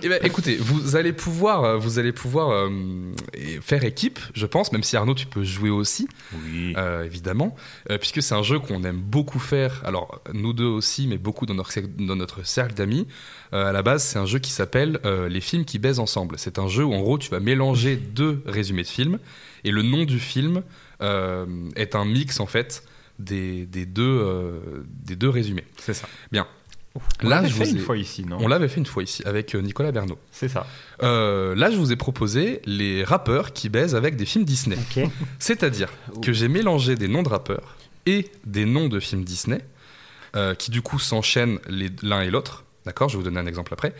Eh 0.03 0.09
ben, 0.09 0.18
écoutez, 0.22 0.57
vous 0.57 0.96
allez 0.96 1.12
pouvoir, 1.12 1.78
vous 1.78 1.98
allez 1.98 2.12
pouvoir 2.12 2.51
euh, 2.51 2.70
faire 3.61 3.84
équipe, 3.84 4.18
je 4.34 4.46
pense, 4.46 4.72
même 4.72 4.82
si 4.82 4.96
Arnaud, 4.96 5.14
tu 5.14 5.26
peux 5.26 5.44
jouer 5.44 5.68
aussi, 5.70 6.09
Oui. 6.32 6.72
euh, 6.76 7.05
évidemment, 7.05 7.55
euh, 7.90 7.98
puisque 7.98 8.22
c'est 8.22 8.34
un 8.34 8.42
jeu 8.42 8.59
qu'on 8.59 8.82
aime 8.84 8.98
beaucoup 9.01 9.38
faire. 9.38 9.82
Alors, 9.84 10.20
nous 10.32 10.53
deux 10.53 10.64
aussi, 10.66 11.07
mais 11.07 11.18
beaucoup 11.18 11.44
dans 11.46 11.55
notre, 11.55 11.70
cercle- 11.72 11.90
dans 11.98 12.16
notre 12.16 12.46
cercle 12.46 12.74
d'amis. 12.74 13.07
Euh, 13.53 13.66
à 13.68 13.72
la 13.72 13.82
base, 13.82 14.03
c'est 14.03 14.18
un 14.18 14.26
jeu 14.26 14.38
qui 14.38 14.51
s'appelle 14.53 15.01
euh, 15.05 15.28
Les 15.28 15.40
films 15.40 15.64
qui 15.64 15.78
baisent 15.78 15.98
ensemble. 16.01 16.36
C'est 16.38 16.59
un 16.59 16.68
jeu 16.68 16.84
où, 16.84 16.94
en 16.94 17.01
gros, 17.01 17.18
tu 17.18 17.30
vas 17.30 17.40
mélanger 17.40 17.96
deux 17.96 18.42
résumés 18.46 18.82
de 18.82 18.88
films, 18.88 19.18
et 19.64 19.70
le 19.70 19.82
nom 19.82 20.05
du 20.05 20.18
film 20.18 20.59
euh, 20.59 20.62
est 21.01 21.94
un 21.94 22.05
mix, 22.05 22.40
en 22.40 22.46
fait, 22.46 22.84
des, 23.18 23.66
des 23.66 23.86
deux, 23.86 24.03
euh, 24.03 24.84
des 25.05 25.16
deux 25.16 25.28
résumés. 25.28 25.64
C'est 25.78 25.94
ça. 25.94 26.09
Là, 26.32 26.46
Là, 27.22 27.46
je 27.46 27.53
fait 27.53 27.64
vous 27.64 27.70
une 27.76 27.78
fois 27.78 27.96
ici, 27.96 28.24
non? 28.24 28.38
On 28.40 28.48
l'avait 28.48 28.66
fait 28.66 28.80
une 28.80 28.86
fois 28.86 29.05
ici, 29.05 29.22
avec 29.24 29.55
euh, 29.55 29.61
Nicolas 29.61 29.92
Bernot. 29.92 30.18
C'est 30.32 30.48
ça. 30.48 30.66
Euh, 31.03 31.55
là, 31.55 31.70
je 31.70 31.76
vous 31.76 31.92
ai 31.92 31.96
proposé 31.96 32.61
les 32.64 33.05
rappeurs 33.05 33.53
qui 33.53 33.68
baisent 33.68 33.94
avec 33.94 34.16
des 34.16 34.26
films 34.26 34.44
Disney. 34.44 34.76
C'est-à-dire 35.38 35.88
que 36.20 36.32
j'ai 36.32 36.48
mélangé 36.48 36.96
des 36.96 37.07
noms 37.07 37.22
de 37.22 37.28
rappeurs 37.28 37.76
et 38.07 38.28
des 38.44 38.64
noms 38.64 38.88
de 38.88 38.98
films 38.98 39.22
Disney, 39.22 39.61
euh, 40.34 40.55
qui 40.55 40.72
du 40.72 40.82
coup 40.82 40.98
s'enchaînent 40.98 41.59
l'un 42.03 42.22
et 42.22 42.30
l'autre. 42.30 42.64
D'accord? 42.84 43.09
Je 43.09 43.16
vais 43.16 43.22
vous 43.22 43.28
donner 43.28 43.40
un 43.40 43.46
exemple 43.46 43.72
après. 43.72 43.94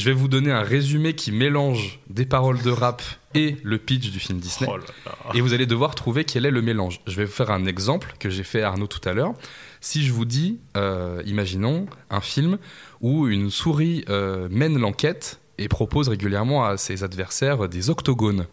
Je 0.00 0.06
vais 0.06 0.14
vous 0.14 0.28
donner 0.28 0.50
un 0.50 0.62
résumé 0.62 1.12
qui 1.12 1.30
mélange 1.30 2.00
des 2.08 2.24
paroles 2.24 2.62
de 2.62 2.70
rap 2.70 3.02
et 3.34 3.58
le 3.62 3.76
pitch 3.76 4.10
du 4.10 4.18
film 4.18 4.38
Disney. 4.38 4.66
Oh 4.72 4.78
là 4.78 4.84
là. 5.04 5.12
Et 5.34 5.42
vous 5.42 5.52
allez 5.52 5.66
devoir 5.66 5.94
trouver 5.94 6.24
quel 6.24 6.46
est 6.46 6.50
le 6.50 6.62
mélange. 6.62 7.02
Je 7.06 7.16
vais 7.16 7.26
vous 7.26 7.30
faire 7.30 7.50
un 7.50 7.66
exemple 7.66 8.14
que 8.18 8.30
j'ai 8.30 8.42
fait 8.42 8.62
à 8.62 8.68
Arnaud 8.68 8.86
tout 8.86 9.06
à 9.06 9.12
l'heure. 9.12 9.34
Si 9.82 10.02
je 10.02 10.10
vous 10.14 10.24
dis, 10.24 10.58
euh, 10.74 11.22
imaginons 11.26 11.84
un 12.08 12.22
film 12.22 12.56
où 13.02 13.28
une 13.28 13.50
souris 13.50 14.06
euh, 14.08 14.48
mène 14.50 14.78
l'enquête 14.78 15.38
et 15.58 15.68
propose 15.68 16.08
régulièrement 16.08 16.64
à 16.64 16.78
ses 16.78 17.04
adversaires 17.04 17.68
des 17.68 17.90
octogones. 17.90 18.46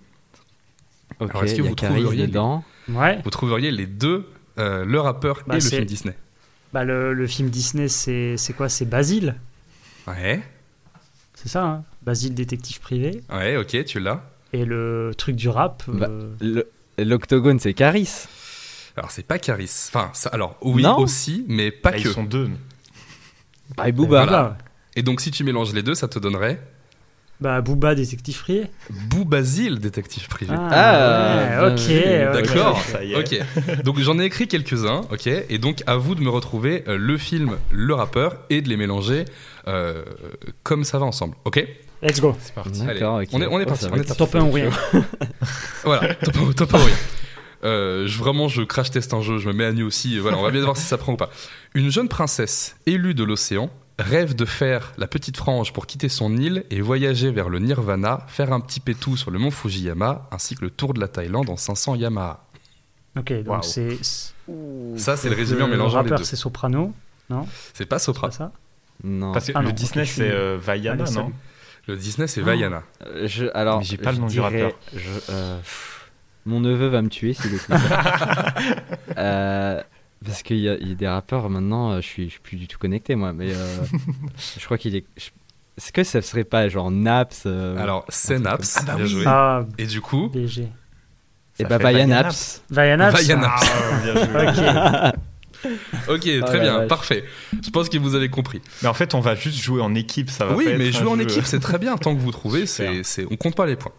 Ok, 1.22 1.30
Alors, 1.30 1.44
est-ce 1.46 1.56
que 1.56 1.62
y 1.62 1.66
vous 1.70 1.76
trouveriez 1.76 2.28
dedans. 2.28 2.66
Ouais. 2.90 3.22
Vous 3.24 3.30
trouveriez 3.30 3.72
les 3.72 3.86
deux, 3.86 4.28
euh, 4.60 4.84
le 4.84 5.00
rappeur 5.00 5.44
Bah, 5.48 5.56
et 5.56 5.62
le 5.62 5.66
film 5.66 5.86
Disney. 5.86 6.14
Bah, 6.74 6.84
le, 6.84 7.14
le 7.14 7.26
film 7.26 7.50
Disney, 7.50 7.88
c'est 7.88 8.36
c'est 8.36 8.52
quoi? 8.52 8.68
C'est 8.68 8.84
Basile? 8.84 9.36
Ouais, 10.08 10.42
C'est 11.40 11.50
ça, 11.50 11.64
hein 11.64 11.84
Basile, 12.02 12.34
détective 12.34 12.80
privé. 12.80 13.22
ouais, 13.32 13.58
ok, 13.58 13.86
tu 13.86 14.00
l'as. 14.00 14.24
Et 14.54 14.66
le 14.66 15.12
truc 15.16 15.36
du 15.36 15.50
rap. 15.50 15.84
Bah, 15.88 16.08
euh, 16.10 16.34
Le- 16.42 16.68
L'octogone, 16.98 17.60
c'est 17.60 17.76
Caris. 17.76 18.26
Alors, 18.96 19.12
c'est 19.12 19.22
pas 19.22 19.38
Caris. 19.38 19.70
Enfin, 19.90 20.10
ça- 20.14 20.30
alors, 20.30 20.58
oui 20.64 20.82
Non. 20.82 20.98
aussi, 20.98 21.46
mais 21.48 21.70
pas 21.70 21.92
Ah, 21.94 21.98
que. 21.98 22.08
ils 22.08 22.12
sont 22.12 22.24
deux. 22.24 22.50
Ah, 23.78 23.88
et 23.88 23.92
Booba. 23.92 24.26
Booba. 24.26 24.58
Et 24.96 25.04
donc, 25.04 25.22
si 25.22 25.30
tu 25.30 25.44
mélanges 25.44 25.74
les 25.74 25.84
deux, 25.84 25.94
ça 25.94 26.08
te 26.08 26.18
donnerait 26.18 26.60
Bah, 27.40 27.62
Booba, 27.62 27.94
détective 27.94 28.40
privé. 28.40 28.66
Bou 28.90 29.24
Basile, 29.24 29.78
détective 29.80 30.28
privé. 30.28 30.56
Ah, 30.58 31.38
ouais, 31.62 31.76
bien 31.76 31.76
ok. 31.76 31.88
ouais, 31.88 32.42
D'accord. 32.42 32.76
ouais. 32.78 32.82
Ça 32.92 33.04
y 33.04 33.14
est. 33.14 33.16
Ok, 33.16 33.84
donc 33.84 34.00
j'en 34.00 34.18
ai 34.18 34.26
écrit 34.26 34.48
quelques-uns, 34.48 35.02
ok, 35.12 35.28
et 35.28 35.58
donc 35.60 35.84
à 35.86 35.98
vous 35.98 36.16
de 36.16 36.22
me 36.22 36.30
retrouver 36.30 36.84
euh, 36.88 36.98
le 36.98 37.18
film, 37.20 37.58
le 37.72 37.94
rappeur, 37.94 38.38
et 38.50 38.62
de 38.62 38.70
les 38.70 38.78
mélanger 38.78 39.26
euh, 39.68 40.04
comme 40.64 40.84
ça 40.84 40.98
va 40.98 41.06
ensemble, 41.06 41.36
ok 41.46 41.64
Let's 42.02 42.20
go. 42.22 42.36
C'est 42.40 42.54
parti. 42.54 42.82
D'accord, 42.86 43.18
Allez, 43.18 43.28
on 43.34 43.42
est- 43.42 43.48
on 43.48 43.60
est 43.60 43.64
Oh, 43.64 43.70
parti, 43.70 43.86
on 43.92 43.96
est. 43.96 44.16
Top 44.18 44.36
1 44.36 44.42
ou 44.44 44.52
rien. 44.52 44.70
Voilà, 45.84 46.14
top, 46.16 46.56
top 46.56 46.74
ou 46.74 46.78
rien. 46.78 46.96
Euh, 47.64 48.06
je, 48.08 48.18
vraiment, 48.20 48.48
je 48.48 48.62
crash 48.62 48.92
test 48.92 49.14
un 49.16 49.22
jeu, 49.22 49.40
je 49.40 49.48
me 49.48 49.54
mets 49.54 49.66
à 49.66 49.72
nu 49.72 49.84
aussi, 49.84 50.18
voilà, 50.20 50.38
on 50.38 50.44
va 50.44 50.52
bien 50.52 50.62
voir 50.62 50.78
si 50.78 50.84
ça 50.86 50.98
prend 50.98 51.14
ou 51.14 51.18
pas. 51.18 51.30
Une 51.74 51.90
jeune 51.92 52.08
princesse 52.08 52.76
élue 52.86 53.14
de 53.16 53.24
l'océan 53.24 53.70
rêve 54.00 54.36
de 54.36 54.46
faire 54.46 54.94
la 54.98 55.08
petite 55.08 55.38
frange 55.38 55.74
pour 55.74 55.88
quitter 55.88 56.10
son 56.10 56.36
île 56.38 56.66
et 56.70 56.82
voyager 56.82 57.32
vers 57.32 57.50
le 57.50 57.60
Nirvana, 57.60 58.20
faire 58.28 58.54
un 58.54 58.60
petit 58.60 58.80
pétou 58.80 59.18
sur 59.18 59.32
le 59.32 59.40
mont 59.40 59.52
Fujiyama, 59.52 60.28
ainsi 60.32 60.56
que 60.56 60.64
le 60.66 60.70
tour 60.70 60.94
de 60.94 61.00
la 61.00 61.08
Thaïlande 61.08 61.50
en 61.50 61.58
500 61.58 61.96
Yamaha. 61.96 62.44
Ok, 63.18 63.34
donc 63.44 63.64
c'est. 63.66 63.98
Ça, 64.98 65.18
c'est 65.18 65.30
le 65.30 65.36
résumé 65.36 65.64
en 65.64 65.66
le 65.66 65.72
mélangeant 65.72 65.98
les 66.02 66.04
rappeur, 66.04 66.20
deux. 66.20 66.24
c'est 66.24 66.36
Soprano, 66.36 66.94
C'est 67.74 67.86
pas 67.88 67.98
c'est 68.00 68.18
pas 68.20 68.32
ça? 68.32 68.52
Non. 69.04 69.32
Parce 69.32 69.48
que 69.48 69.52
Ah 69.56 69.62
le 69.62 69.68
non, 69.70 69.74
Disney, 69.74 70.06
je 70.06 70.12
suis 70.12 70.22
c'est 70.22 70.32
euh, 70.32 70.58
Vaiana, 70.62 71.04
Allez, 71.04 71.14
non? 71.14 71.32
Le 71.88 71.96
Disney, 71.98 72.28
c'est. 72.28 72.42
Vaiana. 72.42 72.84
Euh, 73.06 73.28
je, 73.28 73.46
alors, 73.54 73.80
Mais 73.80 73.84
j'ai 73.86 73.98
pas 73.98 74.12
le 74.12 74.18
nom 74.20 74.28
du 74.28 74.40
rappeur. 74.40 74.72
je- 74.96 75.00
euh, 75.30 75.58
pff, 75.60 76.12
mon 76.46 76.60
neveu 76.60 76.88
va 76.88 77.02
me 77.02 77.10
tuer 77.10 77.34
s'il 77.34 77.54
écoute. 77.56 77.76
euh, 79.18 79.82
parce 80.26 80.44
qu'il 80.44 80.58
y, 80.58 80.70
a- 80.70 80.78
il 80.80 80.90
y 80.90 80.92
a 80.92 80.96
des 80.96 81.08
rappeurs 81.08 81.50
maintenant, 81.50 81.92
euh, 81.92 81.98
je 82.02 82.06
suis, 82.08 82.26
je 82.26 82.32
suis 82.32 82.40
plus 82.40 82.58
du 82.58 82.68
tout 82.68 82.78
connecté 82.80 83.16
moi, 83.16 83.34
mais 83.34 83.52
euh, 83.54 83.78
je 84.60 84.66
crois 84.66 84.78
qu'il 84.78 84.96
est. 84.96 85.06
je- 85.18 85.30
Est-ce 85.78 85.92
que 85.92 86.04
ça 86.04 86.22
serait 86.22 86.44
pas 86.44 86.68
genre 86.70 86.90
Naps 86.92 87.44
euh, 87.46 87.78
Alors, 87.78 88.06
c'est 88.10 88.40
Naps, 88.40 88.78
Ah 88.78 88.82
bah 88.86 88.96
bien 88.96 89.06
oui. 89.06 89.10
joué. 89.12 89.24
Ah, 89.28 89.66
Et 89.78 89.86
du 89.86 90.02
coup, 90.02 90.30
DG. 90.34 90.68
Et 91.60 91.64
Ça 91.64 91.70
bah 91.70 91.78
Vaya. 91.80 92.06
Naps. 92.06 92.64
Vaiana 92.70 93.10
Vaiana. 93.12 93.50
Ah, 93.56 94.02
bien 94.04 94.14
joué. 94.14 95.12
Ok. 95.66 95.70
ok, 96.10 96.30
Oh 96.42 96.46
très 96.46 96.58
la 96.58 96.64
bien, 96.64 96.78
vache. 96.80 96.88
parfait. 96.88 97.24
Je 97.64 97.70
pense 97.72 97.90
que 97.90 97.98
vous 97.98 98.14
avez 98.16 98.30
compris. 98.30 98.62
Mais 98.84 98.88
en 98.90 98.94
fait, 98.94 99.16
on 99.16 99.20
va 99.22 99.34
juste 99.36 99.58
jouer 99.60 99.82
en 99.82 99.96
équipe, 99.96 100.30
ça 100.30 100.46
va 100.46 100.56
Oui, 100.56 100.66
pas 100.66 100.78
mais 100.78 100.90
être 100.90 100.98
jouer 101.00 101.08
en 101.10 101.16
jeu- 101.16 101.22
équipe, 101.24 101.46
c'est 101.46 101.60
très 101.60 101.80
bien. 101.80 101.98
Tant 101.98 102.16
que 102.16 102.20
vous 102.22 102.32
trouvez, 102.40 102.66
c'est, 102.68 103.02
on 103.32 103.36
compte 103.38 103.56
pas 103.56 103.66
les 103.66 103.76
points. 103.76 103.92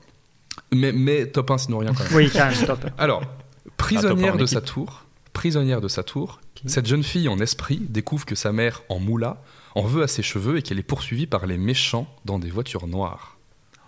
Mais, 0.72 0.92
mais 0.92 1.26
top 1.26 1.50
1, 1.50 1.58
sinon 1.58 1.78
rien 1.78 1.92
quand 1.94 2.04
même. 2.04 2.14
Oui, 2.14 2.30
quand 2.32 2.46
même, 2.46 2.66
top. 2.66 2.84
Alors, 2.98 3.22
Ah, 3.24 3.70
prisonnière 3.76 4.32
top 4.32 4.34
en 4.34 4.38
de 4.38 4.42
équipe. 4.44 4.54
sa 4.54 4.60
tour, 4.60 5.04
prisonnière 5.38 5.80
de 5.80 5.86
sa 5.86 6.02
tour, 6.02 6.40
cette 6.66 6.86
jeune 6.86 7.04
fille 7.04 7.28
en 7.28 7.38
esprit 7.38 7.80
découvre 7.88 8.26
que 8.26 8.34
sa 8.34 8.50
mère, 8.50 8.82
en 8.88 8.98
moula, 8.98 9.40
en 9.76 9.82
veut 9.82 10.02
à 10.02 10.08
ses 10.08 10.22
cheveux 10.24 10.56
et 10.58 10.62
qu'elle 10.62 10.80
est 10.80 10.82
poursuivie 10.82 11.28
par 11.28 11.46
les 11.46 11.56
méchants 11.58 12.08
dans 12.24 12.40
des 12.40 12.50
voitures 12.50 12.88
noires. 12.88 13.38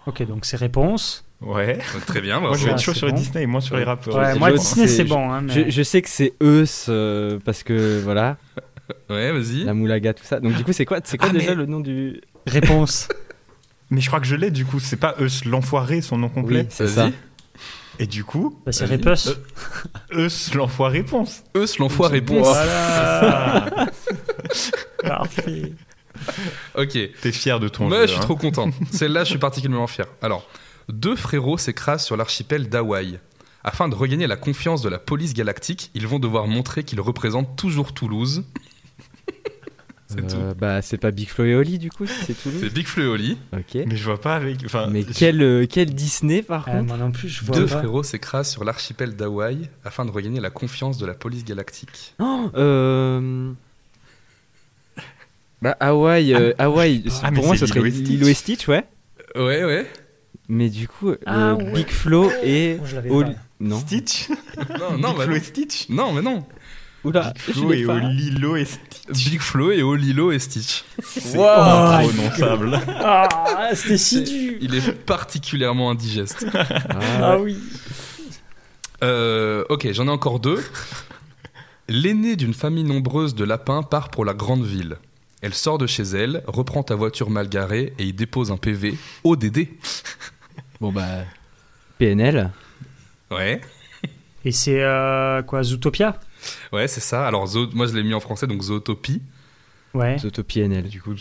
Ok, 0.07 0.22
donc 0.24 0.44
c'est 0.44 0.57
réponse. 0.57 1.24
Ouais. 1.40 1.78
Donc, 1.92 2.07
très 2.07 2.20
bien, 2.20 2.38
Moi, 2.38 2.53
je 2.53 2.59
vais 2.59 2.64
bravo. 2.66 2.76
être 2.78 2.84
chaud 2.84 2.92
c'est 2.92 2.98
sur 2.98 3.07
les 3.09 3.12
bon. 3.14 3.18
Disney 3.18 3.42
et 3.42 3.46
moins 3.46 3.61
sur 3.61 3.76
les 3.76 3.82
rappeurs. 3.82 4.14
Ouais, 4.14 4.38
moi, 4.38 4.53
Disney, 4.53 4.86
c'est- 4.86 5.03
bon. 5.05 5.28
Hein, 5.32 5.42
Je, 5.48 5.61
mais... 5.61 5.70
je 5.72 5.82
sais 5.82 6.01
que 6.03 6.09
c'est 6.09 6.34
eux 6.40 6.64
euh, 6.88 7.40
parce 7.44 7.64
que 7.64 8.01
voilà, 8.01 8.36
Ouais, 9.11 9.32
vas-y. 9.32 9.64
la 9.64 9.74
moulaga 9.74 10.14
tout 10.14 10.22
ça. 10.24 10.38
Donc 10.38 10.55
du 10.57 10.62
coup 10.62 10.72
c'est 10.72 10.84
quoi, 10.84 11.01
c'est 11.03 11.18
quoi 11.18 11.28
Ah, 11.30 11.32
déjà 11.32 11.51
mais- 11.51 11.55
le 11.57 11.66
nom 11.66 11.80
du 11.80 12.20
Réponse. 12.46 13.09
Mais 13.90 14.01
je 14.01 14.07
crois 14.07 14.20
que 14.20 14.26
je 14.26 14.36
l'ai, 14.36 14.53
du 14.53 14.64
coup. 14.64 14.78
C'est 14.78 14.96
pas 14.96 15.16
Eus 15.18 15.44
l'enfoiré, 15.46 16.01
son 16.01 16.16
nom 16.16 16.28
complet. 16.28 16.61
Oui, 16.61 16.66
c'est 16.70 16.84
Vas-y. 16.84 17.11
ça. 17.11 17.16
Et 18.01 18.07
du 18.07 18.24
coup, 18.24 18.59
Bah, 18.64 18.72
c'est 18.72 18.86
Vas-y. 18.86 18.96
Répus. 18.96 19.28
Eus 20.12 20.55
l'enfoiré 20.55 20.98
réponse. 20.98 21.42
Eux, 21.57 21.66
l'enfoiré 21.78 22.14
répond. 22.14 22.40
Voilà. 22.42 23.66
Parfait. 25.03 25.72
Ok. 26.76 26.98
T'es 27.20 27.32
fier 27.32 27.61
de 27.61 27.68
ton 27.68 27.88
Moi, 27.88 27.98
jeu. 28.01 28.07
je 28.07 28.11
suis 28.12 28.18
hein. 28.18 28.22
trop 28.22 28.36
content. 28.36 28.70
Celle-là, 28.90 29.24
je 29.24 29.30
suis 29.30 29.38
particulièrement 29.38 29.86
fier. 29.86 30.07
Alors, 30.22 30.46
deux 30.88 31.14
frérots 31.14 31.59
s'écrasent 31.59 32.05
sur 32.05 32.16
l'archipel 32.16 32.68
d'Hawaï. 32.68 33.20
Afin 33.62 33.88
de 33.88 33.94
regagner 33.94 34.26
la 34.26 34.36
confiance 34.36 34.80
de 34.80 34.88
la 34.88 34.98
police 34.98 35.34
galactique, 35.34 35.90
ils 35.94 36.07
vont 36.07 36.18
devoir 36.18 36.46
montrer 36.46 36.84
qu'ils 36.84 37.01
représentent 37.03 37.55
toujours 37.57 37.92
Toulouse. 37.92 38.44
C'est 40.12 40.26
tout. 40.26 40.36
Euh, 40.36 40.54
bah 40.54 40.82
c'est 40.82 40.96
pas 40.98 41.11
Big 41.12 41.28
Flo 41.28 41.44
et 41.44 41.54
Oli 41.54 41.78
du 41.78 41.90
coup, 41.90 42.04
c'est 42.06 42.34
Toulouse. 42.34 42.58
C'est 42.62 42.72
Big 42.74 42.86
Flo 42.86 43.04
et 43.04 43.06
Oli. 43.06 43.38
Ok. 43.52 43.74
Mais 43.86 43.96
je 43.96 44.04
vois 44.04 44.20
pas 44.20 44.34
avec. 44.34 44.58
Enfin, 44.64 44.88
Mais 44.90 45.02
je- 45.02 45.12
quel 45.12 45.40
euh, 45.42 45.66
quel 45.70 45.94
Disney 45.94 46.42
par 46.42 46.68
Euh, 46.68 46.72
contre 46.72 46.84
moi 46.88 46.96
non 46.96 47.12
plus, 47.12 47.28
je 47.28 47.44
vois 47.44 47.54
Deux 47.56 47.66
pas. 47.66 47.78
frérots 47.78 48.02
s'écrasent 48.02 48.50
sur 48.50 48.64
l'archipel 48.64 49.14
d'Hawaï 49.14 49.68
afin 49.84 50.04
de 50.04 50.11
regagner 50.11 50.40
la 50.40 50.50
confiance 50.50 50.98
de 50.98 51.06
la 51.06 51.14
police 51.14 51.44
galactique. 51.44 52.14
Oh, 52.20 52.50
euh... 52.56 53.52
Bah 55.62 55.76
Hawaï, 55.78 56.32
euh, 56.34 56.54
Hawaï, 56.58 57.04
Ah, 57.22 57.30
mais 57.30 57.36
pour 57.36 57.46
moi 57.46 57.54
c'est 57.56 57.66
ce 57.66 57.74
serait 57.74 57.80
Lilo 57.82 57.88
et 57.90 57.92
Stitch. 57.92 58.08
Lilo 58.08 58.28
et 58.28 58.34
Stitch, 58.34 58.68
ouais. 58.68 58.84
Ouais, 59.36 59.64
ouais. 59.64 59.86
Mais 60.48 60.70
du 60.70 60.88
coup, 60.88 61.12
Ah, 61.26 61.50
euh, 61.50 61.54
ouais. 61.56 61.72
Big 61.74 61.88
Flo 61.88 62.30
et 62.42 62.76
Moi, 62.78 62.86
je 62.88 62.94
l'avais 62.96 63.11
Oli- 63.11 63.34
pas. 63.34 63.40
Non. 63.61 63.78
Stitch 63.78 64.28
Non, 64.80 64.96
non, 64.98 65.08
Big 65.11 65.18
bah 65.18 65.24
Flo 65.24 65.34
et 65.36 65.40
Stitch 65.40 65.88
Non, 65.90 66.12
mais 66.14 66.22
non. 66.22 66.44
Oula, 67.05 67.32
Big 67.46 67.55
Flo 67.55 67.72
et 67.72 67.84
pas. 67.84 67.98
Lilo 67.98 68.57
et 68.57 68.64
Stitch. 68.66 69.30
Big 69.30 69.40
Flo 69.40 69.70
et 69.72 69.82
Olilo 69.82 70.32
et 70.32 70.38
Stitch. 70.38 70.84
C'est 71.03 71.36
Wow. 71.38 71.44
imprononçable. 71.48 72.80
Ah, 73.03 73.70
c'était 73.74 73.96
si 73.98 74.22
dur. 74.22 74.59
Il 74.61 74.74
est 74.74 74.92
particulièrement 74.92 75.90
indigeste. 75.90 76.44
Ah 77.22 77.38
oui. 77.38 77.59
Euh, 79.03 79.64
ok, 79.70 79.88
j'en 79.92 80.07
ai 80.07 80.11
encore 80.11 80.40
deux. 80.40 80.62
L'aînée 81.88 82.36
d'une 82.36 82.55
famille 82.55 82.84
nombreuse 82.84 83.34
de 83.34 83.44
lapins 83.44 83.82
part 83.82 84.11
pour 84.11 84.24
la 84.24 84.34
grande 84.34 84.64
ville. 84.64 84.96
Elle 85.42 85.55
sort 85.55 85.78
de 85.78 85.86
chez 85.86 86.03
elle, 86.03 86.42
reprend 86.46 86.82
ta 86.82 86.94
voiture 86.94 87.30
mal 87.30 87.48
garée 87.48 87.94
et 87.98 88.05
y 88.05 88.12
dépose 88.12 88.51
un 88.53 88.59
PV 88.59 88.96
ODD. 89.24 89.68
Bon 90.80 90.92
bah 90.92 91.24
PNL. 91.98 92.51
Ouais, 93.30 93.61
Et 94.44 94.53
c'est 94.53 94.82
euh, 94.82 95.40
quoi, 95.42 95.62
Zootopia? 95.62 96.18
Ouais, 96.72 96.88
c'est 96.88 97.01
ça. 97.01 97.26
Alors, 97.26 97.47
Zo- 97.47 97.70
moi 97.72 97.86
je 97.86 97.95
l'ai 97.95 98.03
mis 98.03 98.14
en 98.14 98.20
français, 98.20 98.47
donc 98.47 98.62
Zootopie. 98.62 99.22
Ouais. 99.95 100.18
Zoto 100.18 100.43
PNL. 100.45 100.88
Du 100.88 101.01
coup, 101.03 101.14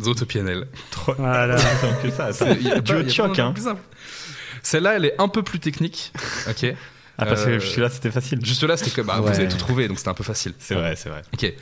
Zootopie 0.00 0.38
NL. 0.38 0.66
trop. 0.90 1.14
Voilà. 1.18 1.56
Que 2.02 2.10
ça. 2.10 2.26
a 2.26 3.08
choc, 3.08 3.38
hein. 3.38 3.52
plus 3.52 3.64
simple. 3.64 3.82
Celle-là, 4.62 4.96
elle 4.96 5.04
est 5.04 5.14
un 5.20 5.28
peu 5.28 5.42
plus 5.42 5.58
technique. 5.60 6.12
Ok. 6.48 6.74
Ah, 7.18 7.26
parce 7.26 7.42
Euh, 7.42 7.58
que 7.58 7.60
celui-là, 7.60 7.90
c'était 7.90 8.10
facile. 8.10 8.44
Juste 8.44 8.62
là, 8.64 8.76
c'était 8.76 8.90
que 8.90 9.00
bah, 9.02 9.20
vous 9.20 9.28
avez 9.28 9.46
tout 9.48 9.56
trouvé, 9.58 9.86
donc 9.88 9.98
c'était 9.98 10.08
un 10.10 10.14
peu 10.14 10.24
facile. 10.24 10.54
C'est 10.58 10.74
vrai, 10.74 10.96
c'est 10.96 11.10
vrai. 11.10 11.22
Ok. 11.34 11.52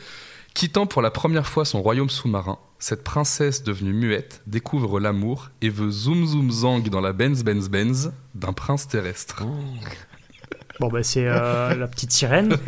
Quittant 0.54 0.86
pour 0.86 1.00
la 1.02 1.10
première 1.10 1.46
fois 1.46 1.64
son 1.64 1.80
royaume 1.82 2.10
sous-marin, 2.10 2.58
cette 2.78 3.02
princesse 3.04 3.62
devenue 3.62 3.92
muette 3.94 4.42
découvre 4.46 5.00
l'amour 5.00 5.50
et 5.62 5.68
veut 5.70 5.90
zoom 5.90 6.26
zoom 6.26 6.50
zang 6.50 6.88
dans 6.90 7.00
la 7.00 7.12
Benz 7.14 7.42
Benz 7.42 7.68
Benz 7.70 8.12
d'un 8.34 8.52
prince 8.52 8.86
terrestre. 8.86 9.42
Bon, 10.78 10.88
bah, 10.88 11.02
c'est 11.02 11.26
euh, 11.26 11.74
la 11.74 11.86
petite 11.88 12.12
sirène. 12.12 12.56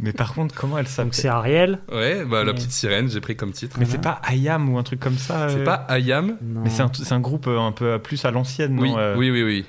Mais 0.00 0.12
par 0.12 0.34
contre, 0.34 0.54
comment 0.54 0.78
elle 0.78 0.84
Donc, 0.84 0.92
s'appelle 0.92 1.14
c'est 1.14 1.28
Ariel. 1.28 1.78
Ouais, 1.90 2.24
bah 2.24 2.44
la 2.44 2.52
petite 2.54 2.72
sirène, 2.72 3.10
j'ai 3.10 3.20
pris 3.20 3.36
comme 3.36 3.52
titre. 3.52 3.76
Mais 3.78 3.86
c'est 3.86 4.00
pas 4.00 4.20
Ayam 4.24 4.68
ou 4.72 4.78
un 4.78 4.82
truc 4.82 5.00
comme 5.00 5.18
ça 5.18 5.48
C'est 5.48 5.58
euh, 5.58 5.64
pas 5.64 5.84
Ayam 5.88 6.36
Non. 6.42 6.62
Mais 6.62 6.70
c'est 6.70 6.82
un, 6.82 6.90
c'est 6.92 7.12
un 7.12 7.20
groupe 7.20 7.46
euh, 7.46 7.58
un 7.58 7.72
peu 7.72 7.98
plus 7.98 8.24
à 8.24 8.30
l'ancienne, 8.30 8.78
Oui, 8.78 8.90
non 8.90 8.98
euh, 8.98 9.16
oui, 9.16 9.30
oui, 9.30 9.42
oui. 9.42 9.64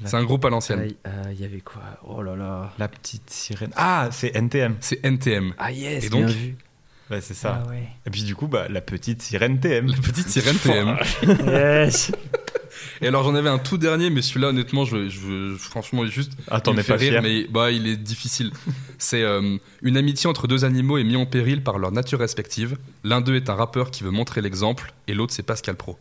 La- 0.00 0.08
C'est 0.08 0.16
un 0.16 0.24
groupe 0.24 0.44
à 0.44 0.50
l'ancienne. 0.50 0.86
Il 0.88 0.96
euh, 1.06 1.32
y 1.32 1.44
avait 1.44 1.60
quoi? 1.60 1.82
Oh 2.06 2.22
là 2.22 2.36
là. 2.36 2.72
La 2.78 2.86
petite 2.88 3.30
sirène. 3.30 3.72
Ah, 3.76 4.08
c'est 4.12 4.34
NTM. 4.36 4.76
C'est 4.80 5.04
NTM. 5.04 5.54
Ah 5.58 5.72
yes, 5.72 6.04
Et 6.04 6.08
donc 6.08 6.26
bien 6.26 6.34
vu. 6.34 6.56
Ouais, 7.10 7.20
c'est 7.20 7.34
ça. 7.34 7.62
Ah 7.64 7.68
ouais. 7.70 7.88
Et 8.06 8.10
puis 8.10 8.22
du 8.22 8.34
coup, 8.34 8.48
bah, 8.48 8.66
la 8.68 8.80
petite 8.80 9.22
sirène 9.22 9.60
TM. 9.60 9.86
La 9.86 9.96
petite 9.96 10.28
sirène 10.28 10.56
TM. 10.56 10.96
Yes. 11.46 12.12
Et 13.00 13.06
alors 13.08 13.24
j'en 13.24 13.34
avais 13.34 13.48
un 13.48 13.58
tout 13.58 13.78
dernier, 13.78 14.10
mais 14.10 14.22
celui-là 14.22 14.48
honnêtement, 14.48 14.84
je, 14.84 15.08
je, 15.08 15.56
franchement 15.56 16.04
juste, 16.06 16.32
Ah, 16.48 16.60
es 16.64 16.74
fait 16.82 16.92
pas 16.92 16.96
rire, 16.98 17.10
fier 17.12 17.22
mais 17.22 17.46
bah 17.48 17.70
il 17.70 17.86
est 17.86 17.96
difficile. 17.96 18.52
C'est 18.98 19.22
euh, 19.22 19.56
une 19.82 19.96
amitié 19.96 20.28
entre 20.28 20.46
deux 20.46 20.64
animaux 20.64 20.98
est 20.98 21.04
mise 21.04 21.16
en 21.16 21.26
péril 21.26 21.62
par 21.62 21.78
leur 21.78 21.92
nature 21.92 22.18
respective. 22.18 22.76
L'un 23.04 23.20
d'eux 23.20 23.36
est 23.36 23.50
un 23.50 23.54
rappeur 23.54 23.90
qui 23.90 24.04
veut 24.04 24.10
montrer 24.10 24.40
l'exemple, 24.42 24.92
et 25.06 25.14
l'autre 25.14 25.32
c'est 25.32 25.42
Pascal 25.42 25.76
Pro. 25.76 25.98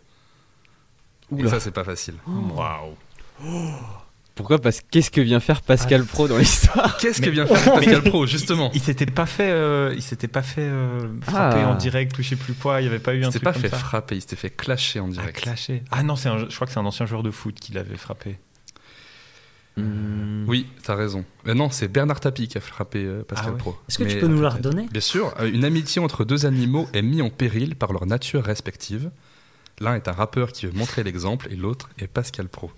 Et 1.37 1.47
ça 1.47 1.59
c'est 1.59 1.71
pas 1.71 1.83
facile. 1.83 2.15
Waouh. 2.27 2.95
Pourquoi 4.37 4.59
Parce 4.59 4.79
que 4.79 4.85
qu'est-ce 4.89 5.11
que 5.11 5.19
vient 5.19 5.39
faire 5.41 5.61
Pascal 5.61 6.05
Pro 6.05 6.27
dans 6.29 6.37
l'histoire 6.37 6.95
Qu'est-ce 7.01 7.21
que 7.21 7.29
vient 7.29 7.45
faire 7.45 7.73
Pascal 7.73 8.03
Pro 8.03 8.25
justement 8.25 8.71
Il 8.73 8.79
s'était 8.81 9.05
pas 9.05 9.25
fait, 9.25 9.49
euh, 9.51 9.93
il 9.95 10.01
s'était 10.01 10.27
pas 10.29 10.43
fait 10.43 10.61
euh, 10.61 10.99
frapper 11.21 11.61
Ah. 11.63 11.69
en 11.69 11.75
direct 11.75 12.17
ou 12.17 12.21
je 12.23 12.29
sais 12.29 12.35
plus 12.37 12.53
quoi. 12.53 12.79
Il 12.81 12.85
y 12.85 12.87
avait 12.87 12.99
pas 12.99 13.13
eu 13.13 13.23
un 13.25 13.29
Il 13.29 13.33
s'était 13.33 13.43
pas 13.43 13.51
comme 13.53 13.61
fait 13.63 13.69
ça. 13.69 13.77
frapper, 13.77 14.15
il 14.15 14.21
s'était 14.21 14.35
fait 14.37 14.49
clasher 14.51 14.99
en 15.01 15.07
Ah, 15.09 15.11
direct. 15.11 15.41
clasher. 15.41 15.83
Ah 15.91 16.03
non, 16.03 16.15
c'est 16.15 16.29
un, 16.29 16.47
je 16.49 16.55
crois 16.55 16.67
que 16.67 16.71
c'est 16.73 16.79
un 16.79 16.85
ancien 16.85 17.05
joueur 17.05 17.23
de 17.23 17.31
foot 17.31 17.55
qui 17.59 17.73
l'avait 17.73 17.97
frappé. 17.97 18.37
Hmm. 19.75 20.45
Oui, 20.47 20.65
t'as 20.83 20.95
raison. 20.95 21.23
Mais 21.45 21.53
non, 21.53 21.69
c'est 21.69 21.87
Bernard 21.87 22.19
Tapie 22.19 22.47
qui 22.47 22.57
a 22.57 22.61
frappé 22.61 23.03
euh, 23.03 23.23
Pascal 23.23 23.49
Ah 23.49 23.51
ouais. 23.53 23.57
Pro. 23.59 23.77
Est-ce 23.87 23.99
que 23.99 24.05
tu 24.05 24.17
peux 24.17 24.27
nous 24.27 24.41
la 24.41 24.49
redonner? 24.49 24.87
Bien 24.91 25.01
sûr, 25.01 25.33
euh, 25.39 25.51
une 25.51 25.65
amitié 25.65 26.01
entre 26.01 26.25
deux 26.25 26.45
animaux 26.47 26.87
est 26.93 27.03
mise 27.03 27.21
en 27.21 27.29
péril 27.29 27.75
par 27.75 27.93
leur 27.93 28.05
nature 28.07 28.43
respective. 28.43 29.11
L'un 29.79 29.93
est 29.95 30.07
un 30.07 30.13
rappeur 30.13 30.51
qui 30.51 30.65
veut 30.65 30.71
montrer 30.73 31.03
l'exemple 31.03 31.47
et 31.51 31.55
l'autre 31.55 31.89
est 31.99 32.07
Pascal 32.07 32.47
Pro. 32.49 32.71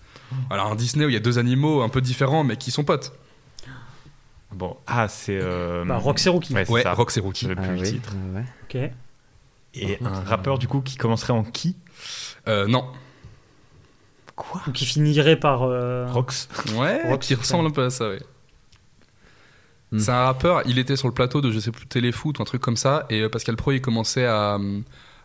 Alors 0.49 0.67
un 0.71 0.75
Disney 0.75 1.05
où 1.05 1.09
il 1.09 1.13
y 1.13 1.17
a 1.17 1.21
deux 1.21 1.39
animaux 1.39 1.81
un 1.81 1.89
peu 1.89 2.01
différents 2.01 2.43
mais 2.43 2.57
qui 2.57 2.71
sont 2.71 2.83
potes. 2.83 3.13
Bon, 4.51 4.77
ah 4.87 5.07
c'est. 5.07 5.39
Euh... 5.41 5.85
Bah, 5.85 5.97
Rox 5.97 6.25
et 6.25 6.29
Rookie. 6.29 6.53
Ouais, 6.53 6.65
c'est 6.65 6.71
Ouais, 6.71 6.81
ça. 6.83 6.93
Rox 6.93 7.17
et 7.17 7.19
Rookie. 7.19 7.47
Ah 7.51 7.55
plus 7.55 7.75
le 7.75 7.81
titre. 7.83 8.13
ah 8.33 8.37
ouais. 8.39 8.45
Ok. 8.85 8.91
Et 9.75 9.99
un 10.03 10.21
rappeur 10.21 10.57
du 10.57 10.67
coup 10.67 10.81
qui 10.81 10.97
commencerait 10.97 11.33
en 11.33 11.43
qui? 11.43 11.75
Euh, 12.47 12.65
non. 12.67 12.85
Quoi? 14.35 14.61
Ou 14.67 14.71
qui 14.71 14.85
finirait 14.85 15.35
par. 15.35 15.63
euh, 15.63 16.05
Ouais, 16.07 16.11
Rox. 16.13 16.49
Rox, 17.07 17.27
qui 17.27 17.35
ressemble 17.35 17.67
un 17.67 17.71
peu 17.71 17.83
à 17.83 17.89
ça, 17.91 18.09
ouais. 18.09 18.21
Hmm. 19.91 19.99
C'est 19.99 20.11
un 20.11 20.23
rappeur, 20.25 20.61
il 20.65 20.77
était 20.79 20.95
sur 20.95 21.07
le 21.07 21.13
plateau 21.13 21.41
de 21.41 21.51
je 21.51 21.59
sais 21.59 21.71
plus 21.71 21.87
téléfoot 21.87 22.37
ou 22.37 22.41
un 22.41 22.45
truc 22.45 22.61
comme 22.61 22.77
ça 22.77 23.07
et 23.09 23.21
euh, 23.21 23.29
Pascal 23.29 23.55
Pro 23.55 23.71
il 23.71 23.81
commençait 23.81 24.25
à, 24.25 24.59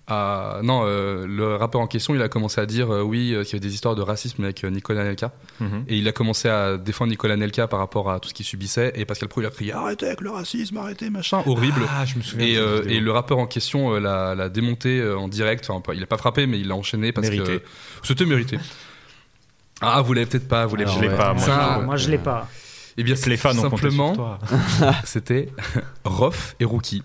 à 0.06 0.60
non 0.62 0.82
euh, 0.84 1.26
le 1.26 1.56
rappeur 1.56 1.80
en 1.80 1.86
question 1.86 2.14
il 2.14 2.20
a 2.20 2.28
commencé 2.28 2.60
à 2.60 2.66
dire 2.66 2.90
euh, 2.92 3.00
oui 3.02 3.32
euh, 3.32 3.42
qu'il 3.42 3.54
y 3.54 3.56
avait 3.56 3.66
des 3.66 3.72
histoires 3.72 3.94
de 3.94 4.02
racisme 4.02 4.44
avec 4.44 4.62
Nicolas 4.64 5.02
Nelka 5.04 5.32
Mhm. 5.60 5.84
et 5.88 5.96
il 5.96 6.06
a 6.08 6.12
commencé 6.12 6.48
à 6.48 6.76
défendre 6.76 7.10
Nicolas 7.10 7.36
Nelka 7.36 7.68
par 7.68 7.78
rapport 7.78 8.10
à 8.10 8.20
tout 8.20 8.28
ce 8.28 8.34
qu'il 8.34 8.44
subissait 8.44 8.92
et 8.96 9.06
Pascal 9.06 9.30
Pro 9.30 9.40
il 9.40 9.46
a 9.46 9.50
crié 9.50 9.72
arrêtez 9.72 10.06
avec 10.06 10.20
le 10.20 10.30
racisme 10.30 10.76
arrêtez 10.76 11.08
machin 11.08 11.42
horrible 11.46 11.80
Ah, 11.90 12.04
je 12.04 12.16
me 12.18 12.22
souviens. 12.22 12.46
et, 12.46 12.54
de 12.56 12.60
euh, 12.60 13.00
le 13.00 13.10
rappeur 13.12 13.38
en 13.38 13.46
question 13.46 13.94
euh, 13.94 13.98
l'a, 14.00 14.34
l'a 14.34 14.50
démonté 14.50 15.00
euh, 15.00 15.16
en 15.18 15.28
direct. 15.28 15.70
Enfin, 15.70 15.92
il 15.94 16.02
a 16.02 16.06
pas 16.06 16.18
frappé, 16.18 16.46
mais 16.46 16.58
il 16.60 16.68
l'a 16.68 16.74
enchaîné 16.76 17.12
parce 17.12 17.28
Mérité. 17.30 17.60
que 17.60 18.06
c'était 18.06 18.26
mérité. 18.26 18.58
Ah, 19.80 20.02
vous 20.02 20.12
l'avez 20.12 20.26
peut-être 20.26 20.48
pas. 20.48 20.66
Vous 20.66 20.76
l'avez 20.76 20.90
ouais. 21.08 21.16
pas, 21.16 21.32
moi. 21.34 21.44
Ah, 21.48 21.80
moi, 21.84 21.96
je 21.96 22.10
l'ai 22.10 22.18
pas. 22.18 22.48
Eh 22.96 23.02
bien, 23.02 23.14
Les 23.26 23.36
fans 23.36 23.52
simplement, 23.54 24.38
c'était 25.04 25.48
Rof 26.04 26.54
et 26.60 26.64
Rookie. 26.64 27.02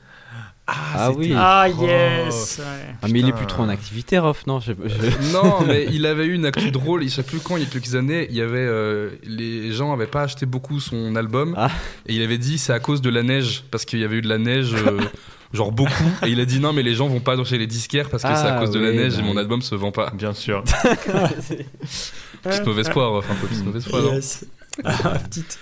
Ah 0.96 1.08
c'était 1.12 1.20
oui. 1.30 1.34
Ah 1.36 1.68
yes 1.70 2.58
ouais. 2.60 2.66
Ah, 3.02 3.08
mais 3.12 3.20
il 3.20 3.28
est 3.30 3.34
plus 3.34 3.46
trop 3.48 3.64
en 3.64 3.70
activité, 3.70 4.18
Rof, 4.20 4.46
non? 4.48 4.60
Je- 4.60 4.74
je- 4.86 5.32
non, 5.34 5.62
mais 5.66 5.88
il 5.92 6.06
avait 6.06 6.26
eu 6.26 6.34
une 6.34 6.46
actu 6.46 6.72
drôle. 6.72 7.04
Je 7.04 7.08
sais 7.10 7.24
plus 7.24 7.40
quand, 7.40 7.58
il 7.58 7.64
y 7.64 7.66
a 7.66 7.70
quelques 7.70 7.96
années, 7.96 8.28
il 8.30 8.36
y 8.36 8.42
avait 8.42 8.58
euh, 8.60 9.10
les 9.24 9.72
gens 9.72 9.94
avaient 9.94 10.08
pas 10.08 10.24
acheté 10.24 10.46
beaucoup 10.46 10.80
son 10.80 11.16
album 11.16 11.54
Ah. 11.58 11.70
et 12.08 12.14
il 12.16 12.22
avait 12.22 12.38
dit 12.38 12.58
c'est 12.58 12.74
à 12.74 12.80
cause 12.80 13.02
de 13.02 13.10
la 13.10 13.24
neige 13.24 13.64
parce 13.72 13.86
qu'il 13.86 14.00
y 14.00 14.04
avait 14.04 14.18
eu 14.18 14.22
de 14.22 14.30
la 14.30 14.38
neige. 14.38 14.74
euh, 14.74 15.00
Genre 15.52 15.72
beaucoup, 15.72 15.92
et 16.24 16.30
il 16.30 16.40
a 16.40 16.46
dit 16.46 16.60
non, 16.60 16.74
mais 16.74 16.84
les 16.84 16.94
gens 16.94 17.08
vont 17.08 17.22
pas 17.22 17.36
chez 17.44 17.58
les 17.58 17.66
disquaires 17.66 18.12
parce 18.12 18.22
que 18.22 18.30
c'est 18.30 18.36
à 18.46 18.58
Ah, 18.58 18.60
cause 18.60 18.70
de 18.70 18.80
la 18.80 18.92
neige 18.92 19.16
bah 19.16 19.22
et 19.22 19.24
mon 19.24 19.36
album 19.36 19.64
se 19.64 19.74
vend 19.74 19.92
pas. 19.92 20.12
Bien 20.14 20.36
sûr. 20.36 20.64
Petite 22.44 22.66
mauvaise 22.66 22.90
poire, 22.90 23.10
Rof, 23.12 23.26
un 23.32 23.36
peu 23.36 23.48
petite 23.48 23.66
mauvaise 23.66 23.86
poire. 23.88 24.04
non 24.04 24.14
Yes. 24.14 24.46
Ah, 24.84 25.18
petite. 25.28 25.58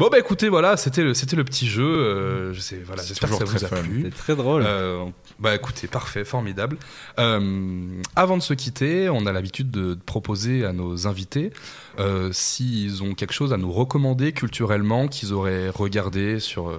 Bon 0.00 0.08
bah 0.08 0.18
écoutez, 0.18 0.48
voilà, 0.48 0.78
c'était 0.78 1.02
le, 1.04 1.12
c'était 1.12 1.36
le 1.36 1.44
petit 1.44 1.66
jeu. 1.68 1.84
euh, 1.84 2.54
je 2.54 2.60
sais, 2.60 2.80
voilà, 2.86 3.02
C'est 3.02 3.08
j'espère 3.08 3.28
que 3.28 3.36
ça 3.36 3.44
vous 3.44 3.64
a 3.66 3.68
fun. 3.68 3.82
plu. 3.82 4.00
C'est 4.04 4.16
très 4.16 4.34
drôle. 4.34 4.62
Euh, 4.66 5.04
bah 5.38 5.54
écoutez, 5.54 5.88
parfait, 5.88 6.24
formidable. 6.24 6.78
Euh, 7.18 8.00
avant 8.16 8.38
de 8.38 8.42
se 8.42 8.54
quitter, 8.54 9.10
on 9.10 9.26
a 9.26 9.32
l'habitude 9.32 9.70
de, 9.70 9.98
proposer 10.06 10.64
à 10.64 10.72
nos 10.72 11.06
invités 11.06 11.50
euh, 11.98 12.30
s'ils 12.32 13.02
ont 13.02 13.12
quelque 13.12 13.34
chose 13.34 13.52
à 13.52 13.58
nous 13.58 13.70
recommander 13.70 14.32
culturellement 14.32 15.06
qu'ils 15.06 15.34
auraient 15.34 15.68
regardé 15.68 16.40
sur 16.40 16.70
euh, 16.70 16.78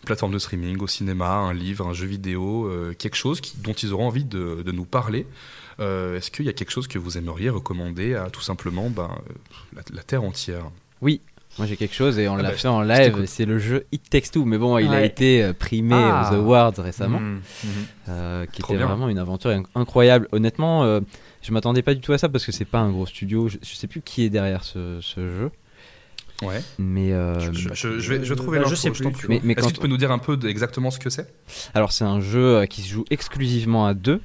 une 0.00 0.06
plateforme 0.06 0.32
de 0.32 0.40
streaming, 0.40 0.78
au 0.80 0.88
cinéma, 0.88 1.30
un 1.34 1.54
livre, 1.54 1.86
un 1.86 1.92
jeu 1.92 2.06
vidéo, 2.08 2.66
euh, 2.66 2.92
quelque 2.92 3.14
chose 3.16 3.40
qui- 3.40 3.56
dont 3.58 3.72
ils 3.72 3.92
auront 3.92 4.08
envie 4.08 4.24
de, 4.24 4.62
de 4.66 4.72
nous 4.72 4.84
parler. 4.84 5.28
Euh, 5.78 6.16
Est-ce 6.16 6.32
qu'il 6.32 6.44
y 6.46 6.48
a 6.48 6.52
quelque 6.52 6.72
chose 6.72 6.88
que 6.88 6.98
vous 6.98 7.18
aimeriez 7.18 7.50
recommander 7.50 8.16
à 8.16 8.30
tout 8.30 8.42
simplement 8.42 8.90
ben, 8.90 9.10
la, 9.76 9.82
la 9.94 10.02
terre 10.02 10.24
entière? 10.24 10.64
Moi 11.58 11.66
j'ai 11.66 11.76
quelque 11.76 11.94
chose 11.94 12.18
et 12.18 12.28
on 12.28 12.34
Ah 12.36 12.42
l'a 12.42 12.50
bah, 12.50 12.54
fait 12.56 12.68
en 12.68 12.84
je 12.84 12.88
live, 12.88 13.24
c'est 13.26 13.44
le 13.44 13.58
jeu 13.58 13.86
It 13.92 14.08
Takes 14.08 14.30
Two. 14.32 14.44
Mais 14.44 14.58
bon, 14.58 14.78
il 14.78 14.92
a 14.92 15.04
été 15.04 15.42
euh, 15.42 15.52
primé 15.52 15.94
Ah. 15.96 16.30
aux 16.32 16.36
Awards 16.36 16.74
récemment, 16.78 17.20
euh, 18.08 18.46
qui 18.52 18.62
Trop 18.62 18.74
était 18.74 18.78
bien. 18.78 18.86
vraiment 18.86 19.08
une 19.08 19.18
aventure 19.18 19.50
inc- 19.50 19.66
incroyable. 19.74 20.28
Honnêtement, 20.32 20.84
euh, 20.84 21.00
je 21.42 21.52
m'attendais 21.52 21.82
pas 21.82 21.94
du 21.94 22.00
tout 22.00 22.12
à 22.12 22.18
ça 22.18 22.28
parce 22.28 22.46
que 22.46 22.52
c'est 22.52 22.64
pas 22.64 22.78
un 22.78 22.90
gros 22.90 23.06
studio. 23.06 23.48
Je, 23.48 23.58
je 23.62 23.74
sais 23.74 23.86
plus 23.88 24.00
qui 24.02 24.22
est 24.24 24.30
derrière 24.30 24.62
ce, 24.64 24.98
ce 25.00 25.20
jeu, 25.28 25.50
Ouais. 26.42 26.62
mais 26.78 27.12
euh, 27.12 27.40
Je, 27.40 27.52
je- 27.74 27.98
je 27.98 28.12
vais, 28.14 28.24
je 28.24 28.30
vais 28.32 28.36
trouver 28.36 28.60
bah, 28.60 28.66
je 28.68 28.74
sais 28.76 28.90
je 28.94 29.02
plus. 29.02 29.10
prie. 29.10 29.26
Mais- 29.28 29.40
mais 29.42 29.52
Est-ce 29.54 29.62
quand- 29.62 29.68
que 29.68 29.74
tu 29.74 29.80
peux 29.80 29.88
nous 29.88 29.96
dire 29.96 30.12
un 30.12 30.18
peu 30.18 30.36
de- 30.36 30.48
exactement 30.48 30.90
ce 30.92 30.98
que 31.00 31.10
c'est? 31.10 31.32
Alors 31.74 31.90
c'est 31.92 32.04
un 32.04 32.20
jeu 32.20 32.64
qui 32.66 32.82
se 32.82 32.88
joue 32.88 33.04
exclusivement 33.10 33.86
à 33.86 33.94
deux. 33.94 34.20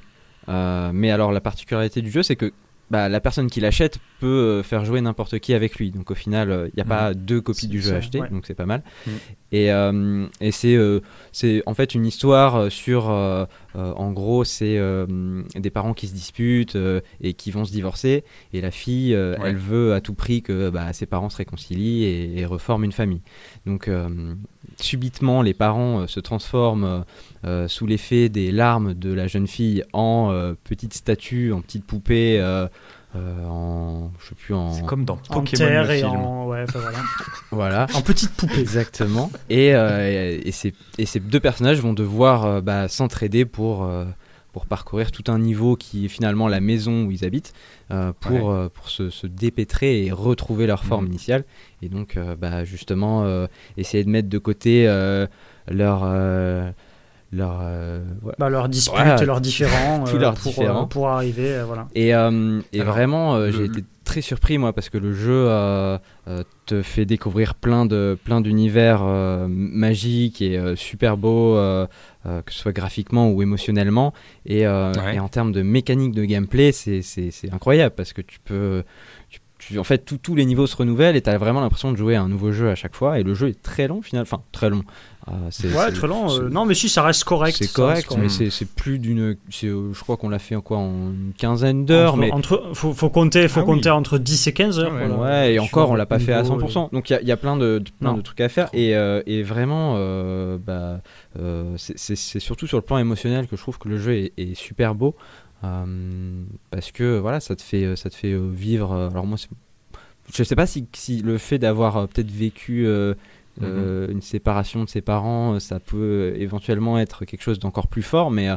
Euh, 0.48 0.90
mais 0.94 1.10
alors 1.10 1.32
la 1.32 1.40
particularité 1.40 2.02
du 2.02 2.10
jeu 2.10 2.22
c'est 2.22 2.36
que 2.36 2.52
bah, 2.94 3.08
la 3.08 3.20
personne 3.20 3.50
qui 3.50 3.60
l'achète 3.60 3.98
peut 4.20 4.26
euh, 4.28 4.62
faire 4.62 4.84
jouer 4.84 5.00
n'importe 5.00 5.40
qui 5.40 5.52
avec 5.52 5.74
lui. 5.80 5.90
Donc 5.90 6.12
au 6.12 6.14
final 6.14 6.68
il 6.68 6.76
n'y 6.76 6.80
a 6.80 6.84
pas 6.84 7.12
deux 7.12 7.40
copies 7.40 7.66
du 7.66 7.82
jeu 7.82 7.90
ça, 7.90 7.96
achetées, 7.96 8.20
ouais. 8.20 8.28
donc 8.28 8.44
c'est 8.46 8.54
pas 8.54 8.66
mal. 8.66 8.84
Mhm. 9.04 9.12
Et, 9.50 9.72
euh, 9.72 10.26
et 10.40 10.52
c'est 10.52 10.76
euh, 10.76 11.00
c'est 11.32 11.64
en 11.66 11.74
fait 11.74 11.96
une 11.96 12.06
histoire 12.06 12.54
euh, 12.54 12.70
sur 12.70 13.10
euh, 13.10 13.14
euh, 13.14 13.46
en 13.74 14.12
gros 14.12 14.44
c'est 14.44 14.78
euh, 14.78 15.42
des 15.56 15.70
parents 15.70 15.94
qui 15.94 16.06
se 16.08 16.14
disputent 16.14 16.76
euh, 16.76 17.00
et 17.20 17.34
qui 17.34 17.50
vont 17.50 17.64
se 17.64 17.72
divorcer 17.72 18.24
et 18.52 18.60
la 18.60 18.70
fille 18.70 19.14
euh, 19.14 19.34
Ouais. 19.38 19.48
elle 19.50 19.56
veut 19.56 19.94
à 19.94 20.00
tout 20.00 20.14
prix 20.14 20.42
que 20.42 20.70
bah, 20.70 20.92
ses 20.92 21.06
parents 21.06 21.28
se 21.30 21.36
réconcilient 21.38 22.04
et, 22.04 22.38
et 22.38 22.46
reforment 22.46 22.84
une 22.84 22.92
famille. 22.92 23.20
Donc 23.66 23.88
euh, 23.88 24.34
subitement 24.80 25.42
les 25.42 25.54
parents 25.54 26.00
euh, 26.00 26.06
se 26.06 26.20
transforment 26.20 26.84
euh, 26.84 27.00
euh, 27.44 27.68
sous 27.68 27.86
l'effet 27.86 28.28
des 28.28 28.50
larmes 28.52 28.94
de 28.94 29.12
la 29.12 29.26
jeune 29.26 29.46
fille 29.46 29.82
en 29.92 30.30
euh, 30.32 30.54
petite 30.64 30.94
statue, 30.94 31.52
en 31.52 31.60
petite 31.60 31.84
poupée, 31.84 32.38
euh, 33.16 33.46
en 33.46 34.10
je 34.20 34.28
sais 34.28 34.34
plus 34.34 34.54
en 34.54 34.72
C'est 34.72 34.84
comme 34.86 35.04
dans 35.04 35.18
En 35.30 35.42
terre 35.42 35.90
et 35.90 36.02
en. 36.04 36.46
Ouais, 36.48 36.64
enfin, 36.68 36.80
voilà. 36.80 36.98
voilà. 37.50 37.86
en 37.94 38.02
petite 38.02 38.32
poupée. 38.32 38.60
Exactement. 38.60 39.30
Et, 39.50 39.74
euh, 39.74 40.38
et, 40.42 40.50
ces, 40.52 40.74
et 40.98 41.06
ces 41.06 41.20
deux 41.20 41.40
personnages 41.40 41.80
vont 41.80 41.92
devoir 41.92 42.44
euh, 42.44 42.60
bah, 42.60 42.88
s'entraider 42.88 43.44
pour, 43.44 43.88
pour 44.52 44.66
parcourir 44.66 45.10
tout 45.12 45.30
un 45.30 45.38
niveau 45.38 45.76
qui 45.76 46.06
est 46.06 46.08
finalement 46.08 46.48
la 46.48 46.60
maison 46.60 47.04
où 47.04 47.10
ils 47.10 47.24
habitent, 47.24 47.52
pour, 48.20 48.54
pour 48.72 48.88
se, 48.88 49.10
se 49.10 49.26
dépêtrer 49.26 50.04
et 50.04 50.12
retrouver 50.12 50.66
leur 50.66 50.84
forme 50.84 51.04
Mhm. 51.04 51.10
initiale. 51.10 51.44
Et 51.82 51.88
donc, 51.88 52.18
bah, 52.40 52.64
justement, 52.64 53.46
essayer 53.76 54.02
de 54.04 54.10
mettre 54.10 54.28
de 54.28 54.38
côté 54.38 54.86
leur. 55.68 56.04
Euh, 57.34 57.38
leur 57.38 57.60
euh, 57.62 58.00
ouais. 58.22 58.32
Bah, 58.38 58.48
leurs 58.50 58.68
disputes, 58.68 58.98
Ouais. 58.98 59.24
leurs 59.26 59.40
différends. 59.40 60.04
Tous 60.04 60.16
euh, 60.16 60.20
leurs 60.20 60.34
pour, 60.34 60.52
différends. 60.52 60.82
euh, 60.82 60.86
pour 60.86 61.08
arriver, 61.08 61.54
euh, 61.54 61.64
voilà. 61.64 61.88
Et, 61.94 62.14
euh, 62.14 62.60
et 62.72 62.80
Alors, 62.80 62.94
vraiment, 62.94 63.34
euh, 63.36 63.50
j'ai 63.50 63.64
été 63.64 63.84
très 64.04 64.20
surpris 64.20 64.58
moi 64.58 64.72
parce 64.74 64.90
que 64.90 64.98
le 64.98 65.14
jeu 65.14 65.32
euh, 65.48 65.96
euh, 66.28 66.42
te 66.66 66.82
fait 66.82 67.06
découvrir 67.06 67.54
plein 67.54 67.86
de 67.86 68.18
plein 68.22 68.42
d'univers 68.42 69.00
euh, 69.02 69.46
magiques 69.48 70.42
et 70.42 70.58
euh, 70.58 70.76
super 70.76 71.16
beaux, 71.16 71.56
euh, 71.56 71.86
euh, 72.26 72.42
que 72.42 72.52
ce 72.52 72.58
soit 72.58 72.72
graphiquement 72.72 73.30
ou 73.30 73.42
émotionnellement. 73.42 74.12
Et, 74.46 74.66
euh, 74.66 74.92
Ouais. 74.92 75.16
et 75.16 75.20
en 75.20 75.28
termes 75.28 75.52
de 75.52 75.62
mécanique 75.62 76.12
de 76.14 76.24
gameplay, 76.24 76.70
c'est 76.72 77.00
c'est- 77.02 77.30
c'est 77.30 77.52
incroyable 77.52 77.94
parce 77.96 78.12
que 78.12 78.20
tu 78.22 78.38
peux. 78.44 78.82
Tu- 79.66 79.78
en 79.78 79.84
fait, 79.84 79.98
tous- 80.04 80.18
tous 80.18 80.34
les 80.34 80.44
niveaux 80.44 80.66
se 80.66 80.76
renouvellent 80.76 81.16
et 81.16 81.22
tu 81.22 81.30
as 81.30 81.38
vraiment 81.38 81.60
l'impression 81.60 81.90
de 81.92 81.96
jouer 81.96 82.16
à 82.16 82.22
un 82.22 82.28
nouveau 82.28 82.52
jeu 82.52 82.70
à 82.70 82.74
chaque 82.74 82.94
fois. 82.94 83.18
Et 83.18 83.22
le 83.22 83.34
jeu 83.34 83.48
est 83.48 83.62
très 83.62 83.88
long, 83.88 84.02
final. 84.02 84.22
Enfin, 84.22 84.42
très 84.52 84.70
long. 84.70 84.82
Euh, 85.28 85.32
c'est- 85.50 85.68
Ouais, 85.68 85.86
c'est- 85.86 85.92
très 85.92 86.06
long. 86.06 86.30
euh, 86.38 86.50
non, 86.50 86.66
mais 86.66 86.74
si, 86.74 86.90
ça 86.90 87.02
reste 87.02 87.24
correct. 87.24 87.56
c'est 87.58 87.72
correct, 87.72 88.14
mais 88.20 88.28
c'est 88.28 88.50
c'est 88.50 88.68
plus 88.68 88.98
d'une. 88.98 89.36
c'est, 89.50 89.68
euh, 89.68 89.92
Je 89.94 90.00
crois 90.00 90.18
qu'on 90.18 90.28
l'a 90.28 90.38
fait 90.38 90.54
en 90.54 90.60
quoi 90.60 90.76
En 90.76 90.90
une 90.90 91.32
quinzaine 91.38 91.86
d'heures. 91.86 92.12
Entre, 92.14 92.20
mais 92.20 92.30
entre- 92.30 92.70
faut, 92.74 92.92
faut 92.92 93.08
compter, 93.08 93.48
faut 93.48 93.60
Ah 93.60 93.62
oui. 93.62 93.74
compter 93.74 93.88
entre 93.88 94.18
10 94.18 94.46
et 94.48 94.52
15 94.52 94.78
heures. 94.78 94.92
Ouais, 94.92 95.06
voilà. 95.08 95.22
Ouais, 95.22 95.54
et 95.54 95.58
encore, 95.58 95.90
on 95.90 95.94
l'a 95.94 96.04
pas 96.04 96.18
fait 96.18 96.34
à 96.34 96.42
niveau, 96.42 96.54
100%. 96.60 96.90
Donc 96.92 97.08
il 97.08 97.14
y 97.14 97.16
a- 97.16 97.22
il 97.22 97.28
y, 97.28 97.32
a 97.32 97.38
plein 97.38 97.56
de, 97.56 97.78
de- 97.78 97.90
plein 97.98 98.10
Non. 98.12 98.16
de 98.18 98.22
trucs 98.22 98.40
à 98.42 98.50
faire. 98.50 98.68
Et, 98.74 98.94
euh, 98.94 99.22
et 99.26 99.42
vraiment, 99.42 99.94
euh, 99.96 100.58
bah, 100.58 101.00
euh, 101.38 101.72
c'est- 101.76 102.16
surtout 102.38 102.66
sur 102.66 102.76
le 102.76 102.82
plan 102.82 102.98
émotionnel 102.98 103.46
que 103.46 103.56
je 103.56 103.62
trouve 103.62 103.78
que 103.78 103.88
le 103.88 103.96
jeu 103.98 104.12
est, 104.14 104.32
est 104.36 104.54
super 104.54 104.94
beau. 104.94 105.14
Euh, 105.64 106.44
parce 106.70 106.92
que 106.92 107.18
voilà, 107.18 107.40
ça 107.40 107.56
te 107.56 107.62
fait, 107.62 107.96
ça 107.96 108.10
te 108.10 108.14
fait 108.14 108.32
euh, 108.32 108.50
vivre. 108.52 108.92
euh, 108.92 109.08
alors 109.10 109.26
moi, 109.26 109.38
je 110.32 110.42
sais 110.42 110.56
pas 110.56 110.66
si, 110.66 110.86
si 110.94 111.22
le 111.22 111.38
fait 111.38 111.58
d'avoir 111.58 112.08
peut-être 112.08 112.30
vécu 112.30 112.86
euh, 112.86 113.14
euh, 113.62 114.08
une 114.10 114.22
séparation 114.22 114.84
de 114.84 114.88
ses 114.88 115.00
parents, 115.02 115.58
ça 115.60 115.80
peut 115.80 116.34
éventuellement 116.36 116.98
être 116.98 117.24
quelque 117.24 117.42
chose 117.42 117.58
d'encore 117.58 117.86
plus 117.88 118.02
fort. 118.02 118.30
Mais, 118.30 118.48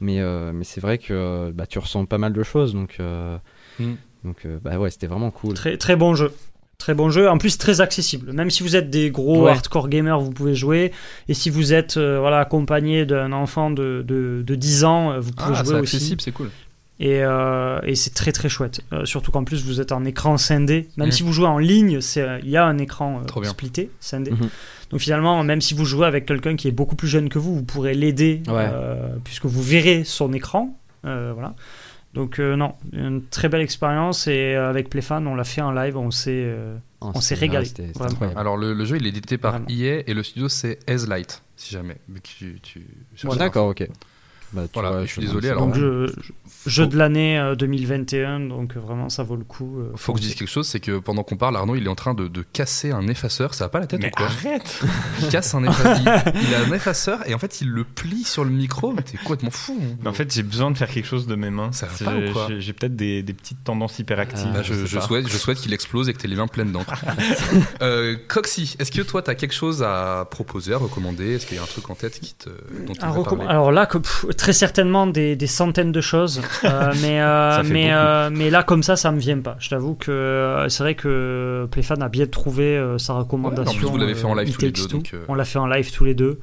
mais, 0.00 0.20
euh, 0.20 0.52
mais 0.54 0.64
c'est 0.64 0.80
vrai 0.80 0.98
que 0.98 1.50
bah, 1.52 1.66
tu 1.66 1.78
ressens 1.78 2.04
pas 2.06 2.18
mal 2.18 2.32
de 2.32 2.42
choses. 2.42 2.72
Donc, 2.74 2.96
euh, 3.00 3.36
Mm. 3.78 3.94
donc 4.24 4.46
bah 4.62 4.78
ouais, 4.78 4.90
c'était 4.90 5.06
vraiment 5.06 5.30
cool. 5.30 5.54
Très, 5.54 5.76
très 5.78 5.96
bon 5.96 6.14
jeu. 6.14 6.32
Très 6.80 6.94
bon 6.94 7.10
jeu, 7.10 7.28
en 7.28 7.36
plus 7.38 7.58
très 7.58 7.80
accessible. 7.82 8.32
Même 8.32 8.48
si 8.50 8.62
vous 8.62 8.74
êtes 8.74 8.88
des 8.90 9.10
gros 9.10 9.44
Ouais. 9.44 9.50
hardcore 9.52 9.88
gamers, 9.90 10.18
vous 10.18 10.30
pouvez 10.32 10.54
jouer. 10.54 10.92
Et 11.28 11.34
si 11.34 11.50
vous 11.50 11.74
êtes 11.74 11.98
euh, 11.98 12.18
voilà, 12.18 12.38
accompagné 12.40 13.04
d'un 13.04 13.32
enfant 13.32 13.70
de, 13.70 14.02
de, 14.04 14.42
de 14.44 14.54
10 14.54 14.84
ans, 14.84 15.12
euh, 15.12 15.20
vous 15.20 15.30
pouvez 15.30 15.54
Ah, 15.56 15.62
jouer 15.62 15.74
aussi. 15.80 15.96
accessible, 15.96 16.20
c'est 16.22 16.32
cool. 16.32 16.50
Et, 16.98 17.22
euh, 17.22 17.80
et 17.84 17.94
c'est 17.94 18.14
très 18.14 18.32
très 18.32 18.48
chouette. 18.48 18.80
Euh, 18.94 19.04
surtout 19.04 19.30
qu'en 19.30 19.44
plus 19.44 19.62
vous 19.64 19.80
êtes 19.82 19.92
en 19.92 20.04
écran 20.06 20.36
scindé. 20.38 20.88
Même 20.96 21.08
Mhm. 21.08 21.12
si 21.12 21.22
vous 21.22 21.32
jouez 21.34 21.46
en 21.46 21.58
ligne, 21.58 22.00
c'est, 22.00 22.26
il 22.42 22.48
y 22.50 22.56
a 22.56 22.64
un 22.64 22.78
écran 22.78 23.22
splitté, 23.44 23.90
scindé. 24.00 24.30
Mhm. 24.30 24.48
Donc 24.90 25.00
finalement, 25.00 25.42
même 25.44 25.60
si 25.60 25.74
vous 25.74 25.84
jouez 25.84 26.06
avec 26.06 26.24
quelqu'un 26.26 26.56
qui 26.56 26.66
est 26.66 26.72
beaucoup 26.72 26.96
plus 26.96 27.08
jeune 27.08 27.28
que 27.28 27.38
vous, 27.38 27.54
vous 27.56 27.62
pourrez 27.62 27.92
l'aider 27.94 28.42
Ouais. 28.48 28.68
puisque 29.24 29.44
vous 29.46 29.62
verrez 29.62 30.04
son 30.04 30.32
écran. 30.32 30.74
Voilà. 31.02 31.54
Donc 32.14 32.38
euh, 32.40 32.56
non, 32.56 32.74
une 32.92 33.22
très 33.24 33.48
belle 33.48 33.60
expérience 33.60 34.26
et 34.26 34.54
euh, 34.56 34.68
avec 34.68 34.90
Playfan, 34.90 35.24
on 35.26 35.34
l'a 35.36 35.44
fait 35.44 35.60
en 35.60 35.70
live, 35.70 35.96
on 35.96 36.10
s'est 36.10 36.42
euh, 36.44 36.76
Oh, 37.02 37.12
On 37.14 37.20
s'est 37.20 37.34
régalé. 37.34 37.66
Alors 38.36 38.58
le, 38.58 38.74
le 38.74 38.84
jeu 38.84 38.98
il 38.98 39.06
est 39.06 39.08
édité 39.08 39.38
par 39.38 39.52
Vraiment. 39.52 39.66
EA 39.70 40.02
et 40.06 40.12
le 40.12 40.22
studio 40.22 40.50
c'est 40.50 40.78
Light 41.08 41.42
si 41.56 41.72
jamais. 41.72 41.96
Mais 42.08 42.20
tu, 42.20 42.58
tu 42.62 42.86
cherches 43.14 43.38
D'accord, 43.38 43.68
ok. 43.68 43.88
Bah, 44.52 44.62
tu 44.64 44.70
Voilà, 44.74 44.90
vois, 44.90 45.06
je 45.06 45.12
suis 45.12 45.20
désolé, 45.20 45.46
c'est 45.46 45.50
alors, 45.52 45.66
donc 45.66 45.74
bon. 45.78 46.06
jeu, 46.66 46.86
de 46.86 46.96
l'année 46.96 47.38
euh, 47.38 47.54
2021, 47.54 48.40
donc 48.40 48.76
euh, 48.76 48.80
vraiment 48.80 49.08
ça 49.08 49.22
vaut 49.22 49.36
le 49.36 49.44
coup. 49.44 49.78
euh, 49.80 49.92
Faut 49.94 50.12
que 50.12 50.18
je 50.18 50.24
dise 50.24 50.34
quelque 50.34 50.48
chose, 50.48 50.66
c'est 50.66 50.80
que 50.80 50.98
pendant 50.98 51.22
qu'on 51.22 51.36
parle, 51.36 51.56
Arnaud 51.56 51.76
il 51.76 51.84
est 51.86 51.88
en 51.88 51.94
train 51.94 52.14
de, 52.14 52.26
de 52.28 52.42
casser 52.42 52.90
un 52.90 53.06
effaceur. 53.08 53.54
Ça 53.54 53.66
va 53.66 53.68
pas 53.68 53.80
la 53.80 53.86
tête 53.86 54.00
Mais 54.00 54.08
ou 54.08 54.16
quoi? 54.16 54.26
arrête 54.26 54.80
Il 55.20 55.28
casse 55.28 55.54
un 55.54 55.62
effaceur. 55.62 56.32
il, 56.34 56.48
il 56.48 56.54
a 56.54 56.60
un 56.66 56.72
effaceur 56.72 57.20
et 57.28 57.34
en 57.34 57.38
fait 57.38 57.60
il 57.60 57.68
le 57.68 57.84
plie 57.84 58.24
sur 58.24 58.44
le 58.44 58.50
micro. 58.50 58.92
Mais 58.92 59.02
t'es 59.02 59.18
complètement 59.18 59.50
fou. 59.50 59.78
hein. 59.80 59.96
Mais 60.02 60.08
En 60.08 60.12
fait, 60.12 60.32
j'ai 60.34 60.42
besoin 60.42 60.70
de 60.72 60.76
faire 60.76 60.88
quelque 60.90 61.06
chose 61.06 61.26
de 61.28 61.34
mes 61.36 61.50
mains. 61.50 61.70
Ça 61.72 61.86
va 61.86 62.10
pas 62.10 62.16
ou 62.16 62.32
quoi? 62.32 62.48
J'ai 62.58 62.72
peut-être 62.72 62.96
des, 62.96 63.22
des 63.22 63.32
petites 63.34 63.62
tendances 63.62 63.98
hyperactives. 64.00 64.48
Ah, 64.50 64.54
Bah, 64.58 64.62
je, 64.62 64.98
souhaite, 64.98 65.28
je 65.28 65.36
souhaite 65.36 65.58
qu'il 65.58 65.72
explose 65.72 66.08
et 66.08 66.12
que 66.12 66.18
t'aies 66.18 66.28
les 66.28 66.36
mains 66.36 66.48
pleines 66.48 66.72
d'encre. 66.72 66.92
euh, 67.82 68.16
Coxy, 68.28 68.74
est-ce 68.78 68.90
que 68.90 69.02
toi 69.02 69.22
t'as 69.22 69.34
quelque 69.34 69.54
chose 69.54 69.82
à 69.82 70.26
proposer, 70.30 70.72
à 70.74 70.78
recommander? 70.78 71.34
Est-ce 71.34 71.46
qu'il 71.46 71.56
y 71.56 71.60
a 71.60 71.62
un 71.62 71.66
truc 71.66 71.88
en 71.90 71.94
tête 71.94 72.18
qui 72.20 72.34
te, 72.34 72.48
dont 72.86 72.92
tu 72.94 73.00
Alors 73.46 73.72
là, 73.72 73.86
que, 73.86 73.98
pff, 73.98 74.26
très 74.40 74.52
certainement 74.54 75.06
des, 75.06 75.36
des 75.36 75.46
centaines 75.46 75.92
de 75.92 76.00
choses, 76.00 76.40
euh, 76.64 76.92
mais, 77.02 77.20
euh, 77.20 77.62
mais, 77.64 77.92
euh, 77.92 78.30
mais 78.32 78.48
là 78.48 78.62
comme 78.62 78.82
ça, 78.82 78.96
ça 78.96 79.12
me 79.12 79.18
vient 79.18 79.38
pas. 79.38 79.56
Je 79.60 79.68
t'avoue 79.68 79.94
que 79.94 80.10
euh, 80.10 80.68
c'est 80.70 80.82
vrai 80.82 80.94
que 80.94 81.68
Playfan 81.70 82.00
a 82.00 82.08
bien 82.08 82.26
trouvé 82.26 82.76
euh, 82.76 82.96
sa 82.96 83.12
recommandation. 83.12 83.70
Ouais, 83.72 83.76
en 83.76 83.78
plus, 83.78 83.86
vous 83.88 83.98
l'avez 83.98 84.14
fait 84.14 84.24
en 84.24 84.34
live 84.34 84.52
tous 84.52 84.62
les 84.62 84.72
deux, 84.72 84.86
donc, 84.86 85.10
euh. 85.12 85.24
On 85.28 85.34
l'a 85.34 85.44
fait 85.44 85.58
en 85.58 85.66
live 85.66 85.92
tous 85.92 86.04
les 86.04 86.14
deux. 86.14 86.40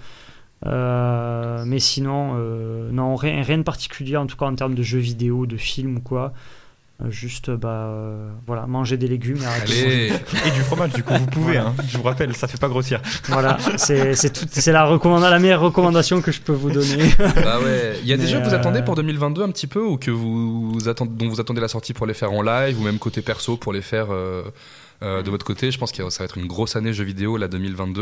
Euh, 0.65 1.63
mais 1.65 1.79
sinon, 1.79 2.33
euh, 2.35 2.89
non, 2.91 3.15
rien, 3.15 3.41
rien 3.41 3.57
de 3.57 3.63
particulier 3.63 4.17
en 4.17 4.25
tout 4.27 4.37
cas 4.37 4.45
en 4.45 4.55
termes 4.55 4.75
de 4.75 4.83
jeux 4.83 4.99
vidéo, 4.99 5.45
de 5.45 5.57
films 5.57 5.97
ou 5.97 6.01
quoi. 6.01 6.33
Euh, 7.03 7.11
Juste, 7.11 7.51
bah, 7.51 7.69
euh, 7.91 8.31
voilà, 8.47 8.65
manger 8.65 8.97
des 8.97 9.07
légumes 9.07 9.37
et 9.67 10.51
du 10.51 10.61
fromage, 10.61 10.93
du 10.93 11.03
coup, 11.03 11.13
vous 11.13 11.27
pouvez, 11.27 11.53
Voilà. 11.53 11.69
hein. 11.69 11.75
je 11.87 11.95
vous 11.95 12.03
rappelle, 12.03 12.35
ça 12.35 12.47
fait 12.47 12.57
pas 12.59 12.69
grossir. 12.69 13.01
Voilà, 13.25 13.57
c'est 13.77 14.15
c'est 14.15 14.31
tout- 14.33 14.47
c'est 14.49 14.71
la, 14.71 14.83
recommanda- 14.83 15.29
la 15.29 15.37
meilleure 15.37 15.61
recommandation 15.61 16.21
que 16.23 16.31
je 16.31 16.41
peux 16.41 16.53
vous 16.53 16.71
donner. 16.71 17.09
bah 17.35 17.59
ouais. 17.59 17.99
Il 18.01 18.07
y 18.07 18.13
a 18.13 18.17
des 18.17 18.23
Mais, 18.23 18.29
jeux 18.29 18.39
que 18.39 18.45
vous 18.45 18.53
euh, 18.55 18.57
attendez 18.57 18.81
pour 18.81 18.95
2022 18.95 19.43
un 19.43 19.51
petit 19.51 19.67
peu 19.67 19.79
ou 19.83 19.97
que 19.97 20.09
vous, 20.09 20.71
vous 20.71 20.89
attendez, 20.89 21.11
dont 21.15 21.29
vous 21.29 21.39
attendez 21.39 21.61
la 21.61 21.67
sortie 21.67 21.93
pour 21.93 22.07
les 22.07 22.15
faire 22.15 22.31
en 22.33 22.41
live 22.41 22.79
ou 22.79 22.83
même 22.83 22.97
côté 22.97 23.21
perso 23.21 23.57
pour 23.57 23.73
les 23.73 23.83
faire 23.83 24.07
euh, 24.11 24.41
euh, 25.03 25.21
de 25.21 25.29
votre 25.29 25.45
côté? 25.45 25.69
Je 25.69 25.77
pense 25.77 25.91
que 25.91 26.09
ça 26.09 26.19
va 26.23 26.25
être 26.25 26.39
une 26.39 26.47
grosse 26.47 26.75
année 26.75 26.93
jeux 26.93 27.03
vidéo 27.05 27.37
là 27.37 27.47
2022. 27.47 28.01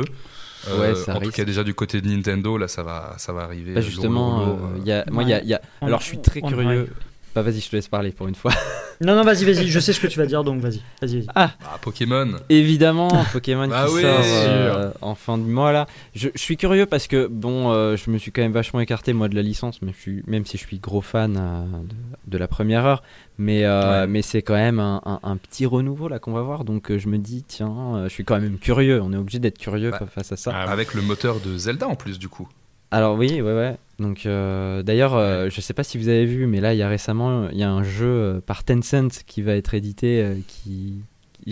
Euh, 0.69 0.79
Ouais, 0.79 0.95
ça 0.95 1.11
en 1.11 1.15
tout 1.15 1.25
risque. 1.25 1.35
cas 1.35 1.43
déjà 1.43 1.63
du 1.65 1.73
côté 1.75 1.99
de 2.01 2.07
Nintendo 2.09 2.57
là 2.57 2.67
ça 2.69 2.81
va 2.81 3.13
ça 3.17 3.33
va 3.33 3.41
arriver. 3.43 3.73
Bah, 3.73 3.81
justement, 3.81 4.57
il 4.77 4.87
y 4.87 4.91
a, 4.93 5.03
moi, 5.11 5.23
il 5.23 5.29
y 5.29 5.33
a, 5.33 5.43
y 5.43 5.53
alors 5.81 5.99
je 5.99 6.05
suis 6.05 6.21
très 6.21 6.39
on- 6.41 6.47
curieux. 6.47 6.89
Bah 7.35 7.41
vas-y, 7.41 7.59
je 7.59 7.69
te 7.69 7.75
laisse 7.75 7.87
parler 7.89 8.11
pour 8.11 8.27
une 8.27 8.35
fois. 8.35 8.51
Non, 9.01 9.13
non, 9.13 9.23
vas-y, 9.25 9.43
vas-y, 9.43 9.67
je 9.67 9.77
sais 9.81 9.91
ce 9.91 9.99
que 9.99 10.07
tu 10.07 10.17
vas 10.17 10.25
dire, 10.25 10.45
donc 10.45 10.61
vas-y, 10.61 10.79
vas-y. 11.01 11.25
Ah, 11.35 11.51
Pokémon. 11.81 12.37
Évidemment, 12.47 13.09
Pokémon 13.33 13.67
Bah 13.67 13.87
qui 13.89 13.95
oui, 13.95 14.01
sort 14.03 14.21
euh, 14.23 14.91
en 15.01 15.15
fin 15.15 15.37
de 15.37 15.43
mois 15.43 15.73
là. 15.73 15.85
Je, 16.15 16.29
je 16.33 16.39
suis 16.39 16.55
curieux 16.55 16.85
parce 16.85 17.07
que 17.07 17.27
bon, 17.27 17.73
euh, 17.73 17.97
je 17.97 18.09
me 18.09 18.17
suis 18.17 18.31
quand 18.31 18.41
même 18.41 18.53
vachement 18.53 18.79
écarté 18.79 19.11
moi 19.11 19.27
de 19.27 19.35
la 19.35 19.41
licence, 19.41 19.81
mais 19.81 19.91
je 19.91 19.99
suis, 20.01 20.23
même 20.27 20.45
si 20.45 20.57
je 20.57 20.65
suis 20.65 20.79
gros 20.79 21.01
fan 21.01 21.35
euh, 21.37 21.65
de, 21.83 22.31
de 22.31 22.37
la 22.37 22.47
première 22.47 22.85
heure, 22.85 23.03
mais 23.37 23.65
euh, 23.65 24.03
Ouais. 24.03 24.07
mais 24.07 24.21
c'est 24.21 24.41
quand 24.41 24.53
même 24.53 24.79
un, 24.79 25.01
un- 25.05 25.19
un 25.23 25.35
petit 25.35 25.65
renouveau 25.65 26.07
là 26.07 26.19
qu'on 26.19 26.31
va 26.31 26.41
voir, 26.43 26.63
donc 26.63 26.89
euh, 26.89 26.97
je 26.97 27.09
me 27.09 27.17
dis 27.17 27.43
tiens, 27.45 27.75
euh, 27.95 28.03
je 28.05 28.13
suis 28.13 28.23
quand 28.23 28.39
même 28.39 28.57
curieux. 28.59 29.01
On 29.01 29.11
est 29.11 29.17
obligé 29.17 29.39
d'être 29.39 29.57
curieux 29.57 29.91
Bah, 29.91 29.99
face 30.09 30.31
à 30.31 30.37
ça. 30.37 30.55
Avec 30.55 30.93
le 30.93 31.01
moteur 31.01 31.41
de 31.41 31.57
Zelda 31.57 31.85
en 31.89 31.95
plus 31.95 32.17
du 32.17 32.29
coup. 32.29 32.47
Alors 32.91 33.17
oui, 33.17 33.41
ouais, 33.41 33.53
ouais. 33.53 33.75
Donc 33.99 34.25
euh, 34.25 34.83
d'ailleurs, 34.83 35.15
euh, 35.15 35.49
je 35.49 35.61
sais 35.61 35.73
pas 35.73 35.83
si 35.83 35.97
vous 35.97 36.09
avez 36.09 36.25
vu, 36.25 36.47
mais 36.47 36.59
là, 36.59 36.73
il 36.73 36.77
y 36.77 36.83
a 36.83 36.89
récemment, 36.89 37.49
il 37.49 37.57
y 37.57 37.63
a 37.63 37.71
un 37.71 37.83
jeu 37.83 38.07
euh, 38.07 38.41
par 38.41 38.63
Tencent 38.63 39.23
qui 39.25 39.41
va 39.41 39.53
être 39.55 39.73
édité, 39.73 40.21
euh, 40.21 40.35
qui 40.47 40.95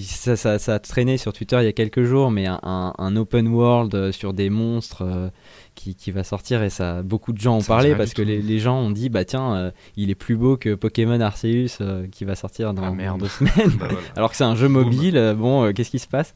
ça, 0.01 0.35
ça, 0.35 0.59
ça 0.59 0.75
a 0.75 0.79
traîné 0.79 1.17
sur 1.17 1.33
Twitter 1.33 1.57
il 1.61 1.65
y 1.65 1.67
a 1.67 1.71
quelques 1.73 2.03
jours, 2.03 2.31
mais 2.31 2.47
un, 2.47 3.15
open 3.15 3.47
world 3.49 4.11
sur 4.11 4.33
des 4.33 4.49
monstres 4.49 5.31
qui, 5.75 5.93
qui 5.93 6.09
va 6.09 6.23
sortir 6.23 6.63
et 6.63 6.71
ça, 6.71 7.03
beaucoup 7.03 7.31
de 7.31 7.37
gens 7.37 7.57
ont 7.57 7.61
parlé 7.61 7.93
parce 7.93 8.13
que 8.15 8.23
les, 8.23 8.41
les 8.41 8.57
gens 8.57 8.79
ont 8.79 8.89
dit, 8.89 9.09
bah 9.09 9.23
tiens, 9.23 9.71
il 9.95 10.09
est 10.09 10.15
plus 10.15 10.35
beau 10.35 10.57
que 10.57 10.73
Pokémon 10.73 11.19
Arceus 11.21 11.77
qui 12.11 12.25
va 12.25 12.33
sortir 12.33 12.73
dans, 12.73 12.85
Ah, 12.85 12.91
merde. 12.91 13.19
dans 13.19 13.25
deux 13.25 13.29
semaines. 13.29 13.53
Bah, 13.77 13.87
voilà. 13.91 14.07
Alors 14.15 14.31
que 14.31 14.35
c'est 14.35 14.43
un 14.43 14.55
jeu 14.55 14.67
mobile, 14.67 15.35
bon, 15.37 15.71
qu'est-ce 15.73 15.91
qui 15.91 15.99
se 15.99 16.07
passe? 16.07 16.33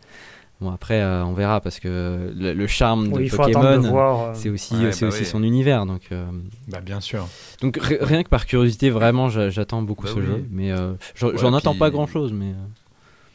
Bon 0.59 0.71
après, 0.71 1.01
euh, 1.01 1.23
on 1.23 1.33
verra 1.33 1.61
parce 1.61 1.79
que 1.79 2.33
le, 2.35 2.53
le 2.53 2.67
charme 2.67 3.09
Oui, 3.13 3.29
de 3.29 3.35
Pokémon. 3.35 3.61
euh, 3.83 4.31
C'est 4.33 4.49
aussi, 4.49 4.75
Ouais, 4.75 4.91
c'est 4.91 5.05
bah 5.05 5.09
aussi 5.09 5.19
oui. 5.21 5.25
son 5.25 5.43
univers. 5.43 5.85
Donc, 5.85 6.01
euh, 6.11 6.25
Bah, 6.67 6.81
bien 6.81 6.99
sûr. 6.99 7.27
donc 7.61 7.77
ri- 7.79 7.97
rien 8.01 8.23
que 8.23 8.29
par 8.29 8.47
curiosité, 8.47 8.89
vraiment, 8.89 9.29
j'a- 9.29 9.51
j'attends 9.51 9.83
beaucoup 9.83 10.05
Bah 10.05 10.11
ce 10.15 10.19
oui. 10.19 10.25
jeu. 10.25 10.45
Mais 10.49 10.71
euh, 10.71 10.93
j'en 11.15 11.27
Ouais, 11.29 11.57
attends 11.57 11.71
puis- 11.71 11.79
pas 11.79 11.91
grand 11.91 12.07
chose. 12.07 12.33
Mais 12.33 12.53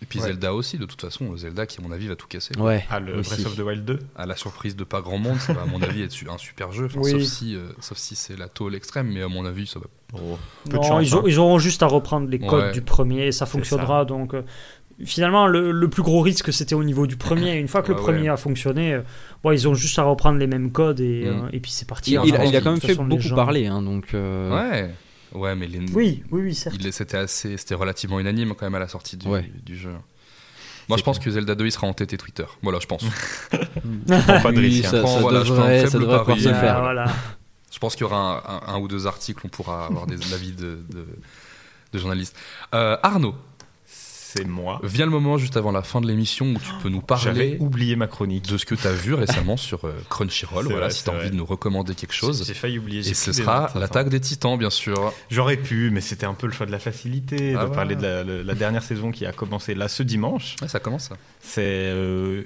Et 0.02 0.04
puis 0.04 0.18
Ouais. 0.18 0.26
Zelda 0.26 0.52
aussi 0.52 0.78
de 0.78 0.84
toute 0.84 1.00
façon. 1.00 1.36
Zelda 1.36 1.64
qui 1.64 1.78
à 1.80 1.82
mon 1.84 1.92
avis 1.92 2.08
va 2.08 2.16
tout 2.16 2.26
casser. 2.26 2.54
euh, 2.58 2.60
ouais. 2.62 2.84
Ah, 2.90 2.98
le 2.98 3.18
aussi. 3.18 3.34
Breath 3.40 3.46
of 3.46 3.56
the 3.56 3.60
Wild 3.60 3.84
2 3.84 4.00
À 4.16 4.26
la 4.26 4.34
surprise 4.34 4.74
de 4.74 4.82
pas 4.82 5.00
grand 5.00 5.16
monde, 5.18 5.38
ça 5.38 5.52
va 5.52 5.62
à 5.62 5.66
mon 5.66 5.80
avis 5.80 6.02
être 6.02 6.16
un 6.28 6.38
super 6.38 6.72
jeu. 6.72 6.86
Enfin, 6.86 6.98
Oui. 7.04 7.12
Sauf 7.12 7.22
si, 7.22 7.54
euh, 7.54 7.68
sauf 7.78 7.98
si 7.98 8.16
c'est 8.16 8.36
la 8.36 8.48
tôle 8.48 8.74
extrême, 8.74 9.12
mais 9.12 9.22
à 9.22 9.28
mon 9.28 9.44
avis 9.44 9.68
ça 9.68 9.78
va. 9.78 9.86
Peu 10.12 10.18
de 10.72 10.74
Non, 10.76 10.82
chance, 10.82 11.02
ils, 11.06 11.14
ont- 11.14 11.20
hein. 11.20 11.24
ils 11.28 11.38
auront 11.38 11.58
juste 11.60 11.84
à 11.84 11.86
reprendre 11.86 12.28
les 12.28 12.40
codes 12.40 12.64
Ouais. 12.64 12.72
du 12.72 12.82
premier 12.82 13.26
et 13.28 13.32
ça 13.32 13.46
fonctionnera. 13.46 14.04
Donc, 14.04 14.34
euh, 14.34 14.42
finalement, 15.04 15.46
le, 15.46 15.70
le 15.72 15.88
plus 15.88 16.02
gros 16.02 16.20
risque, 16.20 16.52
c'était 16.52 16.74
au 16.74 16.84
niveau 16.84 17.06
du 17.06 17.16
premier. 17.16 17.54
Une 17.58 17.68
fois 17.68 17.82
que 17.82 17.88
le 17.92 17.96
premier 17.96 18.22
ouais. 18.22 18.28
a 18.28 18.36
fonctionné, 18.36 18.94
euh, 18.94 19.02
bon, 19.42 19.52
ils 19.52 19.66
ont 19.68 19.74
juste 19.74 19.98
à 19.98 20.02
reprendre 20.02 20.38
les 20.38 20.46
mêmes 20.46 20.70
codes 20.72 21.00
et, 21.00 21.24
Mm. 21.24 21.28
euh, 21.44 21.48
et 21.52 21.60
puis 21.60 21.70
c'est 21.70 21.86
parti. 21.88 22.12
Il, 22.12 22.20
il 22.26 22.36
a, 22.36 22.44
il 22.44 22.52
quand 22.62 22.70
même 22.72 22.80
fait 22.80 22.88
façon, 22.88 23.04
beaucoup 23.04 23.22
gens- 23.22 23.36
parler. 23.36 23.66
hein, 23.66 23.82
donc, 23.82 24.06
euh, 24.14 24.50
Ouais. 24.50 24.90
Ouais, 25.34 25.54
mais 25.54 25.66
les... 25.66 25.78
Oui, 25.94 26.22
oui, 26.30 26.42
oui, 26.42 26.54
certes. 26.54 26.76
c'était 26.90 27.16
assez, 27.16 27.56
c'était 27.56 27.74
relativement 27.74 28.20
unanime 28.20 28.54
quand 28.54 28.66
même 28.66 28.74
à 28.74 28.78
la 28.78 28.88
sortie 28.88 29.16
du, 29.16 29.26
Ouais. 29.26 29.50
du 29.64 29.76
jeu. 29.76 29.92
Moi, 30.88 30.98
je 30.98 31.02
pense 31.04 31.18
que 31.18 31.30
Zelda 31.30 31.54
2 31.54 31.64
il 31.64 31.72
sera 31.72 31.86
entêté 31.86 32.18
Twitter. 32.18 32.44
Voilà, 32.62 32.78
je 32.80 32.86
pense. 32.86 33.02
Prends 33.50 34.40
pas 34.42 34.52
de 34.52 34.58
risque. 34.60 34.84
ça, 34.86 35.00
Prends, 35.00 35.14
ça 35.14 35.20
voilà, 35.20 35.44
je 35.44 35.52
prends 35.52 35.62
un 35.62 35.66
devrait, 35.68 35.84
ça 35.84 35.90
faible 35.92 36.02
devrait 36.04 36.24
pari. 36.24 36.36
pouvoir 36.38 36.54
se 36.56 36.60
faire. 36.60 36.80
voilà. 36.82 37.04
Je 37.72 37.78
pense 37.78 37.94
qu'il 37.94 38.02
y 38.02 38.04
aura 38.04 38.18
un, 38.18 38.72
un- 38.72 38.74
un 38.74 38.78
ou 38.80 38.88
deux 38.88 39.06
articles, 39.06 39.40
on 39.44 39.48
pourra 39.48 39.86
avoir 39.86 40.06
des 40.06 40.16
avis 40.34 40.52
de, 40.52 40.80
de, 40.90 41.06
de 41.92 41.98
journalistes. 41.98 42.36
Euh, 42.74 42.96
Arnaud, 43.02 43.34
C'est 44.34 44.44
moi. 44.46 44.80
vient 44.82 45.04
le 45.04 45.10
moment 45.12 45.36
juste 45.36 45.56
avant 45.56 45.72
la 45.72 45.82
fin 45.82 46.00
de 46.00 46.06
l'émission 46.06 46.46
où 46.46 46.54
tu 46.58 46.70
peux 46.82 46.88
nous 46.88 47.00
parler 47.02 47.56
oublié 47.60 47.96
ma 47.96 48.06
chronique. 48.06 48.48
de 48.48 48.56
ce 48.56 48.64
que 48.64 48.74
tu 48.74 48.86
as 48.86 48.92
vu 48.92 49.14
récemment 49.14 49.56
sur 49.58 49.84
euh, 49.86 49.92
Crunchyroll. 50.08 50.64
C'est 50.64 50.70
Voilà, 50.70 50.86
vrai, 50.86 50.94
si 50.94 51.04
tu 51.04 51.10
as 51.10 51.12
envie 51.12 51.20
vrai. 51.22 51.30
de 51.30 51.36
nous 51.36 51.44
recommander 51.44 51.94
quelque 51.94 52.14
chose. 52.14 52.44
J'ai 52.46 52.54
failli 52.54 52.78
oublier. 52.78 53.00
Et 53.06 53.14
ce 53.14 53.32
sera 53.32 53.70
l'attaque 53.74 54.08
des 54.08 54.20
titans, 54.20 54.56
bien 54.58 54.70
sûr. 54.70 55.12
J'aurais 55.30 55.56
pu, 55.56 55.90
mais 55.90 56.00
c'était 56.00 56.26
un 56.26 56.34
peu 56.34 56.46
le 56.46 56.52
choix 56.52 56.66
de 56.66 56.72
la 56.72 56.78
facilité, 56.78 57.54
Ah 57.56 57.64
de 57.64 57.68
ouais. 57.68 57.74
parler 57.74 57.96
de 57.96 58.42
la, 58.44 58.54
dernière 58.54 58.82
saison 58.82 59.10
qui 59.10 59.26
a 59.26 59.32
commencé 59.32 59.74
là 59.74 59.88
ce 59.88 60.02
dimanche. 60.02 60.56
Ouais, 60.62 60.68
ça 60.68 60.80
commence. 60.80 61.10
C'est, 61.40 61.62
euh, 61.62 62.44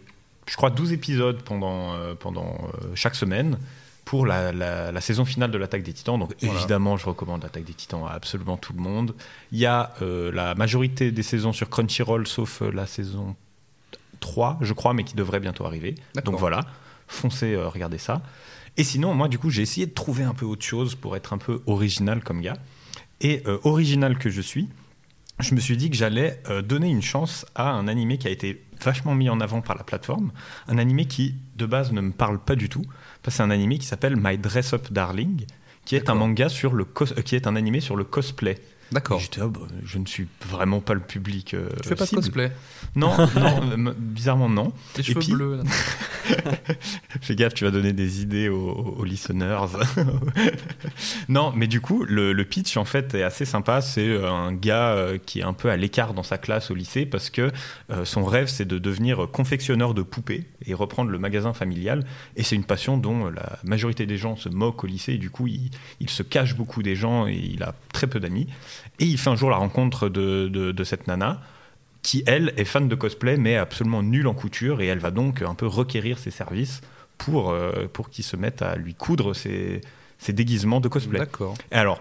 je 0.48 0.56
crois, 0.56 0.70
12 0.70 0.92
épisodes 0.92 1.42
pendant, 1.42 1.94
euh, 1.94 2.14
pendant 2.14 2.56
chaque 2.94 3.14
semaine 3.14 3.58
pour 4.06 4.24
la, 4.24 4.52
la- 4.52 4.92
la 4.92 5.00
saison 5.02 5.24
finale 5.26 5.50
de 5.50 5.58
l'Attaque 5.58 5.82
des 5.82 5.92
Titans. 5.92 6.18
Donc 6.18 6.32
Voilà. 6.40 6.58
évidemment, 6.58 6.96
je 6.96 7.04
recommande 7.06 7.42
l'Attaque 7.42 7.64
des 7.64 7.74
Titans 7.74 8.04
à 8.08 8.12
absolument 8.12 8.56
tout 8.56 8.72
le 8.72 8.80
monde. 8.80 9.14
Il 9.52 9.58
y 9.58 9.66
a 9.66 9.92
euh, 10.00 10.30
la 10.32 10.54
majorité 10.54 11.10
des 11.12 11.22
saisons 11.24 11.52
sur 11.52 11.68
Crunchyroll, 11.68 12.26
sauf 12.26 12.62
euh, 12.62 12.70
la 12.70 12.86
saison 12.86 13.34
3, 14.20 14.58
je 14.62 14.72
crois, 14.72 14.94
mais 14.94 15.04
qui 15.04 15.14
devrait 15.16 15.40
bientôt 15.40 15.66
arriver. 15.66 15.96
Donc 16.24 16.36
voilà, 16.38 16.60
foncez, 17.08 17.54
euh, 17.54 17.68
regardez 17.68 17.98
ça. 17.98 18.22
Et 18.76 18.84
sinon, 18.84 19.12
moi, 19.14 19.26
du 19.28 19.38
coup, 19.38 19.50
j'ai 19.50 19.62
essayé 19.62 19.86
de 19.86 19.92
trouver 19.92 20.22
un 20.24 20.34
peu 20.34 20.46
autre 20.46 20.64
chose 20.64 20.94
pour 20.94 21.16
être 21.16 21.32
un 21.32 21.38
peu 21.38 21.62
original 21.66 22.22
comme 22.22 22.40
gars. 22.40 22.56
Et 23.20 23.42
euh, 23.46 23.58
original 23.64 24.18
que 24.18 24.30
je 24.30 24.40
suis, 24.40 24.68
je 25.40 25.54
me 25.54 25.60
suis 25.60 25.76
dit 25.76 25.90
que 25.90 25.96
j'allais 25.96 26.40
donner 26.64 26.88
une 26.88 27.02
chance 27.02 27.44
à 27.54 27.70
un 27.72 27.88
animé 27.88 28.16
qui 28.18 28.26
a 28.26 28.30
été 28.30 28.62
vachement 28.82 29.14
mis 29.14 29.28
en 29.28 29.40
avant 29.40 29.60
par 29.62 29.76
la 29.76 29.84
plateforme. 29.84 30.30
Un 30.68 30.78
animé 30.78 31.06
qui, 31.06 31.34
de 31.56 31.66
base, 31.66 31.92
ne 31.92 32.00
me 32.00 32.12
parle 32.12 32.38
pas 32.38 32.54
du 32.56 32.68
tout. 32.70 32.84
C'est 33.28 33.42
un 33.42 33.50
animé 33.50 33.78
qui 33.78 33.86
s'appelle 33.86 34.16
My 34.16 34.38
Dress 34.38 34.72
Up 34.72 34.90
Darling, 34.92 35.46
qui 35.84 35.96
est 35.96 36.08
un 36.10 36.14
manga 36.14 36.48
sur 36.48 36.74
le 36.74 36.84
cos- 36.84 37.12
euh, 37.18 37.22
qui 37.22 37.34
est 37.36 37.46
un 37.46 37.56
animé 37.56 37.80
sur 37.80 37.96
le 37.96 38.04
cosplay. 38.04 38.56
D'accord. 38.92 39.18
J'étais, 39.20 39.40
ah, 39.42 39.48
bah, 39.48 39.60
je 39.84 39.98
ne 39.98 40.06
suis 40.06 40.28
vraiment 40.48 40.80
pas 40.80 40.94
le 40.94 41.00
public. 41.00 41.54
euh, 41.54 41.68
Tu 41.82 41.88
fais 41.88 41.94
pas 41.96 42.04
de 42.04 42.08
cible. 42.08 42.20
cosplay 42.22 42.52
Non, 42.94 43.14
non, 43.76 43.94
bizarrement 43.98 44.48
non. 44.48 44.72
Les 44.96 45.02
cheveux 45.02 45.20
puis- 45.20 45.32
bleus. 45.32 45.56
là. 45.58 45.62
Fais 47.20 47.34
gaffe, 47.36 47.54
tu 47.54 47.64
vas 47.64 47.70
donner 47.70 47.92
des 47.92 48.20
idées 48.22 48.48
aux, 48.48 48.96
aux 48.98 49.04
listeners. 49.04 49.58
non, 51.28 51.52
mais 51.54 51.66
du 51.66 51.80
coup, 51.80 52.04
le, 52.04 52.32
le 52.32 52.44
pitch 52.44 52.76
en 52.76 52.84
fait 52.84 53.14
est 53.14 53.22
assez 53.22 53.44
sympa. 53.44 53.80
C'est 53.80 54.08
euh, 54.08 54.30
un 54.30 54.52
gars 54.52 54.90
euh, 54.90 55.18
qui 55.24 55.40
est 55.40 55.44
un 55.44 55.52
peu 55.52 55.70
à 55.70 55.76
l'écart 55.76 56.14
dans 56.14 56.22
sa 56.22 56.38
classe 56.38 56.70
au 56.70 56.74
lycée 56.74 57.06
parce 57.06 57.30
que 57.30 57.50
euh, 57.90 58.04
son 58.04 58.24
rêve 58.24 58.48
c'est 58.48 58.64
de 58.64 58.78
devenir 58.78 59.28
confectionneur 59.30 59.94
de 59.94 60.02
poupées 60.02 60.44
et 60.64 60.74
reprendre 60.74 61.10
le 61.10 61.18
magasin 61.18 61.52
familial. 61.52 62.04
Et 62.36 62.42
c'est 62.42 62.56
une 62.56 62.64
passion 62.64 62.96
dont 62.98 63.26
la 63.30 63.58
majorité 63.64 64.06
des 64.06 64.16
gens 64.16 64.36
se 64.36 64.48
moquent 64.48 64.84
au 64.84 64.86
lycée. 64.86 65.14
Et 65.14 65.18
du 65.18 65.30
coup, 65.30 65.46
il, 65.46 65.70
il 66.00 66.10
se 66.10 66.22
cache 66.22 66.54
beaucoup 66.56 66.82
des 66.82 66.96
gens 66.96 67.26
et 67.26 67.34
il 67.34 67.62
a 67.62 67.74
très 67.92 68.06
peu 68.06 68.20
d'amis. 68.20 68.46
Et 69.00 69.04
il 69.04 69.18
fait 69.18 69.30
un 69.30 69.36
jour 69.36 69.50
la 69.50 69.56
rencontre 69.56 70.08
de, 70.08 70.48
de- 70.48 70.72
de 70.72 70.84
cette 70.84 71.06
nana 71.06 71.40
qui, 72.02 72.22
elle, 72.26 72.52
est 72.56 72.64
fan 72.64 72.88
de 72.88 72.94
cosplay, 72.94 73.36
mais 73.36 73.56
absolument 73.56 74.02
nulle 74.02 74.28
en 74.28 74.34
couture, 74.34 74.80
et 74.80 74.86
elle 74.86 74.98
va 75.00 75.10
donc 75.10 75.42
un 75.42 75.54
peu 75.54 75.66
requérir 75.66 76.18
ses 76.18 76.30
services 76.30 76.80
pour, 77.18 77.50
euh, 77.50 77.86
pour 77.92 78.10
qu'il 78.10 78.24
se 78.24 78.36
mette 78.36 78.62
à 78.62 78.76
lui 78.76 78.94
coudre 78.94 79.34
ses, 79.34 79.80
ses 80.18 80.32
déguisements 80.32 80.80
de 80.80 80.88
cosplay. 80.88 81.18
D'accord. 81.18 81.54
Et 81.72 81.74
alors, 81.74 82.00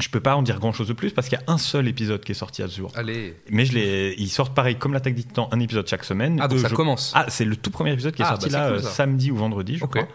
je 0.00 0.08
peux 0.08 0.20
pas 0.20 0.34
en 0.36 0.42
dire 0.42 0.58
grand 0.58 0.72
chose 0.72 0.88
de 0.88 0.92
plus 0.94 1.12
parce 1.12 1.28
qu'il 1.28 1.38
y 1.38 1.40
a 1.40 1.52
un 1.52 1.58
seul 1.58 1.86
épisode 1.86 2.22
qui 2.24 2.32
est 2.32 2.34
sorti 2.34 2.62
à 2.62 2.68
ce 2.68 2.76
jour. 2.76 2.90
Allez. 2.96 3.36
Mais 3.50 3.64
je 3.64 3.72
l'ai, 3.74 4.14
ils 4.18 4.28
sortent 4.28 4.54
pareil 4.54 4.76
comme 4.76 4.92
l'attaque 4.92 5.14
des 5.14 5.22
titans, 5.22 5.46
un 5.52 5.60
épisode 5.60 5.86
chaque 5.88 6.04
semaine. 6.04 6.38
Ah, 6.42 6.48
donc 6.48 6.58
Euh, 6.58 6.62
ça 6.62 6.68
je- 6.68 6.74
commence. 6.74 7.12
Ah, 7.14 7.26
c'est 7.28 7.44
le 7.44 7.54
tout 7.56 7.70
premier 7.70 7.92
épisode 7.92 8.14
qui 8.14 8.20
est 8.22 8.24
Ah, 8.26 8.30
sorti 8.30 8.50
bah, 8.50 8.58
là 8.58 8.68
cool, 8.68 8.78
euh, 8.78 8.82
samedi 8.82 9.30
ou 9.30 9.36
vendredi, 9.36 9.76
je 9.78 9.84
crois. 9.84 10.08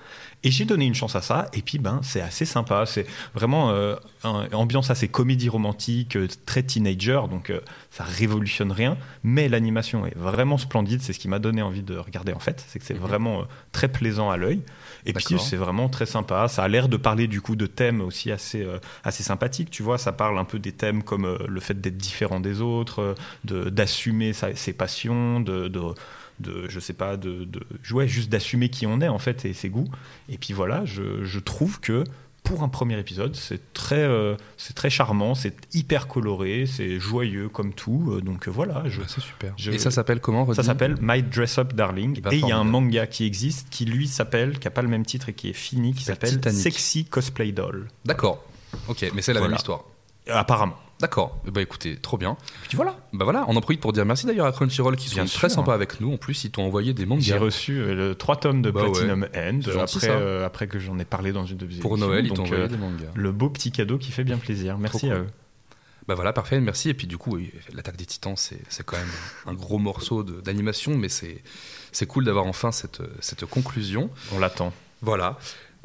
Et 0.44 0.52
j'ai 0.52 0.66
donné 0.66 0.86
une 0.86 0.94
chance 0.94 1.16
à 1.16 1.22
ça, 1.22 1.48
et 1.54 1.62
puis 1.64 1.80
ben 1.80 2.00
c'est 2.04 2.22
assez 2.22 2.46
sympa, 2.46 2.86
c'est 2.86 3.06
vraiment 3.34 3.72
euh, 3.72 3.96
un- 4.24 4.48
ambiance 4.54 4.92
assez 4.92 5.08
comédie 5.08 5.50
romantique, 5.50 6.16
euh, 6.16 6.28
très 6.46 6.62
teenager, 6.62 7.22
donc 7.30 7.50
euh, 7.50 7.60
ça 7.90 8.04
révolutionne 8.04 8.72
rien, 8.72 8.98
mais 9.24 9.50
l'animation 9.50 10.06
est 10.06 10.16
vraiment 10.16 10.58
splendide, 10.60 11.02
c'est 11.02 11.12
ce 11.12 11.20
qui 11.20 11.28
m'a 11.28 11.40
donné 11.40 11.64
envie 11.64 11.82
de 11.82 11.98
regarder 11.98 12.34
en 12.34 12.40
fait, 12.40 12.64
c'est 12.68 12.78
que 12.78 12.86
c'est 12.86 12.94
Mhm. 12.94 13.00
vraiment 13.02 13.40
euh, 13.42 13.44
très 13.72 13.88
plaisant 13.88 14.30
à 14.30 14.38
l'œil, 14.38 14.62
et 15.08 15.14
puis 15.14 15.40
c'est 15.40 15.58
vraiment 15.58 15.90
très 15.90 16.06
sympa, 16.06 16.48
ça 16.48 16.64
a 16.64 16.68
l'air 16.68 16.88
de 16.88 16.98
parler 16.98 17.28
du 17.28 17.42
coup 17.42 17.56
de 17.56 17.66
thèmes 17.66 18.00
aussi 18.02 18.32
assez, 18.32 18.66
assez 19.04 19.24
sympathiques, 19.24 19.72
tu 19.72 19.82
vois, 19.82 19.98
ça 19.98 20.12
parle 20.12 20.38
un 20.38 20.46
peu 20.46 20.60
des 20.60 20.72
thèmes 20.72 21.02
comme 21.02 21.36
le 21.48 21.60
fait 21.60 21.82
d'être 21.82 21.98
différent 21.98 22.40
des 22.40 22.62
autres, 22.62 23.16
de- 23.44 23.70
d'assumer 23.72 24.34
ses 24.34 24.74
passions, 24.74 25.40
de... 25.40 25.68
de 25.68 25.82
de 26.40 26.66
je 26.70 26.80
sais 26.80 26.94
pas 26.94 27.18
de, 27.18 27.44
de 27.46 27.62
ouais, 27.92 28.08
juste 28.08 28.30
d'assumer 28.30 28.70
qui 28.70 28.86
on 28.86 29.02
est 29.02 29.08
en 29.08 29.20
fait 29.20 29.46
et 29.46 29.54
ses 29.54 29.70
goûts 29.70 29.90
et 30.30 30.38
puis 30.38 30.54
voilà 30.54 30.86
je, 30.86 31.24
je 31.24 31.40
trouve 31.40 31.80
que 31.80 32.04
pour 32.44 32.64
un 32.64 32.70
premier 32.70 32.98
épisode 32.98 33.36
c'est 33.36 33.74
très 33.74 34.00
euh, 34.04 34.36
c'est 34.56 34.74
très 34.74 34.90
charmant 34.90 35.36
c'est 35.36 35.56
hyper 35.76 36.08
coloré 36.08 36.66
c'est 36.66 37.00
joyeux 37.00 37.50
comme 37.50 37.74
tout 37.74 38.12
euh, 38.14 38.22
donc 38.22 38.48
euh, 38.48 38.52
voilà 38.52 38.84
je, 38.88 39.02
Bah, 39.02 39.06
c'est 39.10 39.20
super. 39.22 39.54
je- 39.58 39.72
Et 39.72 39.80
ça 39.80 39.92
s'appelle 39.92 40.22
comment 40.22 40.54
ça 40.54 40.64
s'appelle 40.64 40.96
My 41.02 41.24
Dress 41.24 41.58
Up 41.58 41.74
Darling 41.74 42.20
et 42.32 42.36
il 42.38 42.48
y 42.48 42.52
a 42.52 42.58
un 42.58 42.64
manga 42.64 43.06
qui 43.08 43.26
existe 43.26 43.70
qui 43.70 43.84
lui 43.86 44.08
s'appelle 44.08 44.60
qui 44.60 44.68
a 44.68 44.72
pas 44.72 44.82
le 44.84 44.88
même 44.88 45.06
titre 45.06 45.28
et 45.30 45.34
qui 45.34 45.50
est 45.50 45.54
fini 45.54 45.94
qui 45.94 46.04
s'appelle. 46.06 46.40
Sexy 46.54 47.04
Cosplay 47.06 47.52
Doll 47.52 47.88
D'accord. 48.06 48.44
Ok, 48.88 49.06
mais 49.14 49.22
c'est 49.22 49.34
la 49.34 49.40
Voilà. 49.40 49.52
même 49.52 49.58
histoire. 49.58 49.84
Apparemment 50.30 50.78
D'accord. 51.00 51.40
Bah 51.46 51.62
écoutez, 51.62 51.96
trop 51.98 52.18
bien. 52.18 52.38
Puis 52.68 52.76
voilà. 52.76 52.98
Bah 53.14 53.24
voilà, 53.24 53.46
on 53.48 53.56
en 53.56 53.62
profite 53.62 53.80
pour 53.82 53.94
dire 53.94 54.04
merci 54.06 54.26
d'ailleurs 54.26 54.48
à 54.48 54.52
Crunchyroll 54.52 54.96
qui 54.96 55.10
sont 55.10 55.16
Bien 55.16 55.26
très 55.26 55.48
sûr. 55.50 55.52
sympas 55.52 55.74
avec 55.76 56.02
nous. 56.02 56.14
En 56.14 56.18
plus, 56.18 56.44
ils 56.44 56.50
t'ont 56.52 56.64
envoyé 56.64 56.94
des 56.94 57.04
J'ai 57.04 57.08
mangas. 57.08 57.38
reçu 57.38 57.80
euh, 57.80 57.94
le 57.94 58.16
3 58.16 58.38
tomes 58.38 58.62
de 58.64 58.72
Bah 58.72 58.82
ouais. 58.84 58.92
Platinum 58.92 59.28
End 59.36 59.62
gentil, 59.62 59.98
après, 59.98 60.10
euh, 60.10 60.46
après 60.46 60.68
que 60.68 60.80
j'en 60.80 60.98
ai 60.98 61.06
parlé 61.06 61.32
dans 61.34 61.46
une 61.46 61.58
de 61.58 61.66
vos 61.68 61.82
Pour. 61.82 61.98
Noël, 62.00 62.26
ils 62.26 62.34
t'ont 62.34 62.44
envoyé 62.44 62.64
euh, 62.64 62.68
des 62.68 62.78
mangas. 62.78 63.12
le 63.14 63.32
beau 63.32 63.50
petit 63.50 63.72
cadeau 63.72 63.98
qui 64.00 64.12
fait 64.12 64.24
bien 64.24 64.38
plaisir. 64.38 64.78
Merci 64.80 65.10
à 65.12 65.20
eux. 65.20 65.28
Bah 66.08 66.16
voilà, 66.16 66.32
parfait, 66.34 66.60
merci. 66.62 66.90
Et 66.90 66.94
puis 66.94 67.06
du 67.06 67.18
coup, 67.18 67.38
l'attaque 67.74 67.98
des 67.98 68.06
titans, 68.06 68.36
c'est 68.38 68.58
quand 68.86 68.98
même 68.98 69.06
un 69.46 69.54
gros 69.54 69.78
morceau 69.78 70.24
d'animation, 70.24 70.98
mais 70.98 71.10
c'est 71.10 71.44
c'est 71.92 72.06
cool 72.08 72.26
d'avoir 72.26 72.46
enfin 72.48 72.72
cette, 72.72 73.02
cette 73.20 73.46
conclusion. 73.46 74.10
On 74.34 74.40
l'attend. 74.40 74.72
Voilà. 75.02 75.38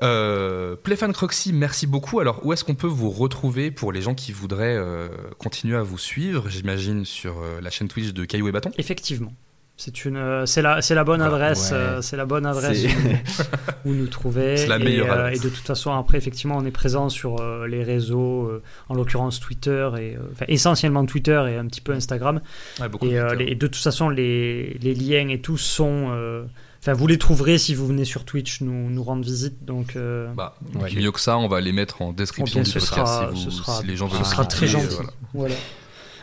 Euh, 0.03 0.75
Playfan 0.83 1.13
Croxy, 1.13 1.53
merci 1.53 1.87
beaucoup. 1.87 2.21
Alors, 2.21 2.45
où 2.45 2.53
est-ce 2.53 2.65
qu'on 2.65 2.75
peut 2.75 2.87
vous 2.87 3.11
retrouver 3.11 3.71
pour 3.71 3.93
les 3.93 4.03
gens 4.03 4.15
qui 4.15 4.33
voudraient 4.33 4.77
euh, 4.77 5.09
continuer 5.39 5.77
à 5.77 5.83
vous 5.83 5.99
suivre 5.99 6.47
J'imagine 6.49 7.05
sur 7.05 7.39
euh, 7.41 7.61
la 7.61 7.71
chaîne 7.71 7.89
Twitch 7.89 8.13
de 8.13 8.25
Caillou 8.25 8.49
et 8.49 8.53
Bâton? 8.53 8.71
Effectivement. 8.79 9.33
C'est 9.79 10.05
une, 10.05 10.17
euh, 10.19 10.45
c'est 10.47 10.61
la, 10.63 10.83
c'est 10.83 10.95
la 10.95 11.03
bonne 11.03 11.21
Voilà, 11.21 11.35
adresse, 11.37 11.71
ouais. 11.71 11.77
euh, 11.79 12.03
c'est 12.03 12.17
la 12.17 12.27
bonne 12.27 12.47
adresse 12.47 12.83
C'est- 12.83 13.49
où, 13.85 13.91
où 13.91 13.95
nous 13.95 14.07
trouver. 14.07 14.57
C'est 14.57 14.67
la 14.67 14.77
et, 14.79 14.85
meilleure 14.85 15.11
euh, 15.11 15.15
adresse. 15.27 15.39
et 15.39 15.43
de 15.45 15.49
toute 15.49 15.67
façon, 15.67 15.93
après, 15.93 16.19
effectivement, 16.19 16.57
on 16.59 16.65
est 16.65 16.71
présent 16.71 17.09
sur 17.09 17.41
euh, 17.41 17.67
les 17.67 17.83
réseaux, 17.83 18.45
euh, 18.49 18.63
en 18.89 18.95
l'occurrence 18.95 19.41
Twitter 19.41 19.91
et, 19.99 20.15
euh, 20.17 20.21
enfin, 20.33 20.45
essentiellement 20.49 21.05
Twitter 21.07 21.43
et 21.49 21.57
un 21.57 21.67
petit 21.67 21.81
peu 21.81 21.93
Instagram. 21.95 22.41
Ouais, 22.81 22.89
beaucoup 22.89 23.07
Et, 23.07 23.13
de 23.13 23.17
euh, 23.17 23.29
Twitter. 23.31 23.45
les- 23.47 23.53
et 23.53 23.55
de 23.55 23.67
toute 23.67 23.83
façon, 23.83 24.09
les, 24.09 24.79
les 24.83 24.95
liens 24.95 25.29
et 25.29 25.41
tout 25.41 25.57
sont. 25.57 26.45
Enfin, 26.83 26.95
vous 26.95 27.07
les 27.07 27.17
trouverez 27.19 27.59
si 27.59 27.75
vous 27.77 27.87
venez 27.87 28.05
sur 28.05 28.25
Twitch 28.25 28.61
nous, 28.61 28.91
nous 28.91 29.05
rendre 29.05 29.25
visite. 29.25 29.65
Donc, 29.65 29.95
euh, 29.95 30.33
Bah, 30.35 30.57
Ouais. 30.75 30.93
mieux 30.97 31.13
que 31.13 31.21
ça, 31.21 31.39
on 31.39 31.47
va 31.47 31.61
les 31.61 31.71
mettre 31.73 32.03
en 32.03 32.13
description 32.13 32.61
bien, 32.61 32.65
du 32.65 32.71
ce 32.71 32.79
podcast 32.81 33.07
sera- 33.07 33.29
si, 33.29 33.45
vous- 33.45 33.51
ce 33.51 33.51
sera- 33.51 33.81
si 33.81 33.87
les 33.87 33.97
gens 33.97 34.09
ce 34.11 34.17
veulent 34.17 34.25
sera 34.25 34.45
très 34.47 34.67
gentil. 34.67 34.97
voilà. 34.97 35.11
voilà. 35.33 35.55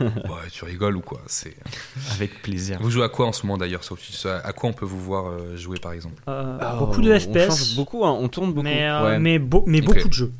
Ouais, 0.00 0.48
tu 0.50 0.64
rigoles 0.64 0.96
ou 0.96 1.00
quoi 1.02 1.20
C'est. 1.26 1.54
Avec 2.12 2.40
plaisir. 2.42 2.78
Vous 2.80 2.90
jouez 2.90 3.04
à 3.04 3.08
quoi 3.10 3.26
en 3.26 3.32
ce 3.32 3.44
moment 3.46 3.58
d'ailleurs 3.58 3.80
À 4.44 4.52
quoi 4.52 4.70
on 4.70 4.72
peut 4.72 4.86
vous 4.86 5.00
voir 5.00 5.26
euh, 5.28 5.56
jouer 5.56 5.78
par 5.78 5.92
exemple? 5.92 6.22
Euh, 6.28 6.56
Ah, 6.60 6.76
beaucoup 6.78 7.00
de 7.02 7.10
on 7.12 7.18
FPS. 7.20 7.48
change 7.48 7.76
beaucoup, 7.76 8.04
hein, 8.06 8.16
on 8.18 8.28
tourne 8.28 8.48
beaucoup. 8.52 8.62
Mais, 8.64 8.88
euh, 8.88 9.04
Ouais. 9.04 9.18
mais, 9.18 9.38
beau- 9.38 9.64
mais 9.66 9.80
Ok. 9.80 9.94
beaucoup 9.94 10.08
de 10.08 10.12
jeux. 10.14 10.32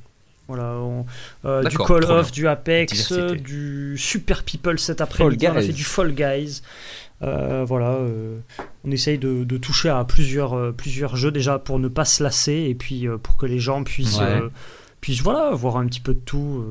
Voilà, 0.50 0.72
on- 0.80 1.06
euh, 1.44 1.62
du 1.70 1.76
Call 1.86 2.02
of, 2.18 2.32
du 2.32 2.48
Apex, 2.48 3.12
euh, 3.12 3.34
du 3.36 3.96
Super 3.96 4.42
People 4.42 4.78
cet 4.80 5.00
après-midi. 5.00 5.46
On 5.46 5.50
a 5.50 5.60
fait 5.68 5.72
du 5.72 5.84
Fall 5.84 6.12
Guys. 6.12 6.62
Euh, 7.22 7.64
voilà, 7.66 7.90
euh, 7.90 8.38
on 8.84 8.90
essaye 8.90 9.18
de, 9.18 9.44
de 9.44 9.56
toucher 9.58 9.90
à 9.90 10.02
plusieurs, 10.04 10.72
plusieurs 10.74 11.14
jeux 11.16 11.30
déjà 11.30 11.58
pour 11.58 11.78
ne 11.78 11.86
pas 11.88 12.04
se 12.04 12.22
lasser 12.22 12.66
et 12.68 12.74
puis 12.74 13.06
pour 13.22 13.36
que 13.36 13.46
les 13.46 13.58
gens 13.60 13.84
puissent, 13.84 14.18
Ouais. 14.18 14.40
puissent 15.00 15.22
voilà, 15.22 15.50
voir 15.50 15.76
un 15.76 15.86
petit 15.86 16.00
peu 16.00 16.14
de 16.14 16.18
tout. 16.20 16.64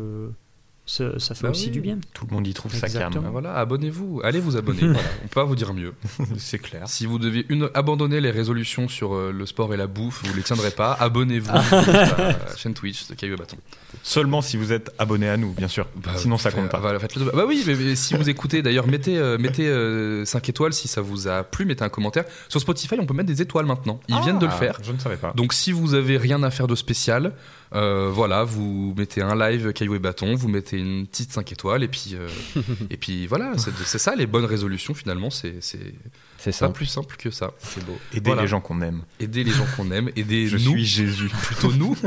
Ça, 0.89 1.19
ça 1.19 1.35
fait 1.35 1.43
Bah 1.43 1.51
aussi 1.51 1.65
oui. 1.65 1.71
du 1.71 1.81
bien. 1.81 1.97
Tout 2.13 2.25
le 2.27 2.33
monde 2.35 2.47
y 2.47 2.53
trouve 2.53 2.73
sa 2.73 2.87
Exactement. 2.87 3.09
Bah 3.21 3.21
cam. 3.25 3.31
voilà, 3.31 3.53
abonnez-vous, 3.55 4.21
allez 4.23 4.39
vous 4.39 4.57
abonner. 4.57 4.79
voilà. 4.87 4.99
On 5.23 5.27
peut 5.27 5.33
pas 5.35 5.43
vous 5.43 5.55
dire 5.55 5.73
mieux. 5.73 5.93
C'est 6.37 6.57
clair. 6.57 6.87
Si 6.87 7.05
vous 7.05 7.19
devez 7.19 7.45
une, 7.49 7.69
abandonner 7.75 8.19
les 8.21 8.31
résolutions 8.31 8.87
sur 8.87 9.13
euh, 9.13 9.31
le 9.31 9.45
sport 9.45 9.71
et 9.73 9.77
la 9.77 9.85
bouffe, 9.87 10.21
vous 10.25 10.33
les 10.33 10.41
tiendrez 10.41 10.71
pas. 10.71 10.93
Abonnez-vous 10.99 11.51
Ah. 11.53 11.61
à 11.77 12.31
la 12.49 12.55
chaîne 12.57 12.73
Twitch 12.73 13.07
de 13.07 13.13
Caillou 13.13 13.35
et 13.35 13.37
Bâton. 13.37 13.57
Seulement 14.03 14.41
si 14.41 14.57
vous 14.57 14.71
êtes 14.73 14.91
abonné 14.97 15.29
à 15.29 15.37
nous, 15.37 15.51
bien 15.53 15.67
sûr. 15.67 15.87
Bah, 15.95 16.11
Sinon, 16.15 16.37
ça 16.37 16.49
fait- 16.49 16.57
compte 16.57 16.69
pas. 16.69 16.79
voilà, 16.79 16.99
Bah 16.99 17.45
oui, 17.47 17.63
mais, 17.67 17.75
mais 17.75 17.95
si 17.95 18.15
vous 18.15 18.27
écoutez, 18.29 18.61
d'ailleurs, 18.61 18.87
mettez, 18.87 19.17
euh, 19.17 19.37
mettez 19.37 19.67
euh, 19.67 20.25
5 20.25 20.49
étoiles 20.49 20.73
si 20.73 20.87
ça 20.87 21.01
vous 21.01 21.27
a 21.27 21.43
plu, 21.43 21.65
mettez 21.65 21.83
un 21.83 21.89
commentaire. 21.89 22.25
Sur 22.47 22.59
Spotify, 22.59 22.95
on 22.99 23.05
peut 23.05 23.13
mettre 23.13 23.27
des 23.29 23.41
étoiles 23.41 23.65
maintenant. 23.65 23.99
Ils 24.07 24.19
viennent 24.21 24.39
de 24.39 24.45
le 24.47 24.51
Ah, 24.51 24.55
faire. 24.57 24.77
Je 24.81 24.91
ne 24.91 24.97
savais 24.97 25.17
pas. 25.17 25.33
Donc 25.35 25.53
si 25.53 25.71
vous 25.71 25.93
avez 25.93 26.17
rien 26.17 26.41
à 26.43 26.49
faire 26.51 26.67
de 26.67 26.75
spécial, 26.75 27.33
euh, 27.75 28.09
voilà, 28.11 28.43
vous 28.43 28.93
mettez 28.97 29.21
un 29.21 29.35
live 29.35 29.73
caillou 29.73 29.95
et 29.95 29.99
bâton, 29.99 30.33
vous 30.35 30.47
mettez 30.47 30.77
une 30.77 31.05
petite 31.05 31.31
5 31.31 31.51
étoiles 31.51 31.83
et 31.83 31.87
puis 31.87 32.13
euh, 32.15 32.27
et 32.89 32.97
puis 32.97 33.27
voilà, 33.27 33.53
c'est 33.57 33.71
c'est 33.85 33.99
ça 33.99 34.15
les 34.15 34.25
bonnes 34.25 34.45
résolutions 34.45 34.93
finalement, 34.93 35.29
c'est 35.29 35.55
c'est 35.61 35.93
C'est 36.37 36.51
pas 36.51 36.57
simple. 36.57 36.73
plus 36.73 36.85
simple 36.87 37.15
que 37.17 37.29
ça. 37.29 37.51
C'est 37.59 37.85
beau. 37.85 37.97
Aider 38.13 38.21
voilà. 38.29 38.41
les 38.43 38.47
gens 38.47 38.59
qu'on 38.61 38.81
aime. 38.81 39.03
Aider 39.19 39.43
les 39.43 39.51
gens 39.51 39.67
qu'on 39.75 39.91
aime, 39.91 40.09
aider 40.15 40.47
Je 40.47 40.57
nous, 40.57 40.71
suis 40.71 40.85
Jésus. 40.85 41.29
plutôt 41.43 41.71
nous. 41.73 41.95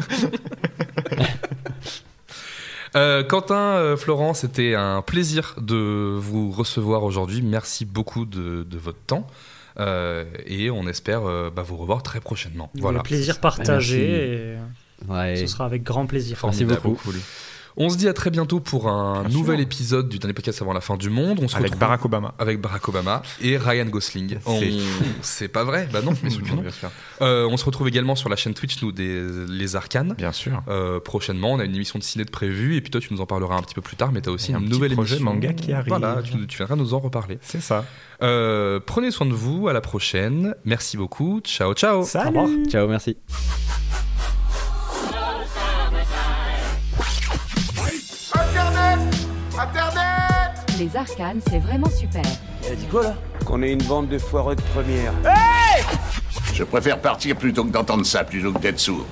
Euh, 2.95 3.25
Quentin, 3.25 3.55
euh, 3.57 3.97
Florent, 3.97 4.35
c'était 4.35 4.75
un 4.75 5.01
plaisir 5.01 5.55
de 5.59 6.15
vous 6.19 6.51
recevoir 6.51 7.05
aujourd'hui. 7.05 7.41
Merci 7.41 7.87
beaucoup 7.87 8.27
de, 8.27 8.65
de 8.65 8.79
votre 8.79 9.01
temps. 9.07 9.27
Euh, 9.81 10.27
et 10.45 10.71
on 10.71 10.87
espère 10.87 11.25
euh, 11.25 11.49
bah, 11.51 11.63
vous 11.63 11.79
revoir 11.79 12.03
très 12.03 12.21
prochainement. 12.21 12.71
Voilà. 12.75 12.99
Le 12.99 13.03
plaisir 13.03 13.41
partagé 13.41 14.57
Ouais. 15.09 15.37
ce 15.37 15.47
sera 15.47 15.65
avec 15.65 15.83
grand 15.83 16.07
plaisir. 16.07 16.39
Merci 16.43 16.65
beaucoup. 16.65 16.99
On 17.79 17.89
se 17.89 17.97
dit 17.97 18.07
à 18.07 18.13
très 18.13 18.29
bientôt 18.29 18.61
pour 18.61 18.87
un 18.91 19.23
Bien 19.23 19.31
nouvel 19.39 19.57
sûr. 19.57 19.63
épisode 19.63 20.09
du 20.11 20.19
dernier 20.19 20.35
podcast 20.35 20.61
avant 20.61 20.75
la 20.75 20.83
fin 20.83 20.99
du 20.99 21.09
monde. 21.09 21.39
On 21.41 21.49
se 21.49 21.55
Avec 21.57 21.69
retrouve 21.69 21.81
Barack 21.81 22.05
Obama. 22.05 22.35
avec 22.39 22.61
Barack 22.61 22.87
Obama 22.87 23.23
et 23.41 23.57
Ryan 23.57 23.87
Gosling. 23.87 24.37
On- 24.45 24.61
C'est 24.61 24.73
C'est 25.23 25.49
pas 25.49 25.65
vrai 25.65 25.89
Bah 25.91 26.03
non, 26.05 26.13
mais 26.23 26.29
non. 26.29 26.61
Bien 26.61 26.71
sûr. 26.71 26.91
Euh, 27.23 27.49
on 27.51 27.57
se 27.57 27.65
retrouve 27.65 27.89
également 27.89 28.15
sur 28.15 28.29
la 28.29 28.37
chaîne 28.37 28.53
Twitch, 28.53 28.83
nous, 28.83 28.93
des 28.93 29.23
Les 29.49 29.75
Arcanes. 29.75 30.15
Bien 30.19 30.33
sûr. 30.33 30.63
Euh, 30.69 31.01
prochainement, 31.01 31.53
on 31.55 31.61
a 31.61 31.65
une 31.65 31.75
émission 31.75 31.99
de 31.99 32.05
ciné 32.05 32.27
de 32.27 32.31
prévue 32.31 32.77
et 32.77 32.83
puis 32.83 32.91
toi, 32.91 33.01
tu 33.01 33.11
nous 33.15 33.23
en 33.23 33.27
parleras 33.27 33.57
un 33.57 33.63
petit 33.63 33.75
peu 33.75 33.81
plus 33.81 33.97
tard, 33.97 34.13
mais 34.13 34.21
tu 34.21 34.29
as 34.29 34.33
aussi 34.33 34.53
Et 34.53 34.55
un 34.55 34.59
une 34.59 34.65
petit 34.67 34.73
nouvelle 34.75 34.93
projet 34.93 35.15
émission. 35.17 35.33
manga 35.33 35.55
qui 35.55 35.73
arrive. 35.73 35.89
Voilà, 35.89 36.21
tu, 36.23 36.47
tu 36.47 36.59
viendras 36.59 36.77
nous 36.77 36.93
en 36.93 36.99
reparler. 36.99 37.39
C'est 37.41 37.63
ça. 37.63 37.87
Euh, 38.23 38.81
prenez 38.85 39.11
soin 39.11 39.27
de 39.27 39.33
vous, 39.33 39.69
à 39.69 39.73
la 39.73 39.81
prochaine. 39.81 40.55
Merci 40.67 40.99
beaucoup. 40.99 41.41
Ciao, 41.41 41.73
ciao. 41.73 42.01
Au 42.03 42.03
revoir. 42.03 42.49
Ciao, 42.69 42.87
merci. 42.87 43.17
Les 50.83 50.97
arcanes, 50.97 51.41
c'est 51.49 51.61
vraiment 51.61 51.89
super. 51.89 52.25
Qu'on 53.47 53.63
est 53.63 53.71
une 53.71 53.85
bande 53.85 54.09
de 54.09 54.19
foireux 54.19 54.57
de 54.57 54.63
première. 54.75 55.13
Je 56.53 56.65
préfère 56.65 56.99
partir 57.01 57.37
plutôt 57.37 57.63
que 57.65 57.71
d'entendre 57.71 58.05
ça, 58.05 58.25
plutôt 58.25 58.53
que 58.53 58.59
d'être 58.59 58.81
sourd. 58.81 59.07